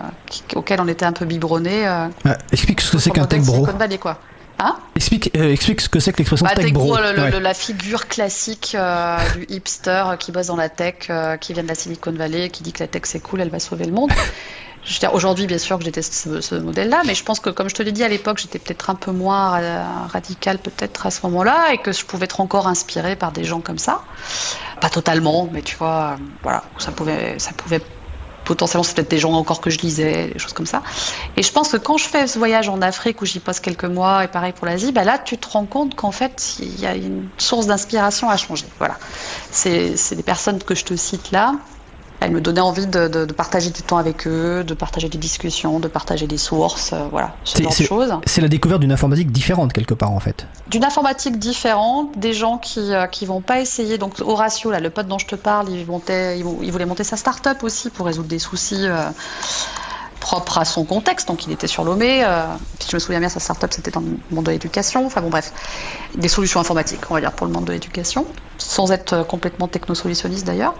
auxquels 0.54 0.80
on 0.80 0.88
était 0.88 1.04
un 1.04 1.12
peu 1.12 1.26
biberonnés. 1.26 1.86
Euh, 1.86 2.06
ah, 2.24 2.38
explique 2.50 2.80
ce 2.80 2.92
que 2.92 2.98
c'est 2.98 3.10
qu'un 3.10 3.26
tech 3.26 3.42
bro. 3.42 3.66
Valley, 3.66 3.98
quoi. 3.98 4.18
Hein 4.62 4.76
explique, 4.94 5.30
euh, 5.36 5.52
explique 5.52 5.80
ce 5.80 5.88
que 5.88 6.00
c'est 6.00 6.12
que 6.12 6.18
l'expression 6.18 6.46
bah, 6.46 6.54
tech 6.54 6.72
bro. 6.72 6.94
Le, 6.96 7.18
ouais. 7.18 7.30
le, 7.30 7.38
la 7.38 7.54
figure 7.54 8.08
classique 8.08 8.76
euh, 8.78 9.16
du 9.34 9.46
hipster 9.48 10.04
qui 10.18 10.32
bosse 10.32 10.48
dans 10.48 10.56
la 10.56 10.68
tech, 10.68 11.08
euh, 11.08 11.38
qui 11.38 11.54
vient 11.54 11.62
de 11.62 11.68
la 11.68 11.74
Silicon 11.74 12.12
Valley, 12.12 12.50
qui 12.50 12.62
dit 12.62 12.72
que 12.72 12.80
la 12.80 12.86
tech 12.86 13.02
c'est 13.04 13.20
cool, 13.20 13.40
elle 13.40 13.48
va 13.48 13.58
sauver 13.58 13.86
le 13.86 13.92
monde. 13.92 14.12
Aujourd'hui, 15.12 15.46
bien 15.46 15.58
sûr 15.58 15.78
que 15.78 15.84
j'étais 15.84 16.02
ce, 16.02 16.40
ce 16.40 16.54
modèle-là, 16.54 17.02
mais 17.06 17.14
je 17.14 17.22
pense 17.22 17.38
que, 17.38 17.50
comme 17.50 17.68
je 17.68 17.74
te 17.74 17.82
l'ai 17.82 17.92
dit 17.92 18.02
à 18.02 18.08
l'époque, 18.08 18.38
j'étais 18.38 18.58
peut-être 18.58 18.88
un 18.88 18.94
peu 18.94 19.12
moins 19.12 19.60
radical 20.06 20.56
peut-être 20.58 21.04
à 21.04 21.10
ce 21.10 21.20
moment-là, 21.24 21.74
et 21.74 21.78
que 21.78 21.92
je 21.92 22.02
pouvais 22.06 22.24
être 22.24 22.40
encore 22.40 22.66
inspirée 22.66 23.14
par 23.14 23.30
des 23.30 23.44
gens 23.44 23.60
comme 23.60 23.76
ça. 23.76 24.02
Pas 24.80 24.88
totalement, 24.88 25.50
mais 25.52 25.60
tu 25.60 25.76
vois, 25.76 26.16
voilà, 26.42 26.64
ça 26.78 26.92
pouvait, 26.92 27.38
ça 27.38 27.52
pouvait 27.52 27.82
potentiellement 28.50 28.82
c'est 28.82 28.96
peut-être 28.96 29.10
des 29.10 29.18
gens 29.18 29.32
encore 29.32 29.60
que 29.60 29.70
je 29.70 29.78
lisais, 29.78 30.30
des 30.32 30.38
choses 30.40 30.52
comme 30.52 30.66
ça. 30.66 30.82
Et 31.36 31.42
je 31.44 31.52
pense 31.52 31.68
que 31.68 31.76
quand 31.76 31.98
je 31.98 32.08
fais 32.08 32.26
ce 32.26 32.36
voyage 32.36 32.68
en 32.68 32.82
Afrique 32.82 33.22
où 33.22 33.24
j'y 33.24 33.38
passe 33.38 33.60
quelques 33.60 33.84
mois 33.84 34.24
et 34.24 34.28
pareil 34.28 34.52
pour 34.52 34.66
l'Asie, 34.66 34.90
bah 34.90 35.04
là 35.04 35.18
tu 35.18 35.38
te 35.38 35.48
rends 35.48 35.66
compte 35.66 35.94
qu'en 35.94 36.10
fait 36.10 36.56
il 36.58 36.80
y 36.80 36.86
a 36.86 36.96
une 36.96 37.28
source 37.38 37.66
d'inspiration 37.68 38.28
à 38.28 38.36
changer. 38.36 38.66
Voilà, 38.78 38.98
c'est 39.52 40.16
des 40.16 40.24
personnes 40.24 40.60
que 40.60 40.74
je 40.74 40.84
te 40.84 40.96
cite 40.96 41.30
là. 41.30 41.54
Elles 42.20 42.32
me 42.32 42.40
donnaient 42.40 42.60
envie 42.60 42.86
de, 42.86 43.08
de, 43.08 43.24
de, 43.24 43.32
partager 43.32 43.70
du 43.70 43.82
temps 43.82 43.96
avec 43.96 44.26
eux, 44.26 44.62
de 44.62 44.74
partager 44.74 45.08
des 45.08 45.16
discussions, 45.16 45.80
de 45.80 45.88
partager 45.88 46.26
des 46.26 46.36
sources, 46.36 46.92
euh, 46.92 47.08
voilà, 47.10 47.34
ce 47.44 47.62
genre 47.62 47.72
de 47.76 47.84
choses. 47.84 48.14
C'est 48.26 48.42
la 48.42 48.48
découverte 48.48 48.80
d'une 48.80 48.92
informatique 48.92 49.32
différente 49.32 49.72
quelque 49.72 49.94
part 49.94 50.12
en 50.12 50.20
fait. 50.20 50.46
D'une 50.68 50.84
informatique 50.84 51.38
différente, 51.38 52.18
des 52.18 52.34
gens 52.34 52.58
qui 52.58 52.92
euh, 52.92 53.06
qui 53.06 53.24
vont 53.24 53.40
pas 53.40 53.60
essayer. 53.60 53.96
Donc 53.96 54.20
Horatio, 54.20 54.70
là, 54.70 54.80
le 54.80 54.90
pote 54.90 55.06
dont 55.08 55.18
je 55.18 55.26
te 55.26 55.34
parle, 55.34 55.70
il 55.70 55.86
montait, 55.86 56.38
il, 56.38 56.46
il 56.62 56.70
voulait 56.70 56.84
monter 56.84 57.04
sa 57.04 57.16
start-up 57.16 57.62
aussi 57.62 57.88
pour 57.90 58.06
résoudre 58.06 58.28
des 58.28 58.38
soucis. 58.38 58.86
Euh, 58.86 59.08
propre 60.20 60.58
à 60.58 60.66
son 60.66 60.84
contexte, 60.84 61.26
donc 61.28 61.46
il 61.46 61.52
était 61.52 61.66
sur 61.66 61.82
Lomé. 61.82 62.22
Euh, 62.22 62.44
si 62.78 62.90
je 62.90 62.96
me 62.96 63.00
souviens 63.00 63.20
bien, 63.20 63.30
sa 63.30 63.40
start-up 63.40 63.72
c'était 63.72 63.90
dans 63.90 64.00
le 64.00 64.18
monde 64.30 64.44
de 64.44 64.50
l'éducation. 64.50 65.06
Enfin 65.06 65.22
bon, 65.22 65.30
bref, 65.30 65.52
des 66.14 66.28
solutions 66.28 66.60
informatiques, 66.60 67.00
on 67.10 67.14
va 67.14 67.20
dire, 67.20 67.32
pour 67.32 67.46
le 67.46 67.52
monde 67.52 67.64
de 67.64 67.72
l'éducation, 67.72 68.26
sans 68.58 68.92
être 68.92 69.26
complètement 69.26 69.66
technosolutionniste 69.66 70.46
d'ailleurs. 70.46 70.74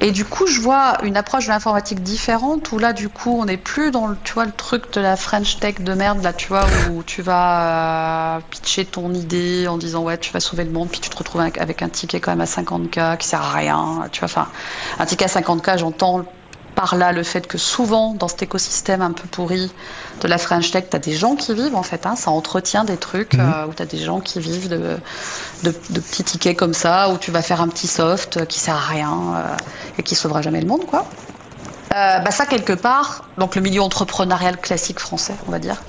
Et 0.00 0.10
du 0.10 0.26
coup, 0.26 0.46
je 0.46 0.60
vois 0.60 0.98
une 1.04 1.16
approche 1.16 1.46
de 1.46 1.50
l'informatique 1.50 2.02
différente 2.02 2.70
où 2.72 2.78
là, 2.78 2.92
du 2.92 3.08
coup, 3.08 3.38
on 3.40 3.46
n'est 3.46 3.56
plus 3.56 3.90
dans 3.90 4.06
le, 4.06 4.16
tu 4.24 4.34
vois, 4.34 4.44
le 4.44 4.52
truc 4.52 4.92
de 4.92 5.00
la 5.00 5.16
French 5.16 5.58
Tech 5.58 5.80
de 5.80 5.92
merde, 5.94 6.22
là, 6.22 6.34
tu 6.34 6.48
vois, 6.48 6.66
où 6.90 7.02
tu 7.02 7.22
vas 7.22 8.36
euh, 8.36 8.40
pitcher 8.50 8.84
ton 8.84 9.14
idée 9.14 9.66
en 9.68 9.78
disant, 9.78 10.02
ouais, 10.02 10.18
tu 10.18 10.32
vas 10.32 10.40
sauver 10.40 10.64
le 10.64 10.70
monde, 10.70 10.90
puis 10.90 11.00
tu 11.00 11.08
te 11.08 11.16
retrouves 11.16 11.40
avec, 11.40 11.56
avec 11.58 11.80
un 11.80 11.88
ticket 11.88 12.20
quand 12.20 12.30
même 12.30 12.42
à 12.42 12.44
50K 12.44 13.16
qui 13.16 13.26
sert 13.26 13.40
à 13.40 13.52
rien, 13.52 14.06
tu 14.12 14.20
vois, 14.20 14.26
enfin, 14.26 14.48
un 14.98 15.06
ticket 15.06 15.24
à 15.24 15.28
50K, 15.28 15.78
j'entends 15.78 16.26
par 16.76 16.94
là 16.94 17.10
le 17.10 17.24
fait 17.24 17.48
que 17.48 17.58
souvent 17.58 18.14
dans 18.14 18.28
cet 18.28 18.42
écosystème 18.42 19.02
un 19.02 19.10
peu 19.10 19.26
pourri 19.26 19.72
de 20.20 20.28
la 20.28 20.38
French 20.38 20.70
Tech, 20.70 20.84
tu 20.88 20.96
as 20.96 21.00
des 21.00 21.14
gens 21.14 21.34
qui 21.34 21.52
vivent 21.54 21.74
en 21.74 21.82
fait, 21.82 22.06
hein, 22.06 22.14
ça 22.14 22.30
entretient 22.30 22.84
des 22.84 22.96
trucs 22.96 23.34
mmh. 23.34 23.40
euh, 23.40 23.66
où 23.66 23.74
tu 23.74 23.82
as 23.82 23.86
des 23.86 23.98
gens 23.98 24.20
qui 24.20 24.38
vivent 24.38 24.68
de, 24.68 24.98
de, 25.64 25.74
de, 25.90 26.00
petits 26.00 26.22
tickets 26.22 26.56
comme 26.56 26.74
ça, 26.74 27.10
où 27.10 27.18
tu 27.18 27.32
vas 27.32 27.42
faire 27.42 27.60
un 27.60 27.68
petit 27.68 27.88
soft 27.88 28.46
qui 28.46 28.60
sert 28.60 28.76
à 28.76 28.86
rien 28.86 29.12
euh, 29.34 29.56
et 29.98 30.04
qui 30.04 30.14
sauvera 30.14 30.42
jamais 30.42 30.60
le 30.60 30.68
monde 30.68 30.86
quoi. 30.86 31.06
Euh, 31.94 32.18
bah 32.18 32.30
ça 32.30 32.44
quelque 32.44 32.74
part, 32.74 33.24
donc 33.38 33.54
le 33.54 33.62
milieu 33.62 33.80
entrepreneurial 33.80 34.60
classique 34.60 34.98
français, 34.98 35.34
on 35.46 35.50
va 35.50 35.58
dire, 35.58 35.82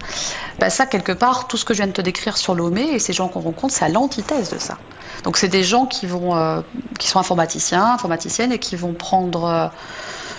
bah 0.59 0.69
ça 0.69 0.85
quelque 0.85 1.11
part, 1.11 1.47
tout 1.47 1.57
ce 1.57 1.65
que 1.65 1.73
je 1.73 1.79
viens 1.79 1.87
de 1.87 1.91
te 1.91 2.01
décrire 2.01 2.37
sur 2.37 2.55
Lomé 2.55 2.83
et 2.83 2.99
ces 2.99 3.13
gens 3.13 3.27
qu'on 3.27 3.41
rencontre, 3.41 3.73
c'est 3.73 3.83
à 3.83 3.89
l'antithèse 3.89 4.49
de 4.51 4.59
ça. 4.59 4.77
Donc 5.23 5.37
c'est 5.37 5.47
des 5.47 5.63
gens 5.63 5.85
qui 5.85 6.05
vont, 6.05 6.37
euh, 6.37 6.61
qui 6.99 7.07
sont 7.07 7.19
informaticiens, 7.19 7.93
informaticiennes 7.93 8.51
et 8.51 8.59
qui 8.59 8.75
vont 8.75 8.93
prendre 8.93 9.45
euh, 9.45 9.67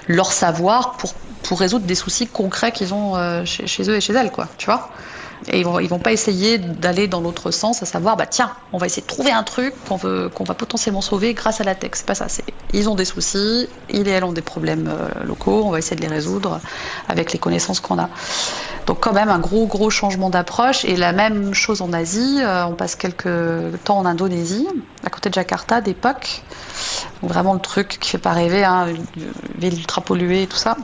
leur 0.09 0.33
savoir 0.33 0.97
pour, 0.97 1.15
pour 1.43 1.61
résoudre 1.61 1.87
des 1.87 1.95
soucis 1.95 2.27
concrets 2.27 2.73
qu'ils 2.73 2.95
ont 2.95 3.17
euh, 3.17 3.45
chez, 3.45 3.67
chez, 3.67 3.89
eux 3.89 3.97
et 3.97 4.01
chez 4.01 4.15
elles, 4.15 4.33
quoi, 4.33 4.49
tu 4.57 4.67
vois. 4.67 4.91
Et 5.47 5.61
ils 5.61 5.65
vont, 5.65 5.81
vont 5.81 5.99
pas 5.99 6.13
essayer 6.13 6.59
d'aller 6.59 7.07
dans 7.07 7.21
l'autre 7.21 7.51
sens, 7.51 7.83
à 7.83 7.87
savoir, 7.87 8.17
bah 8.17 8.27
tiens, 8.27 8.51
on 8.73 8.79
va 8.79 8.87
essayer 8.87 9.03
de 9.03 9.07
trouver 9.07 9.31
un 9.31 9.45
truc 9.45 9.73
qu'on 9.89 9.97
veut, 9.97 10.31
va 10.41 10.55
potentiellement 10.55 11.01
sauver 11.01 11.35
grâce 11.35 11.61
à 11.61 11.65
la 11.65 11.75
tech. 11.75 11.93
C'est 11.95 12.07
pas 12.07 12.15
ça. 12.15 12.27
Ils 12.73 12.89
ont 12.89 12.95
des 12.95 13.05
soucis, 13.05 13.69
ils 13.89 14.09
et 14.09 14.11
elles 14.11 14.25
ont 14.25 14.33
des 14.33 14.43
problèmes 14.43 14.89
euh, 14.89 15.25
locaux, 15.25 15.63
on 15.65 15.71
va 15.71 15.79
essayer 15.79 15.97
de 15.97 16.03
les 16.03 16.09
résoudre 16.09 16.61
avec 17.09 17.33
les 17.33 17.39
connaissances 17.39 17.81
qu'on 17.81 17.99
a. 17.99 18.11
Donc 18.87 19.01
quand 19.01 19.13
même 19.13 19.29
un 19.29 19.39
gros 19.39 19.67
gros 19.67 19.91
changement 19.91 20.31
d'approche 20.31 20.85
et 20.85 20.97
la 20.97 21.13
même 21.13 21.55
chose 21.55 21.83
en 21.83 21.93
Asie. 21.93 22.39
Euh, 22.41 22.65
on 22.67 22.75
passe 22.75 22.97
quelques 22.97 23.29
temps 23.85 23.99
en 23.99 24.07
Indonésie, 24.07 24.69
à 25.05 25.11
côté 25.11 25.29
de 25.29 25.35
Jakarta 25.35 25.81
d'époque. 25.81 26.43
Vraiment 27.23 27.55
le 27.55 27.61
truc 27.61 27.99
qui 28.01 28.11
fait 28.11 28.19
pas 28.19 28.33
rêver, 28.33 28.65
hein, 28.65 28.87
une 28.89 29.33
ville 29.59 29.79
ultra 29.79 30.01
polluée 30.01 30.43
et 30.43 30.47
tout 30.47 30.57
ça. 30.57 30.77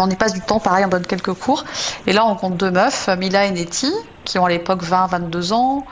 On 0.00 0.10
y 0.10 0.16
passe 0.16 0.32
du 0.32 0.40
temps, 0.40 0.60
pareil, 0.60 0.84
on 0.84 0.88
donne 0.88 1.06
quelques 1.06 1.34
cours. 1.34 1.64
Et 2.06 2.12
là, 2.12 2.24
on 2.26 2.34
compte 2.34 2.56
deux 2.56 2.70
meufs, 2.70 3.08
Mila 3.18 3.46
et 3.46 3.50
Nettie, 3.50 3.92
qui 4.24 4.38
ont 4.38 4.46
à 4.46 4.48
l'époque 4.48 4.82
20-22 4.82 5.52
ans, 5.52 5.84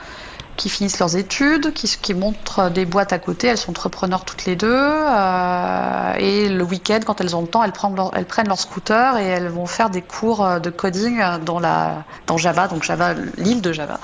qui 0.57 0.69
finissent 0.69 0.99
leurs 0.99 1.17
études, 1.17 1.73
qui, 1.73 2.15
montrent 2.15 2.71
des 2.71 2.85
boîtes 2.85 3.13
à 3.13 3.19
côté. 3.19 3.49
Elles 3.49 3.59
sont 3.59 3.71
entrepreneurs 3.71 4.25
toutes 4.25 4.45
les 4.45 4.57
deux. 4.57 4.69
Euh, 4.71 6.15
et 6.19 6.49
le 6.49 6.63
week-end, 6.65 7.01
quand 7.05 7.21
elles 7.21 7.35
ont 7.35 7.43
le 7.43 7.49
temps, 7.49 7.65
elles 7.65 7.73
prennent, 7.73 7.97
leur, 7.97 8.59
scooter 8.59 9.17
et 9.19 9.25
elles 9.25 9.49
vont 9.49 9.67
faire 9.67 9.91
des 9.91 10.03
cours 10.03 10.61
de 10.61 10.71
coding 10.71 11.23
dans, 11.45 11.61
la, 11.61 12.05
dans 12.27 12.37
Java, 12.37 12.69
donc 12.69 12.83
Java, 12.83 13.15
l'île 13.39 13.63
de 13.63 13.73
Java. 13.73 14.01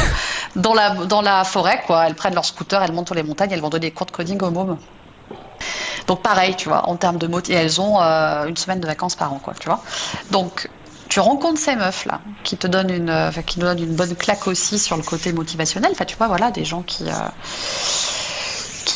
dans, 0.56 0.74
la, 0.74 0.90
dans 0.90 1.22
la 1.22 1.44
forêt, 1.44 1.82
quoi. 1.86 2.06
Elles 2.06 2.14
prennent 2.14 2.34
leur 2.34 2.44
scooter, 2.44 2.82
elles 2.82 2.92
montent 2.92 3.08
sur 3.08 3.14
les 3.14 3.22
montagnes, 3.22 3.50
elles 3.50 3.60
vont 3.60 3.68
donner 3.68 3.88
des 3.88 3.92
cours 3.92 4.06
de 4.06 4.12
coding 4.12 4.40
aux 4.42 4.50
mômes. 4.50 4.78
Donc 6.06 6.22
pareil, 6.22 6.54
tu 6.56 6.68
vois, 6.68 6.88
en 6.88 6.96
termes 6.96 7.18
de 7.18 7.26
mots, 7.26 7.40
elles 7.48 7.80
ont 7.80 8.00
euh, 8.00 8.46
une 8.46 8.56
semaine 8.56 8.80
de 8.80 8.86
vacances 8.86 9.16
par 9.16 9.32
an, 9.32 9.38
quoi, 9.38 9.54
tu 9.58 9.68
vois. 9.68 9.82
Donc 10.30 10.70
tu 11.08 11.20
rencontres 11.20 11.60
ces 11.60 11.76
meufs 11.76 12.04
là, 12.04 12.20
qui 12.42 12.56
te 12.56 12.66
donnent 12.66 12.90
une, 12.90 13.10
enfin, 13.10 13.42
qui 13.42 13.60
nous 13.60 13.66
donnent 13.66 13.82
une 13.82 13.94
bonne 13.94 14.16
claque 14.16 14.46
aussi 14.46 14.78
sur 14.78 14.96
le 14.96 15.02
côté 15.02 15.32
motivationnel. 15.32 15.90
Enfin, 15.92 16.04
tu 16.04 16.16
vois, 16.16 16.28
voilà, 16.28 16.50
des 16.50 16.64
gens 16.64 16.82
qui 16.82 17.04
euh, 17.08 17.12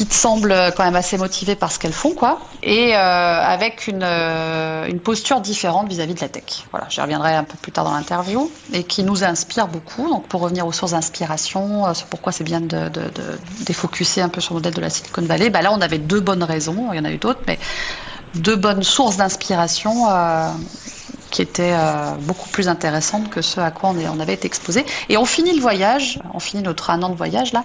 qui 0.01 0.07
te 0.07 0.14
semblent 0.14 0.72
quand 0.74 0.82
même 0.82 0.96
assez 0.96 1.18
motivés 1.18 1.57
par 1.57 1.70
ce 1.70 1.78
qu'elles 1.78 1.92
font, 1.92 2.14
quoi, 2.14 2.40
et 2.62 2.96
euh, 2.96 2.98
avec 2.98 3.86
une, 3.86 4.03
euh, 4.03 4.86
une, 4.86 4.98
posture 4.98 5.42
différente 5.42 5.90
vis-à-vis 5.90 6.14
-vis 6.14 6.16
de 6.16 6.20
la 6.22 6.28
tech. 6.30 6.64
Voilà, 6.70 6.86
j'y 6.88 7.03
reviendrai 7.03 7.34
un 7.34 7.44
peu 7.44 7.59
plus 7.61 7.70
tard 7.70 7.84
dans 7.84 7.92
l'interview, 7.92 8.51
et 8.72 8.82
qui 8.82 9.05
nous 9.05 9.24
inspire 9.24 9.68
beaucoup. 9.68 10.09
Donc, 10.09 10.26
pour 10.26 10.40
revenir 10.40 10.66
aux 10.66 10.72
sources 10.72 10.92
d'inspiration, 10.92 11.86
euh, 11.86 11.92
pourquoi 12.09 12.32
c'est 12.32 12.44
bien 12.44 12.62
de, 12.62 12.88
de, 12.88 13.03
de, 13.11 13.38
défocuser 13.66 14.22
un 14.22 14.30
peu 14.30 14.40
sur 14.40 14.55
le 14.55 14.61
modèle 14.61 14.72
de 14.72 14.80
la 14.80 14.88
Silicon 14.88 15.20
Valley, 15.20 15.51
bah 15.51 15.61
là, 15.61 15.70
on 15.70 15.82
avait 15.82 15.98
deux 15.98 16.20
bonnes 16.20 16.44
raisons, 16.44 16.88
il 16.94 16.96
y 16.96 17.01
en 17.01 17.05
a 17.05 17.11
eu 17.11 17.18
d'autres, 17.18 17.42
mais 17.46 17.59
deux 18.36 18.57
bonnes 18.57 18.82
sources 18.82 19.18
d'inspiration 19.18 20.09
euh, 20.09 20.48
qui 21.30 21.42
étaient 21.42 21.74
euh, 21.74 22.14
beaucoup 22.20 22.48
plus 22.48 22.68
intéressantes 22.68 23.30
que 23.30 23.42
ce 23.42 23.60
à 23.60 23.70
quoi 23.70 23.90
on, 23.90 24.20
avait 24.20 24.34
été 24.34 24.46
exposé. 24.46 24.84
Et 25.08 25.16
on 25.16 25.24
finit 25.24 25.54
le 25.54 25.60
voyage, 25.60 26.20
on 26.34 26.40
finit 26.40 26.62
notre 26.62 26.90
un 26.90 27.02
an 27.02 27.08
de 27.08 27.14
voyage 27.14 27.52
là, 27.52 27.64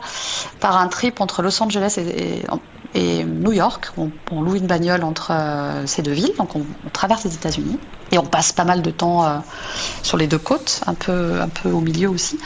par 0.60 0.78
un 0.78 0.88
trip 0.88 1.22
entre 1.22 1.42
Los 1.42 1.62
Angeles 1.62 1.96
et, 1.98 2.44
et 2.96 3.24
New 3.24 3.52
York. 3.52 3.92
On, 3.98 4.42
loue 4.42 4.56
une 4.56 4.66
bagnole 4.66 5.04
entre 5.04 5.32
euh, 5.32 5.86
ces 5.86 6.02
deux 6.02 6.14
villes, 6.14 6.34
donc 6.38 6.56
on, 6.56 6.66
traverse 6.94 7.26
les 7.26 7.36
États-Unis 7.36 7.78
et 8.12 8.18
on 8.18 8.26
passe 8.26 8.52
pas 8.52 8.64
mal 8.64 8.82
de 8.82 8.90
temps 8.90 9.26
euh, 9.26 9.38
sur 10.02 10.18
les 10.18 10.28
deux 10.28 10.40
côtes, 10.40 10.82
un 10.88 10.94
peu, 10.94 11.42
un 11.42 11.50
peu 11.50 11.70
au 11.70 11.82
milieu 11.82 12.10
aussi. 12.10 12.40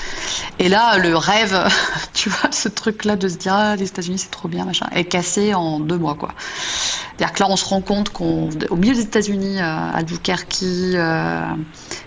Et 0.58 0.68
là, 0.68 0.97
le 0.97 1.16
rêve, 1.16 1.70
tu 2.14 2.30
vois, 2.30 2.52
ce 2.52 2.68
truc-là 2.68 3.16
de 3.16 3.28
se 3.28 3.38
dire 3.38 3.54
ah, 3.54 3.76
les 3.76 3.86
États-Unis 3.86 4.18
c'est 4.18 4.32
trop 4.32 4.50
bien, 4.50 4.66
machin, 4.66 4.88
est 4.93 5.06
cassé 5.06 5.54
en 5.54 5.80
deux 5.80 5.97
mois 5.97 6.16
quoi. 6.16 6.30
C'est-à-dire 7.20 7.36
que 7.36 7.43
là, 7.43 7.50
on 7.50 7.58
se 7.58 7.66
rend 7.66 7.82
compte 7.82 8.12
qu'au 8.12 8.47
milieu 8.78 8.93
des 8.93 9.02
États-Unis, 9.02 9.60
euh, 9.60 9.91
Albuquerque, 9.93 10.60
euh, 10.64 11.43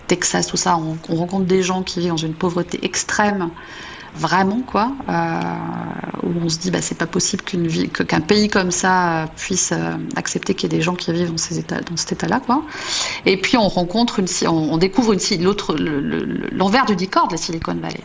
Texas, 0.07 0.47
tout 0.47 0.57
ça, 0.57 0.75
on, 0.75 1.15
rencontre 1.15 1.45
des 1.45 1.61
gens 1.61 1.83
qui 1.83 1.99
vivent 1.99 2.09
dans 2.09 2.17
une 2.17 2.33
pauvreté 2.33 2.83
extrême, 2.83 3.51
vraiment 4.15 4.61
quoi, 4.61 4.95
euh, 5.09 6.23
où 6.23 6.33
on 6.43 6.49
se 6.49 6.59
dit 6.59 6.71
bah 6.71 6.81
c'est 6.81 6.97
pas 6.97 7.07
possible 7.07 7.43
qu'une 7.43 7.67
vie, 7.67 7.89
qu'un 7.89 8.21
pays 8.21 8.47
comme 8.47 8.71
ça 8.71 9.27
puisse 9.35 9.71
euh, 9.71 9.97
accepter 10.15 10.53
qu'il 10.53 10.71
y 10.71 10.75
ait 10.75 10.77
des 10.77 10.83
gens 10.83 10.95
qui 10.95 11.11
vivent 11.11 11.31
dans 11.31 11.37
ces 11.37 11.59
états, 11.59 11.81
dans 11.81 11.97
cet 11.97 12.13
état-là 12.13 12.39
quoi. 12.39 12.65
Et 13.25 13.37
puis 13.37 13.57
on 13.57 13.67
rencontre 13.67 14.19
une, 14.19 14.27
on, 14.47 14.73
on 14.73 14.77
découvre 14.77 15.13
une 15.13 15.43
l'autre 15.43 15.75
l'envers 15.77 16.85
du 16.85 16.95
décor 16.95 17.27
de 17.27 17.33
la 17.33 17.37
Silicon 17.37 17.75
Valley 17.75 18.03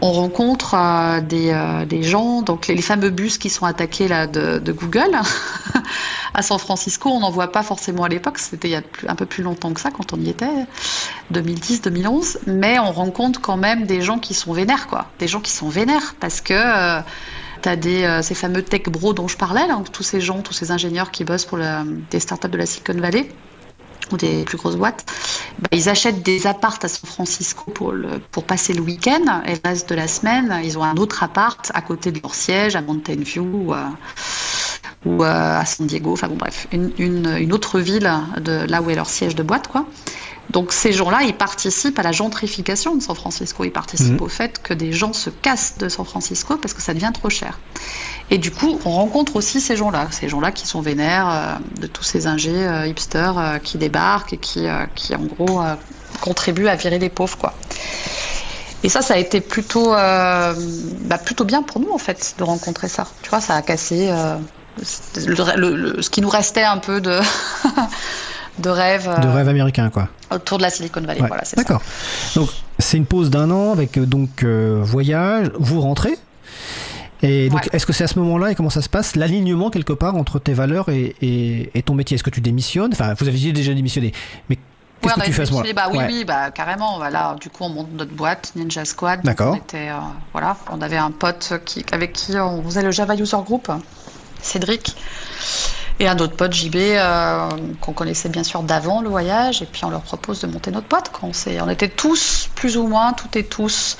on 0.00 0.12
rencontre 0.12 0.74
euh, 0.74 1.20
des, 1.20 1.50
euh, 1.50 1.84
des, 1.84 2.02
gens, 2.02 2.42
donc 2.42 2.68
les, 2.68 2.82
fameux 2.82 3.10
bus 3.10 3.38
qui 3.38 3.50
sont 3.50 3.66
attaqués 3.66 4.08
là, 4.08 4.26
de, 4.26 4.72
Google 4.72 5.10
à 6.34 6.42
San 6.42 6.58
Francisco. 6.58 7.08
On 7.08 7.20
n'en 7.20 7.30
voit 7.30 7.50
pas 7.50 7.62
forcément 7.62 8.04
à 8.04 8.08
l'époque, 8.08 8.38
c'était 8.38 8.68
il 8.68 8.72
y 8.72 8.76
a 8.76 8.82
un 9.08 9.14
peu 9.14 9.26
plus 9.26 9.42
longtemps 9.42 9.72
que 9.72 9.80
ça 9.80 9.90
quand 9.90 10.12
on 10.12 10.20
y 10.20 10.28
était, 10.28 10.66
2010-2011. 11.32 12.38
Mais 12.46 12.78
on 12.78 12.92
rencontre 12.92 13.40
quand 13.40 13.56
même 13.56 13.86
des 13.86 14.00
gens 14.02 14.18
qui 14.18 14.34
sont 14.34 14.52
vénères, 14.52 14.86
quoi. 14.86 15.06
Des 15.18 15.28
gens 15.28 15.40
qui 15.40 15.52
sont 15.52 15.68
vénères 15.68 16.14
parce 16.20 16.40
que. 16.40 16.54
Euh, 16.54 17.00
tu 17.60 17.68
as 17.68 17.72
euh, 17.72 18.22
ces 18.22 18.36
fameux 18.36 18.62
tech 18.62 18.84
bros 18.84 19.14
dont 19.14 19.26
je 19.26 19.36
parlais, 19.36 19.66
là, 19.66 19.82
tous 19.92 20.04
ces 20.04 20.20
gens, 20.20 20.42
tous 20.42 20.52
ces 20.52 20.70
ingénieurs 20.70 21.10
qui 21.10 21.24
bossent 21.24 21.44
pour 21.44 21.58
des 21.58 22.20
startups 22.20 22.48
de 22.48 22.56
la 22.56 22.66
Silicon 22.66 22.94
Valley 22.94 23.28
ou 24.12 24.16
des 24.16 24.44
plus 24.44 24.58
grosses 24.58 24.76
boîtes, 24.76 25.04
bah, 25.58 25.68
ils 25.72 25.88
achètent 25.88 26.22
des 26.22 26.46
appartes 26.46 26.84
à 26.84 26.88
San 26.88 27.08
Francisco 27.08 27.70
pour, 27.72 27.94
pour 28.30 28.44
passer 28.44 28.72
le 28.72 28.80
week-end 28.80 29.42
et 29.46 29.54
le 29.54 29.60
reste 29.64 29.88
de 29.88 29.94
la 29.94 30.08
semaine, 30.08 30.60
ils 30.64 30.78
ont 30.78 30.84
un 30.84 30.96
autre 30.96 31.22
appart 31.22 31.70
à 31.74 31.80
côté 31.80 32.12
de 32.12 32.20
leur 32.20 32.34
siège 32.34 32.76
à 32.76 32.82
Mountain 32.82 33.16
View 33.16 33.44
ou, 33.44 33.72
à, 33.72 33.90
ou 35.04 35.22
à 35.22 35.64
San 35.64 35.86
Diego, 35.86 36.12
enfin 36.12 36.28
bon 36.28 36.36
bref, 36.36 36.66
une, 36.72 36.92
une, 36.98 37.36
une, 37.38 37.52
autre 37.52 37.80
ville 37.80 38.10
de 38.40 38.66
là 38.68 38.82
où 38.82 38.90
est 38.90 38.94
leur 38.94 39.08
siège 39.08 39.34
de 39.34 39.42
boîte 39.42 39.68
quoi. 39.68 39.86
Donc 40.50 40.72
ces 40.72 40.92
gens-là, 40.92 41.22
ils 41.22 41.34
participent 41.34 41.98
à 41.98 42.02
la 42.02 42.12
gentrification 42.12 42.94
de 42.96 43.02
San 43.02 43.14
Francisco, 43.14 43.64
ils 43.64 43.72
participent 43.72 44.20
mmh. 44.20 44.24
au 44.24 44.28
fait 44.28 44.62
que 44.62 44.72
des 44.72 44.92
gens 44.92 45.12
se 45.12 45.28
cassent 45.30 45.76
de 45.78 45.88
San 45.88 46.06
Francisco 46.06 46.56
parce 46.56 46.72
que 46.72 46.80
ça 46.80 46.94
devient 46.94 47.10
trop 47.12 47.28
cher. 47.28 47.58
Et 48.30 48.38
du 48.38 48.50
coup, 48.50 48.78
on 48.84 48.90
rencontre 48.90 49.36
aussi 49.36 49.60
ces 49.60 49.76
gens-là, 49.76 50.08
ces 50.10 50.28
gens-là 50.28 50.52
qui 50.52 50.66
sont 50.66 50.80
vénères 50.80 51.28
euh, 51.30 51.80
de 51.80 51.86
tous 51.86 52.02
ces 52.02 52.26
ingés 52.26 52.66
euh, 52.66 52.86
hipsters 52.86 53.38
euh, 53.38 53.58
qui 53.58 53.78
débarquent 53.78 54.34
et 54.34 54.36
qui, 54.36 54.66
qui 54.94 55.14
en 55.14 55.24
gros, 55.24 55.62
contribuent 56.20 56.68
à 56.68 56.76
virer 56.76 56.98
les 56.98 57.08
pauvres, 57.08 57.38
quoi. 57.38 57.54
Et 58.84 58.88
ça, 58.88 59.02
ça 59.02 59.14
a 59.14 59.18
été 59.18 59.40
plutôt, 59.40 59.90
bah, 59.90 61.18
plutôt 61.24 61.44
bien 61.44 61.62
pour 61.62 61.80
nous, 61.80 61.90
en 61.90 61.98
fait, 61.98 62.36
de 62.38 62.44
rencontrer 62.44 62.88
ça. 62.88 63.08
Tu 63.22 63.30
vois, 63.30 63.40
ça 63.40 63.56
a 63.56 63.62
cassé 63.62 64.08
le, 65.16 65.56
le, 65.56 65.76
le, 65.76 66.02
ce 66.02 66.10
qui 66.10 66.20
nous 66.20 66.28
restait 66.28 66.62
un 66.62 66.78
peu 66.78 67.00
de... 67.00 67.18
de 68.58 68.70
rêve. 68.70 69.08
De 69.22 69.28
rêve 69.28 69.48
américain, 69.48 69.90
quoi. 69.90 70.08
Autour 70.30 70.58
de 70.58 70.62
la 70.62 70.70
Silicon 70.70 71.00
Valley, 71.00 71.20
ouais. 71.20 71.28
voilà, 71.28 71.44
c'est 71.44 71.56
D'accord. 71.56 71.80
Donc, 72.34 72.50
c'est 72.78 72.96
une 72.96 73.06
pause 73.06 73.30
d'un 73.30 73.50
an 73.50 73.72
avec 73.72 73.98
donc 73.98 74.42
euh, 74.42 74.80
voyage. 74.82 75.50
Vous 75.58 75.80
rentrez 75.80 76.16
et 77.20 77.48
donc, 77.48 77.62
ouais. 77.62 77.70
est-ce 77.72 77.84
que 77.84 77.92
c'est 77.92 78.04
à 78.04 78.06
ce 78.06 78.16
moment-là 78.20 78.52
et 78.52 78.54
comment 78.54 78.70
ça 78.70 78.80
se 78.80 78.88
passe? 78.88 79.16
L'alignement 79.16 79.70
quelque 79.70 79.92
part 79.92 80.14
entre 80.14 80.38
tes 80.38 80.52
valeurs 80.52 80.88
et, 80.88 81.16
et, 81.20 81.70
et 81.74 81.82
ton 81.82 81.94
métier 81.94 82.14
Est-ce 82.14 82.22
que 82.22 82.30
tu 82.30 82.40
démissionnes? 82.40 82.92
Enfin, 82.92 83.14
vous 83.18 83.26
aviez 83.26 83.52
déjà 83.52 83.74
démissionné, 83.74 84.12
mais 84.48 84.56
qu'est-ce 85.00 85.14
ouais, 85.14 85.20
que 85.22 85.26
tu 85.26 85.32
fais 85.32 85.42
à 85.42 85.46
ce 85.46 85.50
moment-là? 85.50 85.72
bah, 85.72 85.88
Oui, 85.92 85.98
oui, 86.06 86.24
bah, 86.24 86.52
carrément. 86.52 86.98
Voilà. 86.98 87.34
Du 87.40 87.50
coup, 87.50 87.64
on 87.64 87.70
monte 87.70 87.88
notre 87.92 88.12
boîte 88.12 88.52
Ninja 88.54 88.84
Squad. 88.84 89.22
D'accord. 89.24 89.54
On 89.54 89.56
était, 89.56 89.88
euh, 89.88 89.96
voilà, 90.32 90.56
on 90.70 90.80
avait 90.80 90.96
un 90.96 91.10
pote 91.10 91.54
qui, 91.64 91.84
avec 91.90 92.12
qui 92.12 92.36
on 92.38 92.62
faisait 92.62 92.82
le 92.82 92.92
Java 92.92 93.16
User 93.16 93.36
Group, 93.44 93.68
Cédric 94.40 94.94
et 96.00 96.08
un 96.08 96.18
autre 96.18 96.34
pote 96.34 96.52
JB 96.52 96.76
euh, 96.76 97.48
qu'on 97.80 97.92
connaissait 97.92 98.28
bien 98.28 98.44
sûr 98.44 98.62
d'avant 98.62 99.00
le 99.00 99.08
voyage. 99.08 99.62
Et 99.62 99.66
puis 99.66 99.84
on 99.84 99.90
leur 99.90 100.02
propose 100.02 100.40
de 100.40 100.46
monter 100.46 100.70
notre 100.70 100.88
boîte 100.88 101.10
quand 101.12 101.28
on, 101.28 101.64
on 101.64 101.70
était 101.70 101.88
tous 101.88 102.48
plus 102.54 102.76
ou 102.76 102.86
moins 102.86 103.12
toutes 103.12 103.36
et 103.36 103.44
tous 103.44 103.96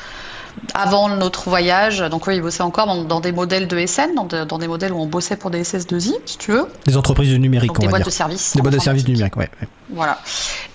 avant 0.74 1.08
notre 1.08 1.48
voyage. 1.48 1.98
Donc 1.98 2.26
oui 2.26 2.36
ils 2.36 2.42
bossaient 2.42 2.62
encore 2.62 2.86
dans, 2.86 3.04
dans 3.04 3.20
des 3.20 3.32
modèles 3.32 3.68
de 3.68 3.86
SN 3.86 4.14
dans, 4.14 4.24
de, 4.24 4.44
dans, 4.44 4.58
des 4.58 4.68
modèles 4.68 4.92
où 4.92 5.00
on 5.00 5.06
bossait 5.06 5.36
pour 5.36 5.50
des 5.50 5.62
SS2I 5.62 6.14
si 6.24 6.38
tu 6.38 6.52
veux. 6.52 6.66
Des 6.86 6.96
entreprises 6.96 7.30
du 7.30 7.38
numérique 7.38 7.68
donc, 7.68 7.80
des 7.80 7.88
boîtes 7.88 8.00
va 8.00 8.04
dire. 8.04 8.06
de 8.06 8.10
services 8.12 8.54
des 8.54 8.62
boîtes 8.62 8.74
de 8.74 8.80
services 8.80 9.06
numériques 9.06 9.36
ouais, 9.36 9.50
ouais, 9.60 9.68
voilà. 9.90 10.18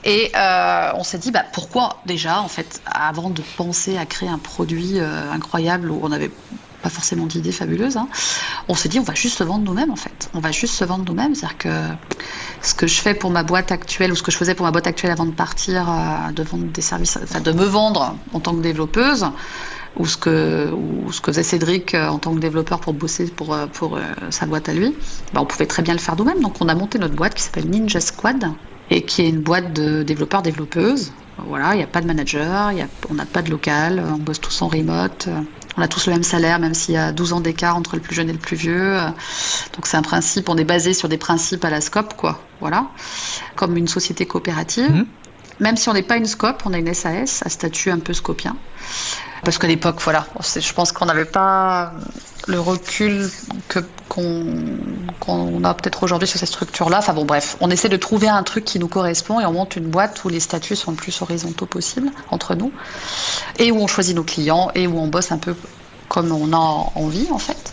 Et 0.04 0.32
euh, 0.36 0.92
on 0.96 1.04
s'est 1.04 1.18
dit 1.18 1.32
bah, 1.32 1.44
pourquoi 1.54 2.02
déjà 2.06 2.42
en 2.42 2.48
fait 2.48 2.82
avant 2.86 3.30
de 3.30 3.42
penser 3.58 3.98
à 3.98 4.06
créer 4.06 4.30
un 4.30 4.40
produit 4.40 5.00
euh, 5.00 5.32
incroyable 5.32 5.92
où 5.92 6.00
on 6.04 6.12
avait 6.12 6.32
pas 6.84 6.90
forcément 6.90 7.26
d'idées 7.26 7.52
fabuleuses. 7.52 7.98
Hein. 7.98 8.08
On 8.68 8.76
s'est 8.76 8.90
dit, 8.90 9.00
on 9.00 9.04
va 9.04 9.16
juste 9.16 9.38
se 9.38 9.44
vendre 9.44 9.64
nous-mêmes 9.64 9.90
en 9.90 9.96
fait. 9.96 10.30
On 10.34 10.40
va 10.40 10.52
juste 10.52 10.76
se 10.76 10.84
vendre 10.84 11.06
nous-mêmes. 11.08 11.34
C'est-à-dire 11.34 11.58
que 11.58 11.70
ce 12.62 12.76
que 12.76 12.86
je 12.86 13.02
fais 13.02 13.14
pour 13.14 13.32
ma 13.32 13.44
boîte 13.44 13.72
actuelle 13.72 14.12
ou 14.12 14.16
ce 14.16 14.22
que 14.22 14.32
je 14.32 14.38
faisais 14.38 14.54
pour 14.54 14.66
ma 14.66 14.72
boîte 14.72 14.86
actuelle 14.86 15.12
avant 15.12 15.26
de 15.26 15.32
partir, 15.32 15.90
euh, 15.90 16.32
de 16.32 16.44
vendre 16.44 16.66
des 16.66 16.82
services, 16.82 17.18
de 17.18 17.52
me 17.54 17.64
vendre 17.64 18.16
en 18.34 18.40
tant 18.40 18.54
que 18.54 18.62
développeuse, 18.62 19.26
ou 19.96 20.06
ce 20.06 20.18
que, 20.18 20.72
ou 20.72 21.12
ce 21.12 21.22
faisait 21.22 21.44
Cédric 21.44 21.96
euh, 21.96 22.08
en 22.08 22.20
tant 22.20 22.34
que 22.34 22.40
développeur 22.40 22.80
pour 22.80 22.94
bosser 22.94 23.28
pour, 23.28 23.54
euh, 23.54 23.66
sa 24.30 24.46
boîte 24.46 24.68
à 24.68 24.74
lui, 24.74 24.94
bah, 25.34 25.42
on 25.42 25.46
pouvait 25.46 25.68
très 25.68 25.84
bien 25.84 25.94
le 25.94 26.00
faire 26.00 26.16
nous-mêmes. 26.18 26.42
Donc 26.42 26.56
on 26.60 26.68
a 26.68 26.76
monté 26.76 27.00
notre 27.00 27.16
boîte 27.16 27.34
qui 27.34 27.44
s'appelle 27.44 27.70
Ninja 27.70 28.02
Squad 28.02 28.46
et 28.90 29.04
qui 29.04 29.22
est 29.22 29.30
une 29.30 29.42
boîte 29.42 29.72
de 29.74 30.04
développeurs-développeuses. 30.04 31.14
Voilà, 31.48 31.74
il 31.74 31.78
n'y 31.78 31.84
a 31.84 31.88
pas 31.88 32.02
de 32.02 32.06
manager, 32.06 32.72
y 32.74 32.82
a, 32.82 32.88
on 33.10 33.16
n'a 33.16 33.26
pas 33.26 33.42
de 33.42 33.50
local, 33.50 34.04
on 34.08 34.18
bosse 34.18 34.40
tous 34.40 34.62
en 34.62 34.68
remote 34.68 35.28
on 35.78 35.82
a 35.82 35.88
tous 35.88 36.08
le 36.08 36.14
même 36.14 36.24
salaire, 36.24 36.60
même 36.60 36.74
s'il 36.74 36.96
y 36.96 36.98
a 36.98 37.12
12 37.12 37.34
ans 37.34 37.40
d'écart 37.40 37.76
entre 37.76 37.96
le 37.96 38.02
plus 38.02 38.16
jeune 38.16 38.30
et 38.30 38.34
le 38.34 38.40
plus 38.40 38.56
vieux. 38.56 38.98
Donc 39.74 39.86
c'est 39.86 39.98
un 39.98 40.02
principe, 40.02 40.50
on 40.50 40.58
est 40.58 40.64
basé 40.64 40.94
sur 40.94 41.10
des 41.10 41.18
principes 41.18 41.66
à 41.66 41.70
la 41.70 41.82
SCOP, 41.82 42.16
quoi. 42.16 42.40
Voilà. 42.60 42.88
Comme 43.56 43.78
une 43.78 43.88
société 43.88 44.26
coopérative. 44.26 44.92
Mhm. 44.92 45.06
Même 45.60 45.78
si 45.78 45.90
on 45.90 45.94
n'est 45.94 46.04
pas 46.04 46.18
une 46.18 46.26
SCOP, 46.26 46.64
on 46.66 46.74
a 46.74 46.78
une 46.78 46.94
SAS 46.94 47.44
à 47.46 47.50
statut 47.50 47.92
un 47.92 48.00
peu 48.00 48.14
scopien. 48.14 48.56
Parce 49.44 49.58
qu'à 49.58 49.68
l'époque, 49.68 49.98
voilà, 50.02 50.26
je 50.42 50.74
pense 50.74 50.94
qu'on 50.94 51.06
n'avait 51.06 51.26
pas 51.26 51.92
le 52.48 52.60
recul 52.60 53.30
que 53.68 53.80
qu'on 54.10 55.64
a 55.64 55.74
peut-être 55.74 56.04
aujourd'hui 56.04 56.28
sur 56.28 56.40
cette 56.40 56.50
structure-là. 56.50 57.00
Enfin 57.00 57.14
bon, 57.14 57.26
bref, 57.26 57.58
on 57.62 57.70
essaie 57.70 57.90
de 57.90 57.98
trouver 57.98 58.30
un 58.30 58.44
truc 58.44 58.64
qui 58.64 58.80
nous 58.80 58.88
correspond 58.88 59.40
et 59.40 59.46
on 59.46 59.54
monte 59.54 59.76
une 59.76 59.88
boîte 59.88 60.24
où 60.24 60.30
les 60.30 60.40
statuts 60.40 60.76
sont 60.76 60.92
le 60.92 60.98
plus 60.98 61.22
horizontaux 61.22 61.66
possible 61.66 62.12
entre 62.30 62.56
nous 62.56 62.72
et 63.60 63.72
où 63.72 63.78
on 63.78 63.88
choisit 63.88 64.16
nos 64.16 64.24
clients 64.24 64.72
et 64.76 64.88
où 64.88 64.98
on 64.98 65.08
bosse 65.08 65.32
un 65.32 65.38
peu 65.38 65.56
comme 66.08 66.32
on 66.32 66.54
a 66.54 66.92
envie 66.96 67.28
en 67.32 67.40
fait. 67.40 67.72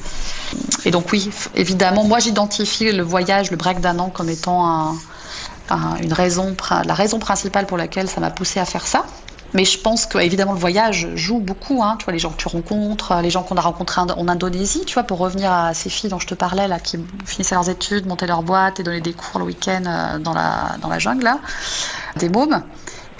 Et 0.84 0.90
donc 0.90 1.12
oui, 1.12 1.30
évidemment, 1.54 2.04
moi 2.04 2.18
j'identifie 2.18 2.90
le 2.92 3.02
voyage, 3.02 3.50
le 3.50 3.56
break 3.56 3.80
d'un 3.80 3.98
an 3.98 4.10
comme 4.10 4.28
étant 4.28 4.96
une 6.02 6.12
raison, 6.12 6.56
la 6.84 6.94
raison 6.94 7.18
principale 7.18 7.66
pour 7.66 7.76
laquelle 7.76 8.08
ça 8.08 8.20
m'a 8.20 8.30
poussé 8.30 8.60
à 8.60 8.64
faire 8.64 8.86
ça. 8.86 9.04
Mais 9.52 9.64
je 9.64 9.80
pense 9.80 10.06
que 10.06 10.18
évidemment 10.18 10.52
le 10.52 10.58
voyage 10.58 11.08
joue 11.16 11.40
beaucoup. 11.40 11.82
Hein, 11.82 11.96
tu 11.98 12.04
vois 12.04 12.12
les 12.12 12.20
gens 12.20 12.30
que 12.30 12.36
tu 12.36 12.48
rencontres, 12.48 13.20
les 13.20 13.30
gens 13.30 13.42
qu'on 13.42 13.56
a 13.56 13.60
rencontrés 13.60 14.00
en 14.00 14.28
Indonésie, 14.28 14.84
tu 14.86 14.94
vois, 14.94 15.02
pour 15.02 15.18
revenir 15.18 15.52
à 15.52 15.74
ces 15.74 15.90
filles 15.90 16.08
dont 16.10 16.20
je 16.20 16.26
te 16.28 16.34
parlais 16.34 16.68
là, 16.68 16.78
qui 16.78 16.98
finissaient 17.24 17.56
leurs 17.56 17.68
études, 17.68 18.06
montaient 18.06 18.28
leur 18.28 18.42
boîte 18.42 18.78
et 18.78 18.84
donnaient 18.84 19.00
des 19.00 19.12
cours 19.12 19.40
le 19.40 19.46
week-end 19.46 19.82
euh, 19.86 20.18
dans 20.18 20.34
la 20.34 20.76
dans 20.80 20.88
la 20.88 20.98
jungle 20.98 21.24
là, 21.24 21.40
des 22.16 22.28
mômes. 22.28 22.62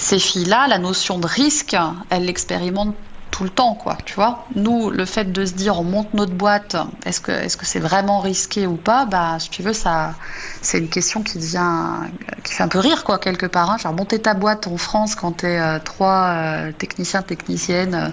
Ces 0.01 0.19
filles-là, 0.19 0.67
la 0.67 0.79
notion 0.79 1.19
de 1.19 1.27
risque, 1.27 1.77
elles 2.09 2.25
l'expérimentent 2.25 2.97
tout 3.31 3.45
le 3.45 3.51
temps, 3.51 3.75
quoi, 3.75 3.97
tu 4.05 4.15
vois. 4.15 4.45
Nous, 4.55 4.91
le 4.91 5.05
fait 5.05 5.33
de 5.33 5.45
se 5.45 5.53
dire 5.53 5.79
on 5.79 5.85
monte 5.85 6.15
notre 6.15 6.35
boîte, 6.35 6.77
est-ce 7.05 7.21
que 7.21 7.31
est-ce 7.31 7.57
c'est 7.63 7.79
vraiment 7.79 8.21
risqué 8.21 8.67
ou 8.67 8.77
pas? 8.77 9.05
Bah, 9.05 9.37
si 9.39 9.51
tu 9.51 9.63
veux, 9.63 9.73
ça, 9.73 10.15
c'est 10.63 10.79
une 10.79 10.89
question 10.89 11.23
qui 11.23 11.39
devient, 11.39 12.09
qui 12.43 12.55
fait 12.55 12.63
un 12.63 12.69
peu 12.69 12.79
rire, 12.79 13.05
quoi, 13.05 13.19
quelque 13.19 13.47
part. 13.47 13.71
Hein. 13.71 13.93
Monter 13.93 14.21
ta 14.21 14.35
boîte 14.35 14.67
en 14.67 14.77
France 14.77 15.15
quand 15.15 15.33
t'es 15.33 15.53
es 15.55 15.61
euh, 15.61 15.79
trois 15.79 16.35
euh, 16.35 16.73
techniciens, 16.73 17.23
techniciennes 17.23 17.95
euh, 17.95 18.09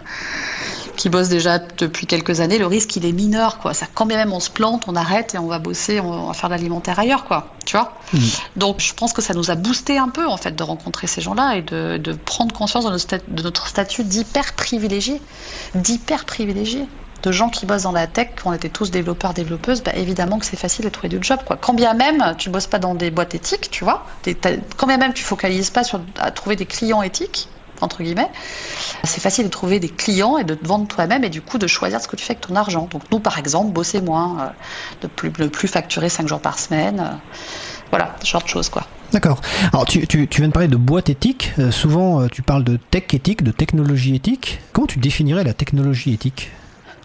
qui 0.97 1.09
bossent 1.09 1.29
déjà 1.29 1.59
depuis 1.59 2.05
quelques 2.05 2.39
années, 2.39 2.57
le 2.57 2.67
risque 2.67 2.95
il 2.95 3.05
est 3.05 3.11
mineur, 3.11 3.59
quoi. 3.59 3.73
Ça, 3.73 3.85
quand 3.93 4.05
même 4.05 4.33
on 4.33 4.39
se 4.39 4.49
plante, 4.49 4.85
on 4.87 4.95
arrête 4.95 5.35
et 5.35 5.37
on 5.37 5.47
va 5.47 5.59
bosser, 5.59 5.99
on 5.99 6.27
va 6.27 6.33
faire 6.33 6.49
de 6.49 6.55
l'alimentaire 6.55 6.99
ailleurs, 6.99 7.25
quoi. 7.25 7.56
Tu 7.67 7.75
vois. 7.75 7.99
Mmh. 8.13 8.19
Donc, 8.55 8.79
je 8.79 8.93
pense 8.93 9.11
que 9.11 9.21
ça 9.21 9.33
nous 9.33 9.51
a 9.51 9.55
boosté 9.55 9.97
un 9.97 10.07
peu, 10.07 10.25
en 10.25 10.37
fait, 10.37 10.55
de 10.55 10.63
rencontrer 10.63 11.05
ces 11.05 11.19
gens-là 11.19 11.57
et 11.57 11.61
de, 11.61 11.97
de 11.97 12.13
prendre 12.13 12.55
conscience 12.55 12.85
de 12.85 12.91
notre, 12.91 13.17
de 13.27 13.43
notre 13.43 13.67
statut 13.67 14.05
d'hyper 14.05 14.53
privilégié 14.53 15.21
d'hyper 15.75 16.25
privilégiés, 16.25 16.87
de 17.23 17.31
gens 17.31 17.49
qui 17.49 17.65
bossent 17.65 17.83
dans 17.83 17.91
la 17.91 18.07
tech, 18.07 18.29
on 18.45 18.53
était 18.53 18.69
tous 18.69 18.91
développeurs, 18.91 19.33
développeuses, 19.33 19.83
bah 19.83 19.91
évidemment 19.95 20.39
que 20.39 20.45
c'est 20.45 20.57
facile 20.57 20.85
de 20.85 20.89
trouver 20.89 21.09
du 21.09 21.17
job. 21.21 21.39
Quoi. 21.45 21.57
Quand 21.57 21.73
bien 21.73 21.93
même 21.93 22.35
tu 22.37 22.49
bosses 22.49 22.67
pas 22.67 22.79
dans 22.79 22.95
des 22.95 23.11
boîtes 23.11 23.35
éthiques, 23.35 23.69
tu 23.71 23.83
vois, 23.83 24.05
quand 24.77 24.87
bien 24.87 24.97
même 24.97 25.13
tu 25.13 25.23
focalises 25.23 25.69
pas 25.69 25.83
sur 25.83 25.99
à 26.19 26.31
trouver 26.31 26.55
des 26.55 26.65
clients 26.65 27.01
éthiques, 27.01 27.49
entre 27.81 28.03
guillemets, 28.03 28.29
c'est 29.03 29.21
facile 29.21 29.45
de 29.45 29.49
trouver 29.49 29.79
des 29.79 29.89
clients 29.89 30.37
et 30.37 30.43
de 30.43 30.55
te 30.55 30.67
vendre 30.67 30.87
toi-même 30.87 31.23
et 31.23 31.29
du 31.29 31.41
coup 31.41 31.57
de 31.57 31.67
choisir 31.67 32.01
ce 32.01 32.07
que 32.07 32.15
tu 32.15 32.25
fais 32.25 32.33
avec 32.33 32.41
ton 32.41 32.55
argent. 32.55 32.87
Donc 32.91 33.03
nous, 33.11 33.19
par 33.19 33.37
exemple, 33.37 33.71
bosser 33.71 34.01
moins, 34.01 34.39
euh, 34.39 34.49
de 35.01 35.07
plus, 35.07 35.31
ne 35.39 35.47
plus 35.47 35.67
facturer 35.67 36.09
5 36.09 36.27
jours 36.27 36.39
par 36.39 36.59
semaine, 36.59 36.99
euh, 36.99 37.15
voilà, 37.89 38.15
ce 38.21 38.27
genre 38.27 38.43
de 38.43 38.47
choses, 38.47 38.69
quoi. 38.69 38.83
D'accord. 39.13 39.39
Alors 39.71 39.85
tu, 39.85 40.05
tu, 40.05 40.27
tu, 40.27 40.41
viens 40.41 40.49
de 40.49 40.53
parler 40.53 40.67
de 40.67 40.75
boîte 40.75 41.09
éthique. 41.09 41.53
Euh, 41.59 41.71
souvent 41.71 42.27
tu 42.27 42.41
parles 42.41 42.65
de 42.65 42.77
tech 42.77 43.05
éthique, 43.13 43.41
de 43.41 43.51
technologie 43.51 44.15
éthique. 44.15 44.59
Comment 44.73 44.87
tu 44.87 44.99
définirais 44.99 45.45
la 45.45 45.53
technologie 45.53 46.13
éthique? 46.13 46.51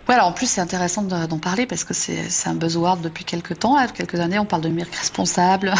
Ouais, 0.09 0.17
alors 0.17 0.27
en 0.27 0.33
plus 0.33 0.47
c'est 0.47 0.61
intéressant 0.61 1.03
d'en 1.03 1.39
parler 1.39 1.65
parce 1.65 1.85
que 1.85 1.95
c'est 1.95 2.49
un 2.49 2.55
buzzword 2.55 2.99
depuis 2.99 3.25
quelques 3.25 3.61
temps. 3.61 3.77
Là, 3.77 3.87
quelques 3.87 4.19
années 4.19 4.39
on 4.39 4.45
parle 4.45 4.63
de 4.63 4.69
numérique 4.69 4.97
responsable, 4.97 5.73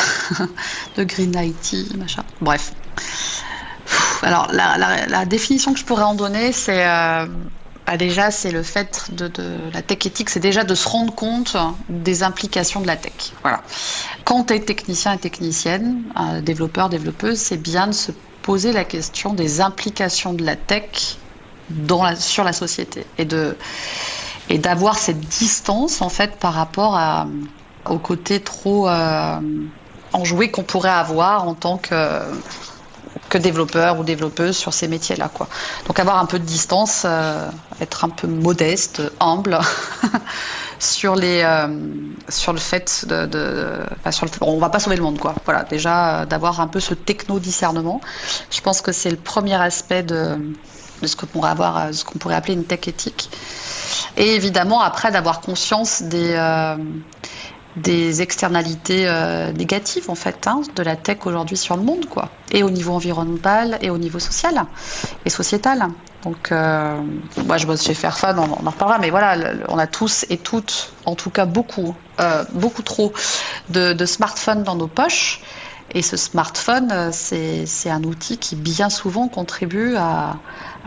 de 0.97 1.03
green 1.03 1.35
IT, 1.35 1.97
machin. 1.97 2.23
Bref. 2.41 2.73
Alors 4.23 4.49
la, 4.53 5.25
définition 5.27 5.73
que 5.73 5.79
je 5.79 5.85
pourrais 5.85 6.05
en 6.05 6.15
donner 6.15 6.53
c'est... 6.53 6.87
Euh, 6.87 7.27
bah, 7.87 7.97
déjà, 7.97 8.31
c'est 8.31 8.53
le 8.53 8.63
fait 8.63 9.11
de, 9.13 9.31
la 9.73 9.83
tech 9.83 10.07
éthique, 10.07 10.31
c'est 10.31 10.41
déjà 10.41 10.65
de 10.65 10.75
se 10.75 10.89
rendre 10.89 11.15
compte 11.15 11.57
des 11.89 12.23
implications 12.23 12.81
de 12.81 12.87
la 12.87 12.97
tech. 12.97 13.33
Voilà. 13.43 13.61
Quand 14.25 14.45
tu 14.45 14.55
es 14.55 14.61
technicien 14.61 15.13
et 15.15 15.19
technicienne, 15.19 16.03
euh, 16.19 16.41
développeur, 16.41 16.89
développeuse, 16.89 17.39
c'est 17.39 17.57
bien 17.57 17.89
de 17.89 17.93
se 17.93 18.13
poser 18.43 18.73
la 18.73 18.85
question 18.85 19.35
des 19.35 19.61
implications 19.61 20.33
de 20.33 20.45
la 20.45 20.57
tech 20.57 21.17
sur 22.19 22.45
la 22.45 22.53
société 22.53 23.07
et 23.19 23.25
de 23.25 23.57
et 24.49 24.59
d'avoir 24.59 24.99
cette 24.99 25.21
distance 25.21 26.03
en 26.03 26.09
fait 26.09 26.37
par 26.37 26.53
rapport 26.53 26.99
au 27.89 27.99
côté 27.99 28.41
trop 28.41 28.89
euh, 28.89 29.39
enjoué 30.13 30.51
qu'on 30.51 30.65
pourrait 30.65 30.91
avoir 30.91 31.49
en 31.49 31.55
tant 31.55 31.79
que 31.79 32.21
que 33.33 33.39
développeur 33.39 33.99
ou 33.99 34.05
développeuse 34.05 34.55
sur 34.55 34.75
ces 34.75 34.89
métiers-là. 34.89 35.31
Quoi. 35.33 35.49
Donc 35.87 35.99
avoir 35.99 36.19
un 36.19 36.27
peu 36.27 36.39
de 36.39 36.45
distance, 36.45 37.05
euh, 37.07 37.49
être 37.81 38.05
un 38.05 38.11
peu 38.11 38.27
modeste, 38.27 39.01
humble 39.21 39.59
sur, 40.79 41.17
les, 41.17 41.41
euh, 41.43 41.69
sur 42.29 42.53
le 42.53 42.59
fait 42.59 43.07
de... 43.09 43.25
de 43.25 43.79
sur 44.11 44.27
le, 44.27 44.33
on 44.43 44.59
va 44.59 44.69
pas 44.69 44.81
sauver 44.81 44.97
le 44.97 45.03
monde. 45.03 45.19
Quoi. 45.19 45.35
Voilà, 45.47 45.63
déjà 45.65 45.97
euh, 46.21 46.27
d'avoir 46.27 46.61
un 46.61 46.67
peu 46.67 46.79
ce 46.79 46.93
techno-discernement. 46.93 48.03
Je 48.51 48.61
pense 48.61 48.83
que 48.83 48.93
c'est 48.93 49.11
le 49.11 49.17
premier 49.17 49.55
aspect 49.55 50.03
de, 50.03 50.37
de 51.01 51.07
ce 51.07 51.17
qu'on 51.17 51.25
pourrait, 51.25 51.53
avoir, 51.53 51.95
ce 51.95 52.05
qu'on 52.05 52.19
pourrait 52.19 52.35
appeler 52.35 52.53
une 52.53 52.65
tech 52.65 52.87
éthique. 52.87 53.31
Et 54.19 54.35
évidemment, 54.35 54.83
après, 54.83 55.11
d'avoir 55.11 55.41
conscience 55.41 56.03
des 56.03 56.37
des 57.77 58.21
externalités 58.21 59.09
euh, 59.09 59.53
négatives 59.53 60.11
en 60.11 60.15
fait 60.15 60.47
hein, 60.47 60.61
de 60.77 60.83
la 60.83 60.97
tech 60.97 61.19
aujourd'hui 61.25 61.57
sur 61.57 61.77
le 61.77 61.83
monde 61.83 62.07
quoi. 62.07 62.29
Et 62.51 62.63
au 62.63 62.71
niveau 62.71 62.93
environnemental 62.93 63.79
et 63.81 63.91
au 63.91 63.99
niveau 63.99 64.19
social 64.19 64.65
et 65.25 65.31
sociétal. 65.31 65.89
Donc 66.23 66.53
euh, 66.53 67.01
moi 67.47 67.57
je 67.57 67.67
bosse 67.67 67.83
chez 67.85 67.95
Fairphone 67.95 68.39
on, 68.39 68.67
en 68.67 68.71
reparlera 68.71 68.99
mais 68.99 69.11
voilà 69.11 69.37
on 69.69 69.79
a 69.79 69.87
tous 69.87 70.27
et 70.29 70.37
toutes 70.37 70.93
en 71.07 71.15
tout 71.15 71.31
cas 71.31 71.47
beaucoup 71.47 71.97
euh, 72.21 72.45
beaucoup 72.53 72.83
trop 72.83 73.13
de, 73.71 73.93
de 73.93 74.07
smartphones 74.07 74.63
dans 74.63 74.77
nos 74.77 74.87
poches 74.87 75.41
et 75.95 76.01
ce 76.01 76.17
smartphone, 76.17 76.91
euh, 76.91 77.11
c'est 77.13 77.91
un 77.91 78.03
outil 78.05 78.39
qui 78.39 78.57
bien 78.57 78.89
souvent 78.89 79.29
contribue 79.29 79.95
à, 79.97 80.37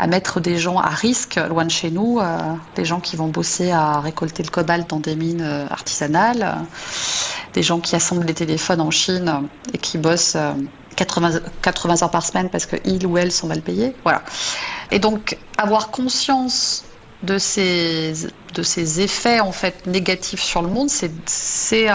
mettre 0.08 0.40
des 0.40 0.58
gens 0.58 0.78
à 0.78 0.90
risque 0.90 1.36
loin 1.36 1.64
de 1.64 1.72
chez 1.72 1.92
nous, 1.92 2.20
euh, 2.20 2.38
des 2.76 2.86
gens 2.86 3.00
qui 3.00 3.16
vont 3.16 3.28
bosser 3.28 3.72
à 3.72 4.00
récolter 4.00 4.44
le 4.44 4.50
cobalt 4.50 4.90
dans 4.90 5.00
des 5.00 5.16
mines 5.16 5.42
euh, 5.42 5.68
artisanales, 5.70 6.56
des 7.54 7.64
gens 7.64 7.80
qui 7.80 7.96
assemblent 7.96 8.26
des 8.26 8.34
téléphones 8.34 8.82
en 8.82 8.92
Chine 8.92 9.48
et 9.74 9.78
qui 9.78 9.98
bossent 9.98 10.38
80, 10.96 11.40
80 11.62 12.04
heures 12.04 12.12
par 12.12 12.26
semaine 12.26 12.50
parce 12.50 12.66
qu'ils 12.66 13.06
ou 13.06 13.18
elles 13.18 13.32
sont 13.32 13.48
mal 13.48 13.62
payés. 13.62 13.96
Voilà. 14.04 14.24
Et 14.92 15.00
donc 15.00 15.38
avoir 15.58 15.92
conscience 15.92 16.84
de 17.24 17.38
ces, 17.38 18.14
de 18.54 18.64
ces 18.64 19.02
effets 19.02 19.40
en 19.40 19.52
fait 19.52 19.88
négatifs 19.88 20.42
sur 20.42 20.62
le 20.62 20.68
monde, 20.68 20.90
c'est 20.90 21.90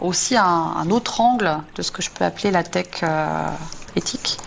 aussi 0.00 0.36
un, 0.36 0.90
autre 0.90 1.20
angle 1.20 1.58
de 1.74 1.82
ce 1.82 1.90
que 1.90 2.02
je 2.02 2.10
peux 2.10 2.24
appeler 2.24 2.50
la 2.50 2.62
tech 2.62 3.02
euh, 3.02 3.48
éthique. 3.96 4.38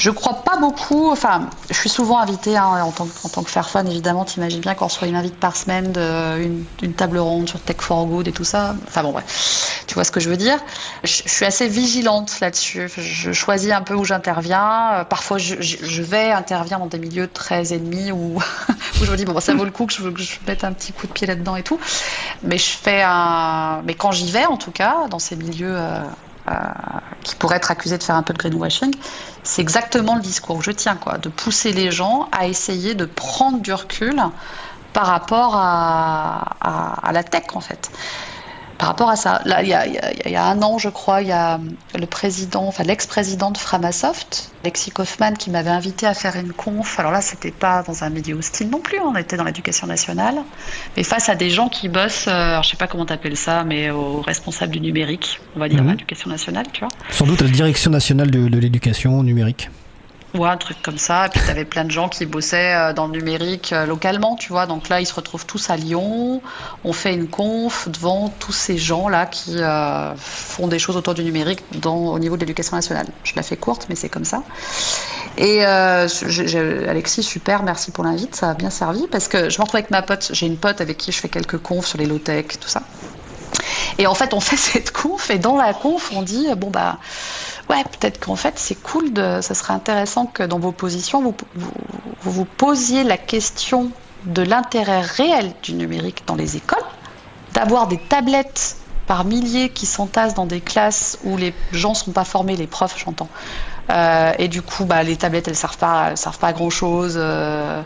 Je 0.00 0.08
crois 0.08 0.42
pas 0.42 0.56
beaucoup. 0.56 1.10
Enfin, 1.10 1.50
je 1.68 1.74
suis 1.74 1.90
souvent 1.90 2.18
invitée 2.20 2.56
hein, 2.56 2.82
en, 2.82 2.90
tant, 2.90 3.06
en, 3.22 3.28
tant, 3.28 3.42
que 3.42 3.50
Fairphone, 3.50 3.86
évidemment. 3.86 4.24
T'imagines 4.24 4.60
bien 4.60 4.74
qu'on 4.74 4.86
reçoit 4.86 5.06
une 5.06 5.14
invite 5.14 5.36
par 5.36 5.54
semaine 5.56 5.92
d'une 5.92 6.64
une 6.80 6.94
table 6.94 7.18
ronde 7.18 7.50
sur 7.50 7.60
Tech 7.60 7.76
for 7.80 8.06
Good 8.06 8.26
et 8.26 8.32
tout 8.32 8.44
ça. 8.44 8.74
Enfin 8.88 9.02
bon, 9.02 9.12
bref. 9.12 9.84
Tu 9.86 9.92
vois 9.94 10.04
ce 10.04 10.10
que 10.10 10.18
je 10.18 10.30
veux 10.30 10.38
dire? 10.38 10.58
Je, 11.04 11.22
suis 11.26 11.44
assez 11.44 11.68
vigilante 11.68 12.40
là-dessus. 12.40 12.88
Je 12.96 13.32
choisis 13.32 13.72
un 13.72 13.82
peu 13.82 13.92
où 13.92 14.04
j'interviens. 14.04 15.04
Parfois, 15.10 15.36
je, 15.36 16.02
vais 16.02 16.30
intervenir 16.30 16.78
dans 16.78 16.86
des 16.86 16.98
milieux 16.98 17.28
très 17.28 17.74
ennemis 17.74 18.10
où, 18.12 18.40
je 19.02 19.10
me 19.10 19.16
dis 19.18 19.26
bon, 19.26 19.38
ça 19.38 19.52
vaut 19.52 19.66
le 19.66 19.70
coup 19.70 19.84
que 19.84 19.92
je, 19.92 20.08
que 20.08 20.22
mette 20.46 20.64
un 20.64 20.72
petit 20.72 20.94
coup 20.94 21.08
de 21.08 21.12
pied 21.12 21.26
là-dedans 21.26 21.56
et 21.56 21.62
tout. 21.62 21.78
Mais 22.42 22.56
je 22.56 22.70
fais 22.70 23.02
un. 23.04 23.82
Mais 23.84 23.92
quand 23.92 24.12
j'y 24.12 24.30
vais, 24.30 24.46
en 24.46 24.56
tout 24.56 24.70
cas, 24.70 25.08
dans 25.10 25.18
ces 25.18 25.36
milieux. 25.36 25.76
Euh, 25.76 25.90
euh, 25.90 26.04
qui 27.22 27.34
pourrait 27.36 27.56
être 27.56 27.70
accusé 27.70 27.98
de 27.98 28.02
faire 28.02 28.16
un 28.16 28.22
peu 28.22 28.32
de 28.32 28.38
greenwashing, 28.38 28.94
c'est 29.42 29.62
exactement 29.62 30.14
le 30.14 30.22
discours 30.22 30.58
que 30.58 30.64
je 30.64 30.70
tiens, 30.70 30.96
quoi, 30.96 31.18
de 31.18 31.28
pousser 31.28 31.72
les 31.72 31.90
gens 31.90 32.28
à 32.32 32.46
essayer 32.46 32.94
de 32.94 33.04
prendre 33.04 33.60
du 33.60 33.72
recul 33.72 34.20
par 34.92 35.06
rapport 35.06 35.54
à, 35.54 37.06
à 37.06 37.12
la 37.12 37.22
tech, 37.22 37.44
en 37.54 37.60
fait 37.60 37.90
par 38.80 38.88
rapport 38.88 39.10
à 39.10 39.16
ça. 39.16 39.42
Là, 39.44 39.62
il 39.62 39.68
y, 39.68 39.74
a, 39.74 39.86
il 39.86 40.32
y, 40.32 40.36
a, 40.36 40.46
un 40.46 40.62
an, 40.62 40.78
je 40.78 40.88
crois, 40.88 41.20
il 41.20 41.28
y 41.28 41.32
a 41.32 41.60
le 41.98 42.06
président, 42.06 42.66
enfin 42.66 42.82
l'ex-président 42.82 43.50
de 43.50 43.58
Framasoft, 43.58 44.52
Lexi 44.64 44.90
Kaufman, 44.90 45.34
qui 45.34 45.50
m'avait 45.50 45.68
invité 45.68 46.06
à 46.06 46.14
faire 46.14 46.34
une 46.36 46.54
conf. 46.54 46.98
Alors 46.98 47.12
là, 47.12 47.20
c'était 47.20 47.50
pas 47.50 47.82
dans 47.82 48.04
un 48.04 48.08
milieu 48.08 48.36
hostile 48.36 48.70
non 48.70 48.80
plus, 48.80 48.98
on 49.00 49.14
était 49.16 49.36
dans 49.36 49.44
l'éducation 49.44 49.86
nationale, 49.86 50.36
mais 50.96 51.02
face 51.02 51.28
à 51.28 51.34
des 51.34 51.50
gens 51.50 51.68
qui 51.68 51.90
bossent, 51.90 52.26
euh, 52.26 52.30
alors 52.30 52.62
je 52.62 52.70
sais 52.70 52.78
pas 52.78 52.86
comment 52.86 53.04
t'appelles 53.04 53.36
ça, 53.36 53.64
mais 53.64 53.90
aux 53.90 54.22
responsables 54.22 54.72
du 54.72 54.80
numérique, 54.80 55.40
on 55.56 55.58
va 55.58 55.68
dire, 55.68 55.82
mhm. 55.82 55.90
l'éducation 55.90 56.30
nationale, 56.30 56.64
tu 56.72 56.80
vois. 56.80 56.88
Sans 57.10 57.26
doute 57.26 57.42
la 57.42 57.48
direction 57.48 57.90
nationale 57.90 58.30
de, 58.30 58.48
de 58.48 58.58
l'éducation 58.58 59.22
numérique. 59.22 59.68
Ouais, 60.34 60.48
un 60.48 60.56
truc 60.56 60.80
comme 60.80 60.98
ça. 60.98 61.26
Et 61.26 61.28
puis, 61.28 61.40
tu 61.44 61.50
avais 61.50 61.64
plein 61.64 61.84
de 61.84 61.90
gens 61.90 62.08
qui 62.08 62.24
bossaient 62.24 62.74
euh, 62.74 62.92
dans 62.92 63.08
le 63.08 63.12
numérique 63.12 63.72
euh, 63.72 63.84
localement, 63.84 64.36
tu 64.36 64.50
vois. 64.50 64.66
Donc 64.66 64.88
là, 64.88 65.00
ils 65.00 65.06
se 65.06 65.14
retrouvent 65.14 65.44
tous 65.44 65.70
à 65.70 65.76
Lyon. 65.76 66.40
On 66.84 66.92
fait 66.92 67.12
une 67.12 67.26
conf 67.26 67.88
devant 67.88 68.28
tous 68.38 68.52
ces 68.52 68.78
gens-là 68.78 69.26
qui 69.26 69.56
euh, 69.58 70.14
font 70.16 70.68
des 70.68 70.78
choses 70.78 70.96
autour 70.96 71.14
du 71.14 71.24
numérique 71.24 71.64
dans, 71.80 71.96
au 71.96 72.18
niveau 72.20 72.36
de 72.36 72.42
l'éducation 72.42 72.76
nationale. 72.76 73.06
Je 73.24 73.32
la 73.34 73.42
fais 73.42 73.56
courte, 73.56 73.86
mais 73.88 73.96
c'est 73.96 74.08
comme 74.08 74.24
ça. 74.24 74.44
Et 75.36 75.64
Alexis, 75.64 77.22
super, 77.22 77.62
merci 77.64 77.90
pour 77.90 78.04
l'invite, 78.04 78.34
ça 78.34 78.50
a 78.50 78.54
bien 78.54 78.70
servi 78.70 79.06
parce 79.08 79.26
que 79.26 79.48
je 79.48 79.58
me 79.58 79.62
retrouve 79.62 79.78
avec 79.78 79.90
ma 79.90 80.02
pote. 80.02 80.30
J'ai 80.32 80.46
une 80.46 80.58
pote 80.58 80.80
avec 80.80 80.96
qui 80.96 81.12
je 81.12 81.18
fais 81.18 81.28
quelques 81.28 81.58
confs 81.58 81.86
sur 81.86 81.98
les 81.98 82.06
low-tech, 82.06 82.46
tout 82.60 82.68
ça. 82.68 82.82
Et 83.98 84.06
en 84.06 84.14
fait, 84.14 84.32
on 84.34 84.40
fait 84.40 84.56
cette 84.56 84.92
conf 84.92 85.30
et 85.30 85.38
dans 85.38 85.56
la 85.56 85.74
conf, 85.74 86.12
on 86.14 86.22
dit 86.22 86.46
bon 86.56 86.70
bah 86.70 86.98
ouais, 87.70 87.84
peut-être 87.84 88.20
qu'en 88.20 88.36
fait, 88.36 88.58
c'est 88.58 88.74
cool, 88.74 89.12
de, 89.12 89.40
ça 89.40 89.54
serait 89.54 89.72
intéressant 89.72 90.26
que 90.26 90.42
dans 90.42 90.58
vos 90.58 90.72
positions, 90.72 91.22
vous 91.22 91.34
vous, 91.54 91.70
vous 92.20 92.44
posiez 92.44 93.04
la 93.04 93.16
question 93.16 93.90
de 94.24 94.42
l'intérêt 94.42 95.00
réel 95.00 95.52
du 95.62 95.74
numérique 95.74 96.24
dans 96.26 96.34
les 96.34 96.56
écoles, 96.56 96.82
d'avoir 97.54 97.86
des 97.86 97.96
tablettes 97.96 98.76
par 99.06 99.24
milliers 99.24 99.70
qui 99.70 99.86
s'entassent 99.86 100.34
dans 100.34 100.46
des 100.46 100.60
classes 100.60 101.18
où 101.24 101.36
les 101.36 101.54
gens 101.72 101.90
ne 101.90 101.96
sont 101.96 102.12
pas 102.12 102.24
formés, 102.24 102.56
les 102.56 102.66
profs, 102.66 102.96
j'entends, 103.02 103.28
euh, 103.90 104.32
et 104.38 104.48
du 104.48 104.62
coup, 104.62 104.84
bah, 104.84 105.02
les 105.02 105.16
tablettes, 105.16 105.48
elles 105.48 105.56
servent 105.56 105.78
pas, 105.78 106.14
servent 106.16 106.38
pas 106.38 106.48
à 106.48 106.52
grand 106.52 106.70
chose. 106.70 107.14
Euh, 107.16 107.82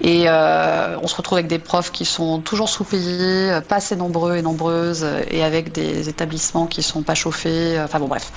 et 0.00 0.24
euh, 0.26 0.96
on 1.02 1.06
se 1.06 1.14
retrouve 1.14 1.38
avec 1.38 1.48
des 1.48 1.58
profs 1.58 1.92
qui 1.92 2.04
sont 2.04 2.40
toujours 2.40 2.68
sous-payés, 2.68 3.58
pas 3.68 3.76
assez 3.76 3.96
nombreux 3.96 4.36
et 4.36 4.42
nombreuses, 4.42 5.06
et 5.30 5.44
avec 5.44 5.72
des 5.72 6.08
établissements 6.08 6.66
qui 6.66 6.82
sont 6.82 7.02
pas 7.02 7.14
chauffés. 7.14 7.78
Enfin 7.82 7.98
bon, 7.98 8.08
bref. 8.08 8.32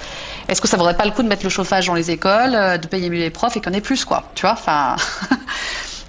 Est-ce 0.47 0.61
que 0.61 0.67
ça 0.67 0.77
vaudrait 0.77 0.97
pas 0.97 1.05
le 1.05 1.11
coup 1.11 1.23
de 1.23 1.27
mettre 1.27 1.43
le 1.43 1.49
chauffage 1.49 1.87
dans 1.87 1.93
les 1.93 2.11
écoles, 2.11 2.79
de 2.79 2.87
payer 2.87 3.09
mieux 3.09 3.19
les 3.19 3.29
profs 3.29 3.57
et 3.57 3.61
qu'on 3.61 3.73
ait 3.73 3.81
plus, 3.81 4.05
quoi 4.05 4.23
Tu 4.35 4.41
vois 4.41 4.53
Enfin. 4.53 4.95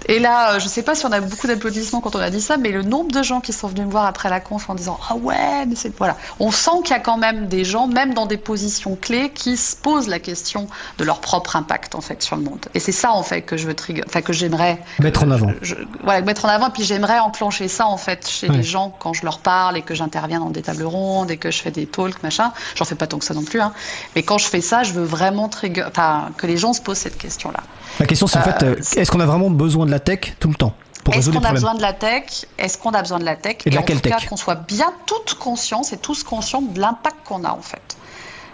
Et 0.09 0.17
là, 0.17 0.57
je 0.57 0.67
sais 0.67 0.81
pas 0.81 0.95
si 0.95 1.05
on 1.05 1.11
a 1.11 1.21
beaucoup 1.21 1.45
d'applaudissements 1.45 2.01
quand 2.01 2.15
on 2.15 2.19
a 2.19 2.31
dit 2.31 2.41
ça, 2.41 2.57
mais 2.57 2.71
le 2.71 2.81
nombre 2.81 3.11
de 3.11 3.21
gens 3.21 3.41
qui 3.41 3.53
sont 3.53 3.67
venus 3.67 3.85
me 3.85 3.91
voir 3.91 4.07
après 4.07 4.27
la 4.27 4.39
conf 4.39 4.67
en 4.67 4.73
disant 4.73 4.99
ah 5.07 5.15
ouais, 5.15 5.67
mais 5.67 5.75
c'est 5.75 5.95
voilà, 5.95 6.17
on 6.39 6.49
sent 6.49 6.81
qu'il 6.83 6.95
y 6.95 6.97
a 6.97 6.99
quand 6.99 7.17
même 7.17 7.47
des 7.47 7.63
gens, 7.63 7.85
même 7.85 8.15
dans 8.15 8.25
des 8.25 8.37
positions 8.37 8.97
clés, 8.99 9.29
qui 9.29 9.55
se 9.55 9.75
posent 9.75 10.07
la 10.07 10.17
question 10.17 10.67
de 10.97 11.03
leur 11.03 11.21
propre 11.21 11.55
impact 11.55 11.93
en 11.93 12.01
fait 12.01 12.23
sur 12.23 12.35
le 12.37 12.41
monde. 12.41 12.65
Et 12.73 12.79
c'est 12.79 12.91
ça 12.91 13.11
en 13.11 13.21
fait 13.21 13.43
que 13.43 13.55
je 13.55 13.67
veux 13.67 13.75
trigger, 13.75 14.01
enfin 14.07 14.21
que 14.21 14.33
j'aimerais 14.33 14.81
mettre 14.97 15.25
en 15.25 15.29
avant. 15.29 15.51
Je, 15.61 15.75
voilà, 16.03 16.21
mettre 16.21 16.45
en 16.45 16.49
avant. 16.49 16.69
Et 16.69 16.71
puis 16.71 16.83
j'aimerais 16.83 17.19
enclencher 17.19 17.67
ça 17.67 17.85
en 17.85 17.97
fait 17.97 18.27
chez 18.27 18.49
ouais. 18.49 18.57
les 18.57 18.63
gens 18.63 18.91
quand 18.97 19.13
je 19.13 19.23
leur 19.23 19.37
parle 19.37 19.77
et 19.77 19.83
que 19.83 19.93
j'interviens 19.93 20.39
dans 20.39 20.49
des 20.49 20.63
tables 20.63 20.85
rondes 20.85 21.29
et 21.29 21.37
que 21.37 21.51
je 21.51 21.61
fais 21.61 21.69
des 21.69 21.85
talks 21.85 22.23
machin. 22.23 22.51
J'en 22.73 22.85
fais 22.85 22.95
pas 22.95 23.05
tant 23.05 23.19
que 23.19 23.25
ça 23.25 23.35
non 23.35 23.43
plus, 23.43 23.61
hein. 23.61 23.73
Mais 24.15 24.23
quand 24.23 24.39
je 24.39 24.47
fais 24.47 24.61
ça, 24.61 24.81
je 24.81 24.93
veux 24.93 25.05
vraiment 25.05 25.49
trigger, 25.49 25.85
enfin 25.87 26.29
que 26.35 26.47
les 26.47 26.57
gens 26.57 26.73
se 26.73 26.81
posent 26.81 26.97
cette 26.97 27.19
question 27.19 27.51
là. 27.51 27.59
La 27.99 28.07
question 28.07 28.25
c'est 28.25 28.39
en 28.39 28.43
fait, 28.43 28.63
euh, 28.63 28.75
est-ce 28.95 29.11
qu'on 29.11 29.19
a 29.19 29.25
vraiment 29.25 29.51
besoin 29.51 29.85
de 29.85 29.91
la 29.91 29.98
tech 29.99 30.35
tout 30.39 30.49
le 30.49 30.55
temps 30.55 30.73
Est-ce 31.11 31.29
qu'on 31.31 31.43
a 31.43 31.51
besoin 31.51 31.75
de 31.75 31.81
la 31.81 31.93
tech 31.93 32.45
Est-ce 32.57 32.77
qu'on 32.77 32.91
a 32.91 33.01
besoin 33.01 33.19
de 33.19 33.25
la 33.25 33.35
tech 33.35 33.57
Et, 33.65 33.69
de 33.69 33.77
en 33.77 33.79
laquelle 33.81 34.01
tout 34.01 34.09
cas 34.09 34.19
qu'on 34.27 34.37
soit 34.37 34.55
bien 34.55 34.93
toutes 35.05 35.35
conscients 35.35 35.83
et 35.91 35.97
tous 35.97 36.23
conscients 36.23 36.61
de 36.61 36.79
l'impact 36.79 37.17
qu'on 37.25 37.43
a 37.43 37.51
en 37.51 37.61
fait. 37.61 37.97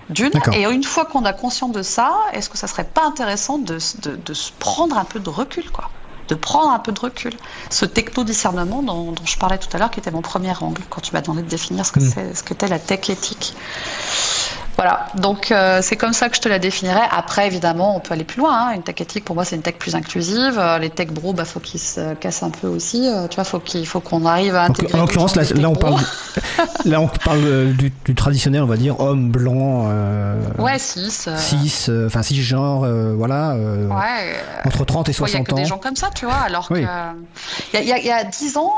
D'une, 0.09 0.31
et 0.53 0.63
une 0.65 0.83
fois 0.83 1.05
qu'on 1.05 1.25
a 1.25 1.33
conscience 1.33 1.71
de 1.71 1.81
ça, 1.81 2.15
est-ce 2.33 2.47
que 2.47 2.59
ça 2.59 2.67
serait 2.67 2.83
pas 2.83 3.03
intéressant 3.05 3.57
de, 3.57 3.79
de, 4.03 4.15
de, 4.15 4.33
se 4.35 4.51
prendre 4.59 4.95
un 4.99 5.03
peu 5.03 5.19
de 5.19 5.29
recul, 5.29 5.71
quoi? 5.71 5.89
De 6.27 6.35
prendre 6.35 6.71
un 6.71 6.77
peu 6.77 6.91
de 6.91 6.99
recul. 6.99 7.33
Ce 7.71 7.85
techno-discernement 7.85 8.83
dont, 8.83 9.13
dont, 9.13 9.25
je 9.25 9.37
parlais 9.37 9.57
tout 9.57 9.69
à 9.73 9.79
l'heure, 9.79 9.89
qui 9.89 9.99
était 9.99 10.11
mon 10.11 10.21
premier 10.21 10.53
angle, 10.61 10.83
quand 10.91 11.01
tu 11.01 11.11
m'as 11.13 11.21
demandé 11.21 11.41
de 11.41 11.49
définir 11.49 11.87
ce 11.87 11.91
que 11.91 11.99
Mm. 11.99 12.11
c'est, 12.13 12.35
ce 12.35 12.43
qu'était 12.43 12.67
la 12.67 12.77
tech 12.77 13.09
éthique. 13.09 13.55
Voilà, 14.77 15.07
donc 15.15 15.51
euh, 15.51 15.79
c'est 15.81 15.95
comme 15.95 16.11
ça 16.11 16.27
que 16.27 16.35
je 16.35 16.41
te 16.41 16.49
la 16.49 16.59
définirais. 16.59 17.07
Après, 17.09 17.47
évidemment, 17.47 17.95
on 17.95 18.01
peut 18.01 18.13
aller 18.13 18.25
plus 18.25 18.39
loin. 18.39 18.53
Hein. 18.53 18.73
Une 18.75 18.83
tech 18.83 18.95
éthique, 18.99 19.23
pour 19.23 19.33
moi, 19.33 19.45
c'est 19.45 19.55
une 19.55 19.61
tech 19.61 19.75
plus 19.75 19.95
inclusive. 19.95 20.57
Euh, 20.59 20.77
les 20.79 20.89
tech 20.89 21.07
bros, 21.11 21.31
bah, 21.31 21.45
faut 21.45 21.61
qu'ils 21.61 21.79
se 21.79 22.13
cassent 22.15 22.43
un 22.43 22.49
peu 22.49 22.67
aussi. 22.67 23.07
Euh, 23.07 23.27
tu 23.29 23.35
vois, 23.35 23.45
faut 23.45 23.59
qu'il 23.59 23.87
faut 23.87 24.01
qu'on 24.01 24.25
arrive 24.25 24.53
à 24.55 24.63
intégrer. 24.63 24.97
En 24.97 25.01
l'occurrence, 25.03 25.35
là, 25.37 25.43
là, 25.55 25.69
on 25.69 25.75
parle, 25.75 25.95
là, 26.83 26.99
on 26.99 27.07
parle 27.07 27.73
du, 27.73 27.93
du 28.03 28.15
traditionnel, 28.15 28.63
on 28.63 28.67
va 28.67 28.75
dire, 28.75 28.99
homme 28.99 29.29
blanc, 29.31 29.85
euh, 29.89 30.35
Ouais, 30.59 30.77
6. 30.77 31.29
cis, 31.37 31.85
euh, 31.87 32.07
enfin 32.07 32.21
cisgenre, 32.21 32.83
euh, 32.83 33.13
voilà, 33.15 33.55
Ouais. 33.55 34.35
entre 34.65 34.83
30 34.83 35.07
et 35.07 35.11
Il 35.13 35.15
n'y 35.21 35.23
a 35.23 35.27
60 35.27 35.47
que 35.47 35.51
ans. 35.53 35.55
des 35.55 35.65
gens 35.65 35.77
comme 35.77 35.95
ça, 35.95 36.09
tu 36.13 36.25
vois. 36.25 36.35
Alors 36.35 36.67
Oui. 36.69 36.81
que. 36.81 37.77
Il 37.77 37.79
y, 37.79 37.91
y 37.91 38.07
y 38.07 38.11
a 38.11 38.23
10 38.25 38.57
ans, 38.57 38.73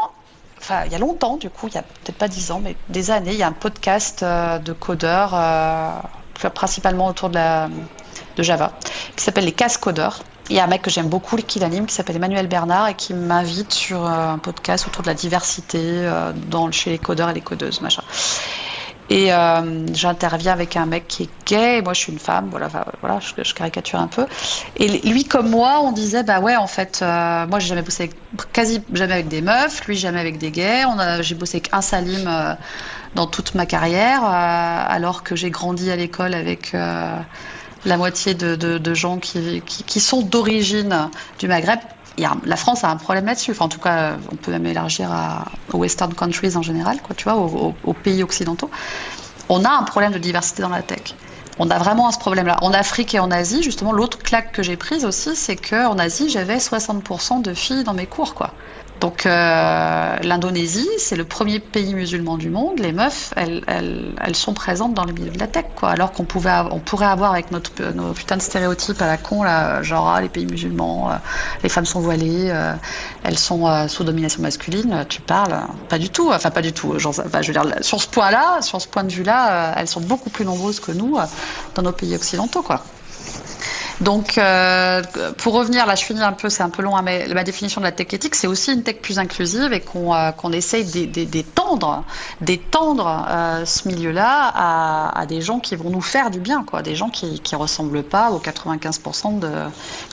enfin, 0.59 0.83
il 0.85 0.91
y 0.91 0.95
a 0.95 0.99
longtemps, 0.99 1.37
du 1.37 1.49
coup, 1.49 1.67
il 1.67 1.75
y 1.75 1.77
a 1.77 1.83
peut-être 1.83 2.17
pas 2.17 2.27
10 2.27 2.51
ans, 2.51 2.61
mais 2.63 2.75
des 2.89 3.11
années, 3.11 3.31
il 3.31 3.37
y 3.37 3.43
a 3.43 3.47
un 3.47 3.53
podcast 3.53 4.23
euh, 4.23 4.59
de 4.59 4.73
codeurs, 4.73 5.31
euh, 5.33 6.49
principalement 6.53 7.07
autour 7.07 7.29
de, 7.29 7.39
Java, 8.37 8.73
qui 9.15 9.23
s'appelle 9.23 9.45
Les 9.45 9.51
Casse 9.51 9.77
Codeurs. 9.77 10.23
Il 10.49 10.55
y 10.55 10.59
a 10.59 10.63
un 10.63 10.67
mec 10.67 10.81
que 10.81 10.89
j'aime 10.89 11.09
beaucoup 11.09 11.35
qui 11.35 11.59
l'anime, 11.59 11.85
qui 11.85 11.93
s'appelle 11.93 12.15
Emmanuel 12.15 12.47
Bernard, 12.47 12.87
et 12.87 12.93
qui 12.93 13.13
m'invite 13.13 13.73
sur 13.73 14.05
euh, 14.05 14.33
un 14.33 14.37
podcast 14.37 14.87
autour 14.87 15.03
de 15.03 15.07
la 15.07 15.13
diversité 15.13 16.09
dans, 16.47 16.71
chez 16.71 16.91
les 16.91 16.99
codeurs 16.99 17.29
et 17.29 17.33
les 17.33 17.41
codeuses, 17.41 17.81
machin. 17.81 18.03
Et 19.09 19.33
euh, 19.33 19.85
j'interviens 19.93 20.51
avec 20.51 20.75
un 20.75 20.85
mec 20.85 21.07
qui 21.07 21.23
est 21.23 21.29
gay, 21.45 21.77
et 21.77 21.81
moi 21.81 21.93
je 21.93 21.99
suis 21.99 22.11
une 22.11 22.19
femme, 22.19 22.49
voilà, 22.51 22.67
voilà 23.01 23.19
je, 23.19 23.53
caricature 23.53 23.99
un 23.99 24.07
peu. 24.07 24.25
Et 24.75 24.89
lui 25.09 25.23
comme 25.23 25.49
moi, 25.49 25.79
on 25.81 25.93
disait 25.93 26.23
bah 26.23 26.41
ouais 26.41 26.57
en 26.57 26.67
fait, 26.67 26.99
euh, 27.01 27.47
moi 27.47 27.59
j'ai 27.59 27.69
jamais 27.69 27.83
bossé 27.83 28.09
quasi 28.51 28.81
jamais 28.93 29.13
avec 29.13 29.29
des 29.29 29.41
meufs, 29.41 29.85
lui 29.87 29.95
jamais 29.95 30.19
avec 30.19 30.37
des 30.37 30.51
gays. 30.51 30.83
J'ai 31.21 31.35
bossé 31.35 31.57
avec 31.57 31.69
un 31.73 31.81
Salim 31.81 32.27
euh, 32.27 32.53
dans 33.15 33.27
toute 33.27 33.55
ma 33.55 33.65
carrière, 33.65 34.23
euh, 34.25 34.27
alors 34.89 35.23
que 35.23 35.37
j'ai 35.37 35.51
grandi 35.51 35.89
à 35.89 35.95
l'école 35.95 36.33
avec 36.33 36.73
la 36.73 37.97
moitié 37.97 38.33
de, 38.33 38.55
de, 38.55 38.93
gens 38.93 39.17
qui, 39.17 39.61
qui 39.65 39.99
sont 40.01 40.21
d'origine 40.21 41.09
du 41.39 41.47
Maghreb. 41.47 41.79
La 42.17 42.55
France 42.55 42.83
a 42.83 42.89
un 42.89 42.95
problème 42.97 43.25
là-dessus. 43.25 43.55
En 43.59 43.69
tout 43.69 43.79
cas, 43.79 44.17
on 44.31 44.35
peut 44.35 44.51
même 44.51 44.65
élargir 44.65 45.09
aux 45.71 45.77
Western 45.77 46.13
countries 46.13 46.55
en 46.55 46.61
général, 46.61 46.97
tu 47.15 47.25
vois, 47.25 47.35
aux, 47.35 47.75
aux 47.83 47.93
pays 47.93 48.23
occidentaux. 48.23 48.71
On 49.49 49.63
a 49.63 49.69
un 49.69 49.83
problème 49.83 50.11
de 50.11 50.17
diversité 50.17 50.61
dans 50.61 50.69
la 50.69 50.81
tech. 50.81 51.15
On 51.59 51.69
a 51.71 51.79
vraiment 51.79 52.11
ce 52.11 52.19
problème-là. 52.19 52.57
En 52.61 52.71
Afrique 52.73 53.15
et 53.15 53.19
en 53.19 53.31
Asie, 53.31 53.63
justement, 53.63 53.91
l'autre 53.91 54.19
claque 54.19 54.51
que 54.51 54.61
j'ai 54.61 54.77
prise 54.77 55.05
aussi, 55.05 55.35
c'est 55.35 55.55
qu'en 55.55 55.97
Asie, 55.97 56.29
j'avais 56.29 56.57
60% 56.57 57.41
de 57.41 57.53
filles 57.53 57.83
dans 57.83 57.93
mes 57.93 58.05
cours, 58.05 58.35
quoi. 58.35 58.51
Donc 58.99 59.27
euh, 59.27 60.15
l'Indonésie, 60.23 60.89
c'est 60.97 61.15
le 61.15 61.23
premier 61.23 61.59
pays 61.59 61.93
musulman 61.93 62.37
du 62.37 62.49
monde. 62.49 62.79
Les 62.79 62.91
meufs, 62.91 63.31
elles, 63.35 63.63
elles, 63.67 64.15
elles 64.19 64.35
sont 64.35 64.55
présentes 64.55 64.95
dans 64.95 65.05
le 65.05 65.13
milieu 65.13 65.29
de 65.29 65.37
la 65.37 65.45
tech, 65.45 65.65
quoi. 65.75 65.89
Alors 65.89 66.11
qu'on 66.11 66.25
pouvait, 66.25 66.51
on 66.71 66.79
pourrait 66.79 67.05
avoir 67.05 67.33
avec 67.33 67.51
notre, 67.51 67.71
nos 67.93 68.13
putains 68.13 68.37
de 68.37 68.41
stéréotypes 68.41 68.99
à 69.01 69.05
la 69.05 69.17
con, 69.17 69.43
là, 69.43 69.83
genre 69.83 70.07
ah, 70.09 70.19
les 70.19 70.29
pays 70.29 70.47
musulmans, 70.47 71.11
euh, 71.11 71.15
les 71.61 71.69
femmes 71.69 71.85
sont 71.85 71.99
voilées, 71.99 72.49
euh, 72.49 72.73
elles 73.23 73.37
sont 73.37 73.67
euh, 73.67 73.87
sous 73.87 74.03
domination 74.03 74.41
masculine. 74.41 74.91
euh, 74.91 75.03
Tu 75.07 75.21
parles, 75.21 75.53
euh, 75.53 75.73
pas 75.89 75.99
du 75.99 76.09
tout. 76.09 76.31
Enfin, 76.33 76.49
pas 76.49 76.63
du 76.63 76.73
tout. 76.73 76.97
Genre, 76.97 77.13
enfin, 77.23 77.41
je 77.43 77.51
veux 77.51 77.59
dire, 77.59 77.71
sur 77.81 78.01
ce 78.01 78.07
point-là, 78.07 78.61
sur 78.61 78.81
ce 78.81 78.87
point 78.87 79.03
de 79.03 79.11
vue-là, 79.11 79.75
elles 79.77 79.87
sont 79.87 80.01
beaucoup 80.01 80.31
plus 80.31 80.43
nombreuses 80.45 80.79
que 80.79 80.91
nous 80.91 81.17
dans 81.75 81.81
nos 81.83 81.91
pays 81.91 82.15
occidentaux, 82.15 82.63
quoi. 82.63 82.83
Donc, 83.99 84.37
euh, 84.37 85.01
pour 85.39 85.53
revenir, 85.53 85.85
là, 85.87 85.95
je 85.95 86.03
finis 86.03 86.21
un 86.21 86.31
peu, 86.33 86.49
c'est 86.49 86.61
un 86.63 86.69
peu 86.69 86.83
long, 86.83 86.95
hein, 86.95 87.01
mais 87.01 87.27
ma 87.33 87.43
définition 87.43 87.81
de 87.81 87.85
la 87.85 87.91
tech 87.91 88.07
éthique, 88.13 88.35
c'est 88.35 88.45
aussi 88.47 88.71
une 88.73 88.83
tech 88.83 88.97
plus 89.01 89.17
inclusive 89.17 89.73
et 89.73 89.81
qu'on 89.81 90.13
euh, 90.13 90.31
qu'on 90.31 90.51
essaye 90.51 90.85
d'é- 90.85 91.07
d'é- 91.07 91.25
d'étendre, 91.25 92.03
d'étendre 92.41 93.25
euh, 93.29 93.65
ce 93.65 93.87
milieu-là 93.87 94.51
à, 94.53 95.19
à 95.19 95.25
des 95.25 95.41
gens 95.41 95.59
qui 95.59 95.75
vont 95.75 95.89
nous 95.89 96.01
faire 96.01 96.29
du 96.29 96.39
bien, 96.39 96.63
quoi, 96.63 96.83
des 96.83 96.95
gens 96.95 97.09
qui 97.09 97.39
qui 97.39 97.55
ressemblent 97.55 98.03
pas 98.03 98.29
aux 98.31 98.39
95% 98.39 99.39
de 99.39 99.49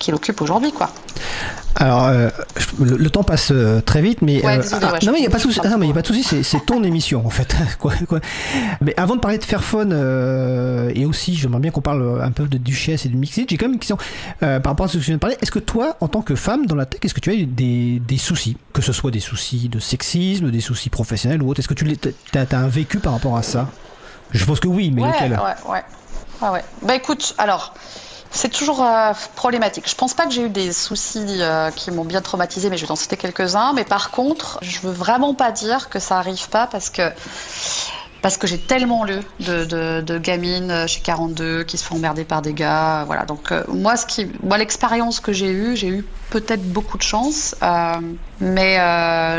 qui 0.01 0.11
l'occupent 0.13 0.41
aujourd'hui, 0.41 0.73
quoi. 0.73 0.91
Alors, 1.77 2.05
euh, 2.07 2.29
le, 2.81 2.97
le 2.97 3.11
temps 3.11 3.25
passe 3.25 3.49
euh, 3.51 3.81
très 3.81 4.01
vite, 4.01 4.23
mais 4.23 4.45
Ouais, 4.45 4.59
euh, 4.59 4.63
désolé, 4.63 4.87
ah, 4.89 4.93
ouais, 4.93 4.99
non 5.05 5.13
mais 5.13 5.19
il 5.19 5.25
y 5.25 5.27
a 5.27 5.31
pas 5.31 5.39
de 5.39 5.43
souci. 5.43 5.57
comprends. 5.57 5.71
ah, 5.71 5.73
non 5.75 5.79
mais 5.79 5.87
il 5.87 5.89
y 5.89 5.93
a 5.93 5.95
pas 5.95 6.03
de 6.03 6.07
souci. 6.07 6.23
C'est, 6.23 6.43
c'est 6.43 6.65
ton 6.65 6.83
émission 6.85 7.27
en 7.27 7.31
fait. 7.31 7.55
quoi, 7.79 7.93
quoi. 8.09 8.21
Mais 8.81 8.95
avant 8.97 9.17
de 9.17 9.21
parler 9.21 9.39
de 9.39 9.45
Fairphone 9.45 9.93
et 10.95 11.05
aussi, 11.05 11.35
j'aimerais 11.35 11.61
bien 11.61 11.71
qu'on 11.71 11.81
parle 11.81 12.23
un 12.23 12.31
peu 12.31 12.47
de 12.47 12.59
Duchesse 12.59 13.07
et 13.07 13.09
de 13.09 13.17
Mixit. 13.17 13.49
J'ai 13.51 13.57
quand 13.57 13.67
même 13.67 13.75
une 13.75 13.79
question 13.79 13.99
par 14.41 14.63
rapport 14.65 14.87
à 14.87 14.89
ce 14.89 14.95
que 14.95 15.01
je 15.01 15.07
viens 15.07 15.17
de 15.17 15.21
parler. 15.21 15.37
Est-ce 15.43 15.51
que 15.51 15.59
toi, 15.59 15.97
en 16.01 16.09
tant 16.09 16.23
que 16.23 16.35
femme 16.35 16.67
dans 16.67 16.77
la 16.77 16.87
tech, 16.87 17.01
est-ce 17.03 17.15
que 17.15 17.21
tu 17.21 17.31
as 17.31 17.35
eu 17.35 17.47
des, 17.47 18.01
des 18.07 18.19
soucis, 18.19 18.57
que 18.73 18.83
ce 18.83 18.93
soit 18.93 19.11
des 19.11 19.21
soucis 19.21 19.69
de 19.69 19.79
sexisme, 19.79 20.51
des 20.51 20.61
soucis 20.61 20.91
professionnels 20.91 21.43
ou 21.43 21.49
autre 21.51 21.61
Est-ce 21.61 21.69
que 21.69 21.75
tu 21.75 21.87
as, 22.35 22.57
un 22.57 22.69
vécu 22.69 22.99
par 22.99 23.13
rapport 23.15 23.37
à 23.37 23.43
ça? 23.43 23.69
Je 24.31 24.45
pense 24.45 24.61
que 24.61 24.69
oui, 24.69 24.91
mais 24.93 25.03
ouais, 25.03 25.09
lequel? 25.13 25.33
ouais, 25.33 25.39
ouais, 25.73 25.83
ouais, 26.43 26.49
ouais. 26.51 26.65
Bah 26.83 26.95
écoute, 26.95 27.35
alors. 27.39 27.75
C'est 28.35 28.51
toujours 28.51 28.83
euh, 28.83 29.13
problématique. 29.37 29.89
Je 29.89 29.95
pense 29.95 30.13
pas 30.13 30.27
que 30.27 30.33
j'ai 30.33 30.43
eu 30.43 30.49
des 30.49 30.73
soucis 30.73 31.25
euh, 31.39 31.71
qui 31.71 31.93
m'ont 31.93 32.05
bien 32.05 32.21
traumatisé, 32.21 32.69
mais 32.69 32.77
je 32.77 32.83
vais 32.83 32.89
t'en 32.89 32.97
citer 32.97 33.17
quelques-uns. 33.17 33.73
Mais 33.75 33.85
par 33.85 34.11
contre, 34.11 34.59
je 34.61 34.81
veux 34.81 34.93
vraiment 34.93 35.35
pas 35.35 35.53
dire 35.53 35.89
que 35.89 36.01
ça 36.01 36.19
arrive 36.19 36.49
pas 36.49 36.67
parce 36.67 36.91
que 36.91 37.03
parce 38.23 38.39
que 38.39 38.47
j'ai 38.47 38.59
tellement 38.59 39.05
lu 39.05 39.21
de, 39.39 40.19
gamines 40.19 40.71
euh, 40.71 40.87
chez 40.87 41.01
42 41.01 41.63
qui 41.63 41.77
se 41.77 41.85
font 41.85 41.95
emmerder 41.95 42.25
par 42.25 42.43
des 42.43 42.55
gars. 42.55 43.05
Voilà. 43.05 43.25
Donc 43.25 43.53
moi, 43.69 43.97
ce 43.97 44.05
qui, 44.05 44.29
moi, 44.43 44.59
l'expérience 44.59 45.21
que 45.21 45.33
j'ai 45.33 45.53
eue, 45.53 45.77
j'ai 45.77 45.89
eu 45.89 46.05
peut-être 46.31 46.65
beaucoup 46.65 46.99
de 46.99 47.03
chance, 47.05 47.55
mais 48.41 48.79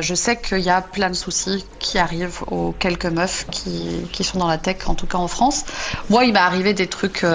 je 0.01 0.13
sais 0.15 0.37
qu'il 0.37 0.59
y 0.59 0.69
a 0.69 0.81
plein 0.81 1.09
de 1.09 1.15
soucis 1.15 1.65
qui 1.79 1.97
arrivent 1.97 2.43
aux 2.47 2.73
quelques 2.79 3.07
meufs 3.07 3.45
qui, 3.51 4.07
qui 4.13 4.23
sont 4.23 4.39
dans 4.39 4.47
la 4.47 4.57
tech, 4.57 4.77
en 4.87 4.95
tout 4.95 5.07
cas 5.07 5.17
en 5.17 5.27
France. 5.27 5.65
Moi, 6.09 6.23
il 6.23 6.31
m'est 6.31 6.39
arrivé 6.39 6.73
des 6.73 6.87
trucs. 6.87 7.25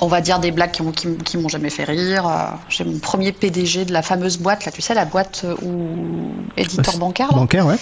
On 0.00 0.06
va 0.08 0.20
dire 0.20 0.38
des 0.38 0.50
blagues 0.50 0.72
qui, 0.72 0.82
m'ont- 0.82 0.92
qui, 0.92 1.48
jamais 1.48 1.70
fait 1.70 1.84
rire. 1.84 2.26
Euh, 2.26 2.44
J'ai 2.68 2.84
mon 2.84 2.98
premier 2.98 3.32
PDG 3.32 3.84
de 3.84 3.92
la 3.92 4.02
fameuse 4.02 4.38
boîte, 4.38 4.64
là, 4.64 4.72
tu 4.72 4.82
sais, 4.82 4.94
la 4.94 5.04
boîte 5.04 5.42
euh, 5.44 5.54
où 5.62 6.32
éditeur 6.56 6.94
Euh, 6.94 6.98
bancaire. 6.98 7.28
là. 7.32 7.34
Bancaire, 7.38 7.66
ouais. 7.66 7.76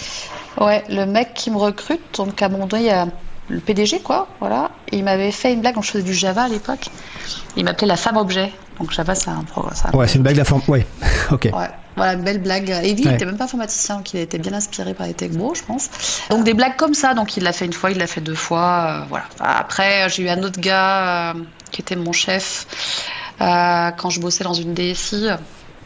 Ouais, 0.61 0.83
le 0.89 1.05
mec 1.05 1.33
qui 1.33 1.51
me 1.51 1.57
recrute, 1.57 2.01
donc 2.17 2.41
à 2.41 2.45
un 2.45 2.49
moment 2.49 2.67
donné, 2.67 2.83
il 2.83 2.87
y 2.87 2.91
a 2.91 3.07
le 3.49 3.59
PDG, 3.59 3.99
quoi, 3.99 4.27
voilà. 4.39 4.71
Et 4.91 4.97
il 4.97 5.03
m'avait 5.03 5.31
fait 5.31 5.53
une 5.53 5.61
blague, 5.61 5.75
donc 5.75 5.83
je 5.83 5.91
faisais 5.91 6.03
du 6.03 6.13
Java 6.13 6.43
à 6.43 6.47
l'époque. 6.47 6.87
Il 7.57 7.65
m'appelait 7.65 7.87
la 7.87 7.97
femme 7.97 8.17
objet. 8.17 8.51
Donc 8.79 8.91
Java, 8.91 9.15
c'est 9.15 9.29
un 9.29 9.43
programme. 9.43 9.73
Ouais, 9.93 10.07
c'est 10.07 10.15
une 10.15 10.23
blague 10.23 10.33
de 10.35 10.39
la 10.39 10.45
forme. 10.45 10.61
Ouais, 10.67 10.85
ok. 11.31 11.45
Ouais, 11.53 11.69
voilà, 11.95 12.13
une 12.13 12.23
belle 12.23 12.41
blague. 12.41 12.69
Et 12.83 12.93
lui, 12.93 13.03
il 13.03 13.09
n'était 13.09 13.25
même 13.25 13.37
pas 13.37 13.45
informaticien, 13.45 13.97
donc 13.97 14.13
il 14.13 14.19
a 14.19 14.23
été 14.23 14.37
bien 14.37 14.53
inspiré 14.53 14.93
par 14.93 15.07
les 15.07 15.13
techbros, 15.13 15.53
je 15.55 15.63
pense. 15.63 15.89
Donc 16.29 16.43
des 16.43 16.53
blagues 16.53 16.75
comme 16.75 16.93
ça, 16.93 17.13
donc 17.13 17.37
il 17.37 17.43
l'a 17.43 17.53
fait 17.53 17.65
une 17.65 17.73
fois, 17.73 17.91
il 17.91 17.97
l'a 17.97 18.07
fait 18.07 18.19
deux 18.21 18.35
fois, 18.35 19.03
euh, 19.03 19.05
voilà. 19.09 19.25
Après, 19.39 20.09
j'ai 20.09 20.23
eu 20.23 20.29
un 20.29 20.41
autre 20.43 20.59
gars 20.59 21.31
euh, 21.31 21.33
qui 21.75 21.81
était 21.81 21.97
mon 21.97 22.13
chef 22.13 22.65
euh, 23.41 23.91
quand 23.97 24.09
je 24.09 24.21
bossais 24.21 24.45
dans 24.45 24.53
une 24.53 24.73
DSI. 24.73 25.27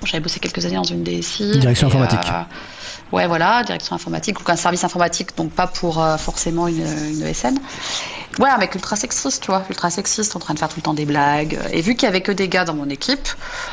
J'avais 0.06 0.22
bossé 0.22 0.40
quelques 0.40 0.64
années 0.66 0.76
dans 0.76 0.84
une 0.84 1.04
DSI. 1.04 1.58
Direction 1.60 1.88
Et, 1.88 1.92
informatique. 1.92 2.32
euh, 2.32 3.16
ouais, 3.16 3.28
voilà, 3.28 3.64
direction 3.64 3.96
informatique, 3.96 4.40
ou 4.40 4.44
un 4.50 4.56
service 4.56 4.84
informatique, 4.84 5.36
donc 5.36 5.52
pas 5.52 5.68
pour 5.68 6.02
euh, 6.02 6.16
forcément 6.18 6.68
une, 6.68 6.86
une 7.10 7.24
ESN. 7.26 7.58
Ouais, 8.38 8.50
un 8.50 8.58
mec 8.60 8.76
ultra 8.76 8.96
sexiste, 8.96 9.42
tu 9.42 9.48
vois, 9.48 9.64
ultra 9.70 9.90
sexiste, 9.90 10.36
en 10.36 10.40
train 10.40 10.54
de 10.54 10.60
faire 10.60 10.70
tout 10.70 10.78
le 10.78 10.84
temps 10.84 10.94
des 10.94 11.06
blagues. 11.06 11.60
Et 11.74 11.82
vu 11.82 11.96
qu'il 11.96 12.04
y 12.04 12.08
avait 12.08 12.22
que 12.22 12.32
des 12.32 12.48
gars 12.48 12.64
dans 12.66 12.76
mon 12.76 12.88
équipe, 12.90 13.28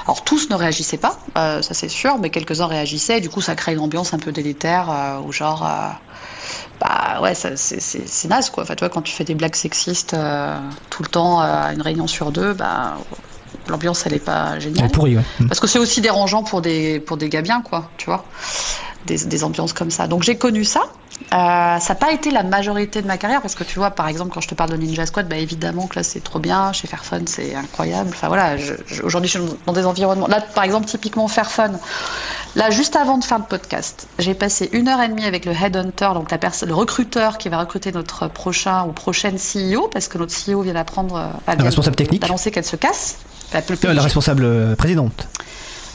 alors 0.07 0.25
tous 0.25 0.49
ne 0.49 0.55
réagissaient 0.57 0.97
pas, 0.97 1.19
ça 1.35 1.62
c'est 1.75 1.89
sûr, 1.91 2.19
mais 2.19 2.31
quelques-uns 2.31 2.67
réagissaient, 2.67 3.19
et 3.19 3.21
du 3.21 3.29
coup 3.29 3.43
ça 3.43 3.55
crée 3.55 3.75
une 3.75 3.81
ambiance 3.81 4.12
un 4.14 4.19
peu 4.19 4.33
délétère, 4.33 5.21
où 5.25 5.31
genre, 5.33 5.64
bah 6.80 7.20
ouais, 7.22 7.34
c'est, 7.34 8.28
naze 8.28 8.51
quoi. 8.51 8.62
Enfin, 8.62 8.74
tu 8.74 8.80
vois, 8.80 8.88
quand 8.88 9.03
tu 9.03 9.12
fais 9.12 9.24
des 9.24 9.34
blagues 9.34 9.55
sexistes 9.55 10.14
euh, 10.14 10.57
tout 10.90 11.03
le 11.03 11.09
temps 11.09 11.40
euh, 11.40 11.44
à 11.44 11.72
une 11.72 11.82
réunion 11.82 12.07
sur 12.07 12.32
deux, 12.32 12.53
bah 12.53 12.97
l'ambiance 13.68 14.05
elle 14.07 14.14
est 14.14 14.24
pas 14.24 14.59
géniale. 14.59 14.90
Ouais. 14.99 15.16
Mm. 15.40 15.49
Parce 15.49 15.61
que 15.61 15.66
c'est 15.66 15.78
aussi 15.78 16.01
dérangeant 16.01 16.42
pour 16.42 16.61
des, 16.61 17.01
pour 17.01 17.16
des 17.16 17.28
gars 17.28 17.42
bien, 17.42 17.62
quoi, 17.62 17.90
tu 17.97 18.07
vois. 18.07 18.24
Des, 19.07 19.18
des 19.18 19.44
ambiances 19.44 19.72
comme 19.72 19.90
ça. 19.90 20.07
Donc 20.07 20.22
j'ai 20.22 20.36
connu 20.36 20.64
ça. 20.64 20.82
Euh, 21.33 21.79
ça 21.79 21.87
n'a 21.89 21.95
pas 21.95 22.12
été 22.12 22.31
la 22.31 22.43
majorité 22.43 23.03
de 23.03 23.07
ma 23.07 23.17
carrière 23.17 23.41
parce 23.43 23.55
que 23.55 23.64
tu 23.64 23.79
vois, 23.79 23.91
par 23.91 24.07
exemple, 24.07 24.31
quand 24.33 24.41
je 24.41 24.49
te 24.49 24.55
parle 24.55 24.71
de 24.71 24.77
Ninja 24.77 25.07
Squad, 25.07 25.29
bah 25.29 25.37
évidemment 25.37 25.87
que 25.87 25.97
là 25.97 26.03
c'est 26.03 26.21
trop 26.21 26.39
bien. 26.39 26.73
Chez 26.73 26.87
Fairphone, 26.87 27.27
c'est 27.27 27.55
incroyable. 27.55 28.11
Enfin 28.12 28.29
voilà, 28.29 28.57
je- 28.57 28.75
je- 28.87 29.03
aujourd'hui 29.03 29.29
je 29.29 29.39
suis 29.39 29.49
dans 29.67 29.73
des 29.73 29.85
environnements. 29.87 30.29
Là, 30.29 30.41
par 30.41 30.62
exemple, 30.64 30.87
typiquement 30.87 31.27
Fairphone. 31.27 31.79
Là, 32.55 32.71
juste 32.71 32.97
avant 32.97 33.19
de 33.19 33.25
faire 33.25 33.39
le 33.39 33.45
podcast, 33.45 34.07
j'ai 34.19 34.35
passé 34.35 34.69
une 34.73 34.89
heure 34.89 35.01
et 35.03 35.09
demie 35.09 35.25
avec 35.25 35.45
le 35.47 35.53
headhunter, 35.53 36.11
donc 36.14 36.31
la 36.31 36.39
personne, 36.39 36.69
le 36.69 36.75
recruteur 36.75 37.39
qui 37.39 37.49
va 37.49 37.59
recruter 37.59 37.93
notre 37.93 38.29
prochain 38.29 38.85
ou 38.87 38.93
prochaine 38.93 39.37
CEO, 39.39 39.89
parce 39.89 40.09
que 40.09 40.19
notre 40.19 40.33
CEO 40.35 40.62
vient 40.62 40.75
d'apprendre, 40.75 41.17
euh, 41.17 41.27
enfin, 41.39 41.57
vient 41.57 41.64
responsable 41.64 41.97
technique. 41.97 42.23
d'annoncer 42.23 42.51
qu'elle 42.51 42.64
se 42.64 42.77
casse. 42.77 43.17
Enfin, 43.49 43.59
le 43.69 43.75
Euh, 43.75 43.77
PDG. 43.77 43.95
la 43.95 44.03
responsable 44.03 44.45
euh, 44.45 44.77
présidente, 44.77 45.29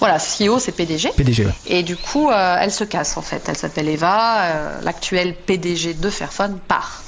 Voilà, 0.01 0.17
CEO, 0.17 0.57
c'est 0.57 0.71
PDG. 0.71 1.11
PDG. 1.15 1.45
ouais. 1.45 1.53
Et 1.67 1.83
du 1.83 1.95
coup, 1.95 2.31
euh, 2.31 2.57
elle 2.59 2.71
se 2.71 2.83
casse 2.83 3.17
en 3.17 3.21
fait. 3.21 3.43
Elle 3.47 3.55
s'appelle 3.55 3.87
Eva, 3.87 4.41
euh, 4.45 4.81
l'actuelle 4.81 5.35
PDG 5.35 5.93
de 5.93 6.09
Fairphone 6.09 6.59
part. 6.67 7.03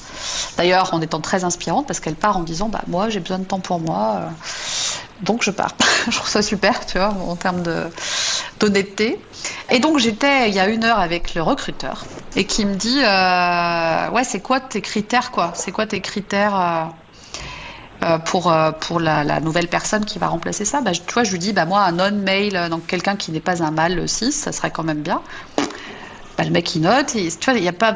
D'ailleurs, 0.57 0.93
en 0.93 1.01
étant 1.01 1.19
très 1.19 1.43
inspirante 1.43 1.87
parce 1.87 1.99
qu'elle 1.99 2.13
part 2.13 2.37
en 2.37 2.43
disant 2.43 2.69
bah 2.69 2.83
moi 2.85 3.09
j'ai 3.09 3.19
besoin 3.19 3.39
de 3.39 3.45
temps 3.45 3.59
pour 3.59 3.79
moi, 3.79 4.17
euh, 4.19 4.29
donc 5.21 5.41
je 5.41 5.49
pars. 5.49 5.75
je 6.07 6.15
trouve 6.15 6.29
ça 6.29 6.43
super, 6.43 6.85
tu 6.85 6.99
vois, 6.99 7.15
en 7.27 7.35
termes 7.35 7.63
d'honnêteté. 8.59 9.19
Et 9.71 9.79
donc 9.79 9.97
j'étais 9.97 10.49
il 10.49 10.53
y 10.53 10.59
a 10.59 10.67
une 10.67 10.83
heure 10.83 10.99
avec 10.99 11.33
le 11.33 11.41
recruteur 11.41 12.05
et 12.35 12.45
qui 12.45 12.63
me 12.63 12.75
dit 12.75 13.01
euh, 13.03 14.11
ouais 14.11 14.23
c'est 14.23 14.39
quoi 14.39 14.59
tes 14.59 14.81
critères 14.81 15.31
quoi? 15.31 15.51
C'est 15.55 15.71
quoi 15.71 15.87
tes 15.87 15.99
critères 15.99 16.93
pour, 18.25 18.51
euh, 18.51 18.71
pour 18.71 18.99
la, 18.99 19.39
nouvelle 19.39 19.67
personne 19.67 20.05
qui 20.05 20.19
va 20.19 20.27
remplacer 20.27 20.65
ça, 20.65 20.81
bah, 20.81 20.91
tu 20.91 21.13
vois, 21.13 21.23
je 21.23 21.31
lui 21.31 21.39
dis, 21.39 21.53
bah, 21.53 21.65
moi, 21.65 21.81
un 21.81 21.93
non-mail, 21.93 22.55
euh, 22.55 22.69
donc 22.69 22.85
quelqu'un 22.87 23.15
qui 23.15 23.31
n'est 23.31 23.39
pas 23.39 23.63
un 23.63 23.71
mâle 23.71 24.07
6, 24.07 24.31
ça 24.31 24.51
serait 24.51 24.71
quand 24.71 24.83
même 24.83 25.01
bien. 25.01 25.21
Bah, 26.37 26.43
le 26.43 26.49
mec, 26.49 26.73
il 26.75 26.81
note, 26.81 27.15
et, 27.15 27.29
tu 27.29 27.49
vois, 27.49 27.59
il, 27.59 27.63
y 27.63 27.67
a 27.67 27.73
pas, 27.73 27.95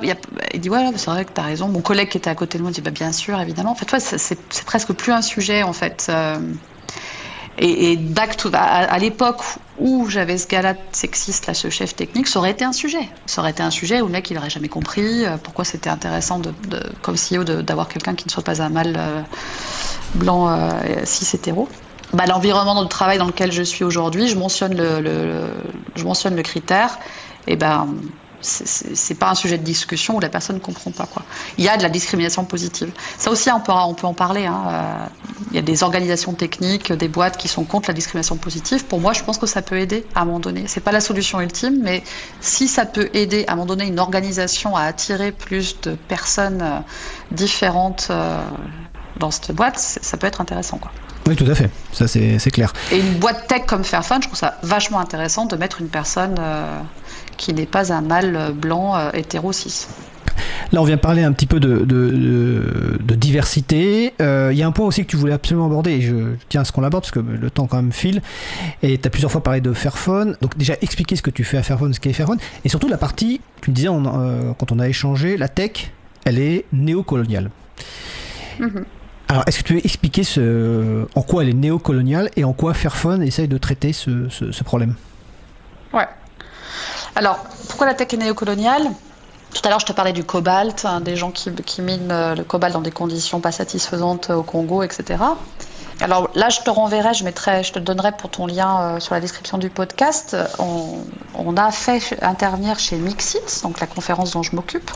dit, 0.54 0.70
ouais, 0.70 0.92
c'est 0.96 1.10
vrai 1.10 1.26
que 1.26 1.34
tu 1.34 1.42
as 1.42 1.44
raison. 1.44 1.70
Mon 1.70 1.82
collègue 1.82 2.10
qui 2.10 2.18
était 2.18 2.30
à 2.30 2.36
côté 2.36 2.58
de 2.58 2.64
moi 2.64 2.72
dit, 2.72 2.82
bah, 2.82 2.92
bien 2.92 3.12
sûr, 3.12 3.40
évidemment. 3.40 3.72
En 3.72 3.76
fait, 3.76 3.86
tu 3.86 3.92
vois, 3.92 4.00
c'est- 4.00 4.64
presque 4.66 4.94
plus 4.94 5.12
un 5.12 5.22
sujet, 5.22 5.64
en 5.64 5.74
fait. 5.74 6.08
euh, 6.10 6.40
et, 7.60 7.94
et 7.94 8.00
à, 8.54 9.00
l'époque 9.00 9.42
où 9.80 10.08
j'avais 10.10 10.38
ce 10.38 10.48
gars-là 10.48 10.76
sexiste, 10.92 11.48
là, 11.48 11.54
ce 11.54 11.70
chef 11.70 11.96
technique, 11.96 12.28
ça 12.28 12.40
aurait 12.40 12.52
été 12.52 12.64
un 12.64 12.72
sujet. 12.72 13.10
Ça 13.26 13.42
aurait 13.42 13.52
été 13.52 13.64
un 13.64 13.72
sujet 13.72 14.02
où 14.02 14.06
le 14.06 14.12
mec, 14.12 14.30
il 14.30 14.36
n'aurait 14.36 14.50
jamais 14.50 14.68
compris 14.68 15.26
euh, 15.26 15.38
pourquoi 15.42 15.66
c'était 15.66 15.90
intéressant, 15.90 16.40
de, 16.40 16.54
comme 17.02 17.16
CEO, 17.16 17.44
d'avoir 17.44 17.88
quelqu'un 17.88 18.14
qui 18.14 18.26
ne 18.26 18.32
soit 18.32 18.44
pas 18.44 18.62
un 18.62 18.70
mâle 18.70 18.96
euh, 18.98 19.22
blanc 20.16 20.50
euh, 20.50 20.72
cis 21.04 21.36
hétéro. 21.36 21.68
Bah, 22.14 22.26
L'environnement 22.28 22.84
de 22.84 22.88
travail 22.88 23.18
dans 23.18 23.26
lequel 23.26 23.52
je 23.52 23.64
suis 23.64 23.84
aujourd'hui, 23.84 24.28
je 24.28 24.38
mentionne 24.38 24.78
le, 24.78 25.50
je 25.96 26.04
mentionne 26.04 26.36
le 26.36 26.44
critère, 26.44 27.00
et 27.48 27.56
ben 27.56 27.88
c'est 28.48 29.16
pas 29.16 29.30
un 29.30 29.36
sujet 29.36 29.58
de 29.58 29.64
discussion 29.64 30.16
où 30.16 30.20
la 30.20 30.30
personne 30.30 30.56
ne 30.56 30.62
comprend 30.62 30.92
pas 30.92 31.06
quoi. 31.06 31.24
Il 31.58 31.64
y 31.64 31.70
a 31.70 31.78
de 31.78 31.84
la 31.84 31.90
discrimination 31.90 32.46
positive. 32.46 32.92
Ça 33.18 33.30
aussi 33.32 33.50
on 33.52 33.60
peut, 33.60 33.72
on 33.72 33.94
peut 33.94 34.08
en 34.08 34.14
parler. 34.14 34.46
hein. 34.46 34.64
Euh, 34.70 35.06
Il 35.52 35.56
y 35.56 35.60
a 35.60 35.62
des 35.62 35.84
organisations 35.84 36.34
techniques, 36.34 36.92
des 36.94 37.08
boîtes 37.08 37.38
qui 37.38 37.48
sont 37.48 37.64
contre 37.66 37.90
la 37.90 37.94
discrimination 37.94 38.38
positive. 38.38 38.86
Pour 38.86 39.00
moi, 39.00 39.14
je 39.14 39.24
pense 39.24 39.38
que 39.38 39.46
ça 39.48 39.62
peut 39.62 39.78
aider 39.80 40.06
à 40.16 40.22
un 40.22 40.26
moment 40.26 40.40
donné. 40.40 40.64
C'est 40.68 40.82
pas 40.84 40.92
la 40.92 41.02
solution 41.02 41.40
ultime, 41.42 41.80
mais 41.84 42.04
si 42.42 42.68
ça 42.68 42.86
peut 42.86 43.10
aider 43.14 43.46
à 43.48 43.54
un 43.54 43.56
moment 43.56 43.68
donné 43.68 43.86
une 43.88 44.00
organisation 44.00 44.76
à 44.76 44.84
attirer 44.84 45.32
plus 45.32 45.80
de 45.82 45.96
personnes 46.08 46.62
euh, 46.62 46.80
différentes 47.32 48.08
euh, 48.10 48.42
dans 49.20 49.32
cette 49.32 49.52
boîte, 49.52 49.78
ça 49.80 50.18
peut 50.18 50.28
être 50.28 50.42
intéressant 50.42 50.78
quoi. 50.78 50.92
Oui, 51.28 51.36
tout 51.36 51.46
à 51.50 51.56
fait. 51.56 51.70
Ça, 51.92 52.08
c'est 52.08 52.40
c'est 52.40 52.52
clair. 52.52 52.72
Et 52.92 53.00
une 53.00 53.16
boîte 53.16 53.48
tech 53.48 53.64
comme 53.68 53.84
Fairphone, 53.84 54.22
je 54.22 54.28
trouve 54.28 54.40
ça 54.40 54.58
vachement 54.64 55.00
intéressant 55.00 55.46
de 55.46 55.56
mettre 55.58 55.82
une 55.82 55.90
personne 55.90 56.36
euh, 56.40 56.80
qui 57.38 57.54
n'est 57.54 57.66
pas 57.66 57.94
un 57.94 58.02
mâle 58.02 58.52
blanc 58.54 58.96
euh, 58.98 59.10
hétéro 59.14 59.52
cis. 59.54 59.88
Là, 60.72 60.82
on 60.82 60.86
vient 60.86 60.98
parler 60.98 61.24
un 61.24 61.32
petit 61.32 61.46
peu 61.48 61.60
de, 61.60 61.78
de, 61.80 62.10
de- 62.10 62.98
de 63.02 63.16
diversité. 63.16 64.14
Euh, 64.22 64.50
Il 64.52 64.58
y 64.58 64.64
a 64.64 64.68
un 64.68 64.72
point 64.72 64.86
aussi 64.86 65.04
que 65.06 65.10
tu 65.10 65.16
voulais 65.16 65.34
absolument 65.34 65.66
aborder, 65.66 65.92
et 65.92 66.02
je 66.02 66.14
tiens 66.50 66.62
à 66.62 66.66
ce 66.66 66.72
qu'on 66.72 66.82
l'aborde 66.82 67.04
parce 67.04 67.12
que 67.12 67.20
le 67.20 67.50
temps 67.50 67.68
quand 67.68 67.78
même 67.78 67.92
file. 67.94 68.22
Et 68.84 68.98
tu 68.98 69.08
as 69.08 69.10
plusieurs 69.10 69.32
fois 69.32 69.42
parlé 69.42 69.62
de 69.62 69.72
Fairphone. 69.74 70.36
Donc, 70.42 70.58
déjà, 70.58 70.74
expliquer 70.82 71.16
ce 71.16 71.22
que 71.22 71.30
tu 71.32 71.44
fais 71.44 71.58
à 71.58 71.64
Fairphone, 71.64 71.94
ce 71.94 72.00
qu'est 72.00 72.12
Fairphone. 72.14 72.38
Et 72.66 72.70
surtout, 72.70 72.88
la 72.90 72.98
partie, 72.98 73.40
tu 73.62 73.72
me 73.72 73.76
disais 73.76 73.88
on- 73.88 74.04
euh, 74.22 74.52
quand 74.60 74.72
on 74.72 74.80
a 74.80 74.88
échangé, 74.90 75.38
la 75.38 75.48
tech, 75.48 75.92
elle 76.26 76.38
est 76.40 76.66
néocoloniale. 76.74 77.50
Mhm. 78.60 78.84
Alors, 79.30 79.44
est-ce 79.48 79.60
que 79.60 79.64
tu 79.64 79.74
veux 79.76 79.86
expliquer 79.86 80.24
ce, 80.24 81.06
en 81.16 81.22
quoi 81.22 81.44
elle 81.44 81.50
est 81.50 81.54
néocoloniale 81.54 82.30
et 82.36 82.44
en 82.44 82.54
quoi 82.54 82.74
Fairphone 82.74 83.24
essaye 83.24 83.48
de 83.48 83.58
traiter 83.58 83.94
ce, 83.94 84.30
ce- 84.30 84.52
ce 84.52 84.64
problème? 84.64 84.96
Ouais. 85.94 86.08
Alors, 87.18 87.40
pourquoi 87.68 87.88
la 87.88 87.94
tech 87.96 88.14
est 88.14 88.18
néocoloniale 88.18 88.92
Tout 89.54 89.62
à 89.66 89.70
l'heure, 89.70 89.80
je 89.80 89.88
te 89.88 89.92
parlais 89.92 90.14
du 90.14 90.24
cobalt, 90.24 90.86
hein, 90.86 91.02
des 91.02 91.16
gens 91.16 91.32
qui, 91.32 91.52
qui 91.56 91.82
minent 91.82 92.12
euh, 92.12 92.36
le 92.36 92.44
cobalt 92.44 92.74
dans 92.74 92.82
des 92.82 92.92
conditions 92.92 93.40
pas 93.40 93.52
satisfaisantes 93.52 94.30
au 94.30 94.44
Congo, 94.44 94.84
etc. 94.84 95.24
Alors 96.00 96.30
là, 96.36 96.50
je 96.50 96.60
te 96.60 96.70
renverrai, 96.70 97.16
je, 97.16 97.24
mettrai, 97.24 97.64
je 97.64 97.74
te 97.74 97.80
donnerai 97.80 98.12
pour 98.12 98.30
ton 98.30 98.46
lien 98.46 98.82
euh, 98.82 99.00
sur 99.00 99.16
la 99.16 99.20
description 99.20 99.58
du 99.58 99.72
podcast. 99.72 100.38
On, 100.60 101.00
on 101.34 101.58
a 101.58 101.72
fait 101.72 102.00
intervenir 102.22 102.78
chez 102.78 102.98
Mixit, 102.98 103.64
donc 103.64 103.80
la 103.80 103.88
conférence 103.88 104.30
dont 104.34 104.44
je 104.44 104.56
m'occupe, 104.56 104.92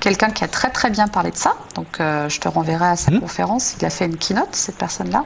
quelqu'un 0.00 0.28
qui 0.28 0.44
a 0.44 0.48
très 0.48 0.68
très 0.68 0.90
bien 0.90 1.08
parlé 1.08 1.30
de 1.30 1.36
ça. 1.38 1.54
Donc 1.76 1.98
euh, 1.98 2.28
je 2.28 2.40
te 2.40 2.48
renverrai 2.48 2.88
à 2.88 2.96
sa 2.96 3.10
Mhm. 3.10 3.20
conférence. 3.20 3.72
Il 3.80 3.86
a 3.86 3.90
fait 3.90 4.04
une 4.04 4.18
keynote, 4.18 4.54
cette 4.54 4.76
personne-là, 4.76 5.24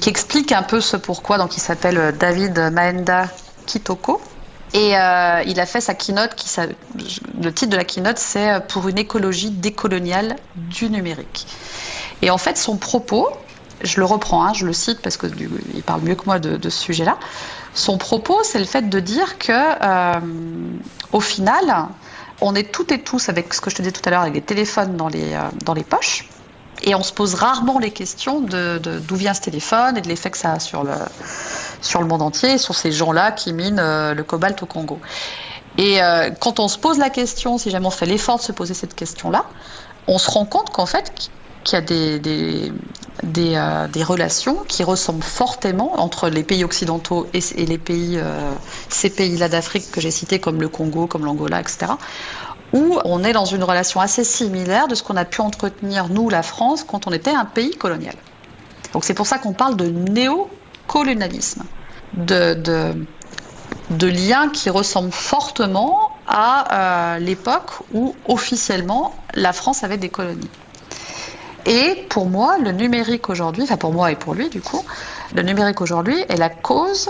qui 0.00 0.08
explique 0.08 0.50
un 0.50 0.64
peu 0.64 0.80
ce 0.80 0.96
pourquoi. 0.96 1.38
Donc 1.38 1.56
il 1.56 1.60
s'appelle 1.60 1.98
euh, 1.98 2.10
David 2.10 2.58
Maenda 2.72 3.26
Kitoko. 3.66 4.20
Et 4.74 4.96
euh, 4.96 5.42
il 5.46 5.60
a 5.60 5.66
fait 5.66 5.80
sa 5.80 5.94
keynote, 5.94 6.34
le 7.42 7.52
titre 7.52 7.70
de 7.70 7.76
la 7.76 7.84
keynote, 7.84 8.18
c'est 8.18 8.50
euh, 8.50 8.60
Pour 8.60 8.88
une 8.88 8.98
écologie 8.98 9.50
décoloniale 9.50 10.36
du 10.56 10.88
numérique. 10.88 11.46
Et 12.22 12.30
en 12.30 12.38
fait, 12.38 12.56
son 12.56 12.78
propos, 12.78 13.28
je 13.82 14.00
le 14.00 14.06
reprends, 14.06 14.46
hein, 14.46 14.52
je 14.54 14.64
le 14.64 14.72
cite 14.72 15.02
parce 15.02 15.18
qu'il 15.18 15.82
parle 15.84 16.00
mieux 16.02 16.14
que 16.14 16.24
moi 16.24 16.38
de, 16.38 16.70
ce 16.70 16.70
sujet-là. 16.70 17.18
Son 17.74 17.98
propos, 17.98 18.40
c'est 18.44 18.58
le 18.58 18.64
fait 18.64 18.88
de 18.88 19.00
dire 19.00 19.38
que, 19.38 19.52
euh, 19.52 20.20
au 21.12 21.20
final, 21.20 21.88
on 22.40 22.54
est 22.54 22.72
toutes 22.72 22.92
et 22.92 23.02
tous, 23.02 23.28
avec 23.28 23.52
ce 23.52 23.60
que 23.60 23.68
je 23.68 23.76
te 23.76 23.82
disais 23.82 23.92
tout 23.92 24.02
à 24.06 24.10
l'heure, 24.10 24.22
avec 24.22 24.32
des 24.32 24.42
téléphones 24.42 24.96
dans 24.96 25.08
les, 25.08 25.38
dans 25.64 25.74
les 25.74 25.84
poches, 25.84 26.28
et 26.84 26.94
on 26.94 27.02
se 27.02 27.12
pose 27.12 27.34
rarement 27.34 27.78
les 27.78 27.90
questions 27.90 28.40
de 28.40 28.78
d'où 28.78 29.16
vient 29.16 29.34
ce 29.34 29.40
téléphone 29.40 29.96
et 29.96 30.00
de 30.00 30.08
l'effet 30.08 30.30
que 30.30 30.38
ça 30.38 30.52
a 30.52 30.58
sur 30.58 30.84
le, 30.84 30.92
sur 31.80 32.00
le 32.00 32.06
monde 32.06 32.22
entier, 32.22 32.58
sur 32.58 32.74
ces 32.74 32.92
gens-là 32.92 33.32
qui 33.32 33.52
minent 33.52 33.78
euh, 33.78 34.14
le 34.14 34.24
cobalt 34.24 34.62
au 34.62 34.66
Congo. 34.66 35.00
Et 35.78 36.02
euh, 36.02 36.30
quand 36.40 36.60
on 36.60 36.68
se 36.68 36.78
pose 36.78 36.98
la 36.98 37.10
question, 37.10 37.58
si 37.58 37.70
jamais 37.70 37.86
on 37.86 37.90
fait 37.90 38.06
l'effort 38.06 38.38
de 38.38 38.42
se 38.42 38.52
poser 38.52 38.74
cette 38.74 38.94
question-là, 38.94 39.44
on 40.06 40.18
se 40.18 40.30
rend 40.30 40.44
compte 40.44 40.70
qu'en 40.70 40.86
fait, 40.86 41.12
qu'il 41.64 41.78
y 41.78 41.78
a 41.78 41.80
des, 41.80 42.18
des, 42.18 42.72
des, 43.22 43.54
euh, 43.54 43.86
relations 44.04 44.56
qui 44.68 44.82
ressemblent 44.82 45.22
fortement 45.22 46.00
entre 46.00 46.28
les 46.28 46.42
pays 46.42 46.64
occidentaux 46.64 47.26
et, 47.32 47.40
et 47.56 47.64
les 47.64 47.78
pays, 47.78 48.20
ces 48.88 49.10
pays-là 49.10 49.48
d'Afrique 49.48 49.90
que 49.92 50.00
j'ai 50.00 50.10
cités, 50.10 50.40
comme 50.40 50.60
le 50.60 50.68
Congo, 50.68 51.06
comme 51.06 51.24
l'Angola, 51.24 51.60
etc., 51.60 51.92
où 52.72 52.98
on 53.04 53.22
est 53.24 53.32
dans 53.32 53.44
une 53.44 53.64
relation 53.64 54.00
assez 54.00 54.24
similaire 54.24 54.88
de 54.88 54.94
ce 54.94 55.02
qu'on 55.02 55.16
a 55.16 55.24
pu 55.24 55.40
entretenir, 55.40 56.08
nous, 56.08 56.28
la 56.28 56.42
France, 56.42 56.84
quand 56.84 57.06
on 57.06 57.12
était 57.12 57.30
un 57.30 57.44
pays 57.44 57.76
colonial. 57.76 58.14
Donc 58.92 59.04
c'est 59.04 59.14
pour 59.14 59.26
ça 59.26 59.38
qu'on 59.38 59.52
parle 59.52 59.76
de 59.76 59.86
néocolonialisme, 59.86 61.64
de, 62.14 62.54
de, 63.90 64.06
liens 64.06 64.48
qui 64.50 64.70
ressemblent 64.70 65.12
fortement 65.12 66.10
à 66.26 67.14
euh, 67.14 67.18
l'époque 67.18 67.70
où 67.92 68.14
officiellement 68.26 69.14
la 69.34 69.52
France 69.52 69.84
avait 69.84 69.96
des 69.96 70.08
colonies. 70.08 70.50
Et 71.64 72.06
pour 72.08 72.26
moi, 72.26 72.58
le 72.58 72.72
numérique 72.72 73.28
aujourd'hui, 73.28 73.62
enfin 73.62 73.76
pour 73.76 73.92
moi 73.92 74.10
et 74.10 74.16
pour 74.16 74.34
lui 74.34 74.48
du 74.48 74.60
coup, 74.60 74.84
le 75.34 75.42
numérique 75.42 75.80
aujourd'hui 75.80 76.16
est 76.28 76.36
la 76.36 76.50
cause 76.50 77.08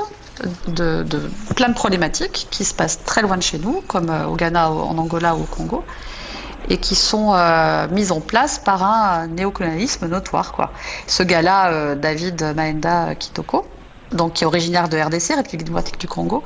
de, 0.69 1.05
plein 1.57 1.69
de 1.69 1.75
problématiques 1.75 2.49
qui 2.51 2.65
se 2.65 2.75
passent 2.75 3.03
très 3.05 3.23
loin 3.23 3.37
de 3.37 3.43
chez 3.43 3.59
nous, 3.59 3.83
comme 3.87 4.11
euh, 4.11 4.27
au 4.27 4.37
Ghana, 4.37 4.71
en 4.71 4.97
Angola 4.99 5.35
ou 5.35 5.43
au 5.43 5.45
Congo, 5.45 5.85
et 6.69 6.77
qui 6.79 6.95
sont 6.95 7.35
euh, 7.35 7.89
mises 7.89 8.13
en 8.13 8.21
place 8.21 8.59
par 8.59 8.83
un 8.83 9.27
néocolonialisme 9.29 10.09
notoire. 10.09 10.73
Ce 11.07 11.23
gars-là, 11.23 11.95
David 11.97 12.55
Maenda 12.57 13.15
Kitoko, 13.15 13.67
donc 14.15 14.35
qui 14.35 14.45
est 14.45 14.47
originaire 14.47 14.89
de 14.89 14.99
RDC, 14.99 15.35
République 15.35 15.65
démocratique 15.65 15.99
du 15.99 16.07
Congo. 16.07 16.43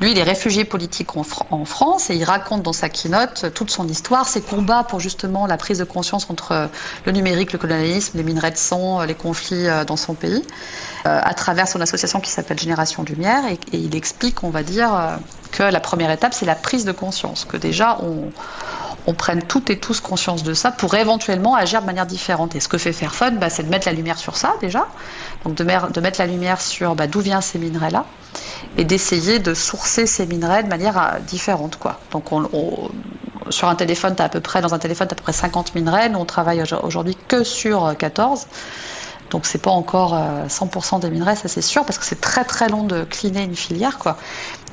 Lui, 0.00 0.12
il 0.12 0.18
est 0.18 0.22
réfugié 0.22 0.64
politique 0.64 1.16
en, 1.16 1.64
France 1.64 2.10
et 2.10 2.16
il 2.16 2.24
raconte 2.24 2.62
dans 2.62 2.72
sa 2.72 2.88
keynote 2.88 3.52
toute 3.54 3.70
son 3.70 3.86
histoire, 3.88 4.26
ses 4.26 4.40
combats 4.40 4.84
pour 4.84 5.00
justement 5.00 5.46
la 5.46 5.56
prise 5.56 5.78
de 5.78 5.84
conscience 5.84 6.28
entre 6.30 6.68
le 7.04 7.12
numérique, 7.12 7.52
le 7.52 7.58
colonialisme, 7.58 8.16
les 8.16 8.24
minerais 8.24 8.50
de 8.50 8.56
sang, 8.56 9.02
les 9.02 9.14
conflits 9.14 9.68
euh, 9.68 9.84
dans 9.84 9.96
son 9.96 10.14
pays, 10.14 10.42
euh, 10.42 10.89
à 11.04 11.34
travers 11.34 11.68
son 11.68 11.80
association 11.80 12.20
qui 12.20 12.30
s'appelle 12.30 12.58
Génération 12.58 13.02
Lumière. 13.02 13.44
Et, 13.46 13.58
il 13.72 13.94
explique, 13.94 14.44
on 14.44 14.50
va 14.50 14.62
dire, 14.62 14.94
euh, 14.94 15.16
que 15.52 15.62
la 15.62 15.80
première 15.80 16.10
étape, 16.10 16.34
c'est 16.34 16.46
la 16.46 16.54
prise 16.54 16.84
de 16.84 16.92
conscience, 16.92 17.44
que 17.44 17.56
déjà 17.56 17.98
on 18.02 18.30
on 19.06 19.14
prenne 19.14 19.42
toutes 19.42 19.70
et 19.70 19.78
tous 19.78 20.00
conscience 20.00 20.42
de 20.42 20.54
ça 20.54 20.70
pour 20.70 20.94
éventuellement 20.94 21.54
agir 21.54 21.80
de 21.80 21.86
manière 21.86 22.06
différente. 22.06 22.54
Et 22.54 22.60
ce 22.60 22.68
que 22.68 22.78
fait 22.78 22.92
Fairphone, 22.92 23.38
bah, 23.38 23.50
c'est 23.50 23.62
de 23.62 23.70
mettre 23.70 23.86
la 23.86 23.94
lumière 23.94 24.18
sur 24.18 24.36
ça 24.36 24.54
déjà, 24.60 24.86
donc 25.44 25.54
de, 25.54 25.64
mettre 25.64 26.20
la 26.20 26.26
lumière 26.26 26.60
sur 26.60 26.94
bah, 26.94 27.06
d'où 27.06 27.20
viennent 27.20 27.40
ces 27.40 27.58
minerais-là, 27.58 28.04
et 28.76 28.84
d'essayer 28.84 29.38
de 29.38 29.54
sourcer 29.54 30.06
ces 30.06 30.26
minerais 30.26 30.62
de 30.62 30.68
manière 30.68 30.98
euh, 30.98 31.18
différente. 31.20 31.76
Quoi. 31.76 31.98
Donc 32.12 32.26
sur 33.48 33.68
un 33.68 33.74
téléphone, 33.74 34.14
tu 34.14 34.22
à 34.22 34.28
peu 34.28 34.40
près, 34.40 34.60
dans 34.60 34.74
un 34.74 34.78
téléphone, 34.78 35.08
tu 35.08 35.14
à 35.14 35.16
peu 35.16 35.22
près 35.22 35.32
50 35.32 35.74
minerais, 35.74 36.08
nous 36.08 36.18
on 36.18 36.24
travaille 36.24 36.62
aujourd'hui 36.82 37.16
que 37.28 37.42
sur 37.42 37.96
14. 37.96 38.46
Donc 39.30 39.46
c'est 39.46 39.62
pas 39.62 39.70
encore 39.70 40.14
100% 40.14 40.96
euh, 40.96 40.98
des 40.98 41.10
minerais, 41.10 41.36
ça 41.36 41.48
c'est 41.48 41.62
sûr, 41.62 41.84
parce 41.84 41.98
que 41.98 42.04
c'est 42.04 42.20
très 42.20 42.44
très 42.44 42.68
long 42.68 42.84
de 42.84 43.04
cleaner 43.04 43.44
une 43.44 43.56
filière. 43.56 43.98
Quoi. 43.98 44.16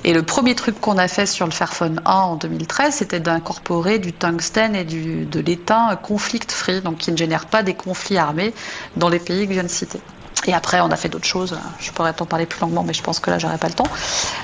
Et 0.03 0.13
le 0.13 0.23
premier 0.23 0.55
truc 0.55 0.79
qu'on 0.79 0.97
a 0.97 1.07
fait 1.07 1.25
sur 1.25 1.45
le 1.45 1.51
Fairphone 1.51 2.01
1 2.05 2.11
en 2.11 2.35
2013, 2.35 2.95
c'était 2.95 3.19
d'incorporer 3.19 3.99
du 3.99 4.13
tungstène 4.13 4.75
et 4.75 4.83
du, 4.83 5.25
de 5.25 5.39
l'étain 5.39 5.95
conflict 5.95 6.51
free, 6.51 6.81
donc 6.81 6.97
qui 6.97 7.11
ne 7.11 7.17
génère 7.17 7.45
pas 7.45 7.63
des 7.63 7.73
conflits 7.73 8.17
armés 8.17 8.53
dans 8.95 9.09
les 9.09 9.19
pays 9.19 9.43
que 9.43 9.49
je 9.49 9.53
viens 9.53 9.63
de 9.63 9.69
citer. 9.69 9.99
Et 10.45 10.53
après, 10.53 10.79
on 10.81 10.91
a 10.91 10.95
fait 10.95 11.09
d'autres 11.09 11.25
choses. 11.25 11.57
Je 11.79 11.91
pourrais 11.91 12.13
t'en 12.13 12.25
parler 12.25 12.45
plus 12.45 12.61
longuement, 12.61 12.83
mais 12.83 12.93
je 12.93 13.01
pense 13.01 13.19
que 13.19 13.29
là, 13.29 13.39
j'aurai 13.39 13.57
pas 13.57 13.67
le 13.67 13.73
temps. 13.73 13.87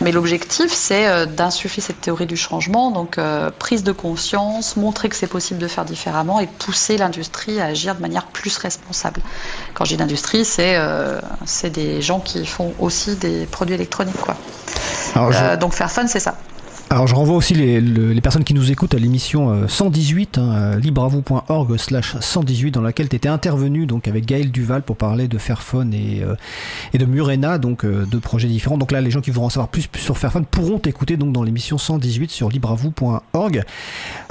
Mais 0.02 0.12
l'objectif, 0.12 0.72
c'est 0.72 1.08
euh, 1.08 1.26
d'insuffler 1.26 1.82
cette 1.82 2.02
théorie 2.02 2.26
du 2.26 2.36
changement, 2.36 2.92
donc 2.92 3.18
euh, 3.18 3.52
prise 3.58 3.84
de 3.84 3.92
conscience, 3.92 4.76
montrer 4.76 5.10
que 5.10 5.16
c'est 5.16 5.28
possible 5.28 5.60
de 5.60 5.68
faire 5.68 5.86
différemment 5.86 6.40
et 6.40 6.48
pousser 6.48 6.98
l'industrie 6.98 7.62
à 7.62 7.66
agir 7.66 7.96
de 7.96 8.02
manière 8.02 8.26
plus 8.26 8.58
responsable. 8.58 9.22
Quand 9.76 9.86
je 9.86 9.92
dis 9.92 9.98
l'industrie, 9.98 10.46
c'est 10.46 10.76
euh, 10.76 11.22
des 11.64 12.02
gens 12.02 12.20
qui 12.20 12.46
font 12.46 12.74
aussi 12.80 13.16
des 13.16 13.46
produits 13.46 13.76
électroniques, 13.76 14.20
quoi. 14.20 14.36
Euh, 15.16 15.58
donc 15.58 15.74
faire 15.74 15.92
fun, 15.92 16.08
c'est 16.08 16.20
ça. 16.20 16.36
Alors 16.94 17.08
je 17.08 17.16
renvoie 17.16 17.36
aussi 17.36 17.56
les, 17.56 18.22
personnes 18.22 18.44
qui 18.44 18.54
nous 18.54 18.72
écoutent 18.72 18.94
à 18.94 19.00
l'émission 19.00 19.68
118, 19.68 20.38
euh, 20.38 20.42
hein, 20.42 20.54
euh, 20.54 20.80
libravou.org 20.80 21.78
slash 21.78 22.16
118, 22.20 22.70
dans 22.70 22.84
laquelle 22.84 23.10
tu 23.10 23.16
étais 23.16 23.30
intervenu 23.30 23.88
donc, 23.88 24.08
avec 24.08 24.28
Gaël 24.28 24.52
Duval 24.52 24.84
pour 24.84 24.96
parler 24.96 25.28
de 25.28 25.40
Fairphone 25.40 25.92
et, 25.92 26.22
euh, 26.22 26.36
et 26.94 27.00
de 27.00 27.06
Murena, 27.06 27.58
donc 27.58 27.84
deux 27.84 28.20
projets 28.20 28.48
différents. 28.48 28.78
Donc 28.78 28.92
là, 28.92 29.02
les 29.02 29.10
gens 29.10 29.22
qui 29.22 29.32
voudront 29.32 29.48
en 29.48 29.50
savoir 29.50 29.70
plus, 29.70 29.90
sur 29.98 30.20
Fairphone 30.20 30.46
pourront 30.46 30.78
t'écouter 30.78 31.18
dans 31.18 31.42
l'émission 31.42 31.80
118 31.80 32.30
sur 32.30 32.50
libravou.org. 32.50 33.64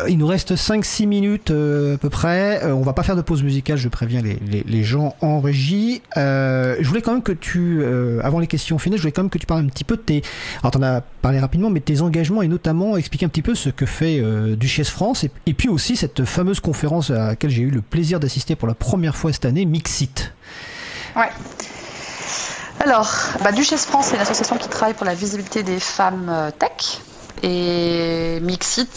Il 0.08 0.18
nous 0.18 0.28
reste 0.28 0.54
5-6 0.54 1.08
minutes 1.08 1.50
à 1.50 1.98
peu 1.98 2.10
près. 2.10 2.64
on 2.70 2.82
va 2.82 2.92
pas 2.92 3.02
faire 3.02 3.16
de 3.16 3.22
pause 3.22 3.42
musicale, 3.42 3.76
je 3.76 3.88
préviens 3.88 4.22
les, 4.22 4.84
gens 4.84 5.16
en 5.20 5.40
régie. 5.40 6.00
je 6.14 6.86
voulais 6.86 7.02
quand 7.02 7.14
même 7.14 7.22
que 7.24 7.32
tu, 7.32 7.82
avant 8.22 8.38
les 8.38 8.46
questions 8.46 8.78
finales, 8.78 8.98
je 8.98 9.02
voulais 9.02 9.12
quand 9.12 9.22
même 9.22 9.30
que 9.30 9.38
tu 9.38 9.46
parles 9.46 9.64
un 9.64 9.68
petit 9.68 9.84
peu 9.84 9.96
de 9.96 10.02
tes... 10.02 10.22
Alors 10.60 10.70
tu 10.70 10.78
en 10.78 10.82
as 10.84 11.00
parlé 11.00 11.40
rapidement, 11.40 11.68
mais 11.68 11.80
tes 11.80 12.02
engagements 12.02 12.42
et 12.42 12.51
notamment 12.52 12.96
expliquer 12.96 13.26
un 13.26 13.28
petit 13.28 13.42
peu 13.42 13.54
ce 13.54 13.70
que 13.70 13.86
fait 13.86 14.20
euh, 14.20 14.54
Duchesse 14.56 14.90
France 14.90 15.24
et, 15.24 15.54
puis 15.54 15.68
aussi 15.68 15.96
cette 15.96 16.24
fameuse 16.24 16.60
conférence 16.60 17.10
à 17.10 17.28
laquelle 17.28 17.50
j'ai 17.50 17.62
eu 17.62 17.70
le 17.70 17.80
plaisir 17.80 18.20
d'assister 18.20 18.54
pour 18.56 18.68
la 18.68 18.74
première 18.74 19.16
fois 19.16 19.32
cette 19.32 19.46
année, 19.46 19.64
Mixit. 19.64 20.32
Ouais. 21.16 21.30
Alors, 22.80 23.10
bah, 23.42 23.52
Duchesse 23.52 23.86
France, 23.86 24.06
c'est 24.08 24.16
une 24.16 24.20
association 24.20 24.56
qui 24.56 24.68
travaille 24.68 24.94
pour 24.94 25.06
la 25.06 25.14
visibilité 25.14 25.62
des 25.62 25.80
femmes 25.80 26.28
euh, 26.28 26.50
tech. 26.50 27.00
Et 27.42 28.38
Mixit 28.42 28.90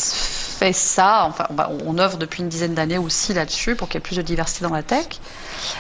fait 0.60 0.74
ça, 0.74 1.26
enfin, 1.26 1.47
on 1.86 1.97
œuvre 1.97 2.18
depuis 2.18 2.43
une 2.43 2.49
dizaine 2.49 2.74
d'années 2.74 2.97
aussi 2.97 3.34
là-dessus 3.34 3.76
pour 3.76 3.88
qu'il 3.88 3.95
y 3.95 3.97
ait 3.99 4.01
plus 4.01 4.18
de 4.18 4.22
diversité 4.22 4.66
dans 4.66 4.74
la 4.74 4.84
tech. 4.84 5.08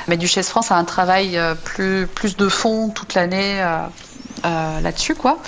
Mais 0.07 0.17
Duchesse 0.17 0.49
France 0.49 0.71
a 0.71 0.75
un 0.75 0.85
travail 0.85 1.37
euh, 1.37 1.55
plus, 1.55 2.07
plus 2.07 2.37
de 2.37 2.47
fond 2.47 2.89
toute 2.89 3.13
l'année 3.13 3.61
là-dessus, 4.43 5.15
quoi. 5.15 5.39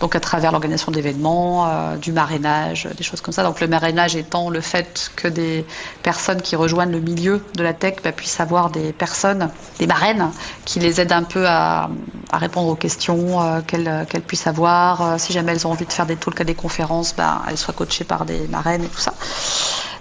Donc 0.00 0.16
à 0.16 0.20
travers 0.20 0.50
l'organisation 0.50 0.90
d'événements, 0.92 1.68
euh, 1.68 1.96
du 1.96 2.12
marrainage, 2.12 2.88
des 2.96 3.04
choses 3.04 3.20
comme 3.20 3.34
ça. 3.34 3.42
Donc 3.42 3.60
le 3.60 3.68
marrainage 3.68 4.16
étant 4.16 4.50
le 4.50 4.60
fait 4.60 5.10
que 5.16 5.28
des 5.28 5.64
personnes 6.02 6.40
qui 6.40 6.56
rejoignent 6.56 6.92
le 6.92 7.00
milieu 7.00 7.44
de 7.54 7.62
la 7.62 7.74
tech 7.74 7.96
bah, 8.02 8.12
puissent 8.12 8.40
avoir 8.40 8.70
des 8.70 8.92
personnes, 8.92 9.50
des 9.78 9.86
marraines, 9.86 10.30
qui 10.64 10.80
les 10.80 11.00
aident 11.00 11.12
un 11.12 11.22
peu 11.22 11.46
à, 11.46 11.90
répondre 12.32 12.68
aux 12.68 12.76
questions 12.76 13.42
euh, 13.42 13.60
qu'elles 13.66 14.22
puissent 14.26 14.46
avoir. 14.46 15.20
si 15.20 15.32
jamais 15.32 15.52
elles 15.52 15.66
ont 15.66 15.72
envie 15.72 15.86
de 15.86 15.92
faire 15.92 16.06
des 16.06 16.16
talks 16.16 16.40
à 16.40 16.44
des 16.44 16.54
conférences, 16.54 17.14
bah, 17.14 17.42
elles 17.48 17.58
soient 17.58 17.74
coachées 17.74 18.04
par 18.04 18.24
des 18.24 18.48
marraines 18.48 18.84
et 18.84 18.88
tout 18.88 19.00
ça. 19.00 19.14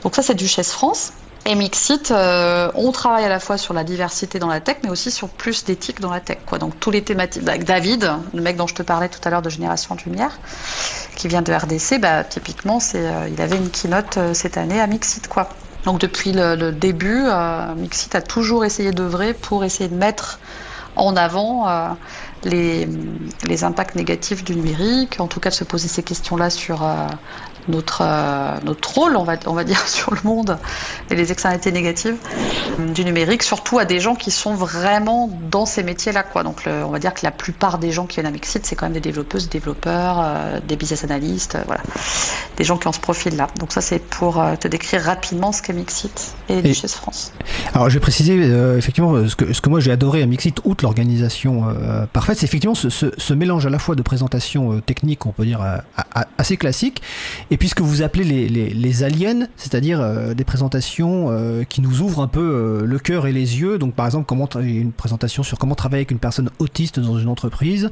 Donc 0.03 0.15
ça 0.15 0.21
c'est 0.21 0.35
Duchesse 0.35 0.71
France. 0.71 1.11
Et 1.45 1.55
Mixit, 1.55 2.11
euh, 2.11 2.69
on 2.75 2.91
travaille 2.91 3.23
à 3.23 3.29
la 3.29 3.39
fois 3.39 3.57
sur 3.57 3.73
la 3.73 3.83
diversité 3.83 4.39
dans 4.39 4.47
la 4.47 4.59
tech, 4.59 4.77
mais 4.83 4.89
aussi 4.89 5.09
sur 5.09 5.29
plus 5.29 5.63
d'éthique 5.63 5.99
dans 6.01 6.11
la 6.11 6.19
tech. 6.19 6.37
Donc 6.59 6.79
tous 6.79 6.91
les 6.91 7.01
thématiques. 7.01 7.47
Avec 7.47 7.63
David, 7.63 8.11
le 8.33 8.41
mec 8.41 8.57
dont 8.57 8.67
je 8.67 8.75
te 8.75 8.83
parlais 8.83 9.09
tout 9.09 9.19
à 9.23 9.29
l'heure 9.29 9.41
de 9.41 9.49
Génération 9.49 9.95
de 9.95 10.01
Lumière, 10.01 10.37
qui 11.15 11.27
vient 11.27 11.41
de 11.41 11.51
RDC, 11.53 11.99
bah, 11.99 12.23
typiquement, 12.23 12.79
euh, 12.95 13.29
il 13.31 13.41
avait 13.41 13.57
une 13.57 13.69
keynote 13.69 14.17
euh, 14.17 14.33
cette 14.33 14.57
année 14.57 14.79
à 14.79 14.87
Mixit. 14.87 15.27
Quoi. 15.27 15.49
Donc 15.85 15.99
depuis 15.99 16.33
le, 16.33 16.71
début, 16.71 17.23
Mixit 17.77 18.13
a 18.13 18.21
toujours 18.21 18.65
essayé 18.65 18.91
d'œuvrer 18.91 19.33
pour 19.33 19.63
essayer 19.63 19.89
de 19.89 19.95
mettre 19.95 20.39
en 20.97 21.15
avant 21.15 21.95
les, 22.43 22.85
les, 23.47 23.63
impacts 23.63 23.95
négatifs 23.95 24.43
du 24.43 24.57
numérique, 24.57 25.21
en 25.21 25.27
tout 25.27 25.39
cas 25.39 25.51
de 25.51 25.55
se 25.55 25.63
poser 25.63 25.87
ces 25.87 26.03
questions-là 26.03 26.49
sur 26.49 26.85
notre, 27.69 28.01
euh, 28.03 28.57
notre 28.63 28.93
rôle, 28.93 29.15
on 29.15 29.23
va, 29.23 29.35
on 29.45 29.53
va 29.53 29.63
dire, 29.63 29.79
sur 29.87 30.13
le 30.13 30.19
monde 30.23 30.57
et 31.09 31.15
les 31.15 31.31
externalités 31.31 31.71
négatives 31.71 32.17
du 32.93 33.05
numérique, 33.05 33.43
surtout 33.43 33.79
à 33.79 33.85
des 33.85 33.99
gens 33.99 34.15
qui 34.15 34.31
sont 34.31 34.53
vraiment 34.53 35.29
dans 35.49 35.65
ces 35.65 35.83
métiers-là. 35.83 36.23
Quoi. 36.23 36.43
Donc, 36.43 36.63
on 36.67 36.89
va 36.89 36.99
dire 36.99 37.13
que 37.13 37.21
la 37.23 37.31
plupart 37.31 37.77
des 37.77 37.91
gens 37.91 38.05
qui 38.05 38.15
viennent 38.15 38.25
à 38.25 38.31
Mixit, 38.31 38.65
c'est 38.65 38.75
quand 38.75 38.85
même 38.85 38.93
des 38.93 38.99
développeuses, 38.99 39.49
des 39.49 39.59
développeurs, 39.59 40.19
euh, 40.19 40.59
des 40.67 40.75
business 40.75 41.03
analystes, 41.03 41.55
euh, 41.55 41.63
voilà, 41.65 41.81
des 42.57 42.63
gens 42.63 42.77
qui 42.77 42.87
ont 42.87 42.91
ce 42.91 42.99
profil-là. 42.99 43.47
Donc, 43.59 43.71
ça, 43.71 43.81
c'est 43.81 43.99
pour 43.99 44.43
te 44.59 44.67
décrire 44.67 45.01
rapidement 45.01 45.51
ce 45.51 45.61
qu'est 45.61 45.73
Mixit 45.73 46.33
et, 46.49 46.59
et 46.59 46.73
France. 46.73 47.33
Alors, 47.73 47.89
je 47.89 47.95
vais 47.95 47.99
préciser 47.99 48.35
effectivement 48.77 49.27
ce 49.27 49.35
que, 49.35 49.53
ce 49.53 49.61
que 49.61 49.69
moi 49.69 49.79
j'ai 49.79 49.91
adoré 49.91 50.21
à 50.21 50.25
Mixit, 50.25 50.59
outre 50.63 50.83
l'organisation 50.83 51.65
parfaite, 52.11 52.39
c'est 52.39 52.45
effectivement 52.45 52.75
ce, 52.75 52.89
ce, 52.89 53.33
mélange 53.33 53.65
à 53.65 53.69
la 53.69 53.79
fois 53.79 53.95
de 53.95 54.01
présentation 54.01 54.79
technique, 54.81 55.25
on 55.25 55.31
peut 55.31 55.45
dire 55.45 55.61
assez 56.37 56.57
classique, 56.57 57.01
et 57.51 57.57
puis 57.59 57.67
ce 57.67 57.75
que 57.75 57.83
vous 57.83 58.01
appelez 58.01 58.23
les, 58.23 58.47
les, 58.47 58.69
les 58.69 59.03
aliens, 59.03 59.47
c'est-à-dire 59.57 59.99
euh, 59.99 60.33
des 60.33 60.45
présentations 60.45 61.27
euh, 61.29 61.63
qui 61.65 61.81
nous 61.81 61.99
ouvrent 61.99 62.21
un 62.21 62.27
peu 62.27 62.39
euh, 62.39 62.85
le 62.85 62.99
cœur 62.99 63.27
et 63.27 63.33
les 63.33 63.59
yeux. 63.59 63.77
Donc 63.77 63.93
par 63.93 64.05
exemple, 64.05 64.25
comment 64.25 64.47
une 64.61 64.93
présentation 64.93 65.43
sur 65.43 65.59
comment 65.59 65.75
travailler 65.75 65.99
avec 65.99 66.11
une 66.11 66.19
personne 66.19 66.49
autiste 66.59 67.01
dans 67.01 67.19
une 67.19 67.27
entreprise. 67.27 67.89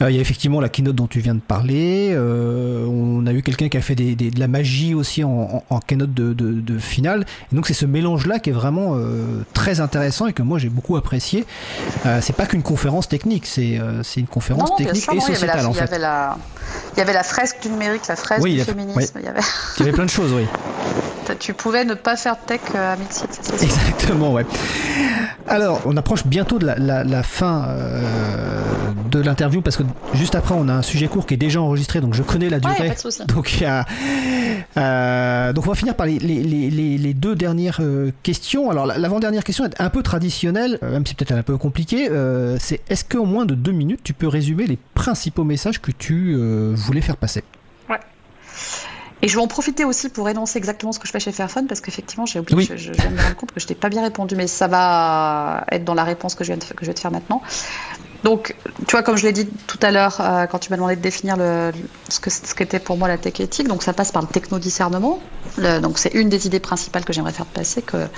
Il 0.00 0.10
y 0.10 0.18
a 0.18 0.20
effectivement 0.20 0.60
la 0.60 0.68
keynote 0.68 0.94
dont 0.94 1.06
tu 1.06 1.20
viens 1.20 1.34
de 1.34 1.40
parler. 1.40 2.14
on 2.16 3.26
a 3.26 3.32
eu 3.32 3.42
quelqu'un 3.42 3.68
qui 3.68 3.78
a 3.78 3.80
fait 3.80 3.94
des, 3.94 4.14
des, 4.14 4.30
de 4.30 4.38
la 4.38 4.48
magie 4.48 4.94
aussi 4.94 5.24
en, 5.24 5.64
en, 5.68 5.80
keynote 5.80 6.12
de, 6.12 6.34
de, 6.34 6.52
de, 6.52 6.78
finale. 6.78 7.24
Et 7.50 7.56
donc 7.56 7.66
c'est 7.66 7.74
ce 7.74 7.86
mélange-là 7.86 8.38
qui 8.38 8.50
est 8.50 8.52
vraiment 8.52 8.96
très 9.54 9.80
intéressant 9.80 10.26
et 10.26 10.32
que 10.32 10.42
moi 10.42 10.58
j'ai 10.58 10.68
beaucoup 10.68 10.96
apprécié. 10.96 11.46
c'est 12.20 12.36
pas 12.36 12.46
qu'une 12.46 12.62
conférence 12.62 13.08
technique, 13.08 13.46
c'est 13.46 13.80
une 14.16 14.26
conférence 14.26 14.76
technique 14.76 15.08
et 15.12 15.20
sociétale 15.20 15.66
en 15.66 15.72
fait. 15.72 15.80
Il 15.80 15.90
y, 15.90 15.94
avait 15.94 15.98
la, 15.98 16.38
il 16.94 16.98
y 16.98 17.02
avait 17.02 17.12
la 17.12 17.22
fresque 17.22 17.62
du 17.62 17.70
numérique, 17.70 18.06
la 18.08 18.16
fresque 18.16 18.44
du 18.44 18.64
Il 18.88 19.24
y 19.24 19.82
avait... 19.82 19.92
plein 19.92 20.04
de 20.04 20.10
choses, 20.10 20.32
oui. 20.32 20.46
tu 21.38 21.54
pouvais 21.54 21.84
ne 21.84 21.94
pas 21.94 22.16
faire 22.16 22.34
de 22.34 22.46
tech 22.46 22.60
à 22.74 22.96
Mixit. 22.96 23.40
Exactement, 23.62 24.32
ouais. 24.32 24.44
Alors, 25.46 25.80
on 25.84 25.96
approche 25.96 26.26
bientôt 26.26 26.58
de 26.58 26.66
la, 26.66 27.22
fin 27.22 27.68
de 29.10 29.20
l'interview 29.20 29.60
parce 29.60 29.76
que 29.76 29.82
juste 30.14 30.34
après, 30.34 30.54
on 30.56 30.68
a 30.68 30.72
un 30.72 30.82
sujet 30.82 31.08
court 31.08 31.26
qui 31.26 31.34
est 31.34 31.38
déjà 31.38 31.60
enregistré, 31.60 32.00
donc 32.00 32.14
je 32.14 32.22
connais 32.22 32.48
la 32.48 32.60
durée. 32.60 32.92
donc, 33.26 33.64
donc, 35.54 35.66
on 35.66 35.70
va 35.70 35.74
finir 35.74 35.94
par 35.94 36.06
les, 36.06 36.18
les, 36.18 37.14
deux 37.14 37.34
dernières 37.34 37.80
questions. 38.22 38.70
Alors, 38.70 38.86
l'avant-dernière 38.86 39.44
question 39.44 39.64
est 39.64 39.80
un 39.80 39.90
peu 39.90 40.02
traditionnelle, 40.02 40.78
même 40.82 41.06
si 41.06 41.14
peut-être 41.14 41.32
un 41.32 41.42
peu 41.42 41.56
compliquée. 41.56 42.08
c'est 42.58 42.80
est-ce 42.88 43.04
qu'en 43.04 43.26
moins 43.26 43.46
de 43.46 43.54
deux 43.54 43.72
minutes, 43.72 44.00
tu 44.02 44.14
peux 44.14 44.28
résumer 44.28 44.66
les 44.66 44.78
principaux 44.94 45.44
messages 45.44 45.80
que 45.80 45.90
tu 45.90 46.36
voulais 46.74 47.00
faire 47.00 47.16
passer? 47.16 47.42
Et 49.22 49.28
je 49.28 49.36
vais 49.36 49.42
en 49.42 49.48
profiter 49.48 49.84
aussi 49.84 50.08
pour 50.08 50.28
énoncer 50.28 50.58
exactement 50.58 50.92
ce 50.92 50.98
que 50.98 51.06
je 51.06 51.12
fais 51.12 51.20
chez 51.20 51.32
Fairphone 51.32 51.66
parce 51.66 51.80
qu'effectivement, 51.80 52.26
j'ai 52.26 52.40
oublié, 52.40 52.76
je, 52.76 52.92
viens 52.92 53.10
de 53.10 53.16
me 53.16 53.22
rendre 53.22 53.36
compte 53.36 53.52
que 53.52 53.60
je 53.60 53.66
t'ai 53.66 53.74
pas 53.74 53.90
bien 53.90 54.02
répondu, 54.02 54.34
mais 54.34 54.46
ça 54.46 54.66
va 54.66 55.64
être 55.70 55.84
dans 55.84 55.94
la 55.94 56.04
réponse 56.04 56.34
que 56.34 56.44
je, 56.44 56.52
viens 56.52 56.58
de, 56.58 56.64
que 56.64 56.82
je 56.84 56.86
vais 56.86 56.94
te 56.94 57.00
faire 57.00 57.10
maintenant. 57.10 57.42
Donc, 58.24 58.54
tu 58.86 58.92
vois, 58.92 59.02
comme 59.02 59.16
je 59.16 59.24
l'ai 59.26 59.32
dit 59.32 59.48
tout 59.66 59.78
à 59.82 59.90
l'heure, 59.90 60.18
euh, 60.20 60.46
quand 60.46 60.58
tu 60.58 60.70
m'as 60.70 60.76
demandé 60.76 60.96
de 60.96 61.00
définir 61.00 61.36
le, 61.38 61.72
ce, 62.08 62.20
que, 62.20 62.28
ce 62.28 62.54
qu'était 62.54 62.78
pour 62.78 62.98
moi 62.98 63.08
la 63.08 63.16
tech 63.16 63.40
éthique, 63.40 63.66
donc 63.66 63.82
ça 63.82 63.94
passe 63.94 64.12
par 64.12 64.20
le 64.22 64.28
techno-discernement. 64.28 65.20
donc, 65.82 65.98
c'est 65.98 66.12
une 66.14 66.28
des 66.28 66.46
idées 66.46 66.60
principales 66.60 67.04
que 67.04 67.14
j'aimerais 67.14 67.32
faire 67.32 67.46
passer, 67.46 67.80
que 67.80 68.08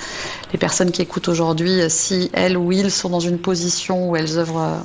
les 0.51 0.59
personnes 0.59 0.91
qui 0.91 1.01
écoutent 1.01 1.29
aujourd'hui, 1.29 1.81
si 1.89 2.29
elles 2.33 2.57
ou 2.57 2.71
ils 2.73 2.91
sont 2.91 3.09
dans 3.09 3.21
une 3.21 3.39
position 3.39 4.09
où 4.09 4.15
elles 4.17 4.37
œuvrent, 4.37 4.81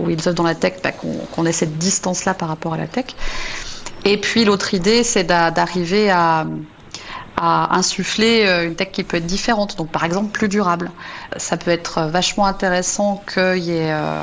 où 0.00 0.08
ils 0.08 0.26
œuvrent 0.26 0.36
dans 0.36 0.42
la 0.42 0.54
tech, 0.54 0.74
bah, 0.82 0.92
qu'on, 0.92 1.16
qu'on 1.32 1.44
ait 1.44 1.52
cette 1.52 1.76
distance-là 1.76 2.32
par 2.32 2.48
rapport 2.48 2.72
à 2.72 2.78
la 2.78 2.86
tech. 2.86 3.06
Et 4.04 4.16
puis 4.16 4.44
l'autre 4.44 4.74
idée, 4.74 5.04
c'est 5.04 5.24
d'arriver 5.24 6.10
à, 6.10 6.46
insuffler 7.36 8.46
euh, 8.46 8.66
une 8.66 8.76
tech 8.76 8.92
qui 8.92 9.02
peut 9.02 9.16
être 9.16 9.26
différente, 9.26 9.76
donc 9.76 9.90
par 9.90 10.04
exemple 10.04 10.30
plus 10.30 10.48
durable. 10.48 10.92
Ça 11.38 11.56
peut 11.56 11.72
être 11.72 12.02
vachement 12.02 12.46
intéressant 12.46 13.20
qu'il 13.32 13.64
y 13.64 13.72
ait 13.72 13.90
euh, 13.92 14.22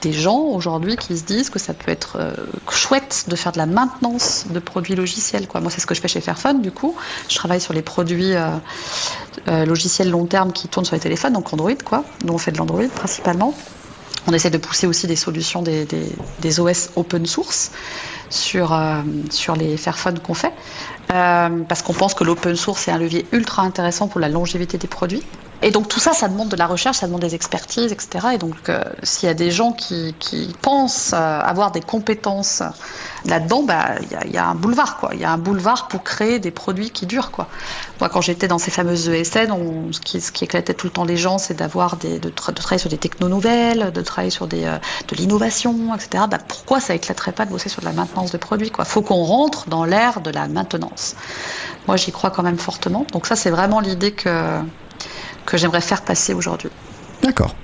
des 0.00 0.14
gens 0.14 0.38
aujourd'hui 0.38 0.96
qui 0.96 1.18
se 1.18 1.24
disent 1.24 1.50
que 1.50 1.58
ça 1.58 1.74
peut 1.74 1.90
être 1.90 2.16
euh, 2.18 2.32
chouette 2.70 3.26
de 3.28 3.36
faire 3.36 3.52
de 3.52 3.58
la 3.58 3.66
maintenance 3.66 4.46
de 4.48 4.58
produits 4.60 4.94
logiciels. 4.94 5.46
Moi, 5.52 5.70
c'est 5.70 5.80
ce 5.80 5.86
que 5.86 5.94
je 5.94 6.00
fais 6.00 6.08
chez 6.08 6.22
Fairphone, 6.22 6.62
du 6.62 6.70
coup. 6.70 6.96
Je 7.28 7.34
travaille 7.34 7.60
sur 7.60 7.74
les 7.74 7.82
produits 7.82 8.32
logiciels 9.46 10.08
long 10.08 10.24
terme 10.24 10.52
qui 10.52 10.68
tournent 10.68 10.86
sur 10.86 10.94
les 10.94 11.02
téléphones, 11.02 11.34
donc 11.34 11.52
Android, 11.52 11.74
quoi, 11.84 12.04
on 12.26 12.38
fait 12.38 12.52
de 12.52 12.58
l'Android 12.58 12.88
principalement. 12.94 13.52
On 14.26 14.32
essaie 14.32 14.50
de 14.50 14.58
pousser 14.58 14.86
aussi 14.86 15.06
des 15.06 15.16
solutions 15.16 15.62
des, 15.62 16.60
OS 16.60 16.90
open 16.96 17.26
source 17.26 17.72
sur, 18.30 18.72
euh, 18.72 19.02
sur 19.30 19.54
les 19.54 19.76
Fairphone 19.76 20.18
qu'on 20.18 20.34
fait, 20.34 20.52
euh, 21.12 21.48
parce 21.68 21.82
qu'on 21.82 21.92
pense 21.92 22.14
que 22.14 22.24
l'open 22.24 22.56
source 22.56 22.88
est 22.88 22.90
un 22.90 22.98
levier 22.98 23.26
ultra 23.32 23.62
intéressant 23.62 24.08
pour 24.08 24.20
la 24.20 24.28
longévité 24.28 24.78
des 24.78 24.88
produits. 24.88 25.22
Et 25.62 25.70
donc 25.70 25.88
tout 25.88 26.00
ça, 26.00 26.12
ça 26.12 26.28
demande 26.28 26.48
de 26.48 26.56
la 26.56 26.66
recherche, 26.66 26.98
ça 26.98 27.06
demande 27.06 27.22
des 27.22 27.34
expertises, 27.34 27.92
etc. 27.92 28.28
Et 28.34 28.38
donc 28.38 28.68
euh, 28.68 28.82
s'il 29.02 29.28
y 29.28 29.30
a 29.30 29.34
des 29.34 29.50
gens 29.50 29.72
qui, 29.72 30.14
pensent 30.60 31.12
avoir 31.12 31.70
des 31.70 31.80
compétences 31.80 32.62
là-dedans, 33.24 33.62
bah, 33.62 33.94
il 34.24 34.30
y, 34.30 34.36
a 34.36 34.46
un 34.46 34.54
boulevard, 34.54 34.98
quoi. 34.98 35.10
Il 35.14 35.20
y 35.20 35.24
a 35.24 35.30
un 35.30 35.38
boulevard 35.38 35.88
pour 35.88 36.02
créer 36.02 36.38
des 36.38 36.50
produits 36.50 36.90
qui 36.90 37.06
durent, 37.06 37.30
quoi. 37.30 37.48
Moi, 38.00 38.08
quand 38.08 38.20
j'étais 38.20 38.48
dans 38.48 38.58
ces 38.58 38.70
fameuses 38.70 39.08
ESN, 39.08 39.52
ce, 39.92 40.00
qui, 40.00 40.44
éclatait 40.44 40.74
tout 40.74 40.86
le 40.86 40.92
temps 40.92 41.04
les 41.04 41.16
gens, 41.16 41.38
c'est 41.38 41.54
d'avoir 41.54 41.96
de, 41.96 42.18
travailler 42.28 42.78
sur 42.78 42.90
des 42.90 42.98
techno 42.98 43.28
nouvelles, 43.28 43.92
de 43.92 44.00
travailler 44.02 44.30
sur 44.30 44.44
euh, 44.44 44.78
de 45.08 45.16
l'innovation, 45.16 45.94
etc. 45.94 46.24
Bah, 46.30 46.38
pourquoi 46.46 46.80
ça 46.80 46.94
éclaterait 46.94 47.32
pas 47.32 47.46
de 47.46 47.50
bosser 47.50 47.68
sur 47.68 47.80
de 47.80 47.86
la 47.86 47.92
maintenance 47.92 48.32
de 48.32 48.38
produits, 48.38 48.70
quoi? 48.70 48.84
Faut 48.84 49.02
qu'on 49.02 49.24
rentre 49.24 49.68
dans 49.68 49.84
l'ère 49.84 50.20
de 50.20 50.30
la 50.30 50.48
maintenance. 50.48 51.14
Moi, 51.86 51.96
j'y 51.96 52.12
crois 52.12 52.30
quand 52.30 52.42
même 52.42 52.58
fortement. 52.58 53.06
Donc 53.12 53.26
ça, 53.26 53.36
c'est 53.36 53.50
vraiment 53.50 53.80
l'idée 53.80 54.12
que 54.12 54.60
que 55.46 55.56
j'aimerais 55.56 55.80
faire 55.80 56.02
passer 56.02 56.34
aujourd'hui. 56.34 56.70
D'accord. 57.22 57.54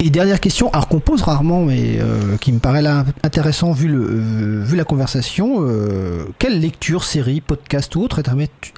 Et 0.00 0.10
dernière 0.10 0.38
question, 0.38 0.70
alors 0.70 0.86
qu'on 0.86 1.00
pose 1.00 1.22
rarement, 1.22 1.64
mais 1.64 1.98
euh, 1.98 2.36
qui 2.36 2.52
me 2.52 2.60
paraît 2.60 2.82
là 2.82 3.04
intéressant 3.24 3.72
vu, 3.72 3.88
le, 3.88 3.98
euh, 3.98 4.62
vu 4.62 4.76
la 4.76 4.84
conversation, 4.84 5.56
euh, 5.58 6.26
quelle 6.38 6.60
lecture, 6.60 7.02
série, 7.02 7.40
podcast 7.40 7.96
ou 7.96 8.02
autre 8.02 8.22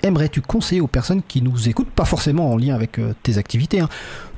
aimerais-tu 0.03 0.41
conseiller 0.41 0.81
aux 0.81 0.87
personnes 0.87 1.21
qui 1.23 1.43
nous 1.43 1.69
écoutent, 1.69 1.91
pas 1.91 2.07
forcément 2.07 2.51
en 2.51 2.57
lien 2.57 2.75
avec 2.75 2.99
tes 3.23 3.37
activités, 3.37 3.81
hein, 3.81 3.91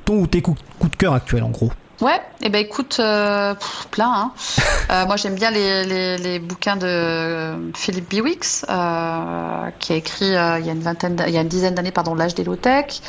ton 0.03 0.19
ou 0.19 0.27
tes 0.27 0.41
coups, 0.41 0.59
de 0.81 0.95
cœur 0.97 1.13
actuels 1.13 1.43
en 1.43 1.51
gros? 1.51 1.71
Ouais, 2.01 2.15
et 2.41 2.47
eh 2.47 2.49
ben 2.49 2.59
écoute, 2.59 2.95
plein. 2.95 3.53
Hein. 3.99 4.31
moi 5.07 5.15
j'aime 5.15 5.35
bien 5.35 5.51
les, 5.51 6.17
les, 6.17 6.39
bouquins 6.39 6.75
de 6.75 7.71
Philippe 7.75 8.09
Biwix, 8.09 8.65
qui 8.65 9.93
a 9.93 9.95
écrit 9.95 10.25
il 10.25 10.33
y 10.65 10.69
a 10.69 10.73
une 10.73 10.81
vingtaine, 10.81 11.23
il 11.27 11.33
y 11.33 11.37
a 11.37 11.41
une 11.41 11.47
dizaine 11.47 11.75
d'années, 11.75 11.91
pardon, 11.91 12.15
l'âge 12.15 12.35
des 12.35 12.43
low-tech. 12.43 13.01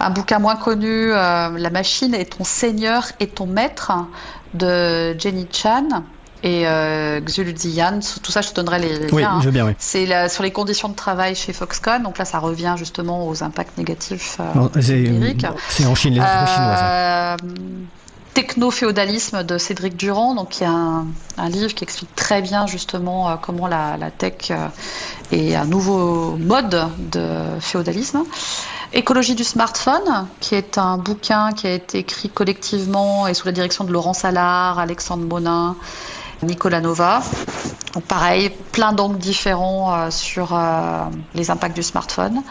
Un 0.00 0.10
bouquin 0.10 0.38
moins 0.38 0.56
connu, 0.56 1.12
euh, 1.12 1.58
La 1.58 1.70
machine 1.70 2.14
est 2.14 2.36
ton 2.36 2.44
seigneur 2.44 3.04
et 3.20 3.26
ton 3.26 3.46
maître 3.46 3.92
de 4.54 5.18
Jenny 5.18 5.46
Chan 5.52 5.88
et 6.44 6.62
euh. 6.66 7.20
Tout 7.20 8.30
ça, 8.30 8.40
je 8.42 8.50
te 8.50 8.54
donnerai 8.54 8.78
les, 8.78 8.98
liens. 8.98 9.08
Oui, 9.12 9.24
je 9.40 9.46
veux 9.46 9.50
bien, 9.50 9.66
oui. 9.66 9.72
C'est 9.78 10.28
sur 10.28 10.42
les 10.44 10.52
conditions 10.52 10.88
de 10.88 10.94
travail 10.94 11.34
chez 11.34 11.52
Foxconn. 11.52 12.02
Donc 12.02 12.18
là, 12.18 12.24
ça 12.24 12.38
revient 12.38 12.74
justement 12.76 13.26
aux 13.26 13.42
impacts 13.42 13.76
négatifs 13.76 14.38
euh, 14.40 14.68
C'est 14.76 15.86
en 15.86 15.94
Chine, 15.94 16.14
les 16.14 16.20
euh, 16.20 17.36
Techno-féodalisme 18.38 19.42
de 19.42 19.58
Cédric 19.58 19.96
Durand, 19.96 20.36
donc 20.36 20.60
il 20.60 20.62
y 20.62 20.66
a 20.66 20.70
un, 20.70 21.48
livre 21.48 21.74
qui 21.74 21.82
explique 21.82 22.14
très 22.14 22.40
bien 22.40 22.68
justement 22.68 23.36
comment 23.36 23.66
la, 23.66 24.12
tech 24.16 24.52
est 25.32 25.56
un 25.56 25.64
nouveau 25.64 26.36
mode 26.36 26.88
de 27.10 27.58
féodalisme. 27.58 28.22
Écologie 28.92 29.34
du 29.34 29.42
smartphone, 29.42 30.28
qui 30.38 30.54
est 30.54 30.78
un 30.78 30.98
bouquin 30.98 31.50
qui 31.50 31.66
a 31.66 31.72
été 31.72 31.98
écrit 31.98 32.28
collectivement 32.28 33.26
et 33.26 33.34
sous 33.34 33.44
la 33.44 33.50
direction 33.50 33.82
de 33.82 33.92
Laurent 33.92 34.14
Salard, 34.14 34.78
Alexandre 34.78 35.26
Monin, 35.26 35.74
Nicolas 36.44 36.80
Nova. 36.80 37.22
Pareil, 38.06 38.50
plein 38.70 38.92
d'angles 38.92 39.18
différents 39.18 39.92
euh, 39.92 40.10
sur 40.10 40.54
euh, 40.54 41.06
les 41.34 41.50
impacts 41.50 41.74
du 41.74 41.82
smartphone. 41.82 42.42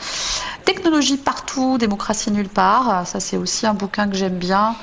Technologie 0.66 1.16
partout, 1.16 1.78
démocratie 1.78 2.32
nulle 2.32 2.50
part. 2.50 3.08
Ça 3.08 3.22
c'est 3.22 3.38
aussi 3.38 3.66
un 3.66 3.74
bouquin 3.74 4.10
que 4.10 4.16
j'aime 4.18 4.38
bien, 4.38 4.76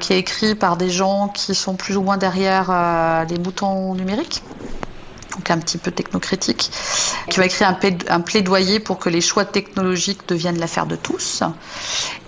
qui 0.00 0.12
est 0.12 0.18
écrit 0.18 0.54
par 0.54 0.76
des 0.76 0.90
gens 0.90 1.28
qui 1.28 1.54
sont 1.54 1.74
plus 1.74 1.96
ou 1.96 2.02
moins 2.02 2.16
derrière 2.16 2.70
euh, 2.70 3.24
les 3.24 3.38
boutons 3.38 3.94
numériques 3.94 4.42
donc 5.34 5.50
un 5.50 5.58
petit 5.58 5.78
peu 5.78 5.90
technocritique, 5.90 6.70
qui 7.28 7.38
va 7.38 7.46
écrire 7.46 7.76
un, 8.08 8.20
plaidoyer 8.20 8.80
pour 8.80 8.98
que 8.98 9.08
les 9.08 9.20
choix 9.20 9.44
technologiques 9.44 10.28
deviennent 10.28 10.58
l'affaire 10.58 10.86
de 10.86 10.96
tous. 10.96 11.42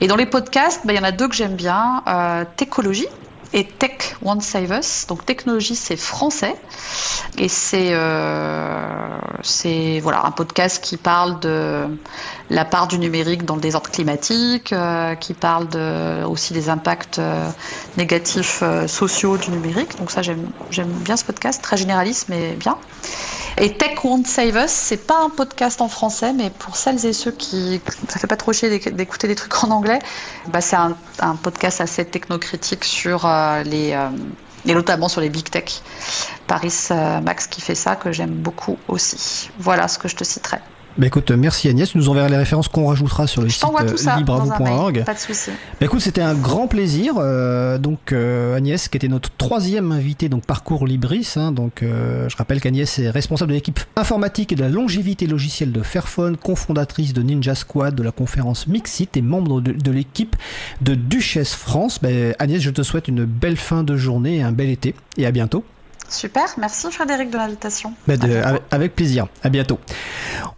Et 0.01 0.09
dans 0.09 0.17
les 0.17 0.27
podcasts, 0.27 0.81
bah, 0.85 0.93
il 0.93 0.97
y 0.97 0.99
en 0.99 1.05
a 1.05 1.13
deux 1.13 1.29
que 1.29 1.35
j'aime 1.35 1.55
bien. 1.55 2.03
Euh, 2.09 2.45
Techologie, 2.57 3.07
et 3.53 3.65
Tech 3.65 4.17
Won't 4.23 4.41
Save 4.41 4.73
Us. 4.73 5.07
Donc 5.09 5.25
technologie, 5.25 5.77
c'est 5.77 5.97
français 5.97 6.55
et 7.39 7.49
c'est 7.49 7.91
euh, 7.91 9.19
c'est 9.43 10.01
voilà 10.01 10.25
un 10.25 10.31
podcast 10.31 10.83
qui 10.83 10.97
parle 10.97 11.41
de 11.41 11.87
la 12.51 12.65
part 12.65 12.87
du 12.87 12.99
numérique 12.99 13.45
dans 13.45 13.57
le 13.57 13.61
désordre 13.61 13.91
climatique, 13.91 14.73
euh, 14.73 15.15
qui 15.15 15.35
parle 15.35 15.69
aussi 16.27 16.53
des 16.53 16.69
impacts 16.69 17.19
euh, 17.19 17.49
négatifs 17.97 18.63
sociaux 18.87 19.37
du 19.37 19.51
numérique. 19.51 19.99
Donc 19.99 20.11
ça 20.11 20.23
j'aime 20.23 20.49
bien 20.71 21.17
ce 21.17 21.25
podcast, 21.25 21.63
très 21.63 21.77
généraliste 21.77 22.27
mais 22.29 22.53
bien. 22.53 22.77
Et 23.59 23.73
Tech 23.73 24.05
Won't 24.05 24.27
Save 24.27 24.55
Us, 24.57 24.71
c'est 24.71 25.07
pas 25.07 25.19
un 25.19 25.31
podcast 25.31 25.81
en 25.81 25.89
français, 25.89 26.35
mais 26.35 26.51
pour 26.51 26.77
celles 26.77 27.07
et 27.07 27.15
ceux 27.15 27.31
qui 27.31 27.81
ça 28.07 28.19
fait 28.19 28.27
pas 28.27 28.37
trop 28.37 28.53
chier 28.53 28.79
d'écouter 28.91 29.29
des 29.29 29.35
trucs 29.35 29.65
en 29.65 29.71
anglais, 29.71 29.99
bah 30.49 30.61
c'est 30.61 30.77
un, 30.77 30.95
un, 31.21 31.37
podcast 31.37 31.81
assez 31.81 32.05
technocritique 32.05 32.85
sur 32.85 33.25
les 33.65 33.93
euh, 33.93 34.11
et 34.67 34.75
notamment 34.75 35.09
sur 35.09 35.21
les 35.21 35.31
big 35.31 35.49
tech. 35.49 35.83
Paris 36.47 36.75
euh, 36.91 37.21
Max 37.21 37.47
qui 37.47 37.61
fait 37.61 37.75
ça 37.75 37.97
que 37.97 38.13
j'aime 38.13 38.35
beaucoup 38.35 38.79
aussi. 38.89 39.51
Voilà 39.59 39.89
ce 39.89 39.99
que 39.99 40.09
je 40.09 40.17
te 40.17 40.25
citerai. 40.25 40.59
Bah 40.99 41.07
écoute, 41.09 41.31
merci 41.31 41.69
Agnès, 41.69 41.91
tu 41.91 41.99
nous 41.99 42.09
enverras 42.09 42.31
les 42.31 42.39
références 42.39 42.69
qu'on 42.69 42.87
rajoutera 42.87 43.27
sur 43.27 43.43
le 43.43 43.51
site 43.51 43.65
euh, 43.65 44.17
libreavou.org. 44.17 45.05
Pas 45.05 45.13
de 45.13 45.19
souci. 45.19 45.51
Bah 45.79 45.85
écoute, 45.87 46.01
c'était 46.01 46.23
un 46.23 46.35
grand 46.35 46.69
plaisir. 46.69 47.15
Euh, 47.19 47.77
donc 47.77 48.13
euh, 48.13 48.57
Agnès, 48.57 48.89
qui 48.89 48.97
était 48.97 49.09
notre 49.09 49.31
troisième 49.37 49.93
invitée, 49.93 50.31
donc 50.31 50.47
parcours 50.47 50.87
Libris. 50.87 51.35
Hein, 51.37 51.53
donc 51.53 51.83
je 51.83 52.37
rappelle 52.37 52.61
qu'Agnès 52.61 52.99
est 52.99 53.11
responsable 53.11 53.51
de 53.51 53.57
l'équipe 53.57 53.81
informatique 53.97 54.53
et 54.53 54.55
de 54.55 54.63
la 54.63 54.71
longévité 54.71 55.27
logicielle 55.27 55.71
de 55.71 55.83
Fairphone, 55.83 56.39
cofondatrice 56.39 57.13
de 57.13 57.23
Ninja 57.23 57.55
Squad, 57.55 57.95
de 57.95 58.03
la 58.03 58.13
conférence 58.13 58.67
Mixit 58.67 59.17
et 59.19 59.23
membre 59.23 59.61
de, 59.61 59.91
l'équipe 59.91 60.35
de 60.81 60.95
Duchesse 60.95 61.55
France. 61.55 61.99
Bah, 62.01 62.09
Agnès, 62.39 62.63
je 62.63 62.71
te 62.71 62.83
souhaite 62.83 63.09
une 63.09 63.27
belle 63.27 63.59
fin 63.59 63.83
de 63.83 63.97
journée 63.97 64.37
et 64.37 64.43
un 64.43 64.53
bel 64.53 64.71
été 64.71 64.95
et 65.19 65.27
à 65.27 65.31
bientôt. 65.31 65.63
Super, 66.09 66.47
merci 66.59 66.91
Frédéric 66.91 67.31
de 67.31 67.37
l'invitation. 67.37 67.93
Bah, 68.07 68.15
avec, 68.71 68.95
plaisir, 68.95 69.27
à 69.43 69.49
bientôt. 69.49 69.79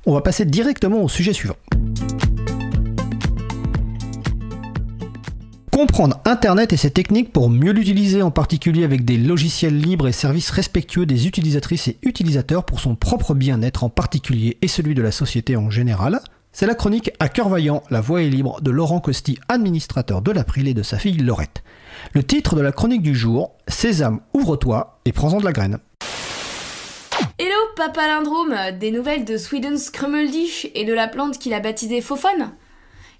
On 0.06 0.14
va 0.14 0.20
passer 0.20 0.44
directement 0.44 1.02
au 1.02 1.08
sujet 1.08 1.32
suivant. 1.32 1.56
Comprendre 5.72 6.20
Internet 6.24 6.72
et 6.72 6.76
ses 6.76 6.90
techniques 6.90 7.32
pour 7.32 7.48
mieux 7.50 7.70
l'utiliser, 7.70 8.20
en 8.20 8.32
particulier 8.32 8.82
avec 8.82 9.04
des 9.04 9.16
logiciels 9.16 9.78
libres 9.78 10.08
et 10.08 10.12
services 10.12 10.50
respectueux 10.50 11.06
des 11.06 11.28
utilisatrices 11.28 11.86
et 11.86 11.98
utilisateurs 12.02 12.64
pour 12.64 12.80
son 12.80 12.96
propre 12.96 13.32
bien-être 13.32 13.84
en 13.84 13.88
particulier 13.88 14.58
et 14.60 14.68
celui 14.68 14.94
de 14.94 15.02
la 15.02 15.12
société 15.12 15.56
en 15.56 15.70
général, 15.70 16.20
C'est 16.50 16.66
la 16.66 16.74
chronique 16.74 17.12
à 17.20 17.28
cœur 17.28 17.48
vaillant, 17.48 17.84
la 17.90 18.00
voix 18.00 18.22
est 18.22 18.28
libre 18.28 18.60
de 18.60 18.72
Laurent 18.72 18.98
Costi, 18.98 19.38
administrateur 19.48 20.22
de 20.22 20.32
l'April 20.32 20.66
et 20.66 20.74
de 20.74 20.82
sa 20.82 20.98
fille 20.98 21.18
Laurette. 21.18 21.62
Le 22.14 22.22
titre 22.22 22.56
de 22.56 22.62
la 22.62 22.72
chronique 22.72 23.02
du 23.02 23.14
jour, 23.14 23.52
Sésame, 23.68 24.20
ouvre-toi 24.32 24.98
et 25.04 25.12
prends-en 25.12 25.40
de 25.40 25.44
la 25.44 25.52
graine. 25.52 25.78
Hello 27.38 27.56
Papa 27.76 28.06
Lindrome, 28.06 28.56
des 28.80 28.90
nouvelles 28.90 29.26
de 29.26 29.36
Sweden's 29.36 29.90
Krummeldish 29.90 30.68
et 30.74 30.86
de 30.86 30.94
la 30.94 31.06
plante 31.06 31.38
qu'il 31.38 31.52
a 31.52 31.60
baptisée 31.60 32.00
Fofone 32.00 32.52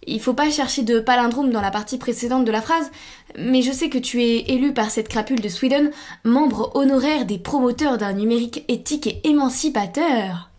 Il 0.07 0.21
faut 0.21 0.33
pas 0.33 0.51
chercher 0.51 0.85
de 0.85 1.01
palindrome 1.01 1.51
dans 1.51 1.61
la 1.61 1.71
partie 1.71 1.99
précédente 1.99 2.47
de 2.47 2.51
la 2.51 2.63
phrase, 2.63 2.91
mais 3.39 3.61
je 3.61 3.73
sais 3.73 3.91
que 3.91 3.99
tu 3.99 4.23
es 4.23 4.45
élu 4.49 4.73
par 4.73 4.91
cette 4.91 5.09
crapule 5.09 5.41
de 5.41 5.49
Sweden, 5.49 5.91
membre 6.25 6.75
honoraire 6.75 7.27
des 7.27 7.39
promoteurs 7.39 7.99
d'un 7.99 8.15
numérique 8.15 8.65
éthique 8.69 9.07
et 9.07 9.29
émancipateur. 9.29 10.51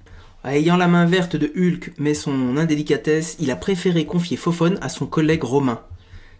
Ayant 0.45 0.77
la 0.77 0.87
main 0.87 1.05
verte 1.05 1.35
de 1.35 1.51
Hulk, 1.55 1.93
mais 1.97 2.13
son 2.13 2.57
indélicatesse, 2.57 3.37
il 3.39 3.49
a 3.49 3.55
préféré 3.55 4.05
confier 4.05 4.37
Fofone 4.37 4.77
à 4.81 4.87
son 4.87 5.07
collègue 5.07 5.43
Romain, 5.43 5.81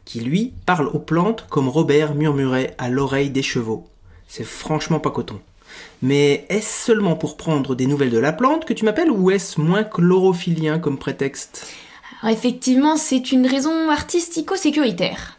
qui 0.10 0.22
lui 0.22 0.54
parle 0.66 0.88
aux 0.88 0.98
plantes 0.98 1.46
comme 1.52 1.70
Robert 1.70 2.16
murmurait 2.16 2.74
à 2.80 2.90
l'oreille 2.90 3.30
des 3.30 3.44
chevaux. 3.44 3.86
C'est 4.28 4.44
franchement 4.44 5.00
pas 5.00 5.12
coton. 5.12 5.40
Mais 6.02 6.48
est-ce 6.50 6.86
seulement 6.88 7.16
pour 7.16 7.38
prendre 7.38 7.76
des 7.76 7.86
nouvelles 7.86 8.10
de 8.10 8.18
la 8.18 8.34
plante 8.34 8.66
que 8.66 8.74
tu 8.74 8.86
m'appelles 8.86 9.12
ou 9.12 9.30
est-ce 9.30 9.62
moins 9.62 9.84
chlorophylien 9.84 10.80
comme 10.80 10.98
prétexte? 10.98 11.68
Effectivement, 12.24 12.98
c'est 12.98 13.32
une 13.32 13.46
raison 13.46 13.92
artistico-sécuritaire. 13.92 15.38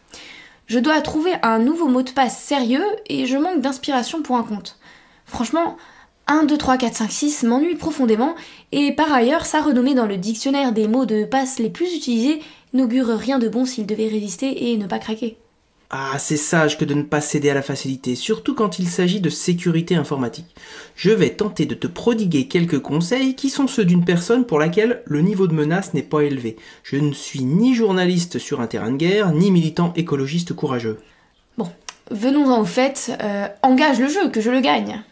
Je 0.67 0.79
dois 0.79 1.01
trouver 1.01 1.33
un 1.43 1.59
nouveau 1.59 1.89
mot 1.89 2.01
de 2.01 2.11
passe 2.11 2.41
sérieux 2.41 2.85
et 3.07 3.25
je 3.25 3.35
manque 3.35 3.59
d'inspiration 3.59 4.21
pour 4.21 4.37
un 4.37 4.43
compte. 4.43 4.79
Franchement, 5.25 5.75
1, 6.27 6.45
2, 6.45 6.57
3, 6.57 6.77
4, 6.77 6.95
5, 6.95 7.11
6 7.11 7.43
m'ennuie 7.43 7.75
profondément 7.75 8.35
et 8.71 8.93
par 8.93 9.11
ailleurs, 9.11 9.45
sa 9.45 9.61
renommée 9.61 9.95
dans 9.95 10.05
le 10.05 10.15
dictionnaire 10.15 10.71
des 10.71 10.87
mots 10.87 11.05
de 11.05 11.25
passe 11.25 11.59
les 11.59 11.69
plus 11.69 11.93
utilisés 11.93 12.41
n'augure 12.73 13.07
rien 13.07 13.39
de 13.39 13.49
bon 13.49 13.65
s'il 13.65 13.85
devait 13.85 14.07
résister 14.07 14.71
et 14.71 14.77
ne 14.77 14.87
pas 14.87 14.99
craquer. 14.99 15.37
Ah, 15.93 16.17
c'est 16.19 16.37
sage 16.37 16.77
que 16.77 16.85
de 16.85 16.93
ne 16.93 17.01
pas 17.01 17.19
céder 17.19 17.49
à 17.49 17.53
la 17.53 17.61
facilité, 17.61 18.15
surtout 18.15 18.55
quand 18.55 18.79
il 18.79 18.87
s'agit 18.87 19.19
de 19.19 19.29
sécurité 19.29 19.95
informatique. 19.95 20.55
Je 20.95 21.11
vais 21.11 21.31
tenter 21.31 21.65
de 21.65 21.75
te 21.75 21.85
prodiguer 21.85 22.47
quelques 22.47 22.79
conseils 22.79 23.35
qui 23.35 23.49
sont 23.49 23.67
ceux 23.67 23.83
d'une 23.83 24.05
personne 24.05 24.45
pour 24.45 24.57
laquelle 24.57 25.01
le 25.03 25.19
niveau 25.19 25.47
de 25.47 25.53
menace 25.53 25.93
n'est 25.93 26.01
pas 26.01 26.21
élevé. 26.21 26.55
Je 26.83 26.95
ne 26.95 27.11
suis 27.11 27.43
ni 27.43 27.75
journaliste 27.75 28.39
sur 28.39 28.61
un 28.61 28.67
terrain 28.67 28.91
de 28.91 28.95
guerre, 28.95 29.33
ni 29.33 29.51
militant 29.51 29.91
écologiste 29.97 30.53
courageux. 30.53 30.97
Bon, 31.57 31.69
venons-en 32.09 32.61
au 32.61 32.65
fait, 32.65 33.11
euh, 33.21 33.49
engage 33.61 33.99
le 33.99 34.07
jeu, 34.07 34.29
que 34.29 34.39
je 34.39 34.49
le 34.49 34.61
gagne. 34.61 35.03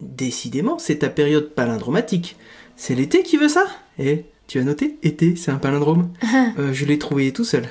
Décidément, 0.00 0.78
c'est 0.78 1.00
ta 1.00 1.08
période 1.08 1.50
palindromatique. 1.50 2.36
C'est 2.76 2.94
l'été 2.94 3.24
qui 3.24 3.38
veut 3.38 3.48
ça? 3.48 3.66
Eh, 3.98 4.24
tu 4.52 4.58
as 4.58 4.64
noté 4.64 4.98
Été, 5.02 5.34
c'est 5.34 5.50
un 5.50 5.56
palindrome. 5.56 6.10
Euh, 6.58 6.74
je 6.74 6.84
l'ai 6.84 6.98
trouvé 6.98 7.32
tout 7.32 7.44
seul. 7.44 7.64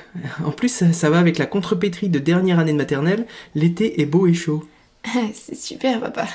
En 0.44 0.50
plus, 0.50 0.68
ça, 0.68 0.92
ça 0.92 1.08
va 1.08 1.18
avec 1.20 1.38
la 1.38 1.46
contrepétrie 1.46 2.08
de 2.08 2.18
dernière 2.18 2.58
année 2.58 2.72
de 2.72 2.76
maternelle. 2.76 3.26
L'été 3.54 4.00
est 4.00 4.06
beau 4.06 4.26
et 4.26 4.34
chaud. 4.34 4.64
c'est 5.34 5.56
super, 5.56 6.00
papa. 6.00 6.26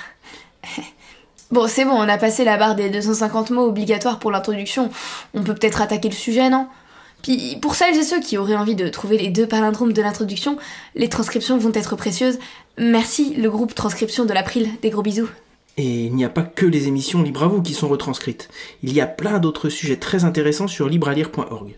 Bon, 1.50 1.68
c'est 1.68 1.86
bon, 1.86 1.92
on 1.92 2.10
a 2.10 2.18
passé 2.18 2.44
la 2.44 2.58
barre 2.58 2.76
des 2.76 2.90
250 2.90 3.52
mots 3.52 3.68
obligatoires 3.68 4.20
pour 4.20 4.32
l'introduction. 4.32 4.90
On 5.34 5.44
peut 5.44 5.54
peut-être 5.54 5.82
attaquer 5.82 6.10
le 6.10 6.14
sujet, 6.14 6.50
non? 6.50 6.68
Puis, 7.24 7.58
pour 7.62 7.76
celles 7.76 7.96
et 7.96 8.04
ceux 8.04 8.20
qui 8.20 8.38
auraient 8.38 8.58
envie 8.58 8.76
de 8.76 8.90
trouver 8.90 9.18
les 9.18 9.30
deux 9.30 9.48
palindromes 9.48 9.94
de 9.94 10.02
l'introduction, 10.02 10.58
les 10.96 11.08
transcriptions 11.08 11.58
vont 11.58 11.72
être 11.74 11.96
précieuses. 11.96 12.38
Merci, 12.78 13.34
le 13.36 13.50
groupe 13.50 13.74
Transcription 13.76 14.26
de 14.26 14.34
l'April. 14.34 14.70
Des 14.82 14.90
gros 14.90 15.04
bisous. 15.04 15.30
Et 15.78 16.06
il 16.06 16.16
n'y 16.16 16.26
a 16.26 16.30
pas 16.30 16.44
que 16.44 16.66
les 16.66 16.88
émissions 16.88 17.22
Libre 17.22 17.44
à 17.44 17.48
vous 17.48 17.62
qui 17.62 17.74
sont 17.74 17.88
retranscrites. 17.88 18.50
Il 18.84 18.94
y 18.94 19.02
a 19.02 19.08
plein 19.08 19.40
d'autres 19.40 19.70
sujets 19.70 19.98
très 19.98 20.26
intéressants 20.26 20.68
sur 20.68 20.90
librealire.org. 20.90 21.76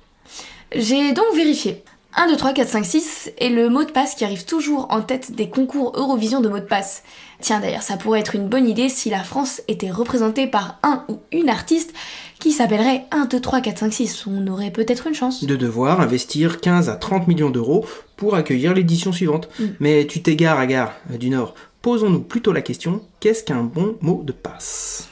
J'ai 0.73 1.13
donc 1.13 1.35
vérifié. 1.35 1.83
1, 2.15 2.27
2, 2.27 2.37
3, 2.37 2.53
4, 2.53 2.67
5, 2.67 2.85
6 2.85 3.31
est 3.37 3.49
le 3.49 3.69
mot 3.69 3.83
de 3.83 3.91
passe 3.91 4.15
qui 4.15 4.25
arrive 4.25 4.43
toujours 4.43 4.87
en 4.89 5.01
tête 5.01 5.31
des 5.33 5.49
concours 5.49 5.93
Eurovision 5.95 6.41
de 6.41 6.49
mots 6.49 6.59
de 6.59 6.63
passe. 6.63 7.03
Tiens 7.39 7.59
d'ailleurs, 7.59 7.83
ça 7.83 7.97
pourrait 7.97 8.19
être 8.19 8.35
une 8.35 8.47
bonne 8.47 8.67
idée 8.67 8.89
si 8.89 9.09
la 9.09 9.23
France 9.23 9.61
était 9.67 9.91
représentée 9.91 10.47
par 10.47 10.79
un 10.81 11.05
ou 11.07 11.19
une 11.31 11.49
artiste 11.49 11.93
qui 12.39 12.51
s'appellerait 12.51 13.05
1, 13.11 13.25
2, 13.25 13.39
3, 13.39 13.61
4, 13.61 13.77
5, 13.77 13.93
6. 13.93 14.27
On 14.27 14.47
aurait 14.47 14.71
peut-être 14.71 15.05
une 15.07 15.13
chance. 15.13 15.43
De 15.43 15.55
devoir 15.55 16.01
investir 16.01 16.59
15 16.61 16.89
à 16.89 16.95
30 16.95 17.27
millions 17.27 17.51
d'euros 17.51 17.85
pour 18.17 18.35
accueillir 18.35 18.73
l'édition 18.73 19.11
suivante. 19.11 19.47
Mm. 19.59 19.65
Mais 19.79 20.07
tu 20.07 20.21
t'égares 20.21 20.57
à 20.57 20.65
Gare 20.65 20.93
euh, 21.11 21.17
du 21.17 21.29
Nord. 21.29 21.53
Posons-nous 21.81 22.21
plutôt 22.21 22.51
la 22.51 22.61
question, 22.61 23.01
qu'est-ce 23.19 23.43
qu'un 23.43 23.63
bon 23.63 23.95
mot 24.01 24.21
de 24.23 24.33
passe? 24.33 25.07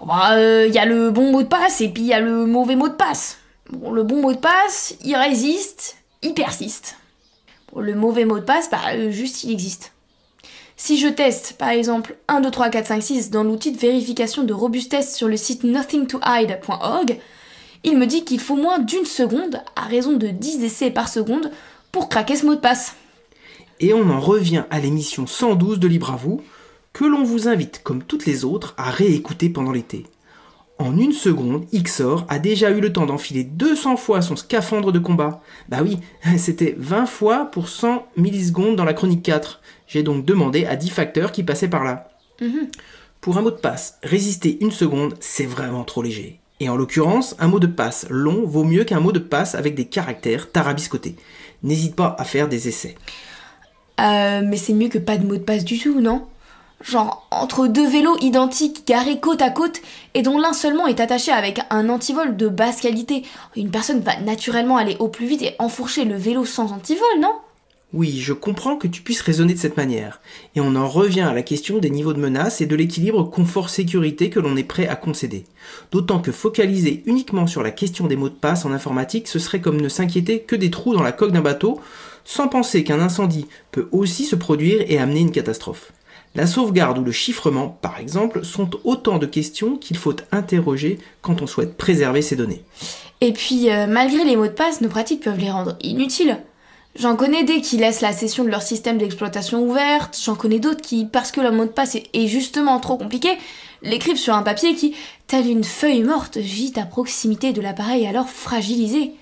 Il 0.00 0.06
bah, 0.06 0.32
euh, 0.32 0.66
y 0.66 0.78
a 0.78 0.84
le 0.84 1.10
bon 1.10 1.30
mot 1.30 1.42
de 1.42 1.48
passe 1.48 1.80
et 1.80 1.88
puis 1.88 2.02
il 2.02 2.08
y 2.08 2.14
a 2.14 2.20
le 2.20 2.46
mauvais 2.46 2.74
mot 2.74 2.88
de 2.88 2.94
passe. 2.94 3.38
Bon, 3.70 3.92
le 3.92 4.02
bon 4.02 4.20
mot 4.20 4.32
de 4.32 4.38
passe, 4.38 4.96
il 5.04 5.14
résiste, 5.14 5.96
il 6.22 6.34
persiste. 6.34 6.96
Le 7.76 7.94
mauvais 7.94 8.24
mot 8.24 8.38
de 8.38 8.44
passe, 8.44 8.68
bah, 8.70 8.80
euh, 8.94 9.10
juste 9.10 9.44
il 9.44 9.52
existe. 9.52 9.92
Si 10.76 10.98
je 10.98 11.08
teste, 11.08 11.56
par 11.58 11.68
exemple, 11.68 12.16
1, 12.28 12.40
2, 12.40 12.50
3, 12.50 12.70
4, 12.70 12.86
5, 12.86 13.02
6 13.02 13.30
dans 13.30 13.44
l'outil 13.44 13.70
de 13.70 13.78
vérification 13.78 14.42
de 14.42 14.54
robustesse 14.54 15.14
sur 15.14 15.28
le 15.28 15.36
site 15.36 15.62
nothingtohide.org, 15.62 17.18
il 17.84 17.98
me 17.98 18.06
dit 18.06 18.24
qu'il 18.24 18.40
faut 18.40 18.56
moins 18.56 18.78
d'une 18.78 19.04
seconde, 19.04 19.62
à 19.76 19.82
raison 19.82 20.14
de 20.14 20.28
10 20.28 20.64
essais 20.64 20.90
par 20.90 21.08
seconde, 21.08 21.50
pour 21.92 22.08
craquer 22.08 22.34
ce 22.34 22.46
mot 22.46 22.54
de 22.54 22.60
passe. 22.60 22.94
Et 23.80 23.94
on 23.94 24.10
en 24.10 24.20
revient 24.20 24.64
à 24.70 24.78
l'émission 24.78 25.26
112 25.26 25.80
de 25.80 25.88
Libre 25.88 26.10
à 26.10 26.16
vous, 26.16 26.42
que 26.92 27.04
l'on 27.04 27.24
vous 27.24 27.48
invite, 27.48 27.80
comme 27.82 28.02
toutes 28.02 28.26
les 28.26 28.44
autres, 28.44 28.74
à 28.76 28.90
réécouter 28.90 29.48
pendant 29.48 29.72
l'été. 29.72 30.04
En 30.78 30.96
une 30.96 31.12
seconde, 31.12 31.66
Xor 31.74 32.24
a 32.28 32.38
déjà 32.38 32.70
eu 32.70 32.80
le 32.80 32.92
temps 32.92 33.06
d'enfiler 33.06 33.44
200 33.44 33.96
fois 33.96 34.22
son 34.22 34.36
scaphandre 34.36 34.92
de 34.92 34.98
combat. 34.98 35.42
Bah 35.68 35.80
oui, 35.82 35.98
c'était 36.38 36.74
20 36.78 37.06
fois 37.06 37.46
pour 37.46 37.68
100 37.68 38.06
millisecondes 38.16 38.76
dans 38.76 38.84
la 38.84 38.94
chronique 38.94 39.22
4. 39.22 39.60
J'ai 39.86 40.02
donc 40.02 40.24
demandé 40.24 40.66
à 40.66 40.76
10 40.76 40.90
facteurs 40.90 41.32
qui 41.32 41.42
passaient 41.42 41.68
par 41.68 41.84
là. 41.84 42.08
Mhm. 42.40 42.68
Pour 43.20 43.36
un 43.36 43.42
mot 43.42 43.50
de 43.50 43.56
passe, 43.56 43.98
résister 44.02 44.58
une 44.62 44.70
seconde, 44.70 45.14
c'est 45.20 45.44
vraiment 45.44 45.84
trop 45.84 46.02
léger. 46.02 46.40
Et 46.60 46.68
en 46.68 46.76
l'occurrence, 46.76 47.36
un 47.38 47.48
mot 47.48 47.60
de 47.60 47.66
passe 47.66 48.06
long 48.08 48.46
vaut 48.46 48.64
mieux 48.64 48.84
qu'un 48.84 49.00
mot 49.00 49.12
de 49.12 49.18
passe 49.18 49.54
avec 49.54 49.74
des 49.74 49.86
caractères 49.86 50.50
tarabiscotés. 50.50 51.16
N'hésite 51.62 51.94
pas 51.94 52.16
à 52.18 52.24
faire 52.24 52.48
des 52.48 52.68
essais. 52.68 52.96
Euh, 54.00 54.42
mais 54.44 54.56
c'est 54.56 54.72
mieux 54.72 54.88
que 54.88 54.98
pas 54.98 55.18
de 55.18 55.26
mot 55.26 55.36
de 55.36 55.40
passe 55.40 55.64
du 55.64 55.78
tout, 55.78 56.00
non? 56.00 56.26
Genre, 56.82 57.26
entre 57.30 57.66
deux 57.66 57.86
vélos 57.86 58.16
identiques 58.22 58.86
garés 58.86 59.20
côte 59.20 59.42
à 59.42 59.50
côte 59.50 59.82
et 60.14 60.22
dont 60.22 60.38
l'un 60.38 60.54
seulement 60.54 60.86
est 60.86 61.00
attaché 61.00 61.30
avec 61.30 61.60
un 61.68 61.90
antivol 61.90 62.36
de 62.36 62.48
basse 62.48 62.80
qualité, 62.80 63.22
une 63.54 63.70
personne 63.70 64.00
va 64.00 64.18
naturellement 64.20 64.78
aller 64.78 64.96
au 64.98 65.08
plus 65.08 65.26
vite 65.26 65.42
et 65.42 65.54
enfourcher 65.58 66.06
le 66.06 66.16
vélo 66.16 66.46
sans 66.46 66.72
antivol, 66.72 67.20
non? 67.20 67.34
Oui, 67.92 68.20
je 68.20 68.32
comprends 68.32 68.76
que 68.76 68.86
tu 68.86 69.02
puisses 69.02 69.20
raisonner 69.20 69.52
de 69.52 69.58
cette 69.58 69.76
manière. 69.76 70.20
Et 70.54 70.60
on 70.60 70.76
en 70.76 70.88
revient 70.88 71.22
à 71.22 71.34
la 71.34 71.42
question 71.42 71.78
des 71.78 71.90
niveaux 71.90 72.12
de 72.12 72.20
menace 72.20 72.60
et 72.60 72.66
de 72.66 72.76
l'équilibre 72.76 73.24
confort-sécurité 73.24 74.30
que 74.30 74.38
l'on 74.38 74.56
est 74.56 74.62
prêt 74.62 74.86
à 74.86 74.94
concéder. 74.94 75.44
D'autant 75.90 76.20
que 76.20 76.30
focaliser 76.30 77.02
uniquement 77.06 77.48
sur 77.48 77.64
la 77.64 77.72
question 77.72 78.06
des 78.06 78.14
mots 78.14 78.28
de 78.28 78.34
passe 78.34 78.64
en 78.64 78.70
informatique, 78.70 79.26
ce 79.26 79.40
serait 79.40 79.60
comme 79.60 79.80
ne 79.80 79.88
s'inquiéter 79.88 80.38
que 80.38 80.54
des 80.54 80.70
trous 80.70 80.94
dans 80.94 81.02
la 81.02 81.10
coque 81.10 81.32
d'un 81.32 81.40
bateau, 81.40 81.80
sans 82.30 82.46
penser 82.46 82.84
qu'un 82.84 83.00
incendie 83.00 83.48
peut 83.72 83.88
aussi 83.90 84.24
se 84.24 84.36
produire 84.36 84.84
et 84.86 84.98
amener 84.98 85.18
une 85.18 85.32
catastrophe. 85.32 85.90
La 86.36 86.46
sauvegarde 86.46 86.98
ou 86.98 87.02
le 87.02 87.10
chiffrement, 87.10 87.76
par 87.82 87.98
exemple, 87.98 88.44
sont 88.44 88.70
autant 88.84 89.18
de 89.18 89.26
questions 89.26 89.76
qu'il 89.76 89.96
faut 89.96 90.14
interroger 90.30 91.00
quand 91.22 91.42
on 91.42 91.48
souhaite 91.48 91.76
préserver 91.76 92.22
ces 92.22 92.36
données. 92.36 92.62
Et 93.20 93.32
puis, 93.32 93.68
euh, 93.68 93.88
malgré 93.88 94.22
les 94.22 94.36
mots 94.36 94.46
de 94.46 94.52
passe, 94.52 94.80
nos 94.80 94.88
pratiques 94.88 95.24
peuvent 95.24 95.40
les 95.40 95.50
rendre 95.50 95.76
inutiles. 95.82 96.38
J'en 96.94 97.16
connais 97.16 97.42
des 97.42 97.60
qui 97.60 97.78
laissent 97.78 98.00
la 98.00 98.12
session 98.12 98.44
de 98.44 98.48
leur 98.48 98.62
système 98.62 98.98
d'exploitation 98.98 99.64
ouverte, 99.64 100.16
j'en 100.24 100.36
connais 100.36 100.60
d'autres 100.60 100.82
qui, 100.82 101.06
parce 101.06 101.32
que 101.32 101.40
leur 101.40 101.52
mot 101.52 101.64
de 101.64 101.70
passe 101.70 101.96
est, 101.96 102.26
justement 102.28 102.78
trop 102.78 102.96
compliqué, 102.96 103.30
l'écrivent 103.82 104.16
sur 104.16 104.34
un 104.34 104.42
papier 104.42 104.76
qui, 104.76 104.94
telle 105.26 105.48
une 105.48 105.64
feuille 105.64 106.04
morte, 106.04 106.38
gît 106.40 106.74
à 106.76 106.86
proximité 106.86 107.52
de 107.52 107.60
l'appareil 107.60 108.06
alors 108.06 108.28
fragilisé. 108.28 109.14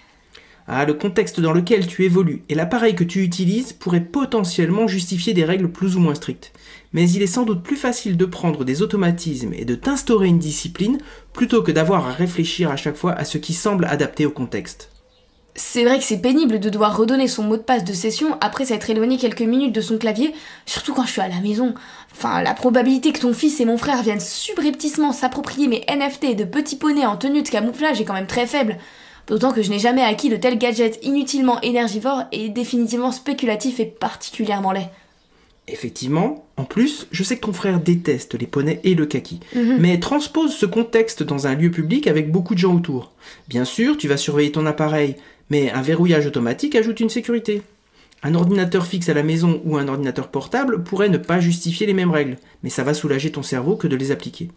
Ah, 0.71 0.85
le 0.85 0.93
contexte 0.93 1.41
dans 1.41 1.55
lequel 1.55 1.87
tu 1.87 2.05
évolues 2.05 2.43
et 2.51 2.55
l'appareil 2.55 2.95
que 2.95 3.03
tu 3.03 3.23
utilises 3.23 3.73
pourraient 3.73 4.05
potentiellement 4.05 4.87
justifier 4.87 5.33
des 5.33 5.47
règles 5.47 5.73
plus 5.73 5.97
ou 5.97 6.01
moins 6.01 6.15
strictes. 6.15 6.53
Mais 6.93 7.09
il 7.09 7.23
est 7.23 7.27
sans 7.27 7.45
doute 7.45 7.63
plus 7.63 7.77
facile 7.77 8.19
de 8.19 8.27
prendre 8.27 8.65
des 8.67 8.83
automatismes 8.83 9.55
et 9.55 9.65
de 9.65 9.75
t'instaurer 9.75 10.29
une 10.29 10.39
discipline 10.39 10.99
plutôt 11.33 11.63
que 11.63 11.73
d'avoir 11.73 12.07
à 12.07 12.13
réfléchir 12.13 12.71
à 12.71 12.77
chaque 12.77 12.97
fois 12.97 13.13
à 13.13 13.25
ce 13.25 13.39
qui 13.39 13.55
semble 13.55 13.87
adapté 13.87 14.27
au 14.27 14.31
contexte. 14.31 14.91
C'est 15.55 15.85
vrai 15.85 15.99
que 15.99 16.05
c'est 16.05 16.21
pénible 16.21 16.61
de 16.61 16.69
devoir 16.69 16.99
redonner 16.99 17.29
son 17.29 17.45
mot 17.45 17.57
de 17.57 17.63
passe 17.63 17.83
de 17.83 17.95
session 17.95 18.37
après 18.43 18.67
s'être 18.67 18.91
éloigné 18.91 19.17
quelques 19.17 19.41
minutes 19.41 19.75
de 19.75 19.81
son 19.81 19.97
clavier, 19.97 20.35
surtout 20.67 20.93
quand 20.93 21.05
je 21.05 21.13
suis 21.13 21.23
à 21.23 21.29
la 21.29 21.41
maison. 21.41 21.75
Enfin, 22.13 22.43
la 22.43 22.53
probabilité 22.53 23.13
que 23.13 23.21
ton 23.21 23.33
fils 23.33 23.59
et 23.61 23.65
mon 23.65 23.79
frère 23.79 24.03
viennent 24.03 24.21
subrepticement 24.21 25.13
s'approprier 25.13 25.67
mes 25.67 25.85
NFT 25.89 26.37
de 26.37 26.45
petits 26.45 26.77
poneys 26.77 27.07
en 27.07 27.17
tenue 27.17 27.43
de 27.43 27.49
camouflage 27.49 28.01
est 28.03 28.05
quand 28.05 28.13
même 28.13 28.27
très 28.27 28.47
faible. 28.47 28.77
D'autant 29.29 29.53
que 29.53 29.63
je 29.63 29.71
n'ai 29.71 29.79
jamais 29.79 30.03
acquis 30.03 30.31
de 30.31 30.37
tels 30.37 30.59
gadgets 30.59 30.99
inutilement 31.03 31.61
énergivores 31.61 32.25
et 32.33 32.49
définitivement 32.49 33.13
spéculatifs 33.13 33.79
et 33.79 33.87
particulièrement 33.87 34.73
laids. 34.73 34.89
Effectivement, 35.71 36.47
en 36.57 36.65
plus, 36.65 37.07
je 37.13 37.23
sais 37.23 37.37
que 37.37 37.45
ton 37.45 37.53
frère 37.53 37.79
déteste 37.79 38.35
les 38.35 38.47
poneys 38.47 38.81
et 38.85 38.95
le 38.95 39.05
kaki. 39.05 39.41
Mhm. 39.55 39.77
Mais 39.79 40.01
transpose 40.01 40.55
ce 40.55 40.65
contexte 40.65 41.23
dans 41.23 41.47
un 41.47 41.55
lieu 41.55 41.71
public 41.71 42.07
avec 42.07 42.33
beaucoup 42.33 42.55
de 42.55 42.59
gens 42.59 42.75
autour. 42.75 43.13
Bien 43.49 43.67
sûr, 43.67 43.99
tu 43.99 44.09
vas 44.09 44.17
surveiller 44.17 44.51
ton 44.51 44.65
appareil, 44.65 45.17
mais 45.51 45.71
un 45.71 45.83
verrouillage 45.83 46.27
automatique 46.27 46.75
ajoute 46.75 47.01
une 47.01 47.11
sécurité. 47.11 47.63
Un 48.23 48.35
ordinateur 48.35 48.87
fixe 48.87 49.11
à 49.11 49.15
la 49.15 49.23
maison 49.23 49.61
ou 49.65 49.77
un 49.77 49.89
ordinateur 49.89 50.29
portable 50.29 50.83
pourrait 50.83 51.11
ne 51.11 51.19
pas 51.19 51.39
justifier 51.39 51.87
les 51.87 51.95
mêmes 51.95 52.11
règles, 52.11 52.39
mais 52.63 52.71
ça 52.71 52.83
va 52.83 52.95
soulager 52.95 53.31
ton 53.31 53.43
cerveau 53.43 53.77
que 53.77 53.87
de 53.87 53.95
les 53.95 54.11
appliquer. 54.11 54.49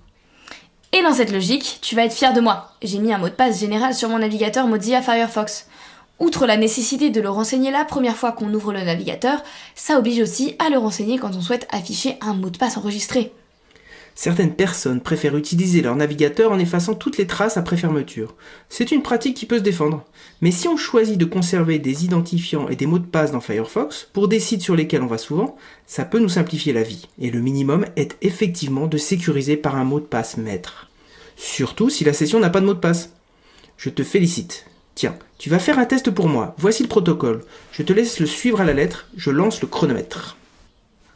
Et 0.94 1.04
dans 1.04 1.14
cette 1.14 1.32
logique, 1.32 1.80
tu 1.82 1.96
vas 1.96 2.04
être 2.04 2.14
fier 2.14 2.34
de 2.34 2.42
moi. 2.42 2.74
J'ai 2.82 3.00
mis 3.00 3.14
un 3.14 3.18
mot 3.18 3.30
de 3.30 3.34
passe 3.34 3.62
général 3.62 3.94
sur 3.94 4.10
mon 4.10 4.20
navigateur 4.20 4.68
Mozilla 4.68 5.02
Firefox. 5.02 5.68
Outre 6.20 6.46
la 6.46 6.58
nécessité 6.58 7.10
de 7.10 7.22
le 7.22 7.30
renseigner 7.30 7.72
la 7.72 7.86
première 7.86 8.18
fois 8.18 8.34
qu'on 8.34 8.54
ouvre 8.54 8.74
le 8.74 8.82
navigateur, 8.82 9.42
ça 9.74 9.98
oblige 9.98 10.20
aussi 10.20 10.54
à 10.60 10.70
le 10.70 10.78
renseigner 10.78 11.18
quand 11.18 11.34
on 11.36 11.42
souhaite 11.42 11.66
afficher 11.72 12.18
un 12.20 12.34
mot 12.34 12.50
de 12.50 12.58
passe 12.58 12.76
enregistré. 12.76 13.32
Certaines 14.14 14.54
personnes 14.54 15.02
préfèrent 15.02 15.38
utiliser 15.38 15.82
leur 15.82 15.96
navigateur 15.96 16.52
en 16.52 16.60
effaçant 16.60 16.94
toutes 16.94 17.18
les 17.18 17.28
traces 17.28 17.58
après 17.58 17.78
fermeture. 17.78 18.36
C'est 18.70 18.92
une 18.92 19.02
pratique 19.02 19.36
qui 19.36 19.46
peut 19.46 19.58
se 19.58 19.64
défendre. 19.64 20.06
Mais 20.42 20.52
si 20.52 20.68
on 20.68 20.78
choisit 20.78 21.18
de 21.18 21.26
conserver 21.26 21.80
des 21.80 22.06
identifiants 22.06 22.68
et 22.68 22.76
des 22.76 22.86
mots 22.86 23.00
de 23.00 23.06
passe 23.06 23.32
dans 23.32 23.42
Firefox, 23.42 24.10
pour 24.14 24.28
des 24.28 24.40
sites 24.40 24.62
sur 24.62 24.76
lesquels 24.76 25.02
on 25.02 25.08
va 25.08 25.18
souvent, 25.18 25.56
ça 25.88 26.06
peut 26.06 26.20
nous 26.20 26.30
simplifier 26.30 26.74
la 26.74 26.84
vie. 26.84 27.08
Et 27.20 27.32
le 27.32 27.40
minimum 27.40 27.86
est 27.96 28.18
effectivement 28.22 28.88
de 28.88 28.98
sécuriser 28.98 29.58
par 29.58 29.76
un 29.76 29.86
mot 29.86 30.00
de 30.00 30.06
passe 30.06 30.38
maître. 30.38 30.90
Surtout 31.36 31.90
si 31.90 32.04
la 32.04 32.14
session 32.14 32.40
n'a 32.40 32.50
pas 32.50 32.62
de 32.62 32.66
mot 32.66 32.74
de 32.74 32.80
passe. 32.80 33.14
Je 33.78 33.90
te 33.90 34.04
félicite. 34.04 34.66
Tiens, 34.94 35.16
tu 35.38 35.50
vas 35.50 35.60
faire 35.60 35.80
un 35.80 35.86
test 35.86 36.12
pour 36.12 36.28
moi. 36.28 36.54
Voici 36.58 36.84
le 36.84 36.90
protocole. 36.90 37.44
Je 37.72 37.82
te 37.82 37.94
laisse 37.94 38.20
le 38.20 38.26
suivre 38.26 38.62
à 38.62 38.66
la 38.66 38.74
lettre. 38.74 39.08
Je 39.16 39.32
lance 39.32 39.62
le 39.62 39.68
chronomètre. 39.68 40.38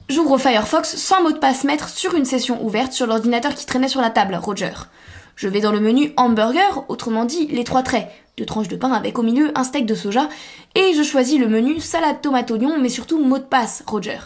J'ouvre 0.08 0.38
Firefox 0.38 0.98
sans 0.98 1.24
mot 1.24 1.32
de 1.32 1.40
passe 1.40 1.64
maître 1.64 1.90
sur 1.90 2.14
une 2.14 2.26
session 2.26 2.64
ouverte 2.64 2.94
sur 2.94 3.08
l'ordinateur 3.08 3.56
qui 3.56 3.66
traînait 3.66 3.88
sur 3.88 4.02
la 4.02 4.12
table, 4.12 4.36
Roger. 4.36 4.74
Je 5.36 5.48
vais 5.48 5.62
dans 5.62 5.72
le 5.72 5.80
menu 5.80 6.14
hamburger, 6.16 6.86
autrement 6.90 7.26
dit 7.26 7.48
les 7.48 7.64
trois 7.64 7.82
traits, 7.82 8.08
deux 8.38 8.46
tranches 8.46 8.68
de 8.68 8.76
pain 8.76 8.92
avec 8.92 9.18
au 9.18 9.24
milieu 9.24 9.52
un 9.58 9.64
steak 9.64 9.88
de 9.88 9.96
soja, 9.96 10.30
et 10.76 10.94
je 10.96 11.02
choisis 11.02 11.40
le 11.40 11.48
menu 11.48 11.80
salade 11.80 12.22
tomate 12.22 12.52
oignon, 12.52 12.78
mais 12.80 12.90
surtout 12.90 13.20
mot 13.20 13.40
de 13.40 13.44
passe, 13.44 13.84
Roger. 13.88 14.20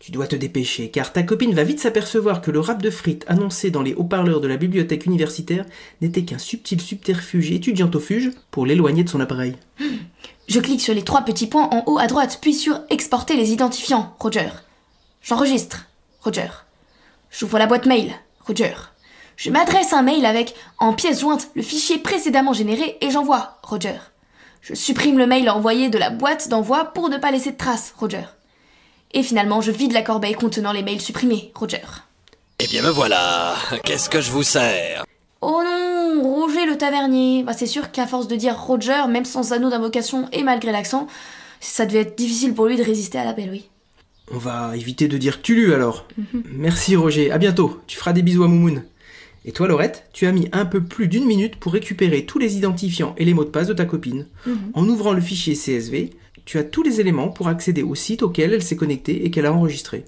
Tu 0.00 0.10
dois 0.10 0.26
te 0.26 0.34
dépêcher, 0.34 0.90
car 0.90 1.12
ta 1.12 1.22
copine 1.22 1.54
va 1.54 1.62
vite 1.62 1.78
s'apercevoir 1.78 2.40
que 2.40 2.50
le 2.50 2.58
rap 2.58 2.82
de 2.82 2.90
frites 2.90 3.24
annoncé 3.28 3.70
dans 3.70 3.82
les 3.82 3.94
haut-parleurs 3.94 4.40
de 4.40 4.48
la 4.48 4.56
bibliothèque 4.56 5.06
universitaire 5.06 5.64
n'était 6.00 6.24
qu'un 6.24 6.38
subtil 6.38 6.80
subterfuge 6.80 7.52
étudiantofuge 7.52 8.32
pour 8.50 8.66
l'éloigner 8.66 9.04
de 9.04 9.08
son 9.08 9.20
appareil. 9.20 9.54
Je 10.48 10.58
clique 10.58 10.80
sur 10.80 10.94
les 10.94 11.04
trois 11.04 11.22
petits 11.22 11.46
points 11.46 11.68
en 11.70 11.84
haut 11.86 11.98
à 11.98 12.08
droite, 12.08 12.38
puis 12.42 12.54
sur 12.54 12.80
exporter 12.90 13.36
les 13.36 13.52
identifiants, 13.52 14.16
Roger. 14.18 14.48
J'enregistre, 15.22 15.86
Roger. 16.22 16.48
J'ouvre 17.30 17.58
la 17.58 17.66
boîte 17.66 17.86
mail, 17.86 18.12
Roger. 18.46 18.74
Je 19.36 19.50
m'adresse 19.50 19.92
un 19.92 20.02
mail 20.02 20.26
avec, 20.26 20.54
en 20.78 20.92
pièce 20.92 21.20
jointe, 21.20 21.48
le 21.54 21.62
fichier 21.62 21.98
précédemment 21.98 22.52
généré 22.52 22.98
et 23.00 23.10
j'envoie, 23.10 23.58
Roger. 23.62 23.98
Je 24.60 24.74
supprime 24.74 25.18
le 25.18 25.26
mail 25.26 25.48
envoyé 25.48 25.88
de 25.88 25.98
la 25.98 26.10
boîte 26.10 26.48
d'envoi 26.48 26.86
pour 26.86 27.08
ne 27.08 27.18
pas 27.18 27.30
laisser 27.30 27.52
de 27.52 27.56
traces, 27.56 27.94
Roger. 27.96 28.24
Et 29.12 29.22
finalement, 29.22 29.60
je 29.60 29.70
vide 29.70 29.92
la 29.92 30.02
corbeille 30.02 30.34
contenant 30.34 30.72
les 30.72 30.82
mails 30.82 31.00
supprimés, 31.00 31.52
Roger. 31.54 31.82
Eh 32.58 32.66
bien 32.66 32.82
me 32.82 32.90
voilà. 32.90 33.56
Qu'est-ce 33.84 34.08
que 34.08 34.20
je 34.20 34.30
vous 34.30 34.42
sers? 34.42 35.04
Oh 35.40 35.62
non, 35.64 36.22
Roger 36.22 36.66
le 36.66 36.78
tavernier. 36.78 37.42
Bah, 37.42 37.52
c'est 37.52 37.66
sûr 37.66 37.90
qu'à 37.90 38.06
force 38.06 38.28
de 38.28 38.36
dire 38.36 38.56
Roger, 38.58 39.06
même 39.08 39.24
sans 39.24 39.52
anneau 39.52 39.70
d'invocation 39.70 40.28
et 40.32 40.42
malgré 40.42 40.70
l'accent, 40.70 41.08
ça 41.60 41.86
devait 41.86 42.00
être 42.00 42.16
difficile 42.16 42.54
pour 42.54 42.66
lui 42.66 42.76
de 42.76 42.84
résister 42.84 43.18
à 43.18 43.24
l'appel, 43.24 43.50
oui. 43.50 43.68
On 44.30 44.38
va 44.38 44.76
éviter 44.76 45.08
de 45.08 45.18
dire 45.18 45.42
Tulu 45.42 45.74
alors. 45.74 46.06
Merci 46.50 46.96
Roger, 46.96 47.30
à 47.30 47.38
bientôt. 47.38 47.80
Tu 47.86 47.96
feras 47.98 48.12
des 48.12 48.22
bisous 48.22 48.44
à 48.44 48.48
Moumoun. 48.48 48.84
Et 49.44 49.52
toi 49.52 49.66
Laurette, 49.66 50.04
tu 50.12 50.26
as 50.26 50.32
mis 50.32 50.48
un 50.52 50.64
peu 50.64 50.82
plus 50.82 51.08
d'une 51.08 51.24
minute 51.24 51.56
pour 51.56 51.72
récupérer 51.72 52.24
tous 52.24 52.38
les 52.38 52.56
identifiants 52.56 53.14
et 53.18 53.24
les 53.24 53.34
mots 53.34 53.44
de 53.44 53.50
passe 53.50 53.66
de 53.66 53.74
ta 53.74 53.84
copine. 53.84 54.26
En 54.74 54.88
ouvrant 54.88 55.12
le 55.12 55.20
fichier 55.20 55.54
CSV, 55.54 56.10
tu 56.44 56.58
as 56.58 56.64
tous 56.64 56.82
les 56.82 57.00
éléments 57.00 57.28
pour 57.28 57.48
accéder 57.48 57.82
au 57.82 57.94
site 57.94 58.22
auquel 58.22 58.52
elle 58.52 58.62
s'est 58.62 58.76
connectée 58.76 59.24
et 59.24 59.30
qu'elle 59.30 59.46
a 59.46 59.52
enregistré. 59.52 60.04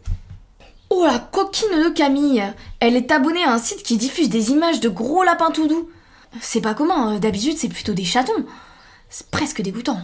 Oh 0.90 1.04
la 1.04 1.18
coquine 1.18 1.82
de 1.84 1.92
Camille 1.92 2.44
Elle 2.78 2.94
est 2.94 3.10
abonnée 3.10 3.42
à 3.42 3.52
un 3.54 3.58
site 3.58 3.82
qui 3.82 3.96
diffuse 3.96 4.28
des 4.28 4.50
images 4.50 4.80
de 4.80 4.88
gros 4.88 5.24
lapins 5.24 5.50
tout 5.50 5.66
doux. 5.66 5.88
C'est 6.40 6.60
pas 6.60 6.74
commun, 6.74 7.14
euh, 7.14 7.18
d'habitude 7.18 7.56
c'est 7.56 7.68
plutôt 7.68 7.94
des 7.94 8.04
chatons. 8.04 8.44
C'est 9.08 9.28
presque 9.30 9.62
dégoûtant. 9.62 9.98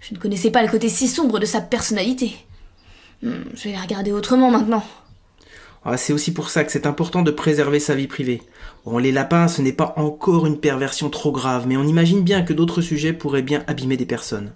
Je 0.00 0.14
ne 0.14 0.18
connaissais 0.18 0.50
pas 0.50 0.62
le 0.62 0.68
côté 0.68 0.88
si 0.88 1.08
sombre 1.08 1.38
de 1.38 1.46
sa 1.46 1.60
personnalité. 1.60 2.36
Hmm, 3.22 3.44
je 3.54 3.64
vais 3.64 3.72
la 3.72 3.80
regarder 3.80 4.12
autrement 4.12 4.50
maintenant. 4.50 4.84
Ah, 5.84 5.96
c'est 5.96 6.12
aussi 6.12 6.32
pour 6.32 6.50
ça 6.50 6.64
que 6.64 6.72
c'est 6.72 6.86
important 6.86 7.22
de 7.22 7.30
préserver 7.30 7.78
sa 7.78 7.94
vie 7.94 8.08
privée. 8.08 8.42
Bon, 8.84 8.98
les 8.98 9.12
lapins, 9.12 9.46
ce 9.46 9.62
n'est 9.62 9.72
pas 9.72 9.94
encore 9.96 10.46
une 10.46 10.58
perversion 10.58 11.10
trop 11.10 11.30
grave, 11.30 11.66
mais 11.68 11.76
on 11.76 11.84
imagine 11.84 12.22
bien 12.22 12.42
que 12.42 12.52
d'autres 12.52 12.80
sujets 12.80 13.12
pourraient 13.12 13.42
bien 13.42 13.62
abîmer 13.68 13.96
des 13.96 14.04
personnes. 14.04 14.52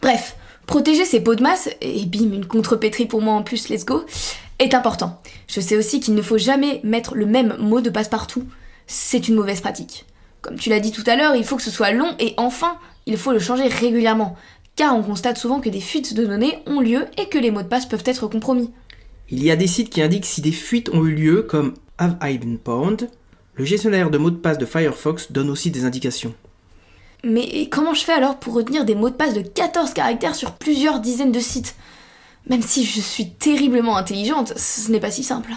Bref, 0.00 0.36
protéger 0.66 1.04
ses 1.04 1.20
pots 1.20 1.34
de 1.34 1.42
masse, 1.42 1.68
et 1.80 2.06
bim, 2.06 2.32
une 2.32 2.46
contrepétrie 2.46 3.06
pour 3.06 3.20
moi 3.20 3.34
en 3.34 3.42
plus, 3.42 3.70
let's 3.70 3.84
go, 3.84 4.04
est 4.60 4.74
important. 4.74 5.20
Je 5.48 5.60
sais 5.60 5.76
aussi 5.76 5.98
qu'il 5.98 6.14
ne 6.14 6.22
faut 6.22 6.38
jamais 6.38 6.80
mettre 6.84 7.16
le 7.16 7.26
même 7.26 7.56
mot 7.58 7.80
de 7.80 7.90
passe 7.90 8.08
partout. 8.08 8.44
C'est 8.86 9.26
une 9.26 9.34
mauvaise 9.34 9.60
pratique. 9.60 10.06
Comme 10.42 10.56
tu 10.56 10.70
l'as 10.70 10.80
dit 10.80 10.92
tout 10.92 11.04
à 11.06 11.16
l'heure, 11.16 11.34
il 11.34 11.44
faut 11.44 11.56
que 11.56 11.62
ce 11.62 11.70
soit 11.72 11.90
long 11.90 12.14
et 12.20 12.34
enfin, 12.36 12.78
il 13.06 13.16
faut 13.16 13.32
le 13.32 13.40
changer 13.40 13.66
régulièrement. 13.66 14.36
Car 14.76 14.96
on 14.96 15.02
constate 15.02 15.38
souvent 15.38 15.60
que 15.60 15.68
des 15.68 15.80
fuites 15.80 16.14
de 16.14 16.24
données 16.24 16.58
ont 16.66 16.80
lieu 16.80 17.06
et 17.18 17.28
que 17.28 17.38
les 17.38 17.50
mots 17.50 17.62
de 17.62 17.68
passe 17.68 17.86
peuvent 17.86 18.04
être 18.06 18.26
compromis. 18.26 18.70
Il 19.28 19.42
y 19.42 19.50
a 19.50 19.56
des 19.56 19.66
sites 19.66 19.90
qui 19.90 20.02
indiquent 20.02 20.26
si 20.26 20.40
des 20.40 20.52
fuites 20.52 20.90
ont 20.90 21.04
eu 21.04 21.14
lieu, 21.14 21.42
comme 21.42 21.74
Have 21.98 22.16
I 22.22 22.38
Been 22.38 22.58
Pwned 22.58 23.10
Le 23.54 23.64
gestionnaire 23.64 24.10
de 24.10 24.18
mots 24.18 24.30
de 24.30 24.36
passe 24.36 24.58
de 24.58 24.66
Firefox 24.66 25.32
donne 25.32 25.50
aussi 25.50 25.70
des 25.70 25.84
indications. 25.84 26.34
Mais 27.24 27.68
comment 27.70 27.94
je 27.94 28.04
fais 28.04 28.12
alors 28.12 28.38
pour 28.38 28.54
retenir 28.54 28.84
des 28.84 28.94
mots 28.94 29.10
de 29.10 29.14
passe 29.14 29.34
de 29.34 29.42
14 29.42 29.92
caractères 29.94 30.34
sur 30.34 30.52
plusieurs 30.52 31.00
dizaines 31.00 31.32
de 31.32 31.40
sites? 31.40 31.76
Même 32.48 32.62
si 32.62 32.84
je 32.84 33.00
suis 33.00 33.30
terriblement 33.30 33.96
intelligente, 33.96 34.52
ce 34.56 34.90
n'est 34.90 35.00
pas 35.00 35.12
si 35.12 35.22
simple. 35.22 35.52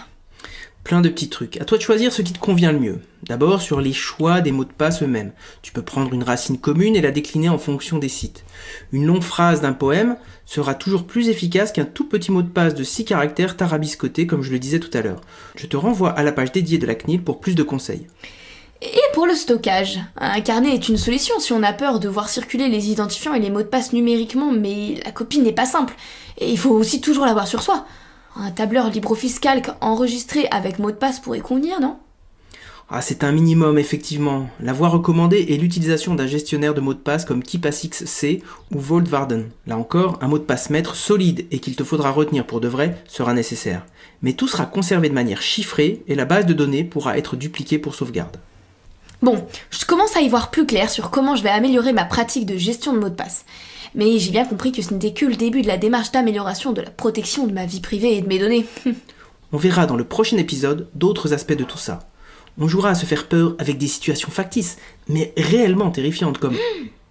Plein 0.86 1.02
de 1.02 1.10
petits 1.10 1.30
trucs. 1.30 1.60
À 1.60 1.66
toi 1.66 1.80
de 1.80 1.84
choisir 1.84 2.14
ce 2.14 2.22
qui 2.22 2.32
te 2.32 2.38
convient 2.38 2.72
le 2.72 2.78
mieux. 2.78 3.00
D'abord 3.24 3.60
sur 3.60 3.82
les 3.82 3.92
choix 3.92 4.42
des 4.42 4.52
mots 4.52 4.66
de 4.66 4.72
passe 4.72 5.02
eux-mêmes. 5.02 5.32
Tu 5.64 5.72
peux 5.72 5.82
prendre 5.82 6.14
une 6.14 6.22
racine 6.22 6.60
commune 6.60 6.96
et 6.96 7.02
la 7.02 7.10
décliner 7.10 7.50
en 7.50 7.58
fonction 7.58 7.98
des 7.98 8.08
sites. 8.08 8.46
Une 8.92 9.08
longue 9.08 9.24
phrase 9.24 9.62
d'un 9.62 9.74
poème 9.74 10.16
sera 10.46 10.76
toujours 10.76 11.08
plus 11.08 11.30
efficace 11.30 11.72
qu'un 11.72 11.86
tout 11.86 12.08
petit 12.08 12.32
mot 12.32 12.44
de 12.44 12.50
passe 12.50 12.76
de 12.76 12.84
6 12.84 13.06
caractères 13.06 13.58
tarabiscoté 13.58 14.28
comme 14.28 14.44
je 14.44 14.52
le 14.52 14.60
disais 14.60 14.80
tout 14.80 14.96
à 14.96 15.02
l'heure. 15.02 15.22
Je 15.56 15.66
te 15.66 15.76
renvoie 15.76 16.12
à 16.12 16.22
la 16.22 16.32
page 16.32 16.52
dédiée 16.52 16.78
de 16.78 16.86
la 16.86 16.94
CNIL 16.94 17.24
pour 17.24 17.40
plus 17.40 17.56
de 17.56 17.64
conseils. 17.64 18.06
Et 18.84 19.02
pour 19.16 19.26
le 19.26 19.34
stockage, 19.34 20.00
un 20.18 20.42
carnet 20.42 20.76
est 20.76 20.88
une 20.88 20.98
solution 20.98 21.40
si 21.40 21.52
on 21.52 21.64
a 21.64 21.74
peur 21.74 22.00
de 22.00 22.10
voir 22.10 22.30
circuler 22.30 22.70
les 22.70 22.92
identifiants 22.92 23.34
et 23.34 23.40
les 23.40 23.50
mots 23.50 23.64
de 23.64 23.68
passe 23.68 23.92
numériquement, 23.92 24.52
mais 24.52 25.02
la 25.04 25.12
copie 25.12 25.40
n'est 25.40 25.52
pas 25.52 25.66
simple. 25.66 25.96
Et 26.38 26.52
il 26.52 26.60
faut 26.60 26.76
aussi 26.76 27.02
toujours 27.02 27.26
l'avoir 27.26 27.48
sur 27.48 27.64
soi. 27.64 27.88
Un 28.38 28.52
tableur 28.52 28.90
LibreOffice 28.90 29.40
Calc 29.40 29.70
enregistré 29.80 30.48
avec 30.52 30.78
mot 30.78 30.92
de 30.92 30.98
passe 30.98 31.22
pourrait 31.22 31.40
convenir, 31.40 31.80
non? 31.80 31.98
Ah, 32.90 33.02
c'est 33.02 33.24
un 33.24 33.32
minimum, 33.32 33.80
effectivement. 33.80 34.48
La 34.60 34.74
voie 34.74 34.90
recommandée 34.90 35.48
est 35.50 35.58
l'utilisation 35.58 36.14
d'un 36.14 36.28
gestionnaire 36.28 36.74
de 36.74 36.82
mots 36.82 36.94
de 36.94 37.00
passe 37.00 37.26
comme 37.26 37.42
KeePassX-C 37.42 38.44
ou 38.72 38.80
VaultVarden. 38.80 39.50
Là 39.66 39.78
encore, 39.78 40.20
un 40.22 40.28
mot 40.28 40.38
de 40.38 40.44
passe 40.44 40.70
maître 40.70 40.96
solide 40.96 41.48
et 41.50 41.60
qu'il 41.60 41.76
te 41.76 41.84
faudra 41.84 42.12
retenir 42.12 42.46
pour 42.46 42.60
de 42.60 42.68
vrai 42.68 43.02
sera 43.08 43.34
nécessaire. 43.34 43.86
Mais 44.22 44.34
tout 44.34 44.48
sera 44.48 44.66
conservé 44.66 45.10
de 45.10 45.16
manière 45.16 45.42
chiffrée 45.42 46.04
et 46.08 46.14
la 46.14 46.26
base 46.26 46.46
de 46.46 46.54
données 46.54 46.84
pourra 46.84 47.18
être 47.18 47.38
dupliquée 47.38 47.80
pour 47.80 47.96
sauvegarde. 47.96 48.38
Bon, 49.22 49.48
je 49.72 49.86
commence 49.86 50.16
à 50.16 50.22
y 50.22 50.30
voir 50.30 50.52
plus 50.52 50.68
clair 50.68 50.90
sur 50.90 51.10
comment 51.10 51.36
je 51.36 51.42
vais 51.42 51.50
améliorer 51.50 51.94
ma 51.94 52.06
pratique 52.06 52.46
de 52.46 52.58
gestion 52.58 52.94
de 52.94 53.00
mots 53.00 53.10
de 53.10 53.16
passe. 53.16 53.46
Mais 53.96 54.20
j'ai 54.20 54.32
bien 54.32 54.46
compris 54.46 54.72
que 54.72 54.82
ce 54.82 54.94
n'était 54.94 55.14
que 55.14 55.26
le 55.26 55.36
début 55.36 55.62
de 55.62 55.68
la 55.68 55.78
démarche 55.78 56.12
d'amélioration 56.12 56.74
de 56.74 56.82
la 56.82 56.92
protection 56.92 57.48
de 57.48 57.54
ma 57.54 57.66
vie 57.66 57.80
privée 57.80 58.18
et 58.18 58.22
de 58.22 58.28
mes 58.28 58.40
données. 58.40 58.66
On 59.54 59.58
verra 59.58 59.86
dans 59.86 59.96
le 59.96 60.04
prochain 60.04 60.38
épisode 60.38 60.90
d'autres 60.94 61.34
aspects 61.34 61.54
de 61.54 61.64
tout 61.64 61.78
ça. 61.78 62.10
On 62.58 62.68
jouera 62.68 62.90
à 62.90 62.96
se 62.96 63.06
faire 63.06 63.28
peur 63.28 63.56
avec 63.58 63.78
des 63.78 63.88
situations 63.88 64.30
factices, 64.30 64.78
mais 65.08 65.34
réellement 65.38 65.92
terrifiantes 65.92 66.38
comme 66.38 66.58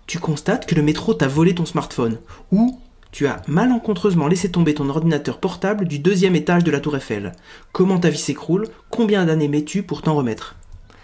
tu 0.06 0.18
constates 0.18 0.66
que 0.66 0.74
le 0.74 0.82
métro 0.82 1.14
t'a 1.14 1.28
volé 1.28 1.54
ton 1.54 1.64
smartphone 1.64 2.18
ou 2.52 2.78
tu 3.12 3.26
as 3.26 3.42
malencontreusement 3.46 4.26
laissé 4.26 4.50
tomber 4.50 4.74
ton 4.74 4.88
ordinateur 4.90 5.38
portable 5.38 5.86
du 5.86 5.98
deuxième 5.98 6.36
étage 6.36 6.64
de 6.64 6.70
la 6.70 6.80
tour 6.80 6.96
Eiffel. 6.96 7.32
Comment 7.72 7.98
ta 7.98 8.10
vie 8.10 8.18
s'écroule? 8.18 8.68
Combien 8.90 9.24
d'années 9.24 9.48
mets-tu 9.48 9.82
pour 9.82 10.02
t'en 10.02 10.14
remettre? 10.14 10.56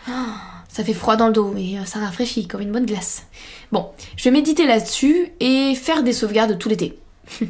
Ça 0.70 0.84
fait 0.84 0.94
froid 0.94 1.16
dans 1.16 1.26
le 1.26 1.32
dos 1.32 1.55
et 1.56 1.78
euh, 1.78 1.84
ça 1.84 1.98
rafraîchit 1.98 2.47
comme 2.47 2.60
une 2.60 2.70
bonne 2.70 2.86
glace. 2.86 3.26
Bon, 3.72 3.88
je 4.16 4.24
vais 4.24 4.30
méditer 4.30 4.66
là-dessus 4.66 5.32
et 5.40 5.74
faire 5.74 6.02
des 6.05 6.12
sauvegardes 6.12 6.59
tout 6.59 6.68
l'été. 6.68 6.98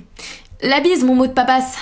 La 0.62 0.80
bise, 0.80 1.04
mon 1.04 1.14
mot 1.14 1.26
de 1.26 1.32
papasse 1.32 1.76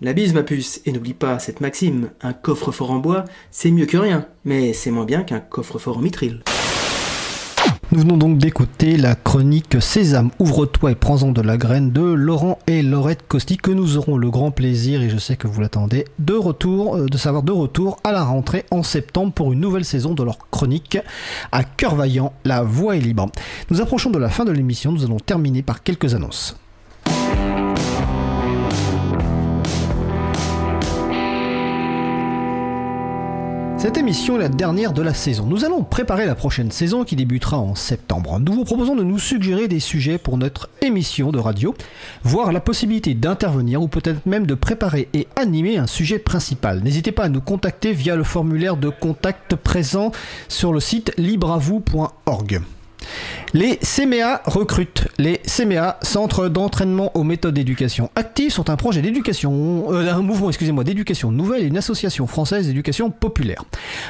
La 0.00 0.12
bise, 0.12 0.34
ma 0.34 0.42
puce, 0.42 0.80
et 0.86 0.92
n'oublie 0.92 1.14
pas 1.14 1.38
cette 1.38 1.60
maxime, 1.60 2.10
un 2.22 2.32
coffre-fort 2.32 2.90
en 2.90 2.98
bois, 2.98 3.24
c'est 3.50 3.70
mieux 3.70 3.86
que 3.86 3.96
rien, 3.96 4.26
mais 4.44 4.72
c'est 4.72 4.90
moins 4.90 5.04
bien 5.04 5.22
qu'un 5.22 5.40
coffre-fort 5.40 5.98
en 5.98 6.00
mitril. 6.00 6.42
Nous 7.92 8.02
venons 8.02 8.18
donc 8.18 8.38
d'écouter 8.38 8.96
la 8.96 9.16
chronique 9.16 9.82
Sésame, 9.82 10.30
ouvre-toi 10.38 10.92
et 10.92 10.94
prends-en 10.94 11.32
de 11.32 11.42
la 11.42 11.56
graine 11.56 11.90
de 11.90 12.00
Laurent 12.00 12.60
et 12.68 12.82
Laurette 12.82 13.26
Costi 13.26 13.56
que 13.56 13.72
nous 13.72 13.96
aurons 13.96 14.16
le 14.16 14.30
grand 14.30 14.52
plaisir, 14.52 15.02
et 15.02 15.10
je 15.10 15.18
sais 15.18 15.34
que 15.34 15.48
vous 15.48 15.60
l'attendez, 15.60 16.04
de 16.20 16.34
retour, 16.34 16.94
euh, 16.94 17.06
de 17.06 17.18
savoir 17.18 17.42
de 17.42 17.50
retour 17.50 17.96
à 18.04 18.12
la 18.12 18.22
rentrée 18.22 18.64
en 18.70 18.84
septembre 18.84 19.32
pour 19.32 19.52
une 19.52 19.58
nouvelle 19.58 19.84
saison 19.84 20.14
de 20.14 20.22
leur 20.22 20.38
chronique 20.52 20.98
à 21.50 21.64
cœur 21.64 21.96
vaillant, 21.96 22.32
la 22.44 22.62
voix 22.62 22.96
est 22.96 23.00
libre. 23.00 23.26
Nous 23.70 23.80
approchons 23.80 24.10
de 24.10 24.20
la 24.20 24.28
fin 24.28 24.44
de 24.44 24.52
l'émission, 24.52 24.92
nous 24.92 25.04
allons 25.04 25.18
terminer 25.18 25.62
par 25.62 25.82
quelques 25.82 26.14
annonces. 26.14 26.56
Cette 33.80 33.96
émission 33.96 34.36
est 34.36 34.42
la 34.42 34.50
dernière 34.50 34.92
de 34.92 35.00
la 35.00 35.14
saison. 35.14 35.46
Nous 35.46 35.64
allons 35.64 35.84
préparer 35.84 36.26
la 36.26 36.34
prochaine 36.34 36.70
saison 36.70 37.02
qui 37.02 37.16
débutera 37.16 37.56
en 37.56 37.74
septembre. 37.74 38.38
Nous 38.38 38.52
vous 38.52 38.64
proposons 38.64 38.94
de 38.94 39.02
nous 39.02 39.18
suggérer 39.18 39.68
des 39.68 39.80
sujets 39.80 40.18
pour 40.18 40.36
notre 40.36 40.68
émission 40.82 41.32
de 41.32 41.38
radio, 41.38 41.74
voire 42.22 42.52
la 42.52 42.60
possibilité 42.60 43.14
d'intervenir 43.14 43.80
ou 43.80 43.88
peut-être 43.88 44.26
même 44.26 44.46
de 44.46 44.52
préparer 44.52 45.08
et 45.14 45.28
animer 45.34 45.78
un 45.78 45.86
sujet 45.86 46.18
principal. 46.18 46.82
N'hésitez 46.82 47.10
pas 47.10 47.24
à 47.24 47.28
nous 47.30 47.40
contacter 47.40 47.94
via 47.94 48.16
le 48.16 48.22
formulaire 48.22 48.76
de 48.76 48.90
contact 48.90 49.56
présent 49.56 50.12
sur 50.48 50.74
le 50.74 50.80
site 50.80 51.14
libreavou.org. 51.16 52.60
Les 53.52 53.78
CMEA 53.78 54.42
recrutent. 54.44 55.08
Les 55.18 55.38
CMEA, 55.38 55.98
Centres 56.02 56.48
d'entraînement 56.48 57.10
aux 57.16 57.24
méthodes 57.24 57.54
d'éducation 57.54 58.10
active, 58.14 58.52
sont 58.52 58.70
un 58.70 58.76
projet 58.76 59.02
d'éducation, 59.02 59.92
euh, 59.92 60.22
mouvement, 60.22 60.50
excusez-moi, 60.50 60.84
d'éducation 60.84 61.32
nouvelle 61.32 61.64
et 61.64 61.66
une 61.66 61.76
association 61.76 62.28
française 62.28 62.68
d'éducation 62.68 63.10
populaire. 63.10 63.64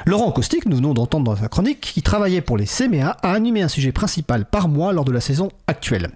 Laurent 0.05 0.31
Caustic, 0.31 0.67
nous 0.67 0.77
venons 0.77 0.93
d'entendre 0.93 1.25
dans 1.25 1.41
sa 1.41 1.49
chronique, 1.49 1.81
qui 1.81 2.03
travaillait 2.03 2.43
pour 2.43 2.59
les 2.59 2.67
CMEA, 2.67 3.17
a 3.23 3.33
animé 3.33 3.62
un 3.62 3.69
sujet 3.69 3.93
principal 3.93 4.45
par 4.45 4.69
mois 4.69 4.93
lors 4.93 5.05
de 5.05 5.12
la 5.12 5.21
saison 5.21 5.49
actuelle. 5.67 6.11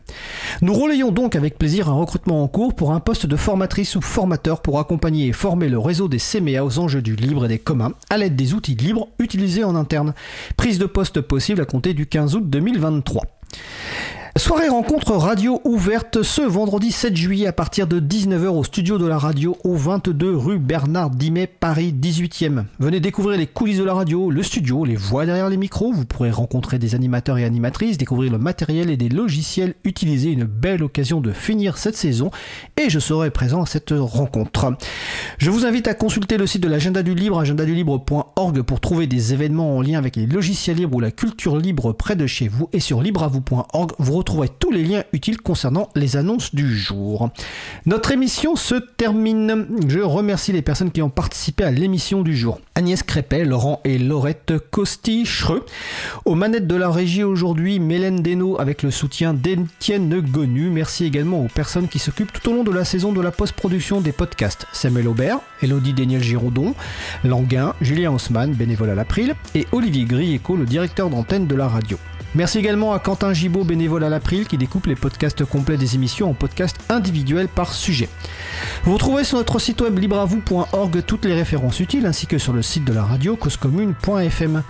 Nous 0.60 0.74
relayons 0.74 1.10
donc 1.10 1.34
avec 1.34 1.58
plaisir 1.58 1.88
un 1.88 1.94
recrutement 1.94 2.42
en 2.42 2.48
cours 2.48 2.74
pour 2.74 2.92
un 2.92 3.00
poste 3.00 3.26
de 3.26 3.36
formatrice 3.36 3.96
ou 3.96 4.02
formateur 4.02 4.60
pour 4.60 4.78
accompagner 4.78 5.28
et 5.28 5.32
former 5.32 5.68
le 5.68 5.78
réseau 5.78 6.08
des 6.08 6.18
CMEA 6.18 6.64
aux 6.64 6.78
enjeux 6.78 7.02
du 7.02 7.16
libre 7.16 7.46
et 7.46 7.48
des 7.48 7.58
communs 7.58 7.92
à 8.10 8.18
l'aide 8.18 8.36
des 8.36 8.54
outils 8.54 8.74
libres 8.74 9.08
utilisés 9.18 9.64
en 9.64 9.76
interne. 9.76 10.14
Prise 10.56 10.78
de 10.78 10.86
poste 10.86 11.20
possible 11.20 11.62
à 11.62 11.64
compter 11.64 11.94
du 11.94 12.06
15 12.06 12.36
août 12.36 12.50
2023. 12.64 13.20
Soirée 14.36 14.68
rencontre 14.68 15.12
radio 15.12 15.60
ouverte 15.64 16.24
ce 16.24 16.42
vendredi 16.42 16.90
7 16.90 17.14
juillet 17.14 17.46
à 17.46 17.52
partir 17.52 17.86
de 17.86 18.00
19h 18.00 18.48
au 18.48 18.64
studio 18.64 18.98
de 18.98 19.06
la 19.06 19.16
radio 19.16 19.56
au 19.62 19.76
22 19.76 20.36
rue 20.36 20.58
Bernard 20.58 21.10
Dimet, 21.10 21.46
Paris 21.46 21.94
18e. 21.96 22.64
Venez 22.80 22.98
découvrir 22.98 23.38
les 23.38 23.46
coulisses 23.46 23.78
de 23.78 23.84
la 23.84 23.94
radio, 23.94 24.32
le 24.32 24.42
studio, 24.42 24.84
les 24.84 24.96
voix 24.96 25.24
derrière 25.24 25.48
les 25.48 25.56
micros. 25.56 25.92
Vous 25.92 26.04
pourrez 26.04 26.32
rencontrer 26.32 26.80
des 26.80 26.96
animateurs 26.96 27.38
et 27.38 27.44
animatrices, 27.44 27.96
découvrir 27.96 28.32
le 28.32 28.38
matériel 28.38 28.90
et 28.90 28.96
des 28.96 29.08
logiciels 29.08 29.76
utilisés. 29.84 30.32
Une 30.32 30.44
belle 30.44 30.82
occasion 30.82 31.20
de 31.20 31.30
finir 31.30 31.78
cette 31.78 31.96
saison 31.96 32.32
et 32.76 32.90
je 32.90 32.98
serai 32.98 33.30
présent 33.30 33.62
à 33.62 33.66
cette 33.66 33.94
rencontre. 33.96 34.74
Je 35.38 35.50
vous 35.50 35.64
invite 35.64 35.86
à 35.86 35.94
consulter 35.94 36.38
le 36.38 36.48
site 36.48 36.62
de 36.62 36.68
l'agenda 36.68 37.04
du 37.04 37.14
libre, 37.14 37.38
agendadulibre.org 37.38 38.62
pour 38.62 38.80
trouver 38.80 39.06
des 39.06 39.32
événements 39.32 39.76
en 39.76 39.80
lien 39.80 39.96
avec 39.96 40.16
les 40.16 40.26
logiciels 40.26 40.78
libres 40.78 40.96
ou 40.96 41.00
la 41.00 41.12
culture 41.12 41.56
libre 41.56 41.92
près 41.92 42.16
de 42.16 42.26
chez 42.26 42.48
vous 42.48 42.68
et 42.72 42.80
sur 42.80 43.00
libreavou.org 43.00 43.92
vous 44.00 44.23
retrouverez 44.24 44.48
tous 44.48 44.70
les 44.70 44.82
liens 44.82 45.04
utiles 45.12 45.36
concernant 45.36 45.90
les 45.94 46.16
annonces 46.16 46.54
du 46.54 46.74
jour. 46.74 47.28
Notre 47.84 48.10
émission 48.10 48.56
se 48.56 48.74
termine. 48.74 49.66
Je 49.86 50.00
remercie 50.00 50.50
les 50.50 50.62
personnes 50.62 50.90
qui 50.90 51.02
ont 51.02 51.10
participé 51.10 51.62
à 51.62 51.70
l'émission 51.70 52.22
du 52.22 52.34
jour. 52.34 52.58
Agnès 52.74 53.02
Crépet, 53.02 53.44
Laurent 53.44 53.82
et 53.84 53.98
Laurette 53.98 54.54
Costi-Schreux. 54.70 55.66
Aux 56.24 56.34
manettes 56.34 56.66
de 56.66 56.74
la 56.74 56.90
régie 56.90 57.22
aujourd'hui, 57.22 57.78
Mélène 57.80 58.22
Deno 58.22 58.58
avec 58.58 58.82
le 58.82 58.90
soutien 58.90 59.34
d'Étienne 59.34 60.18
Gonu. 60.22 60.70
Merci 60.70 61.04
également 61.04 61.44
aux 61.44 61.48
personnes 61.48 61.88
qui 61.88 61.98
s'occupent 61.98 62.32
tout 62.32 62.48
au 62.48 62.54
long 62.54 62.64
de 62.64 62.72
la 62.72 62.86
saison 62.86 63.12
de 63.12 63.20
la 63.20 63.30
post-production 63.30 64.00
des 64.00 64.12
podcasts. 64.12 64.66
Samuel 64.72 65.06
Aubert, 65.06 65.40
Elodie 65.60 65.92
Daniel 65.92 66.22
Giraudon, 66.22 66.74
Languin, 67.24 67.74
Julien 67.82 68.10
Haussmann, 68.10 68.54
bénévole 68.54 68.88
à 68.88 68.94
l'April, 68.94 69.34
et 69.54 69.66
Olivier 69.72 70.06
Grieco, 70.06 70.56
le 70.56 70.64
directeur 70.64 71.10
d'antenne 71.10 71.46
de 71.46 71.54
la 71.54 71.68
radio. 71.68 71.98
Merci 72.36 72.58
également 72.58 72.92
à 72.92 72.98
Quentin 72.98 73.32
Gibaud, 73.32 73.62
bénévole 73.62 74.02
à 74.02 74.08
l'April, 74.08 74.48
qui 74.48 74.58
découpe 74.58 74.86
les 74.86 74.96
podcasts 74.96 75.44
complets 75.44 75.76
des 75.76 75.94
émissions 75.94 76.30
en 76.30 76.34
podcasts 76.34 76.80
individuels 76.88 77.46
par 77.46 77.72
sujet. 77.72 78.08
Vous 78.82 78.92
retrouverez 78.94 79.22
sur 79.22 79.38
notre 79.38 79.60
site 79.60 79.80
web 79.80 79.96
libreavou.org 79.96 81.02
toutes 81.06 81.26
les 81.26 81.34
références 81.34 81.78
utiles, 81.78 82.06
ainsi 82.06 82.26
que 82.26 82.38
sur 82.38 82.52
le 82.52 82.60
site 82.60 82.84
de 82.84 82.92
la 82.92 83.04
radio 83.04 83.36
causecommune.fm. 83.36 84.64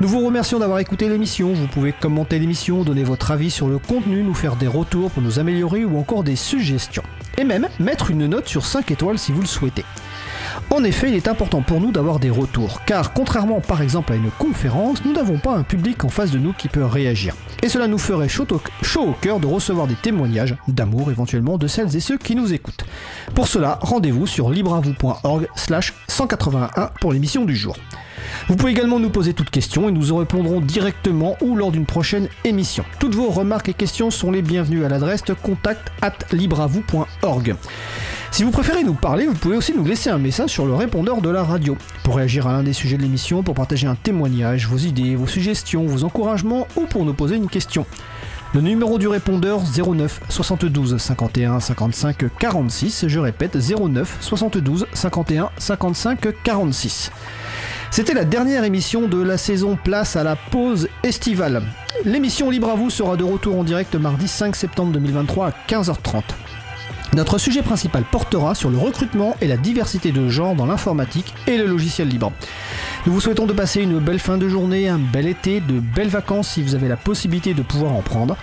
Nous 0.00 0.08
vous 0.08 0.26
remercions 0.26 0.58
d'avoir 0.58 0.80
écouté 0.80 1.08
l'émission. 1.08 1.52
Vous 1.52 1.68
pouvez 1.68 1.92
commenter 1.92 2.40
l'émission, 2.40 2.82
donner 2.82 3.04
votre 3.04 3.30
avis 3.30 3.52
sur 3.52 3.68
le 3.68 3.78
contenu, 3.78 4.24
nous 4.24 4.34
faire 4.34 4.56
des 4.56 4.66
retours 4.66 5.12
pour 5.12 5.22
nous 5.22 5.38
améliorer 5.38 5.84
ou 5.84 5.96
encore 5.98 6.24
des 6.24 6.36
suggestions. 6.36 7.04
Et 7.38 7.44
même 7.44 7.68
mettre 7.78 8.10
une 8.10 8.26
note 8.26 8.48
sur 8.48 8.66
5 8.66 8.90
étoiles 8.90 9.20
si 9.20 9.30
vous 9.30 9.40
le 9.40 9.46
souhaitez. 9.46 9.84
En 10.70 10.84
effet, 10.84 11.08
il 11.08 11.14
est 11.14 11.28
important 11.28 11.62
pour 11.62 11.80
nous 11.80 11.92
d'avoir 11.92 12.18
des 12.18 12.30
retours, 12.30 12.82
car 12.84 13.12
contrairement 13.12 13.60
par 13.60 13.82
exemple 13.82 14.12
à 14.12 14.16
une 14.16 14.30
conférence, 14.30 15.04
nous 15.04 15.12
n'avons 15.12 15.38
pas 15.38 15.54
un 15.54 15.62
public 15.62 16.04
en 16.04 16.08
face 16.08 16.30
de 16.30 16.38
nous 16.38 16.52
qui 16.52 16.68
peut 16.68 16.84
réagir. 16.84 17.34
Et 17.62 17.68
cela 17.68 17.86
nous 17.86 17.98
ferait 17.98 18.28
chaud 18.28 18.46
au, 18.96 19.12
cœur 19.20 19.40
de 19.40 19.46
recevoir 19.46 19.86
des 19.86 19.94
témoignages 19.94 20.56
d'amour 20.68 21.10
éventuellement 21.10 21.58
de 21.58 21.66
celles 21.66 21.96
et 21.96 22.00
ceux 22.00 22.18
qui 22.18 22.34
nous 22.34 22.52
écoutent. 22.52 22.84
Pour 23.34 23.48
cela, 23.48 23.78
rendez-vous 23.80 24.26
sur 24.26 24.50
libreavou.org 24.50 25.48
slash 25.54 25.94
181 26.08 26.90
pour 27.00 27.12
l'émission 27.12 27.44
du 27.44 27.56
jour. 27.56 27.76
Vous 28.48 28.56
pouvez 28.56 28.72
également 28.72 28.98
nous 28.98 29.10
poser 29.10 29.32
toutes 29.32 29.50
questions 29.50 29.88
et 29.88 29.92
nous 29.92 30.12
en 30.12 30.16
répondrons 30.16 30.60
directement 30.60 31.36
ou 31.40 31.56
lors 31.56 31.72
d'une 31.72 31.86
prochaine 31.86 32.28
émission. 32.44 32.84
Toutes 32.98 33.14
vos 33.14 33.30
remarques 33.30 33.68
et 33.68 33.74
questions 33.74 34.10
sont 34.10 34.30
les 34.30 34.42
bienvenues 34.42 34.84
à 34.84 34.88
l'adresse 34.88 35.22
contact 35.42 35.90
at. 36.02 36.12
Si 38.34 38.42
vous 38.42 38.50
préférez 38.50 38.82
nous 38.82 38.94
parler, 38.94 39.26
vous 39.26 39.34
pouvez 39.34 39.56
aussi 39.56 39.72
nous 39.76 39.84
laisser 39.84 40.10
un 40.10 40.18
message 40.18 40.50
sur 40.50 40.66
le 40.66 40.74
répondeur 40.74 41.20
de 41.20 41.30
la 41.30 41.44
radio. 41.44 41.78
Pour 42.02 42.16
réagir 42.16 42.48
à 42.48 42.52
l'un 42.52 42.64
des 42.64 42.72
sujets 42.72 42.96
de 42.96 43.02
l'émission, 43.02 43.44
pour 43.44 43.54
partager 43.54 43.86
un 43.86 43.94
témoignage, 43.94 44.66
vos 44.66 44.76
idées, 44.76 45.14
vos 45.14 45.28
suggestions, 45.28 45.86
vos 45.86 46.02
encouragements 46.02 46.66
ou 46.74 46.80
pour 46.80 47.04
nous 47.04 47.14
poser 47.14 47.36
une 47.36 47.46
question. 47.46 47.86
Le 48.52 48.60
numéro 48.60 48.98
du 48.98 49.06
répondeur 49.06 49.60
09 49.60 50.22
72 50.28 50.96
51 50.96 51.60
55 51.60 52.24
46, 52.36 53.04
je 53.06 53.20
répète 53.20 53.56
09 53.56 54.16
72 54.20 54.88
51 54.92 55.50
55 55.56 56.42
46. 56.42 57.12
C'était 57.92 58.14
la 58.14 58.24
dernière 58.24 58.64
émission 58.64 59.06
de 59.06 59.22
la 59.22 59.38
saison 59.38 59.78
Place 59.80 60.16
à 60.16 60.24
la 60.24 60.34
pause 60.34 60.88
estivale. 61.04 61.62
L'émission 62.04 62.50
Libre 62.50 62.70
à 62.70 62.74
vous 62.74 62.90
sera 62.90 63.16
de 63.16 63.22
retour 63.22 63.60
en 63.60 63.62
direct 63.62 63.94
mardi 63.94 64.26
5 64.26 64.56
septembre 64.56 64.90
2023 64.90 65.46
à 65.46 65.52
15h30. 65.68 66.22
Notre 67.14 67.38
sujet 67.38 67.62
principal 67.62 68.02
portera 68.02 68.56
sur 68.56 68.70
le 68.70 68.76
recrutement 68.76 69.36
et 69.40 69.46
la 69.46 69.56
diversité 69.56 70.10
de 70.10 70.28
genre 70.28 70.56
dans 70.56 70.66
l'informatique 70.66 71.32
et 71.46 71.56
le 71.56 71.66
logiciel 71.66 72.08
libre. 72.08 72.32
Nous 73.06 73.12
vous 73.12 73.20
souhaitons 73.20 73.46
de 73.46 73.52
passer 73.52 73.82
une 73.82 74.00
belle 74.00 74.18
fin 74.18 74.36
de 74.36 74.48
journée, 74.48 74.88
un 74.88 74.98
bel 74.98 75.28
été, 75.28 75.60
de 75.60 75.78
belles 75.78 76.08
vacances 76.08 76.48
si 76.48 76.62
vous 76.62 76.74
avez 76.74 76.88
la 76.88 76.96
possibilité 76.96 77.54
de 77.54 77.62
pouvoir 77.62 77.92
en 77.92 78.02
prendre. 78.02 78.36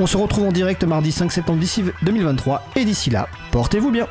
On 0.00 0.06
se 0.06 0.16
retrouve 0.16 0.48
en 0.48 0.52
direct 0.52 0.82
mardi 0.82 1.12
5 1.12 1.30
septembre 1.30 1.62
2023 2.02 2.66
et 2.74 2.84
d'ici 2.84 3.10
là, 3.10 3.28
portez-vous 3.52 3.92
bien. 3.92 4.08